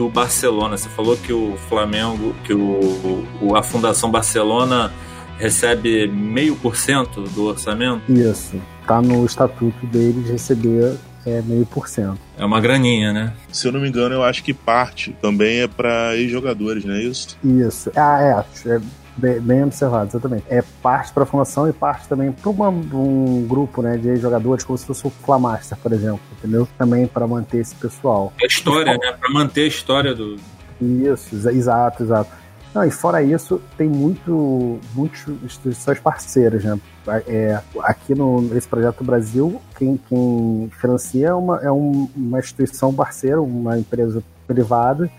do 0.00 0.08
Barcelona. 0.08 0.78
Você 0.78 0.88
falou 0.88 1.14
que 1.14 1.30
o 1.30 1.58
Flamengo, 1.68 2.34
que 2.42 2.54
o, 2.54 3.22
o 3.42 3.54
a 3.54 3.62
Fundação 3.62 4.10
Barcelona 4.10 4.90
recebe 5.36 6.08
meio 6.08 6.56
por 6.56 6.74
cento 6.74 7.20
do 7.24 7.44
orçamento? 7.44 8.10
Isso. 8.10 8.58
Tá 8.86 9.02
no 9.02 9.26
estatuto 9.26 9.86
deles 9.86 10.30
receber 10.30 10.96
é 11.26 11.42
meio 11.42 11.66
por 11.66 11.86
cento. 11.86 12.18
É 12.38 12.44
uma 12.46 12.62
graninha, 12.62 13.12
né? 13.12 13.34
Se 13.52 13.68
eu 13.68 13.72
não 13.72 13.78
me 13.78 13.90
engano, 13.90 14.14
eu 14.14 14.24
acho 14.24 14.42
que 14.42 14.54
parte 14.54 15.14
também 15.20 15.60
é 15.60 15.68
para 15.68 16.16
ex-jogadores, 16.16 16.82
não 16.82 16.94
é 16.94 17.02
isso? 17.02 17.36
Isso. 17.44 17.92
Ah, 17.94 18.46
é. 18.66 18.80
Bem, 19.16 19.40
bem 19.40 19.64
observado, 19.64 20.10
exatamente. 20.10 20.44
É 20.48 20.62
parte 20.82 21.12
para 21.12 21.22
a 21.22 21.26
fundação 21.26 21.68
e 21.68 21.72
parte 21.72 22.08
também 22.08 22.32
para 22.32 22.50
um 22.50 23.46
grupo 23.46 23.82
né, 23.82 23.96
de 23.96 24.16
jogadores, 24.16 24.64
como 24.64 24.78
se 24.78 24.86
fosse 24.86 25.06
o 25.06 25.10
Flamaster, 25.10 25.76
por 25.78 25.92
exemplo, 25.92 26.20
entendeu? 26.38 26.68
Também 26.78 27.06
para 27.06 27.26
manter 27.26 27.58
esse 27.58 27.74
pessoal. 27.74 28.32
A 28.40 28.46
história, 28.46 28.92
né? 28.96 29.12
Para 29.18 29.30
manter 29.30 29.62
a 29.62 29.66
história 29.66 30.14
do. 30.14 30.36
Isso, 30.80 31.34
exato, 31.50 32.02
exato. 32.02 32.30
Não, 32.74 32.84
e 32.84 32.90
fora 32.90 33.20
isso, 33.20 33.60
tem 33.76 33.88
muito, 33.88 34.78
muitas 34.94 35.26
instituições 35.44 35.98
parceiras, 35.98 36.62
né? 36.62 36.78
É, 37.26 37.60
aqui 37.82 38.14
no, 38.14 38.40
nesse 38.40 38.68
projeto 38.68 39.02
Brasil, 39.02 39.60
quem, 39.76 39.98
quem 40.08 40.70
financia 40.80 41.28
é 41.28 41.34
uma, 41.34 41.58
é 41.58 41.70
um, 41.70 42.08
uma 42.14 42.38
instituição 42.38 42.94
parceira, 42.94 43.42
uma 43.42 43.76
empresa 43.76 44.22
privada, 44.46 45.10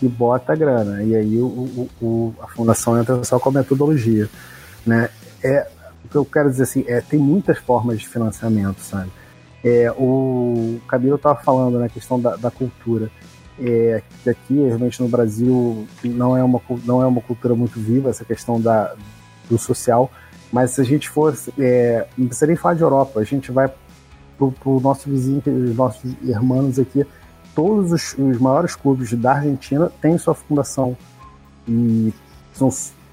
que 0.00 0.08
bota 0.08 0.54
a 0.54 0.56
grana. 0.56 1.02
E 1.02 1.14
aí 1.14 1.38
o, 1.38 1.46
o, 1.46 1.90
o, 2.00 2.34
a 2.40 2.48
fundação 2.48 2.98
entra 2.98 3.22
só 3.22 3.38
com 3.38 3.50
a 3.50 3.52
metodologia. 3.52 4.28
Né? 4.86 5.10
É, 5.44 5.68
o 6.02 6.08
que 6.08 6.16
eu 6.16 6.24
quero 6.24 6.50
dizer 6.50 6.62
assim, 6.62 6.84
é, 6.88 7.02
tem 7.02 7.20
muitas 7.20 7.58
formas 7.58 8.00
de 8.00 8.08
financiamento, 8.08 8.80
sabe? 8.80 9.10
É, 9.62 9.92
o 9.92 10.80
Camilo 10.88 11.16
estava 11.16 11.38
falando 11.42 11.74
na 11.74 11.80
né, 11.80 11.88
questão 11.90 12.18
da, 12.18 12.34
da 12.36 12.50
cultura. 12.50 13.10
É, 13.62 14.02
aqui, 14.26 14.54
realmente 14.54 15.02
no 15.02 15.08
Brasil, 15.08 15.86
não 16.02 16.34
é, 16.34 16.42
uma, 16.42 16.62
não 16.86 17.02
é 17.02 17.06
uma 17.06 17.20
cultura 17.20 17.54
muito 17.54 17.78
viva 17.78 18.08
essa 18.08 18.24
questão 18.24 18.58
da, 18.58 18.94
do 19.50 19.58
social, 19.58 20.10
mas 20.50 20.70
se 20.70 20.80
a 20.80 20.84
gente 20.84 21.10
for, 21.10 21.36
é, 21.58 22.06
não 22.16 22.26
precisa 22.26 22.46
nem 22.46 22.56
falar 22.56 22.74
de 22.74 22.80
Europa, 22.80 23.20
a 23.20 23.24
gente 23.24 23.52
vai 23.52 23.68
para 24.38 24.70
o 24.70 24.80
nosso 24.80 25.10
vizinho, 25.10 25.42
os 25.44 25.76
nossos 25.76 26.10
irmãos 26.22 26.78
aqui, 26.78 27.04
todos 27.60 27.92
os, 27.92 28.16
os, 28.16 28.38
maiores 28.38 28.74
clubes 28.74 29.12
da 29.12 29.32
Argentina 29.32 29.92
têm 30.00 30.16
sua 30.16 30.34
fundação 30.34 30.96
e 31.68 32.10
são 32.54 32.70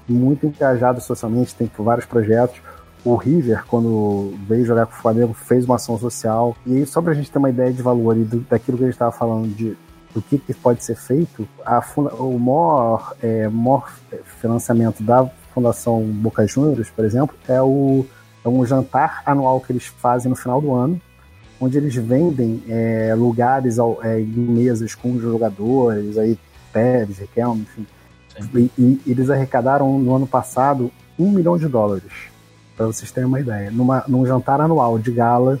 muito 0.08 0.46
engajados 0.46 1.04
socialmente, 1.04 1.54
tem 1.54 1.70
vários 1.78 2.06
projetos. 2.06 2.62
O 3.04 3.14
River, 3.14 3.64
quando 3.66 4.34
veio 4.48 4.64
jogar 4.64 4.86
com 4.86 4.94
o 4.94 4.96
Flamengo, 4.96 5.34
fez 5.34 5.66
uma 5.66 5.74
ação 5.76 5.98
social. 5.98 6.56
E 6.66 6.78
aí, 6.78 6.86
só 6.86 7.02
para 7.02 7.12
a 7.12 7.14
gente 7.14 7.30
ter 7.30 7.38
uma 7.38 7.50
ideia 7.50 7.70
de 7.70 7.82
valor 7.82 8.16
e 8.16 8.24
daquilo 8.24 8.78
que 8.78 8.84
a 8.84 8.86
gente 8.86 8.94
estava 8.94 9.12
falando 9.12 9.54
de 9.54 9.76
do 10.14 10.22
que, 10.22 10.38
que, 10.38 10.54
pode 10.54 10.82
ser 10.82 10.96
feito, 10.96 11.46
a, 11.64 11.84
o 12.18 12.38
maior, 12.38 13.14
é, 13.22 13.46
maior 13.46 13.92
financiamento 14.40 15.02
da 15.02 15.26
Fundação 15.52 16.00
Boca 16.00 16.46
Juniors, 16.46 16.88
por 16.88 17.04
exemplo, 17.04 17.36
é, 17.46 17.60
o, 17.60 18.06
é 18.42 18.48
um 18.48 18.64
jantar 18.64 19.22
anual 19.26 19.60
que 19.60 19.70
eles 19.70 19.84
fazem 19.84 20.30
no 20.30 20.34
final 20.34 20.62
do 20.62 20.74
ano, 20.74 20.98
onde 21.60 21.76
eles 21.76 21.94
vendem 21.94 22.62
é, 22.68 23.14
lugares 23.16 23.78
ao, 23.78 24.02
é, 24.02 24.20
em 24.20 24.26
mesas 24.26 24.94
com 24.94 25.18
jogadores, 25.18 26.16
aí 26.16 26.38
Pérez, 26.72 27.18
Riquelme, 27.18 27.62
enfim. 27.62 27.86
E, 28.54 28.70
e, 28.78 29.00
eles 29.06 29.30
arrecadaram 29.30 29.98
no 29.98 30.14
ano 30.14 30.26
passado 30.26 30.90
um 31.18 31.30
milhão 31.30 31.58
de 31.58 31.66
dólares, 31.66 32.12
para 32.76 32.86
vocês 32.86 33.10
terem 33.10 33.26
uma 33.26 33.40
ideia, 33.40 33.70
numa, 33.70 34.04
num 34.06 34.24
jantar 34.24 34.60
anual 34.60 34.98
de 34.98 35.10
gala. 35.10 35.60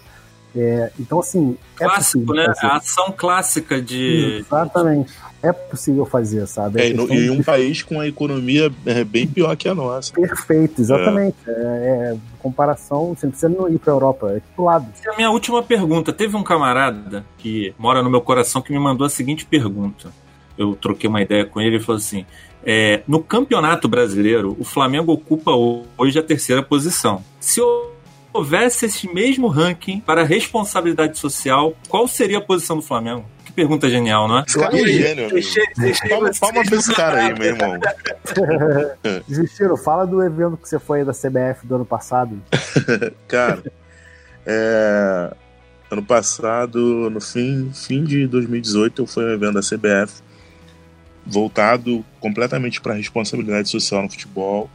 É, 0.56 0.90
então, 0.98 1.20
assim. 1.20 1.56
É 1.78 1.84
Clássico, 1.84 2.34
né? 2.34 2.46
Fazer. 2.46 2.66
A 2.66 2.76
ação 2.76 3.14
clássica 3.16 3.80
de. 3.80 4.38
Exatamente. 4.40 5.12
É 5.40 5.52
possível 5.52 6.04
fazer, 6.04 6.46
sabe? 6.48 6.82
É, 6.82 6.92
no, 6.92 7.08
em 7.12 7.30
um 7.30 7.36
de... 7.38 7.44
país 7.44 7.82
com 7.82 8.00
a 8.00 8.08
economia 8.08 8.72
é, 8.84 9.04
bem 9.04 9.26
pior 9.26 9.56
que 9.56 9.68
a 9.68 9.74
nossa. 9.74 10.12
Perfeito, 10.12 10.80
exatamente. 10.80 11.36
É. 11.46 11.50
é, 11.50 11.54
é 11.54 12.16
comparação, 12.40 13.14
você 13.14 13.26
não 13.26 13.30
precisa 13.32 13.70
ir 13.70 13.78
para 13.78 13.92
a 13.92 13.94
Europa, 13.94 14.32
é 14.32 14.42
do 14.56 14.64
lado. 14.64 14.88
A 15.06 15.16
minha 15.16 15.30
última 15.30 15.62
pergunta: 15.62 16.12
teve 16.12 16.36
um 16.36 16.42
camarada 16.42 17.24
que 17.36 17.72
mora 17.78 18.02
no 18.02 18.10
meu 18.10 18.20
coração 18.20 18.60
que 18.60 18.72
me 18.72 18.78
mandou 18.78 19.06
a 19.06 19.10
seguinte 19.10 19.44
pergunta. 19.44 20.10
Eu 20.56 20.74
troquei 20.74 21.08
uma 21.08 21.22
ideia 21.22 21.44
com 21.44 21.60
ele 21.60 21.76
e 21.76 21.80
falou 21.80 21.98
assim: 21.98 22.26
é, 22.64 23.02
no 23.06 23.22
Campeonato 23.22 23.86
Brasileiro, 23.86 24.56
o 24.58 24.64
Flamengo 24.64 25.12
ocupa 25.12 25.52
hoje 25.96 26.18
a 26.18 26.22
terceira 26.22 26.62
posição. 26.62 27.22
Se 27.38 27.60
houvesse 28.38 28.86
esse 28.86 29.12
mesmo 29.12 29.48
ranking 29.48 30.00
para 30.00 30.24
responsabilidade 30.24 31.18
social, 31.18 31.74
qual 31.88 32.08
seria 32.08 32.38
a 32.38 32.40
posição 32.40 32.76
do 32.76 32.82
Flamengo? 32.82 33.24
pergunta 33.58 33.90
genial, 33.90 34.28
não 34.28 34.38
é? 34.38 34.44
Esse 34.46 34.56
cara 34.56 34.78
é 34.78 34.82
um 34.82 34.86
gênio. 34.86 35.30
Deixei, 35.30 35.64
deixei 35.76 36.08
palma, 36.08 36.30
palma 36.38 36.62
pra 36.62 36.76
esse 36.76 36.94
cara 36.94 37.22
aí, 37.22 37.34
meu 37.36 37.48
irmão. 37.48 37.80
Justino, 39.28 39.76
fala 39.82 40.06
do 40.06 40.22
evento 40.22 40.56
que 40.56 40.68
você 40.68 40.78
foi 40.78 41.04
da 41.04 41.12
CBF 41.12 41.66
do 41.66 41.74
ano 41.74 41.84
passado. 41.84 42.40
cara, 43.26 43.64
é... 44.46 45.34
ano 45.90 46.04
passado, 46.04 47.10
no 47.10 47.20
fim, 47.20 47.72
fim 47.74 48.04
de 48.04 48.28
2018, 48.28 49.02
eu 49.02 49.06
fui 49.08 49.24
um 49.24 49.32
evento 49.32 49.54
da 49.54 49.60
CBF 49.60 50.22
voltado 51.26 52.04
completamente 52.20 52.80
para 52.80 52.92
a 52.92 52.96
responsabilidade 52.96 53.68
social 53.68 54.04
no 54.04 54.08
futebol. 54.08 54.70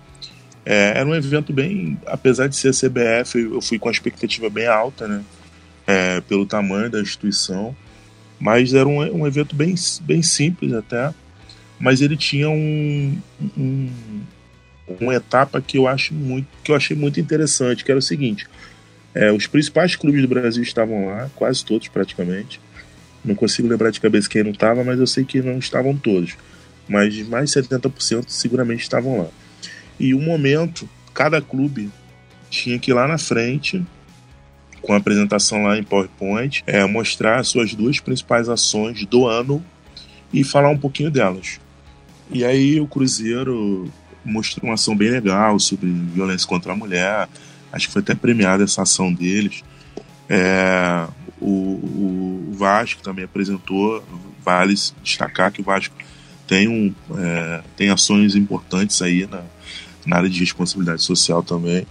É, 0.66 1.00
era 1.00 1.08
um 1.08 1.16
evento 1.16 1.52
bem, 1.52 1.98
apesar 2.06 2.48
de 2.48 2.56
ser 2.56 2.70
a 2.70 2.72
CBF, 2.72 3.40
eu 3.40 3.62
fui 3.62 3.78
com 3.78 3.90
a 3.90 3.92
expectativa 3.92 4.50
bem 4.50 4.68
alta, 4.68 5.08
né? 5.08 5.24
É, 5.86 6.22
pelo 6.22 6.46
tamanho 6.46 6.90
da 6.90 7.02
instituição. 7.02 7.76
Mas 8.40 8.74
era 8.74 8.88
um, 8.88 9.00
um 9.22 9.28
evento 9.28 9.56
bem, 9.56 9.76
bem 10.02 10.22
simples 10.22 10.74
até, 10.74 11.14
mas 11.80 12.02
ele 12.02 12.16
tinha 12.16 12.50
um, 12.50 13.18
um, 13.58 13.90
uma 14.88 15.14
etapa 15.14 15.62
que 15.62 15.78
eu 15.78 15.88
acho 15.88 16.14
muito 16.14 16.48
que 16.64 16.72
eu 16.72 16.76
achei 16.76 16.96
muito 16.96 17.20
interessante, 17.20 17.84
que 17.84 17.92
era 17.92 18.00
o 18.00 18.02
seguinte: 18.02 18.48
É, 19.14 19.32
os 19.32 19.48
principais 19.48 19.96
clubes 19.96 20.22
do 20.22 20.28
Brasil 20.28 20.64
estavam 20.64 21.08
lá, 21.08 21.30
quase 21.36 21.64
todos 21.64 21.88
praticamente. 21.88 22.60
Não 23.24 23.36
consigo 23.36 23.68
lembrar 23.68 23.90
de 23.90 24.02
cabeça 24.02 24.30
quem 24.30 24.44
não 24.44 24.52
estava, 24.52 24.84
mas 24.84 25.00
eu 25.00 25.08
sei 25.08 25.24
que 25.24 25.42
não 25.42 25.58
estavam 25.58 25.96
todos. 25.96 26.36
Mas 26.88 27.18
mais 27.28 27.52
de 27.52 27.62
70% 27.62 28.26
seguramente 28.28 28.82
estavam 28.82 29.20
lá. 29.20 29.28
E 30.00 30.14
um 30.14 30.22
momento, 30.22 30.90
cada 31.14 31.42
clube 31.42 31.92
tinha 32.50 32.78
que 32.78 32.92
ir 32.92 32.94
lá 32.94 33.08
na 33.08 33.18
frente, 33.18 33.84
com 34.82 34.94
a 34.94 34.98
apresentação 34.98 35.64
lá 35.64 35.78
em 35.78 35.84
PowerPoint, 35.84 36.64
é, 36.68 36.86
mostrar 36.86 37.44
suas 37.44 37.74
duas 37.74 38.00
principais 38.00 38.50
ações 38.50 39.06
do 39.06 39.28
ano 39.28 39.64
e 40.32 40.44
falar 40.44 40.70
um 40.70 40.78
pouquinho 40.78 41.10
delas. 41.10 41.60
E 42.32 42.44
aí 42.44 42.80
o 42.80 42.88
Cruzeiro 42.88 43.92
mostrou 44.26 44.70
uma 44.70 44.76
ação 44.76 44.96
bem 44.96 45.10
legal 45.10 45.60
sobre 45.60 45.90
violência 45.90 46.48
contra 46.48 46.74
a 46.74 46.76
mulher. 46.76 47.28
Acho 47.72 47.88
que 47.88 47.94
foi 47.94 48.02
até 48.02 48.16
premiada 48.16 48.64
essa 48.64 48.82
ação 48.82 49.14
deles. 49.14 49.64
É, 50.30 51.06
o, 51.40 52.50
o, 52.50 52.54
Vasco 52.54 53.02
também 53.02 53.26
apresentou. 53.26 54.04
Vale 54.44 54.74
destacar 55.02 55.52
que 55.52 55.62
o 55.62 55.64
Vasco 55.64 55.96
tem, 56.48 56.68
um, 56.68 56.94
é, 57.18 57.62
tem 57.78 57.90
ações 57.90 58.36
importantes 58.36 59.02
aí 59.02 59.26
na, 59.26 59.44
na 60.06 60.18
área 60.18 60.30
de 60.30 60.40
responsabilidade 60.40 61.02
social 61.04 61.44
também. 61.44 61.86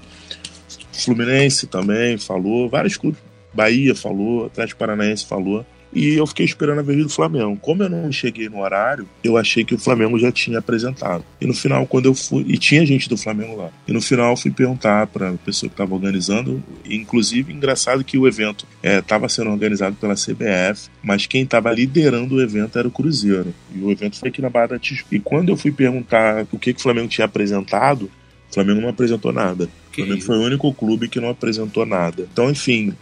Fluminense 0.93 1.66
também 1.66 2.18
falou, 2.18 2.68
vários 2.68 2.97
clubes. 2.97 3.20
Bahia 3.52 3.94
falou, 3.94 4.47
Atlético 4.47 4.78
Paranaense 4.78 5.26
falou. 5.26 5.64
E 5.93 6.14
eu 6.14 6.27
fiquei 6.27 6.47
esperando 6.47 6.78
a 6.78 6.82
vez 6.82 7.02
do 7.02 7.09
Flamengo. 7.09 7.56
Como 7.60 7.82
eu 7.82 7.90
não 7.90 8.10
cheguei 8.10 8.48
no 8.48 8.60
horário, 8.60 9.09
eu 9.23 9.36
achei 9.36 9.64
que 9.64 9.74
o 9.74 9.78
Flamengo 9.78 10.19
já 10.19 10.32
tinha 10.32 10.59
apresentado. 10.59 11.24
E 11.40 11.47
no 11.47 11.55
final, 11.55 11.86
quando 11.86 12.06
eu 12.06 12.14
fui. 12.14 12.44
E 12.48 12.56
tinha 12.56 12.85
gente 12.86 13.09
do 13.09 13.16
Flamengo 13.16 13.56
lá. 13.56 13.70
E 13.86 13.93
no 13.93 14.01
final, 14.01 14.31
eu 14.31 14.36
fui 14.36 14.51
perguntar 14.51 15.06
para 15.09 15.31
a 15.31 15.32
pessoa 15.35 15.69
que 15.69 15.74
estava 15.74 15.94
organizando. 15.94 16.62
Inclusive, 16.85 17.52
engraçado 17.52 18.02
que 18.05 18.16
o 18.16 18.27
evento 18.27 18.66
estava 18.82 19.27
é, 19.27 19.28
sendo 19.28 19.51
organizado 19.51 19.97
pela 19.97 20.14
CBF, 20.14 20.89
mas 21.02 21.27
quem 21.27 21.43
estava 21.43 21.70
liderando 21.73 22.36
o 22.36 22.43
evento 22.43 22.78
era 22.78 22.89
o 22.89 22.90
Cruzeiro. 22.90 23.55
E 23.74 23.81
o 23.81 23.90
evento 23.90 24.19
foi 24.19 24.28
aqui 24.28 24.40
na 24.40 24.48
Barra 24.48 24.69
da 24.69 24.78
Tijuca. 24.78 25.14
E 25.14 25.20
quando 25.20 25.51
eu 25.51 25.56
fui 25.56 25.70
perguntar 25.70 26.47
o 26.51 26.59
que, 26.59 26.73
que 26.73 26.81
o 26.81 26.82
Flamengo 26.82 27.09
tinha 27.09 27.27
apresentado, 27.27 28.10
o 28.51 28.55
Flamengo 28.55 28.81
não 28.81 28.89
apresentou 28.89 29.32
nada. 29.32 29.69
O 29.90 29.94
Flamengo 29.94 30.23
foi 30.23 30.36
o 30.36 30.43
único 30.43 30.73
clube 30.74 31.09
que 31.09 31.20
não 31.20 31.31
apresentou 31.31 31.86
nada. 31.86 32.28
Então, 32.31 32.51
enfim, 32.51 32.94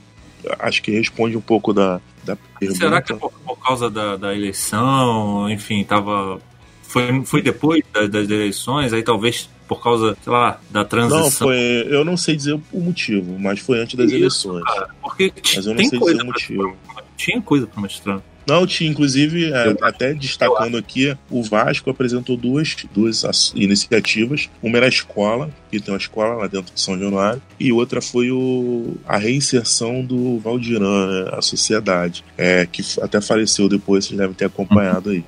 acho 0.59 0.83
que 0.83 0.91
responde 0.91 1.37
um 1.37 1.41
pouco 1.41 1.73
da, 1.73 2.01
da 2.25 2.37
pergunta. 2.59 2.81
Será 2.81 3.03
que 3.03 3.13
é 3.13 3.17
por, 3.17 3.33
por 3.33 3.57
causa 3.57 3.91
da, 3.91 4.17
da, 4.17 4.35
eleição, 4.35 5.49
enfim, 5.51 5.85
tava. 5.85 6.41
Foi, 6.83 7.25
foi 7.25 7.43
depois 7.43 7.83
das, 7.93 8.09
das 8.09 8.29
eleições, 8.29 8.93
aí 8.93 9.03
talvez 9.03 9.49
por 9.69 9.81
causa, 9.81 10.17
sei 10.21 10.33
lá, 10.33 10.61
da 10.69 10.85
transição. 10.85 11.23
Não, 11.23 11.31
foi. 11.31 11.87
Eu 11.89 12.05
não 12.05 12.17
sei 12.17 12.35
dizer 12.35 12.61
o 12.73 12.81
motivo, 12.81 13.39
mas 13.39 13.61
foi 13.61 13.81
antes 13.81 13.95
das 13.95 14.07
Isso, 14.07 14.17
eleições. 14.17 14.65
Cara, 14.65 14.91
porque 15.01 15.33
mas 15.55 15.67
eu 15.67 15.75
não 15.75 15.85
sei 15.85 15.99
dizer 15.99 16.23
o 16.23 16.27
motivo. 16.27 16.77
Tinha 17.17 17.41
coisa 17.41 17.67
para 17.69 17.81
mostrar. 17.81 18.21
Não, 18.51 18.67
tinha, 18.67 18.91
inclusive, 18.91 19.53
é, 19.53 19.77
até 19.81 20.13
destacando 20.13 20.77
aqui, 20.77 21.17
o 21.31 21.41
Vasco 21.41 21.89
apresentou 21.89 22.37
duas, 22.37 22.77
duas 22.93 23.53
iniciativas. 23.55 24.51
Uma 24.61 24.79
era 24.79 24.87
a 24.87 24.89
escola, 24.89 25.51
que 25.71 25.79
tem 25.79 25.95
uma 25.95 26.01
escola 26.01 26.35
lá 26.35 26.49
dentro 26.49 26.75
de 26.75 26.81
São 26.81 26.99
Januário, 26.99 27.41
e 27.61 27.71
outra 27.71 28.03
foi 28.03 28.33
o, 28.33 28.97
a 29.07 29.17
reinserção 29.17 30.05
do 30.05 30.41
Valdirã, 30.41 31.07
né, 31.07 31.31
a 31.33 31.41
sociedade, 31.41 32.25
é, 32.37 32.67
que 32.67 32.83
até 33.01 33.21
faleceu 33.21 33.69
depois, 33.69 34.07
vocês 34.07 34.19
devem 34.19 34.35
ter 34.35 34.47
acompanhado 34.47 35.11
aí. 35.11 35.25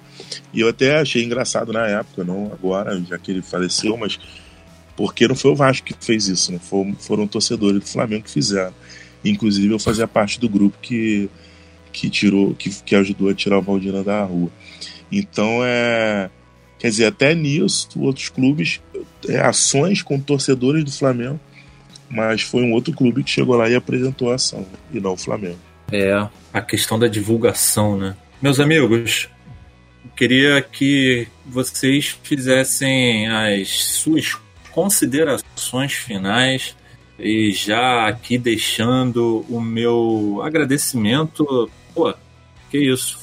E 0.52 0.60
eu 0.60 0.68
até 0.68 0.98
achei 0.98 1.22
engraçado 1.22 1.72
na 1.72 1.86
época, 1.86 2.24
não 2.24 2.50
agora, 2.52 3.00
já 3.08 3.16
que 3.18 3.30
ele 3.30 3.42
faleceu, 3.42 3.96
mas 3.96 4.18
porque 4.96 5.28
não 5.28 5.36
foi 5.36 5.52
o 5.52 5.54
Vasco 5.54 5.86
que 5.86 5.94
fez 6.00 6.26
isso, 6.26 6.50
né? 6.50 6.58
foram, 6.58 6.96
foram 6.98 7.26
torcedores 7.28 7.78
do 7.78 7.86
Flamengo 7.86 8.24
que 8.24 8.30
fizeram. 8.32 8.74
Inclusive 9.24 9.72
eu 9.72 9.78
fazia 9.78 10.08
parte 10.08 10.40
do 10.40 10.48
grupo 10.48 10.76
que 10.82 11.30
que 11.92 12.08
tirou, 12.08 12.54
que, 12.54 12.70
que 12.82 12.94
ajudou 12.94 13.28
a 13.28 13.34
tirar 13.34 13.58
o 13.58 13.62
Valdina 13.62 14.02
da 14.02 14.24
rua. 14.24 14.50
Então 15.10 15.60
é. 15.62 16.30
Quer 16.78 16.88
dizer, 16.88 17.04
até 17.04 17.32
nisso, 17.32 17.88
outros 18.00 18.28
clubes, 18.28 18.80
é, 19.28 19.38
ações 19.38 20.02
com 20.02 20.18
torcedores 20.18 20.82
do 20.82 20.90
Flamengo, 20.90 21.38
mas 22.10 22.42
foi 22.42 22.62
um 22.62 22.72
outro 22.72 22.92
clube 22.92 23.22
que 23.22 23.30
chegou 23.30 23.54
lá 23.54 23.68
e 23.68 23.76
apresentou 23.76 24.32
a 24.32 24.34
ação, 24.34 24.66
e 24.92 24.98
não 24.98 25.12
o 25.12 25.16
Flamengo. 25.16 25.58
É, 25.92 26.26
a 26.52 26.60
questão 26.60 26.98
da 26.98 27.06
divulgação, 27.06 27.96
né? 27.96 28.16
Meus 28.40 28.58
amigos, 28.58 29.28
queria 30.16 30.60
que 30.60 31.28
vocês 31.46 32.18
fizessem 32.24 33.28
as 33.28 33.68
suas 33.68 34.36
considerações 34.72 35.92
finais 35.92 36.74
e 37.18 37.52
já 37.52 38.08
aqui 38.08 38.36
deixando 38.36 39.44
o 39.48 39.60
meu 39.60 40.40
agradecimento 40.42 41.70
pô, 41.94 42.14
que 42.70 42.78
isso. 42.78 43.20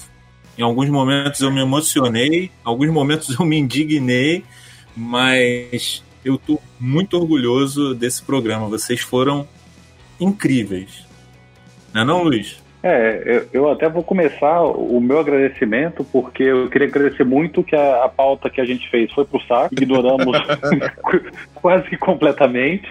Em 0.58 0.62
alguns 0.62 0.90
momentos 0.90 1.40
eu 1.42 1.52
me 1.52 1.62
emocionei, 1.62 2.46
em 2.46 2.52
alguns 2.64 2.90
momentos 2.90 3.40
eu 3.40 3.46
me 3.46 3.58
indignei, 3.58 4.44
mas 4.96 6.04
eu 6.24 6.38
tô 6.38 6.60
muito 6.80 7.18
orgulhoso 7.18 7.96
desse 7.96 8.22
programa. 8.22 8.68
Vocês 8.68 9.00
foram 9.00 9.48
incríveis. 10.20 11.06
Não 11.94 12.02
é 12.02 12.06
não, 12.06 12.24
Luiz? 12.24 12.62
É, 12.82 13.46
eu, 13.52 13.70
até 13.70 13.90
vou 13.90 14.04
começar 14.04 14.62
o 14.64 15.02
meu 15.02 15.20
agradecimento, 15.20 16.04
porque 16.06 16.44
eu 16.44 16.70
queria 16.70 16.88
agradecer 16.88 17.26
muito 17.26 17.62
que 17.62 17.76
a, 17.76 18.06
a 18.06 18.10
pauta 18.10 18.50
que 18.50 18.62
a 18.62 18.66
gente 18.66 18.90
fez 18.90 19.12
foi 19.12 19.26
pro 19.26 19.42
saco, 19.42 19.74
ignoramos 19.74 20.38
quase 21.56 21.90
que 21.90 21.98
completamente 21.98 22.88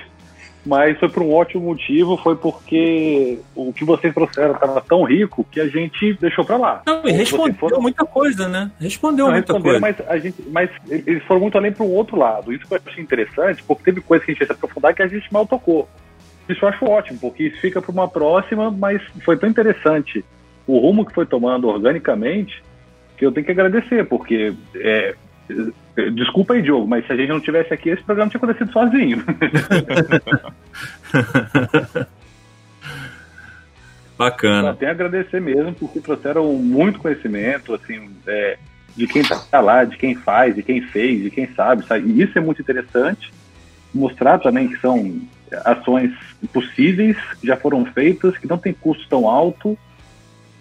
mas 0.64 0.98
foi 0.98 1.08
por 1.08 1.22
um 1.22 1.32
ótimo 1.32 1.64
motivo, 1.64 2.16
foi 2.16 2.36
porque 2.36 3.38
o 3.54 3.72
que 3.72 3.84
vocês 3.84 4.12
trouxeram 4.12 4.54
estava 4.54 4.80
tão 4.80 5.02
rico 5.04 5.46
que 5.50 5.60
a 5.60 5.66
gente 5.66 6.14
deixou 6.14 6.44
para 6.44 6.56
lá. 6.56 6.82
Não, 6.86 7.06
e 7.06 7.12
respondeu 7.12 7.54
foram... 7.56 7.80
muita 7.80 8.04
coisa, 8.04 8.48
né? 8.48 8.70
Respondeu 8.78 9.26
Não, 9.26 9.32
muita 9.32 9.60
coisa. 9.60 9.80
Mas, 9.80 9.96
a 10.06 10.18
gente, 10.18 10.42
mas 10.50 10.70
eles 10.88 11.22
foram 11.24 11.40
muito 11.40 11.56
além 11.56 11.72
para 11.72 11.84
um 11.84 11.90
outro 11.90 12.18
lado. 12.18 12.52
Isso 12.52 12.66
que 12.66 12.74
eu 12.74 12.80
achei 12.86 13.02
interessante, 13.02 13.62
porque 13.62 13.84
teve 13.84 14.00
coisa 14.00 14.24
que 14.24 14.30
a 14.30 14.34
gente 14.34 14.40
ia 14.40 14.46
se 14.46 14.52
aprofundar 14.52 14.94
que 14.94 15.02
a 15.02 15.08
gente 15.08 15.32
mal 15.32 15.46
tocou. 15.46 15.88
Isso 16.48 16.64
eu 16.64 16.68
acho 16.68 16.84
ótimo, 16.84 17.18
porque 17.18 17.44
isso 17.44 17.60
fica 17.60 17.80
para 17.80 17.92
uma 17.92 18.08
próxima, 18.08 18.70
mas 18.70 19.02
foi 19.24 19.36
tão 19.36 19.48
interessante 19.48 20.24
o 20.66 20.78
rumo 20.78 21.04
que 21.04 21.14
foi 21.14 21.26
tomando 21.26 21.68
organicamente 21.68 22.62
que 23.16 23.26
eu 23.26 23.32
tenho 23.32 23.44
que 23.44 23.52
agradecer, 23.52 24.06
porque 24.06 24.54
é, 24.76 25.14
Desculpa 26.14 26.54
aí, 26.54 26.62
Diogo, 26.62 26.86
mas 26.86 27.06
se 27.06 27.12
a 27.12 27.16
gente 27.16 27.28
não 27.28 27.40
tivesse 27.40 27.74
aqui, 27.74 27.90
esse 27.90 28.02
programa 28.02 28.30
tinha 28.30 28.38
acontecido 28.38 28.72
sozinho. 28.72 29.24
Bacana. 34.16 34.70
Só 34.70 34.74
tenho 34.74 34.90
a 34.90 34.94
agradecer 34.94 35.40
mesmo, 35.40 35.72
porque 35.74 36.00
trouxeram 36.00 36.52
muito 36.54 36.98
conhecimento, 36.98 37.72
assim, 37.74 38.10
é, 38.26 38.58
de 38.96 39.06
quem 39.06 39.22
está 39.22 39.60
lá, 39.60 39.84
de 39.84 39.96
quem 39.96 40.16
faz, 40.16 40.56
de 40.56 40.62
quem 40.62 40.82
fez, 40.82 41.22
de 41.22 41.30
quem 41.30 41.46
sabe, 41.54 41.86
sabe. 41.86 42.10
E 42.10 42.22
isso 42.22 42.36
é 42.36 42.40
muito 42.40 42.60
interessante. 42.60 43.32
Mostrar 43.94 44.38
também 44.38 44.68
que 44.68 44.76
são 44.80 45.20
ações 45.64 46.12
possíveis, 46.52 47.16
já 47.42 47.56
foram 47.56 47.84
feitas, 47.86 48.36
que 48.36 48.48
não 48.48 48.58
tem 48.58 48.72
custo 48.72 49.08
tão 49.08 49.28
alto 49.28 49.78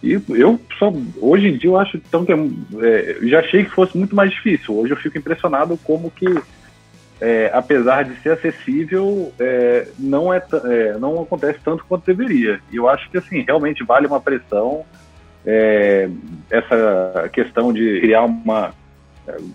e 0.01 0.21
eu 0.29 0.59
só, 0.77 0.93
hoje 1.19 1.47
em 1.47 1.57
dia 1.57 1.69
eu 1.69 1.77
acho 1.77 1.97
então 1.97 2.23
que 2.23 2.31
é, 2.31 2.35
é, 2.35 3.17
já 3.23 3.39
achei 3.39 3.63
que 3.63 3.71
fosse 3.71 3.97
muito 3.97 4.15
mais 4.15 4.31
difícil. 4.31 4.77
Hoje 4.77 4.93
eu 4.93 4.97
fico 4.97 5.17
impressionado 5.17 5.77
como 5.83 6.11
que, 6.11 6.27
é, 7.19 7.49
apesar 7.53 8.03
de 8.03 8.15
ser 8.21 8.31
acessível, 8.31 9.33
é, 9.39 9.87
não 9.97 10.31
é, 10.31 10.43
é, 10.65 10.97
não 10.99 11.21
acontece 11.21 11.59
tanto 11.63 11.83
quanto 11.85 12.05
deveria. 12.05 12.59
E 12.71 12.75
eu 12.75 12.87
acho 12.87 13.09
que 13.09 13.17
assim 13.17 13.41
realmente 13.41 13.83
vale 13.83 14.05
uma 14.05 14.21
pressão 14.21 14.85
é, 15.45 16.09
essa 16.49 17.29
questão 17.33 17.73
de 17.73 18.01
criar 18.01 18.23
uma 18.23 18.73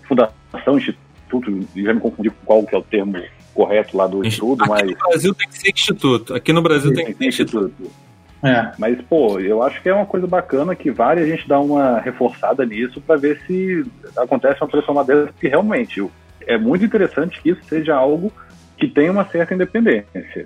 fundação, 0.07 0.77
instituto, 0.77 1.67
já 1.75 1.93
me 1.93 1.99
confundi 1.99 2.29
com 2.29 2.45
qual 2.45 2.65
que 2.65 2.75
é 2.75 2.77
o 2.77 2.83
termo 2.83 3.21
correto 3.53 3.95
lá 3.95 4.07
do 4.07 4.25
estudo, 4.25 4.63
Aqui 4.63 4.69
mas 4.69 4.89
no 4.89 4.97
Brasil 4.97 5.33
tem 5.33 5.47
que 5.47 5.57
ser 5.57 5.69
instituto. 5.69 6.33
Aqui 6.33 6.51
no 6.51 6.61
Brasil 6.61 6.93
tem, 6.93 7.05
tem 7.05 7.13
que 7.13 7.19
ser 7.19 7.27
instituto. 7.27 7.73
instituto. 7.79 8.02
É. 8.43 8.73
Mas, 8.77 9.01
pô, 9.03 9.39
eu 9.39 9.63
acho 9.63 9.81
que 9.81 9.87
é 9.87 9.93
uma 9.93 10.05
coisa 10.05 10.27
bacana 10.27 10.75
que 10.75 10.91
vale 10.91 11.21
a 11.21 11.25
gente 11.25 11.47
dar 11.47 11.61
uma 11.61 11.99
reforçada 11.99 12.65
nisso 12.65 12.99
para 12.99 13.15
ver 13.15 13.41
se 13.47 13.85
acontece 14.17 14.61
uma 14.61 14.69
pressão 14.69 14.93
dessa, 15.05 15.27
porque 15.27 15.47
realmente 15.47 16.05
é 16.45 16.57
muito 16.57 16.83
interessante 16.83 17.41
que 17.41 17.51
isso 17.51 17.63
seja 17.63 17.95
algo 17.95 18.31
que 18.77 18.87
tenha 18.87 19.13
uma 19.13 19.23
certa 19.25 19.53
independência, 19.53 20.45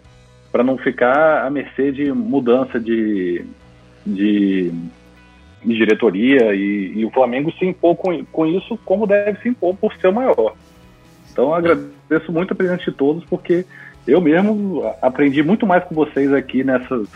para 0.51 0.63
não 0.63 0.77
ficar 0.77 1.43
à 1.43 1.49
mercê 1.49 1.91
de 1.91 2.11
mudança 2.11 2.79
de, 2.79 3.43
de, 4.05 4.71
de 5.65 5.73
diretoria 5.75 6.53
e, 6.53 6.99
e, 6.99 7.05
o 7.05 7.09
Flamengo 7.09 7.51
se 7.53 7.65
impor 7.65 7.95
com, 7.95 8.23
com 8.25 8.45
isso 8.45 8.77
como 8.85 9.07
deve 9.07 9.41
se 9.41 9.49
impor 9.49 9.75
por 9.75 9.91
ser 9.95 10.09
o 10.09 10.13
maior. 10.13 10.53
Então, 11.31 11.51
agradeço 11.51 12.31
muito 12.31 12.53
a 12.53 12.55
presença 12.55 12.83
de 12.83 12.91
todos, 12.91 13.23
porque 13.25 13.65
eu 14.07 14.21
mesmo 14.21 14.83
aprendi 15.01 15.41
muito 15.41 15.65
mais 15.65 15.83
com 15.83 15.95
vocês 15.95 16.31
aqui 16.31 16.63
nessas 16.63 17.07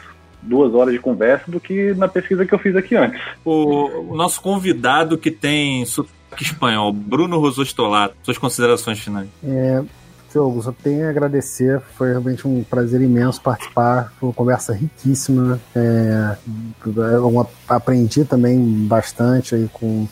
duas 0.42 0.74
horas 0.74 0.94
de 0.94 1.00
conversa 1.00 1.50
do 1.50 1.60
que 1.60 1.94
na 1.94 2.08
pesquisa 2.08 2.46
que 2.46 2.54
eu 2.54 2.60
fiz 2.60 2.76
aqui 2.76 2.96
antes. 2.96 3.22
O, 3.46 4.12
o 4.12 4.16
nosso 4.16 4.42
convidado 4.42 5.18
que 5.18 5.32
tem 5.32 5.86
sotaque 5.86 6.44
espanhol, 6.44 6.92
Bruno 6.92 7.40
Rosostolato, 7.40 8.16
suas 8.24 8.38
considerações 8.38 9.00
finais. 9.00 9.28
É, 9.44 9.84
Diogo, 10.32 10.62
só 10.62 10.72
tenho 10.72 11.06
a 11.08 11.10
agradecer. 11.10 11.82
Foi 11.96 12.10
realmente 12.10 12.48
um 12.48 12.64
prazer 12.64 13.02
imenso 13.02 13.42
participar. 13.42 14.14
Foi 14.20 14.30
uma 14.30 14.34
conversa 14.34 14.74
riquíssima. 14.74 15.60
É, 15.76 16.38
eu 16.86 17.50
aprendi 17.68 18.24
também 18.24 18.60
bastante 18.88 19.56
aí 19.56 19.70
com, 19.74 20.08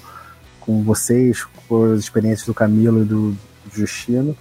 com 0.59 0.83
vocês, 0.83 1.45
com 1.67 1.93
as 1.93 1.99
experiências 1.99 2.45
do 2.45 2.53
Camilo 2.53 3.01
e 3.01 3.05
do 3.05 3.35
Justino. 3.71 4.35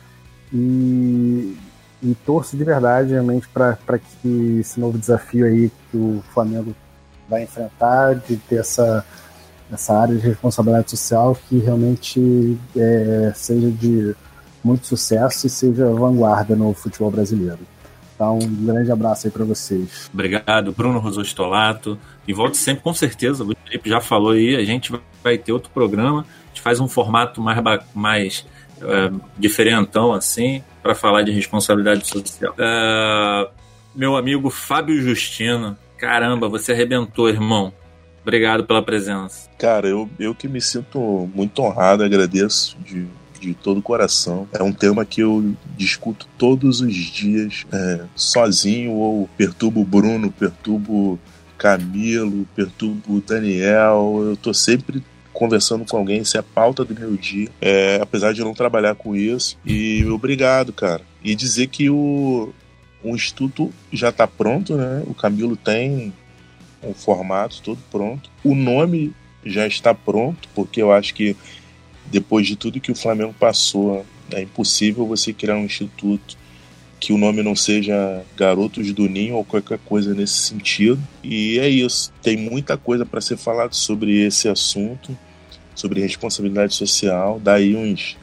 E, 0.52 1.56
e 2.02 2.14
torço 2.14 2.56
de 2.56 2.64
verdade 2.64 3.10
realmente 3.10 3.48
para 3.48 3.98
que 3.98 4.58
esse 4.60 4.78
novo 4.78 4.98
desafio 4.98 5.46
aí 5.46 5.70
que 5.90 5.96
o 5.96 6.22
Flamengo 6.32 6.74
vai 7.28 7.42
enfrentar, 7.42 8.14
de 8.14 8.36
ter 8.36 8.56
essa, 8.56 9.04
essa 9.72 9.98
área 9.98 10.14
de 10.14 10.20
responsabilidade 10.20 10.90
social 10.90 11.36
que 11.48 11.58
realmente 11.58 12.58
é, 12.76 13.32
seja 13.34 13.70
de 13.70 14.14
muito 14.62 14.86
sucesso 14.86 15.46
e 15.46 15.50
seja 15.50 15.90
vanguarda 15.92 16.56
no 16.56 16.72
futebol 16.72 17.10
brasileiro. 17.10 17.60
Então, 18.14 18.36
um 18.36 18.66
grande 18.66 18.90
abraço 18.90 19.28
aí 19.28 19.30
para 19.30 19.44
vocês. 19.44 20.10
Obrigado, 20.12 20.72
Bruno 20.72 20.98
Rosostolato. 20.98 21.96
E 22.26 22.32
volte 22.32 22.56
sempre, 22.56 22.82
com 22.82 22.92
certeza. 22.92 23.44
O 23.44 23.54
Felipe 23.64 23.88
já 23.88 24.00
falou 24.00 24.32
aí, 24.32 24.56
a 24.56 24.64
gente 24.64 24.92
vai 25.22 25.38
ter 25.38 25.52
outro 25.52 25.70
programa. 25.70 26.22
A 26.22 26.48
gente 26.48 26.60
faz 26.60 26.80
um 26.80 26.88
formato 26.88 27.40
mais, 27.40 27.62
mais 27.94 28.46
é, 28.82 29.10
diferentão, 29.38 30.12
assim, 30.12 30.62
para 30.82 30.94
falar 30.94 31.22
de 31.22 31.32
responsabilidade 31.32 32.06
social. 32.06 32.54
É, 32.58 33.48
meu 33.94 34.16
amigo 34.16 34.50
Fábio 34.50 35.00
Justino. 35.00 35.76
Caramba, 35.96 36.48
você 36.48 36.72
arrebentou, 36.72 37.28
irmão. 37.28 37.72
Obrigado 38.22 38.64
pela 38.64 38.82
presença. 38.82 39.48
Cara, 39.58 39.88
eu, 39.88 40.08
eu 40.18 40.34
que 40.34 40.46
me 40.46 40.60
sinto 40.60 41.28
muito 41.34 41.60
honrado, 41.62 42.04
agradeço 42.04 42.76
de 42.84 43.06
de 43.38 43.54
todo 43.54 43.78
o 43.78 43.82
coração. 43.82 44.48
É 44.52 44.62
um 44.62 44.72
tema 44.72 45.04
que 45.04 45.20
eu 45.20 45.54
discuto 45.76 46.26
todos 46.36 46.80
os 46.80 46.94
dias, 46.94 47.64
é, 47.72 48.00
sozinho, 48.14 48.92
ou 48.92 49.28
perturbo 49.36 49.80
o 49.80 49.84
Bruno, 49.84 50.30
perturbo 50.30 51.18
Camilo, 51.56 52.46
perturbo 52.54 53.16
o 53.16 53.20
Daniel. 53.20 54.22
Eu 54.30 54.36
tô 54.36 54.52
sempre 54.52 55.02
conversando 55.38 55.84
com 55.84 55.96
alguém, 55.96 56.22
isso 56.22 56.36
é 56.36 56.40
a 56.40 56.42
pauta 56.42 56.84
do 56.84 56.98
meu 56.98 57.16
dia, 57.16 57.48
é, 57.60 58.00
apesar 58.02 58.34
de 58.34 58.40
não 58.40 58.52
trabalhar 58.52 58.96
com 58.96 59.14
isso. 59.14 59.56
E 59.64 60.04
obrigado, 60.06 60.72
cara. 60.72 61.02
E 61.22 61.32
dizer 61.32 61.68
que 61.68 61.88
o, 61.88 62.52
o 63.04 63.14
Instituto 63.14 63.72
já 63.92 64.08
está 64.08 64.26
pronto, 64.26 64.76
né? 64.76 65.04
O 65.06 65.14
Camilo 65.14 65.56
tem 65.56 66.12
um 66.82 66.92
formato 66.92 67.62
todo 67.62 67.78
pronto. 67.88 68.28
O 68.42 68.52
nome 68.52 69.14
já 69.44 69.64
está 69.64 69.94
pronto, 69.94 70.48
porque 70.56 70.82
eu 70.82 70.90
acho 70.90 71.14
que 71.14 71.36
depois 72.06 72.44
de 72.44 72.56
tudo 72.56 72.80
que 72.80 72.90
o 72.90 72.96
Flamengo 72.96 73.32
passou, 73.38 74.04
é 74.32 74.42
impossível 74.42 75.06
você 75.06 75.32
criar 75.32 75.54
um 75.54 75.64
instituto 75.64 76.36
que 76.98 77.12
o 77.12 77.16
nome 77.16 77.44
não 77.44 77.54
seja 77.54 78.24
Garotos 78.36 78.92
do 78.92 79.08
Ninho 79.08 79.36
ou 79.36 79.44
qualquer 79.44 79.78
coisa 79.84 80.12
nesse 80.14 80.34
sentido. 80.34 81.00
E 81.22 81.60
é 81.60 81.68
isso. 81.68 82.12
Tem 82.24 82.36
muita 82.36 82.76
coisa 82.76 83.06
para 83.06 83.20
ser 83.20 83.36
falado 83.36 83.74
sobre 83.74 84.20
esse 84.26 84.48
assunto, 84.48 85.16
sobre 85.80 86.00
responsabilidade 86.00 86.74
social. 86.74 87.40
Daí 87.42 87.74
uns 87.76 88.16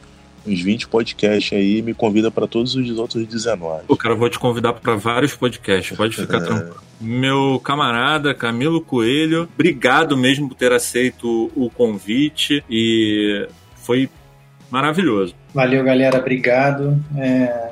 uns 0.46 0.62
20 0.62 0.88
podcasts 0.88 1.52
aí 1.52 1.82
me 1.82 1.92
convida 1.92 2.30
para 2.30 2.46
todos 2.46 2.74
os 2.76 2.98
outros 2.98 3.26
19. 3.26 3.84
O 3.88 3.96
cara, 3.96 4.14
vou 4.14 4.30
te 4.30 4.38
convidar 4.38 4.72
para 4.74 4.94
vários 4.94 5.34
podcasts, 5.34 5.96
pode 5.96 6.14
ficar 6.16 6.38
é. 6.38 6.40
tranquilo. 6.40 6.76
Meu 7.00 7.60
camarada 7.62 8.32
Camilo 8.32 8.80
Coelho, 8.80 9.48
obrigado 9.52 10.16
mesmo 10.16 10.48
por 10.48 10.54
ter 10.54 10.72
aceito 10.72 11.50
o 11.54 11.68
convite 11.68 12.64
e 12.70 13.46
foi 13.74 14.08
maravilhoso. 14.70 15.34
Valeu, 15.52 15.84
galera. 15.84 16.18
Obrigado. 16.18 16.98
É... 17.16 17.70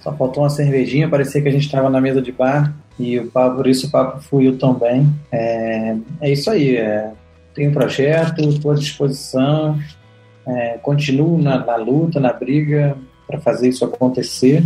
Só 0.00 0.12
faltou 0.16 0.42
uma 0.42 0.50
cervejinha, 0.50 1.08
parecia 1.08 1.42
que 1.42 1.48
a 1.48 1.52
gente 1.52 1.66
estava 1.66 1.90
na 1.90 2.00
mesa 2.00 2.22
de 2.22 2.32
bar 2.32 2.74
e 2.98 3.18
o 3.18 3.26
papo, 3.26 3.56
por 3.56 3.66
isso 3.66 3.86
o 3.86 3.90
papo 3.90 4.20
fluiu 4.22 4.56
tão 4.56 4.72
bem. 4.74 5.06
É, 5.30 5.96
é 6.20 6.32
isso 6.32 6.50
aí. 6.50 6.76
É... 6.76 7.10
Tem 7.54 7.68
um 7.68 7.72
projeto, 7.72 8.40
estou 8.48 8.72
à 8.72 8.74
disposição. 8.74 9.78
É... 10.46 10.78
Continuo 10.78 11.40
na, 11.40 11.64
na, 11.64 11.76
luta, 11.76 12.20
na 12.20 12.32
briga 12.32 12.96
para 13.26 13.40
fazer 13.40 13.68
isso 13.68 13.84
acontecer. 13.84 14.64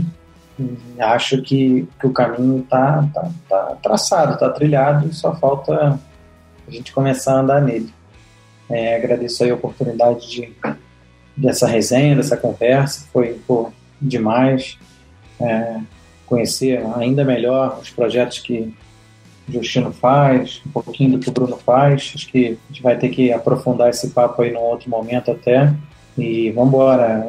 E 0.59 1.01
acho 1.01 1.43
que, 1.43 1.89
que 2.01 2.07
o 2.07 2.13
caminho 2.13 2.61
está 2.61 3.09
tá, 3.13 3.31
tá 3.49 3.77
traçado, 3.83 4.35
está 4.35 4.49
trilhado, 4.51 5.13
só 5.13 5.35
falta 5.35 5.99
a 6.67 6.71
gente 6.71 6.93
começar 6.93 7.35
a 7.35 7.41
andar 7.41 7.61
nele. 7.61 7.93
É, 8.71 8.97
agradeço 8.97 9.45
a 9.45 9.55
oportunidade 9.55 10.31
de, 10.31 10.53
dessa 11.37 11.67
resenha, 11.67 12.17
dessa 12.17 12.37
conversa, 12.37 13.07
foi 13.13 13.41
pô, 13.47 13.71
demais 14.01 14.79
é, 15.41 15.81
conhecer 16.25 16.83
ainda 16.97 17.25
melhor 17.25 17.79
os 17.83 17.91
projetos 17.91 18.39
que 18.39 18.75
Justino 19.49 19.93
faz, 19.93 20.63
um 20.67 20.71
pouquinho 20.71 21.13
do 21.13 21.19
que 21.19 21.29
o 21.29 21.33
Bruno 21.33 21.57
faz. 21.57 22.13
Acho 22.15 22.29
que 22.29 22.47
a 22.47 22.73
gente 22.73 22.83
vai 22.83 22.97
ter 22.97 23.09
que 23.11 23.33
aprofundar 23.33 23.91
esse 23.91 24.11
papo 24.11 24.43
aí 24.43 24.53
num 24.53 24.61
outro 24.61 24.89
momento 24.89 25.31
até. 25.31 25.73
E 26.17 26.51
vamos 26.53 26.69
embora. 26.69 27.27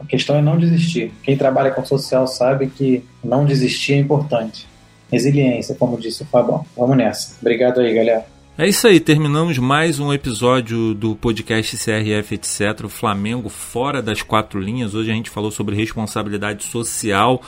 A 0.00 0.06
questão 0.06 0.36
é 0.36 0.42
não 0.42 0.58
desistir. 0.58 1.12
Quem 1.22 1.36
trabalha 1.36 1.70
com 1.70 1.84
social 1.84 2.26
sabe 2.26 2.68
que 2.68 3.04
não 3.22 3.44
desistir 3.44 3.94
é 3.94 3.98
importante. 3.98 4.66
Resiliência, 5.10 5.74
como 5.74 5.98
disse 5.98 6.22
o 6.22 6.26
Fabão. 6.26 6.64
Vamos 6.76 6.96
nessa. 6.96 7.36
Obrigado 7.40 7.80
aí, 7.80 7.94
galera. 7.94 8.26
É 8.58 8.66
isso 8.66 8.86
aí, 8.86 8.98
terminamos 8.98 9.58
mais 9.58 10.00
um 10.00 10.14
episódio 10.14 10.94
do 10.94 11.14
podcast 11.14 11.76
CRF 11.76 12.36
etc. 12.36 12.86
O 12.86 12.88
Flamengo 12.88 13.50
fora 13.50 14.00
das 14.00 14.22
quatro 14.22 14.58
linhas. 14.58 14.94
Hoje 14.94 15.10
a 15.10 15.14
gente 15.14 15.28
falou 15.28 15.50
sobre 15.50 15.76
responsabilidade 15.76 16.64
social 16.64 17.42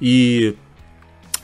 e 0.00 0.54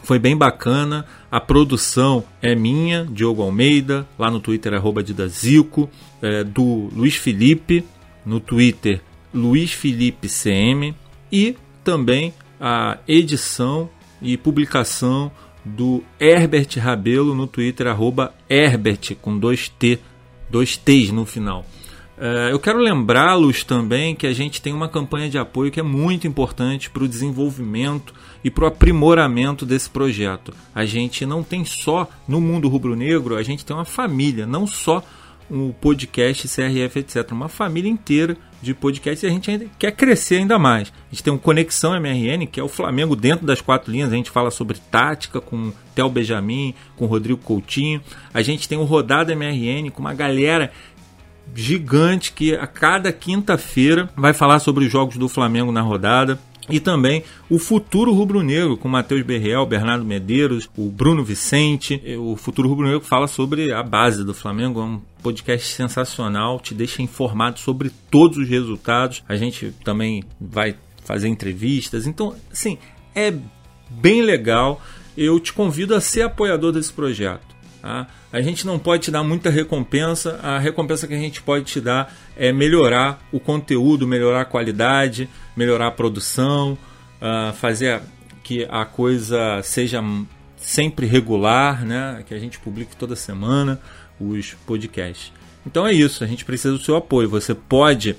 foi 0.04 0.18
bem 0.18 0.36
bacana. 0.36 1.04
A 1.30 1.40
produção 1.40 2.22
é 2.40 2.54
minha, 2.54 3.04
Diogo 3.04 3.42
Almeida, 3.42 4.06
lá 4.18 4.30
no 4.30 4.38
Twitter, 4.38 4.72
arroba 4.74 5.02
Didazico, 5.02 5.90
é, 6.22 6.44
do 6.44 6.88
Luiz 6.94 7.16
Felipe, 7.16 7.84
no 8.24 8.38
Twitter, 8.38 9.00
Luiz 9.32 9.72
Felipe 9.72 10.28
CM, 10.28 10.94
e 11.32 11.56
também 11.82 12.32
a 12.60 12.98
edição 13.08 13.90
e 14.22 14.36
publicação 14.36 15.32
do 15.64 16.02
Herbert 16.20 16.78
Rabelo 16.78 17.34
no 17.34 17.46
Twitter, 17.46 17.86
arroba 17.86 18.32
Herbert, 18.48 19.16
com 19.20 19.38
dois 19.38 19.68
T, 19.68 19.98
dois 20.50 20.76
T's 20.76 21.10
no 21.10 21.24
final. 21.24 21.64
Uh, 22.16 22.50
eu 22.50 22.60
quero 22.60 22.78
lembrá-los 22.78 23.64
também 23.64 24.14
que 24.14 24.26
a 24.26 24.32
gente 24.32 24.62
tem 24.62 24.72
uma 24.72 24.88
campanha 24.88 25.28
de 25.28 25.36
apoio 25.36 25.72
que 25.72 25.80
é 25.80 25.82
muito 25.82 26.28
importante 26.28 26.88
para 26.88 27.02
o 27.02 27.08
desenvolvimento 27.08 28.14
e 28.44 28.50
para 28.50 28.64
o 28.64 28.68
aprimoramento 28.68 29.64
desse 29.64 29.88
projeto. 29.88 30.52
A 30.74 30.84
gente 30.84 31.24
não 31.24 31.42
tem 31.42 31.64
só 31.64 32.08
no 32.28 32.40
mundo 32.40 32.68
rubro-negro, 32.68 33.36
a 33.36 33.42
gente 33.42 33.64
tem 33.64 33.74
uma 33.74 33.86
família, 33.86 34.46
não 34.46 34.66
só 34.66 35.02
um 35.50 35.72
podcast 35.72 36.48
CRF, 36.48 36.98
etc. 36.98 37.32
Uma 37.32 37.48
família 37.48 37.90
inteira 37.90 38.36
de 38.62 38.72
podcasts 38.72 39.22
e 39.22 39.26
a 39.26 39.30
gente 39.30 39.70
quer 39.78 39.92
crescer 39.92 40.36
ainda 40.36 40.58
mais. 40.58 40.88
A 40.88 41.14
gente 41.14 41.22
tem 41.22 41.32
um 41.32 41.38
Conexão 41.38 41.94
MRN, 41.94 42.46
que 42.46 42.58
é 42.58 42.62
o 42.62 42.68
Flamengo 42.68 43.14
dentro 43.14 43.46
das 43.46 43.60
quatro 43.60 43.92
linhas. 43.92 44.12
A 44.12 44.16
gente 44.16 44.30
fala 44.30 44.50
sobre 44.50 44.78
tática 44.90 45.40
com 45.40 45.72
Theo 45.94 46.08
Benjamin, 46.08 46.74
com 46.96 47.06
Rodrigo 47.06 47.40
Coutinho. 47.42 48.00
A 48.32 48.42
gente 48.42 48.68
tem 48.68 48.78
o 48.78 48.84
Rodada 48.84 49.32
MRN 49.32 49.90
com 49.90 50.00
uma 50.00 50.14
galera 50.14 50.72
gigante 51.54 52.32
que 52.32 52.54
a 52.54 52.66
cada 52.66 53.12
quinta-feira 53.12 54.08
vai 54.16 54.32
falar 54.32 54.58
sobre 54.60 54.86
os 54.86 54.92
jogos 54.92 55.16
do 55.16 55.28
Flamengo 55.28 55.70
na 55.70 55.82
rodada 55.82 56.38
e 56.68 56.80
também 56.80 57.22
o 57.50 57.58
Futuro 57.58 58.12
Rubro-Negro, 58.12 58.76
com 58.76 58.88
Matheus 58.88 59.22
Berriel, 59.22 59.66
Bernardo 59.66 60.04
Medeiros, 60.04 60.68
o 60.76 60.90
Bruno 60.90 61.24
Vicente. 61.24 62.00
O 62.18 62.36
Futuro 62.36 62.68
Rubro-Negro 62.68 63.00
fala 63.00 63.26
sobre 63.26 63.72
a 63.72 63.82
base 63.82 64.24
do 64.24 64.32
Flamengo, 64.32 64.80
é 64.80 64.84
um 64.84 65.00
podcast 65.22 65.74
sensacional, 65.74 66.58
te 66.58 66.74
deixa 66.74 67.02
informado 67.02 67.58
sobre 67.58 67.90
todos 68.10 68.38
os 68.38 68.48
resultados. 68.48 69.22
A 69.28 69.36
gente 69.36 69.74
também 69.84 70.24
vai 70.40 70.74
fazer 71.04 71.28
entrevistas, 71.28 72.06
então, 72.06 72.34
assim, 72.50 72.78
é 73.14 73.32
bem 73.90 74.22
legal. 74.22 74.80
Eu 75.16 75.38
te 75.38 75.52
convido 75.52 75.94
a 75.94 76.00
ser 76.00 76.22
apoiador 76.22 76.72
desse 76.72 76.92
projeto. 76.92 77.54
Tá? 77.80 78.06
A 78.32 78.40
gente 78.40 78.66
não 78.66 78.78
pode 78.78 79.02
te 79.02 79.10
dar 79.10 79.22
muita 79.22 79.50
recompensa, 79.50 80.40
a 80.42 80.58
recompensa 80.58 81.06
que 81.06 81.12
a 81.12 81.18
gente 81.18 81.42
pode 81.42 81.66
te 81.66 81.80
dar 81.80 82.12
é 82.34 82.50
melhorar 82.50 83.22
o 83.30 83.38
conteúdo, 83.38 84.08
melhorar 84.08 84.40
a 84.40 84.44
qualidade, 84.46 85.28
melhorar 85.56 85.88
a 85.88 85.90
produção, 85.90 86.78
uh, 87.20 87.52
fazer 87.54 88.00
que 88.42 88.66
a 88.70 88.84
coisa 88.84 89.60
seja 89.62 90.02
sempre 90.56 91.06
regular, 91.06 91.84
né? 91.84 92.22
que 92.26 92.34
a 92.34 92.38
gente 92.38 92.58
publique 92.58 92.96
toda 92.96 93.16
semana 93.16 93.80
os 94.20 94.54
podcasts. 94.66 95.32
Então 95.66 95.86
é 95.86 95.92
isso, 95.92 96.22
a 96.22 96.26
gente 96.26 96.44
precisa 96.44 96.72
do 96.72 96.82
seu 96.82 96.96
apoio. 96.96 97.28
Você 97.28 97.54
pode 97.54 98.16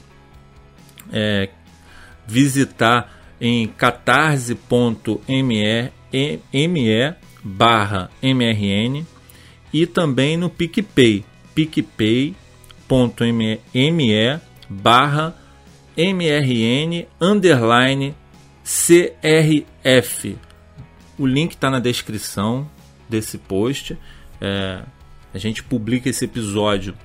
é, 1.12 1.50
visitar 2.28 3.14
em 3.40 3.68
catarse.me 3.68 4.62
barra 7.44 8.10
mrn 8.24 9.06
e 9.72 9.86
também 9.86 10.38
no 10.38 10.50
PicPay, 10.50 11.24
picpay.me 11.54 12.36
barra 14.70 15.36
mrn 15.98 17.08
underline 17.20 18.16
CRF. 18.64 20.38
O 21.18 21.26
link 21.26 21.52
está 21.52 21.70
na 21.70 21.80
descrição 21.80 22.70
desse 23.08 23.38
post. 23.38 23.98
É, 24.42 24.82
a 25.34 25.38
gente 25.38 25.64
publica 25.64 26.10
esse 26.10 26.26
episódio 26.26 26.96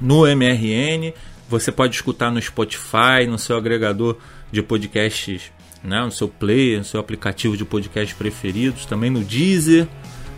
no 0.00 0.26
MRN. 0.26 1.12
Você 1.48 1.70
pode 1.70 1.94
escutar 1.94 2.30
no 2.30 2.40
Spotify, 2.40 3.26
no 3.28 3.38
seu 3.38 3.56
agregador 3.56 4.16
de 4.50 4.62
podcasts, 4.62 5.52
né, 5.82 6.00
no 6.00 6.10
seu 6.10 6.28
player, 6.28 6.78
no 6.78 6.84
seu 6.84 7.00
aplicativo 7.00 7.56
de 7.56 7.64
podcast 7.64 8.14
preferidos, 8.14 8.86
também 8.86 9.10
no 9.10 9.22
Deezer, 9.22 9.86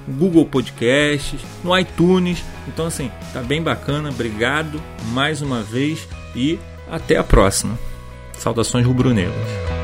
Google 0.08 0.46
Podcasts, 0.46 1.40
no 1.62 1.78
iTunes. 1.78 2.42
Então 2.66 2.86
assim, 2.86 3.10
tá 3.32 3.40
bem 3.40 3.62
bacana. 3.62 4.10
Obrigado 4.10 4.82
mais 5.12 5.40
uma 5.40 5.62
vez 5.62 6.08
e 6.34 6.58
até 6.92 7.16
a 7.16 7.24
próxima. 7.24 7.78
Saudações 8.34 8.84
rubro-negras. 8.86 9.81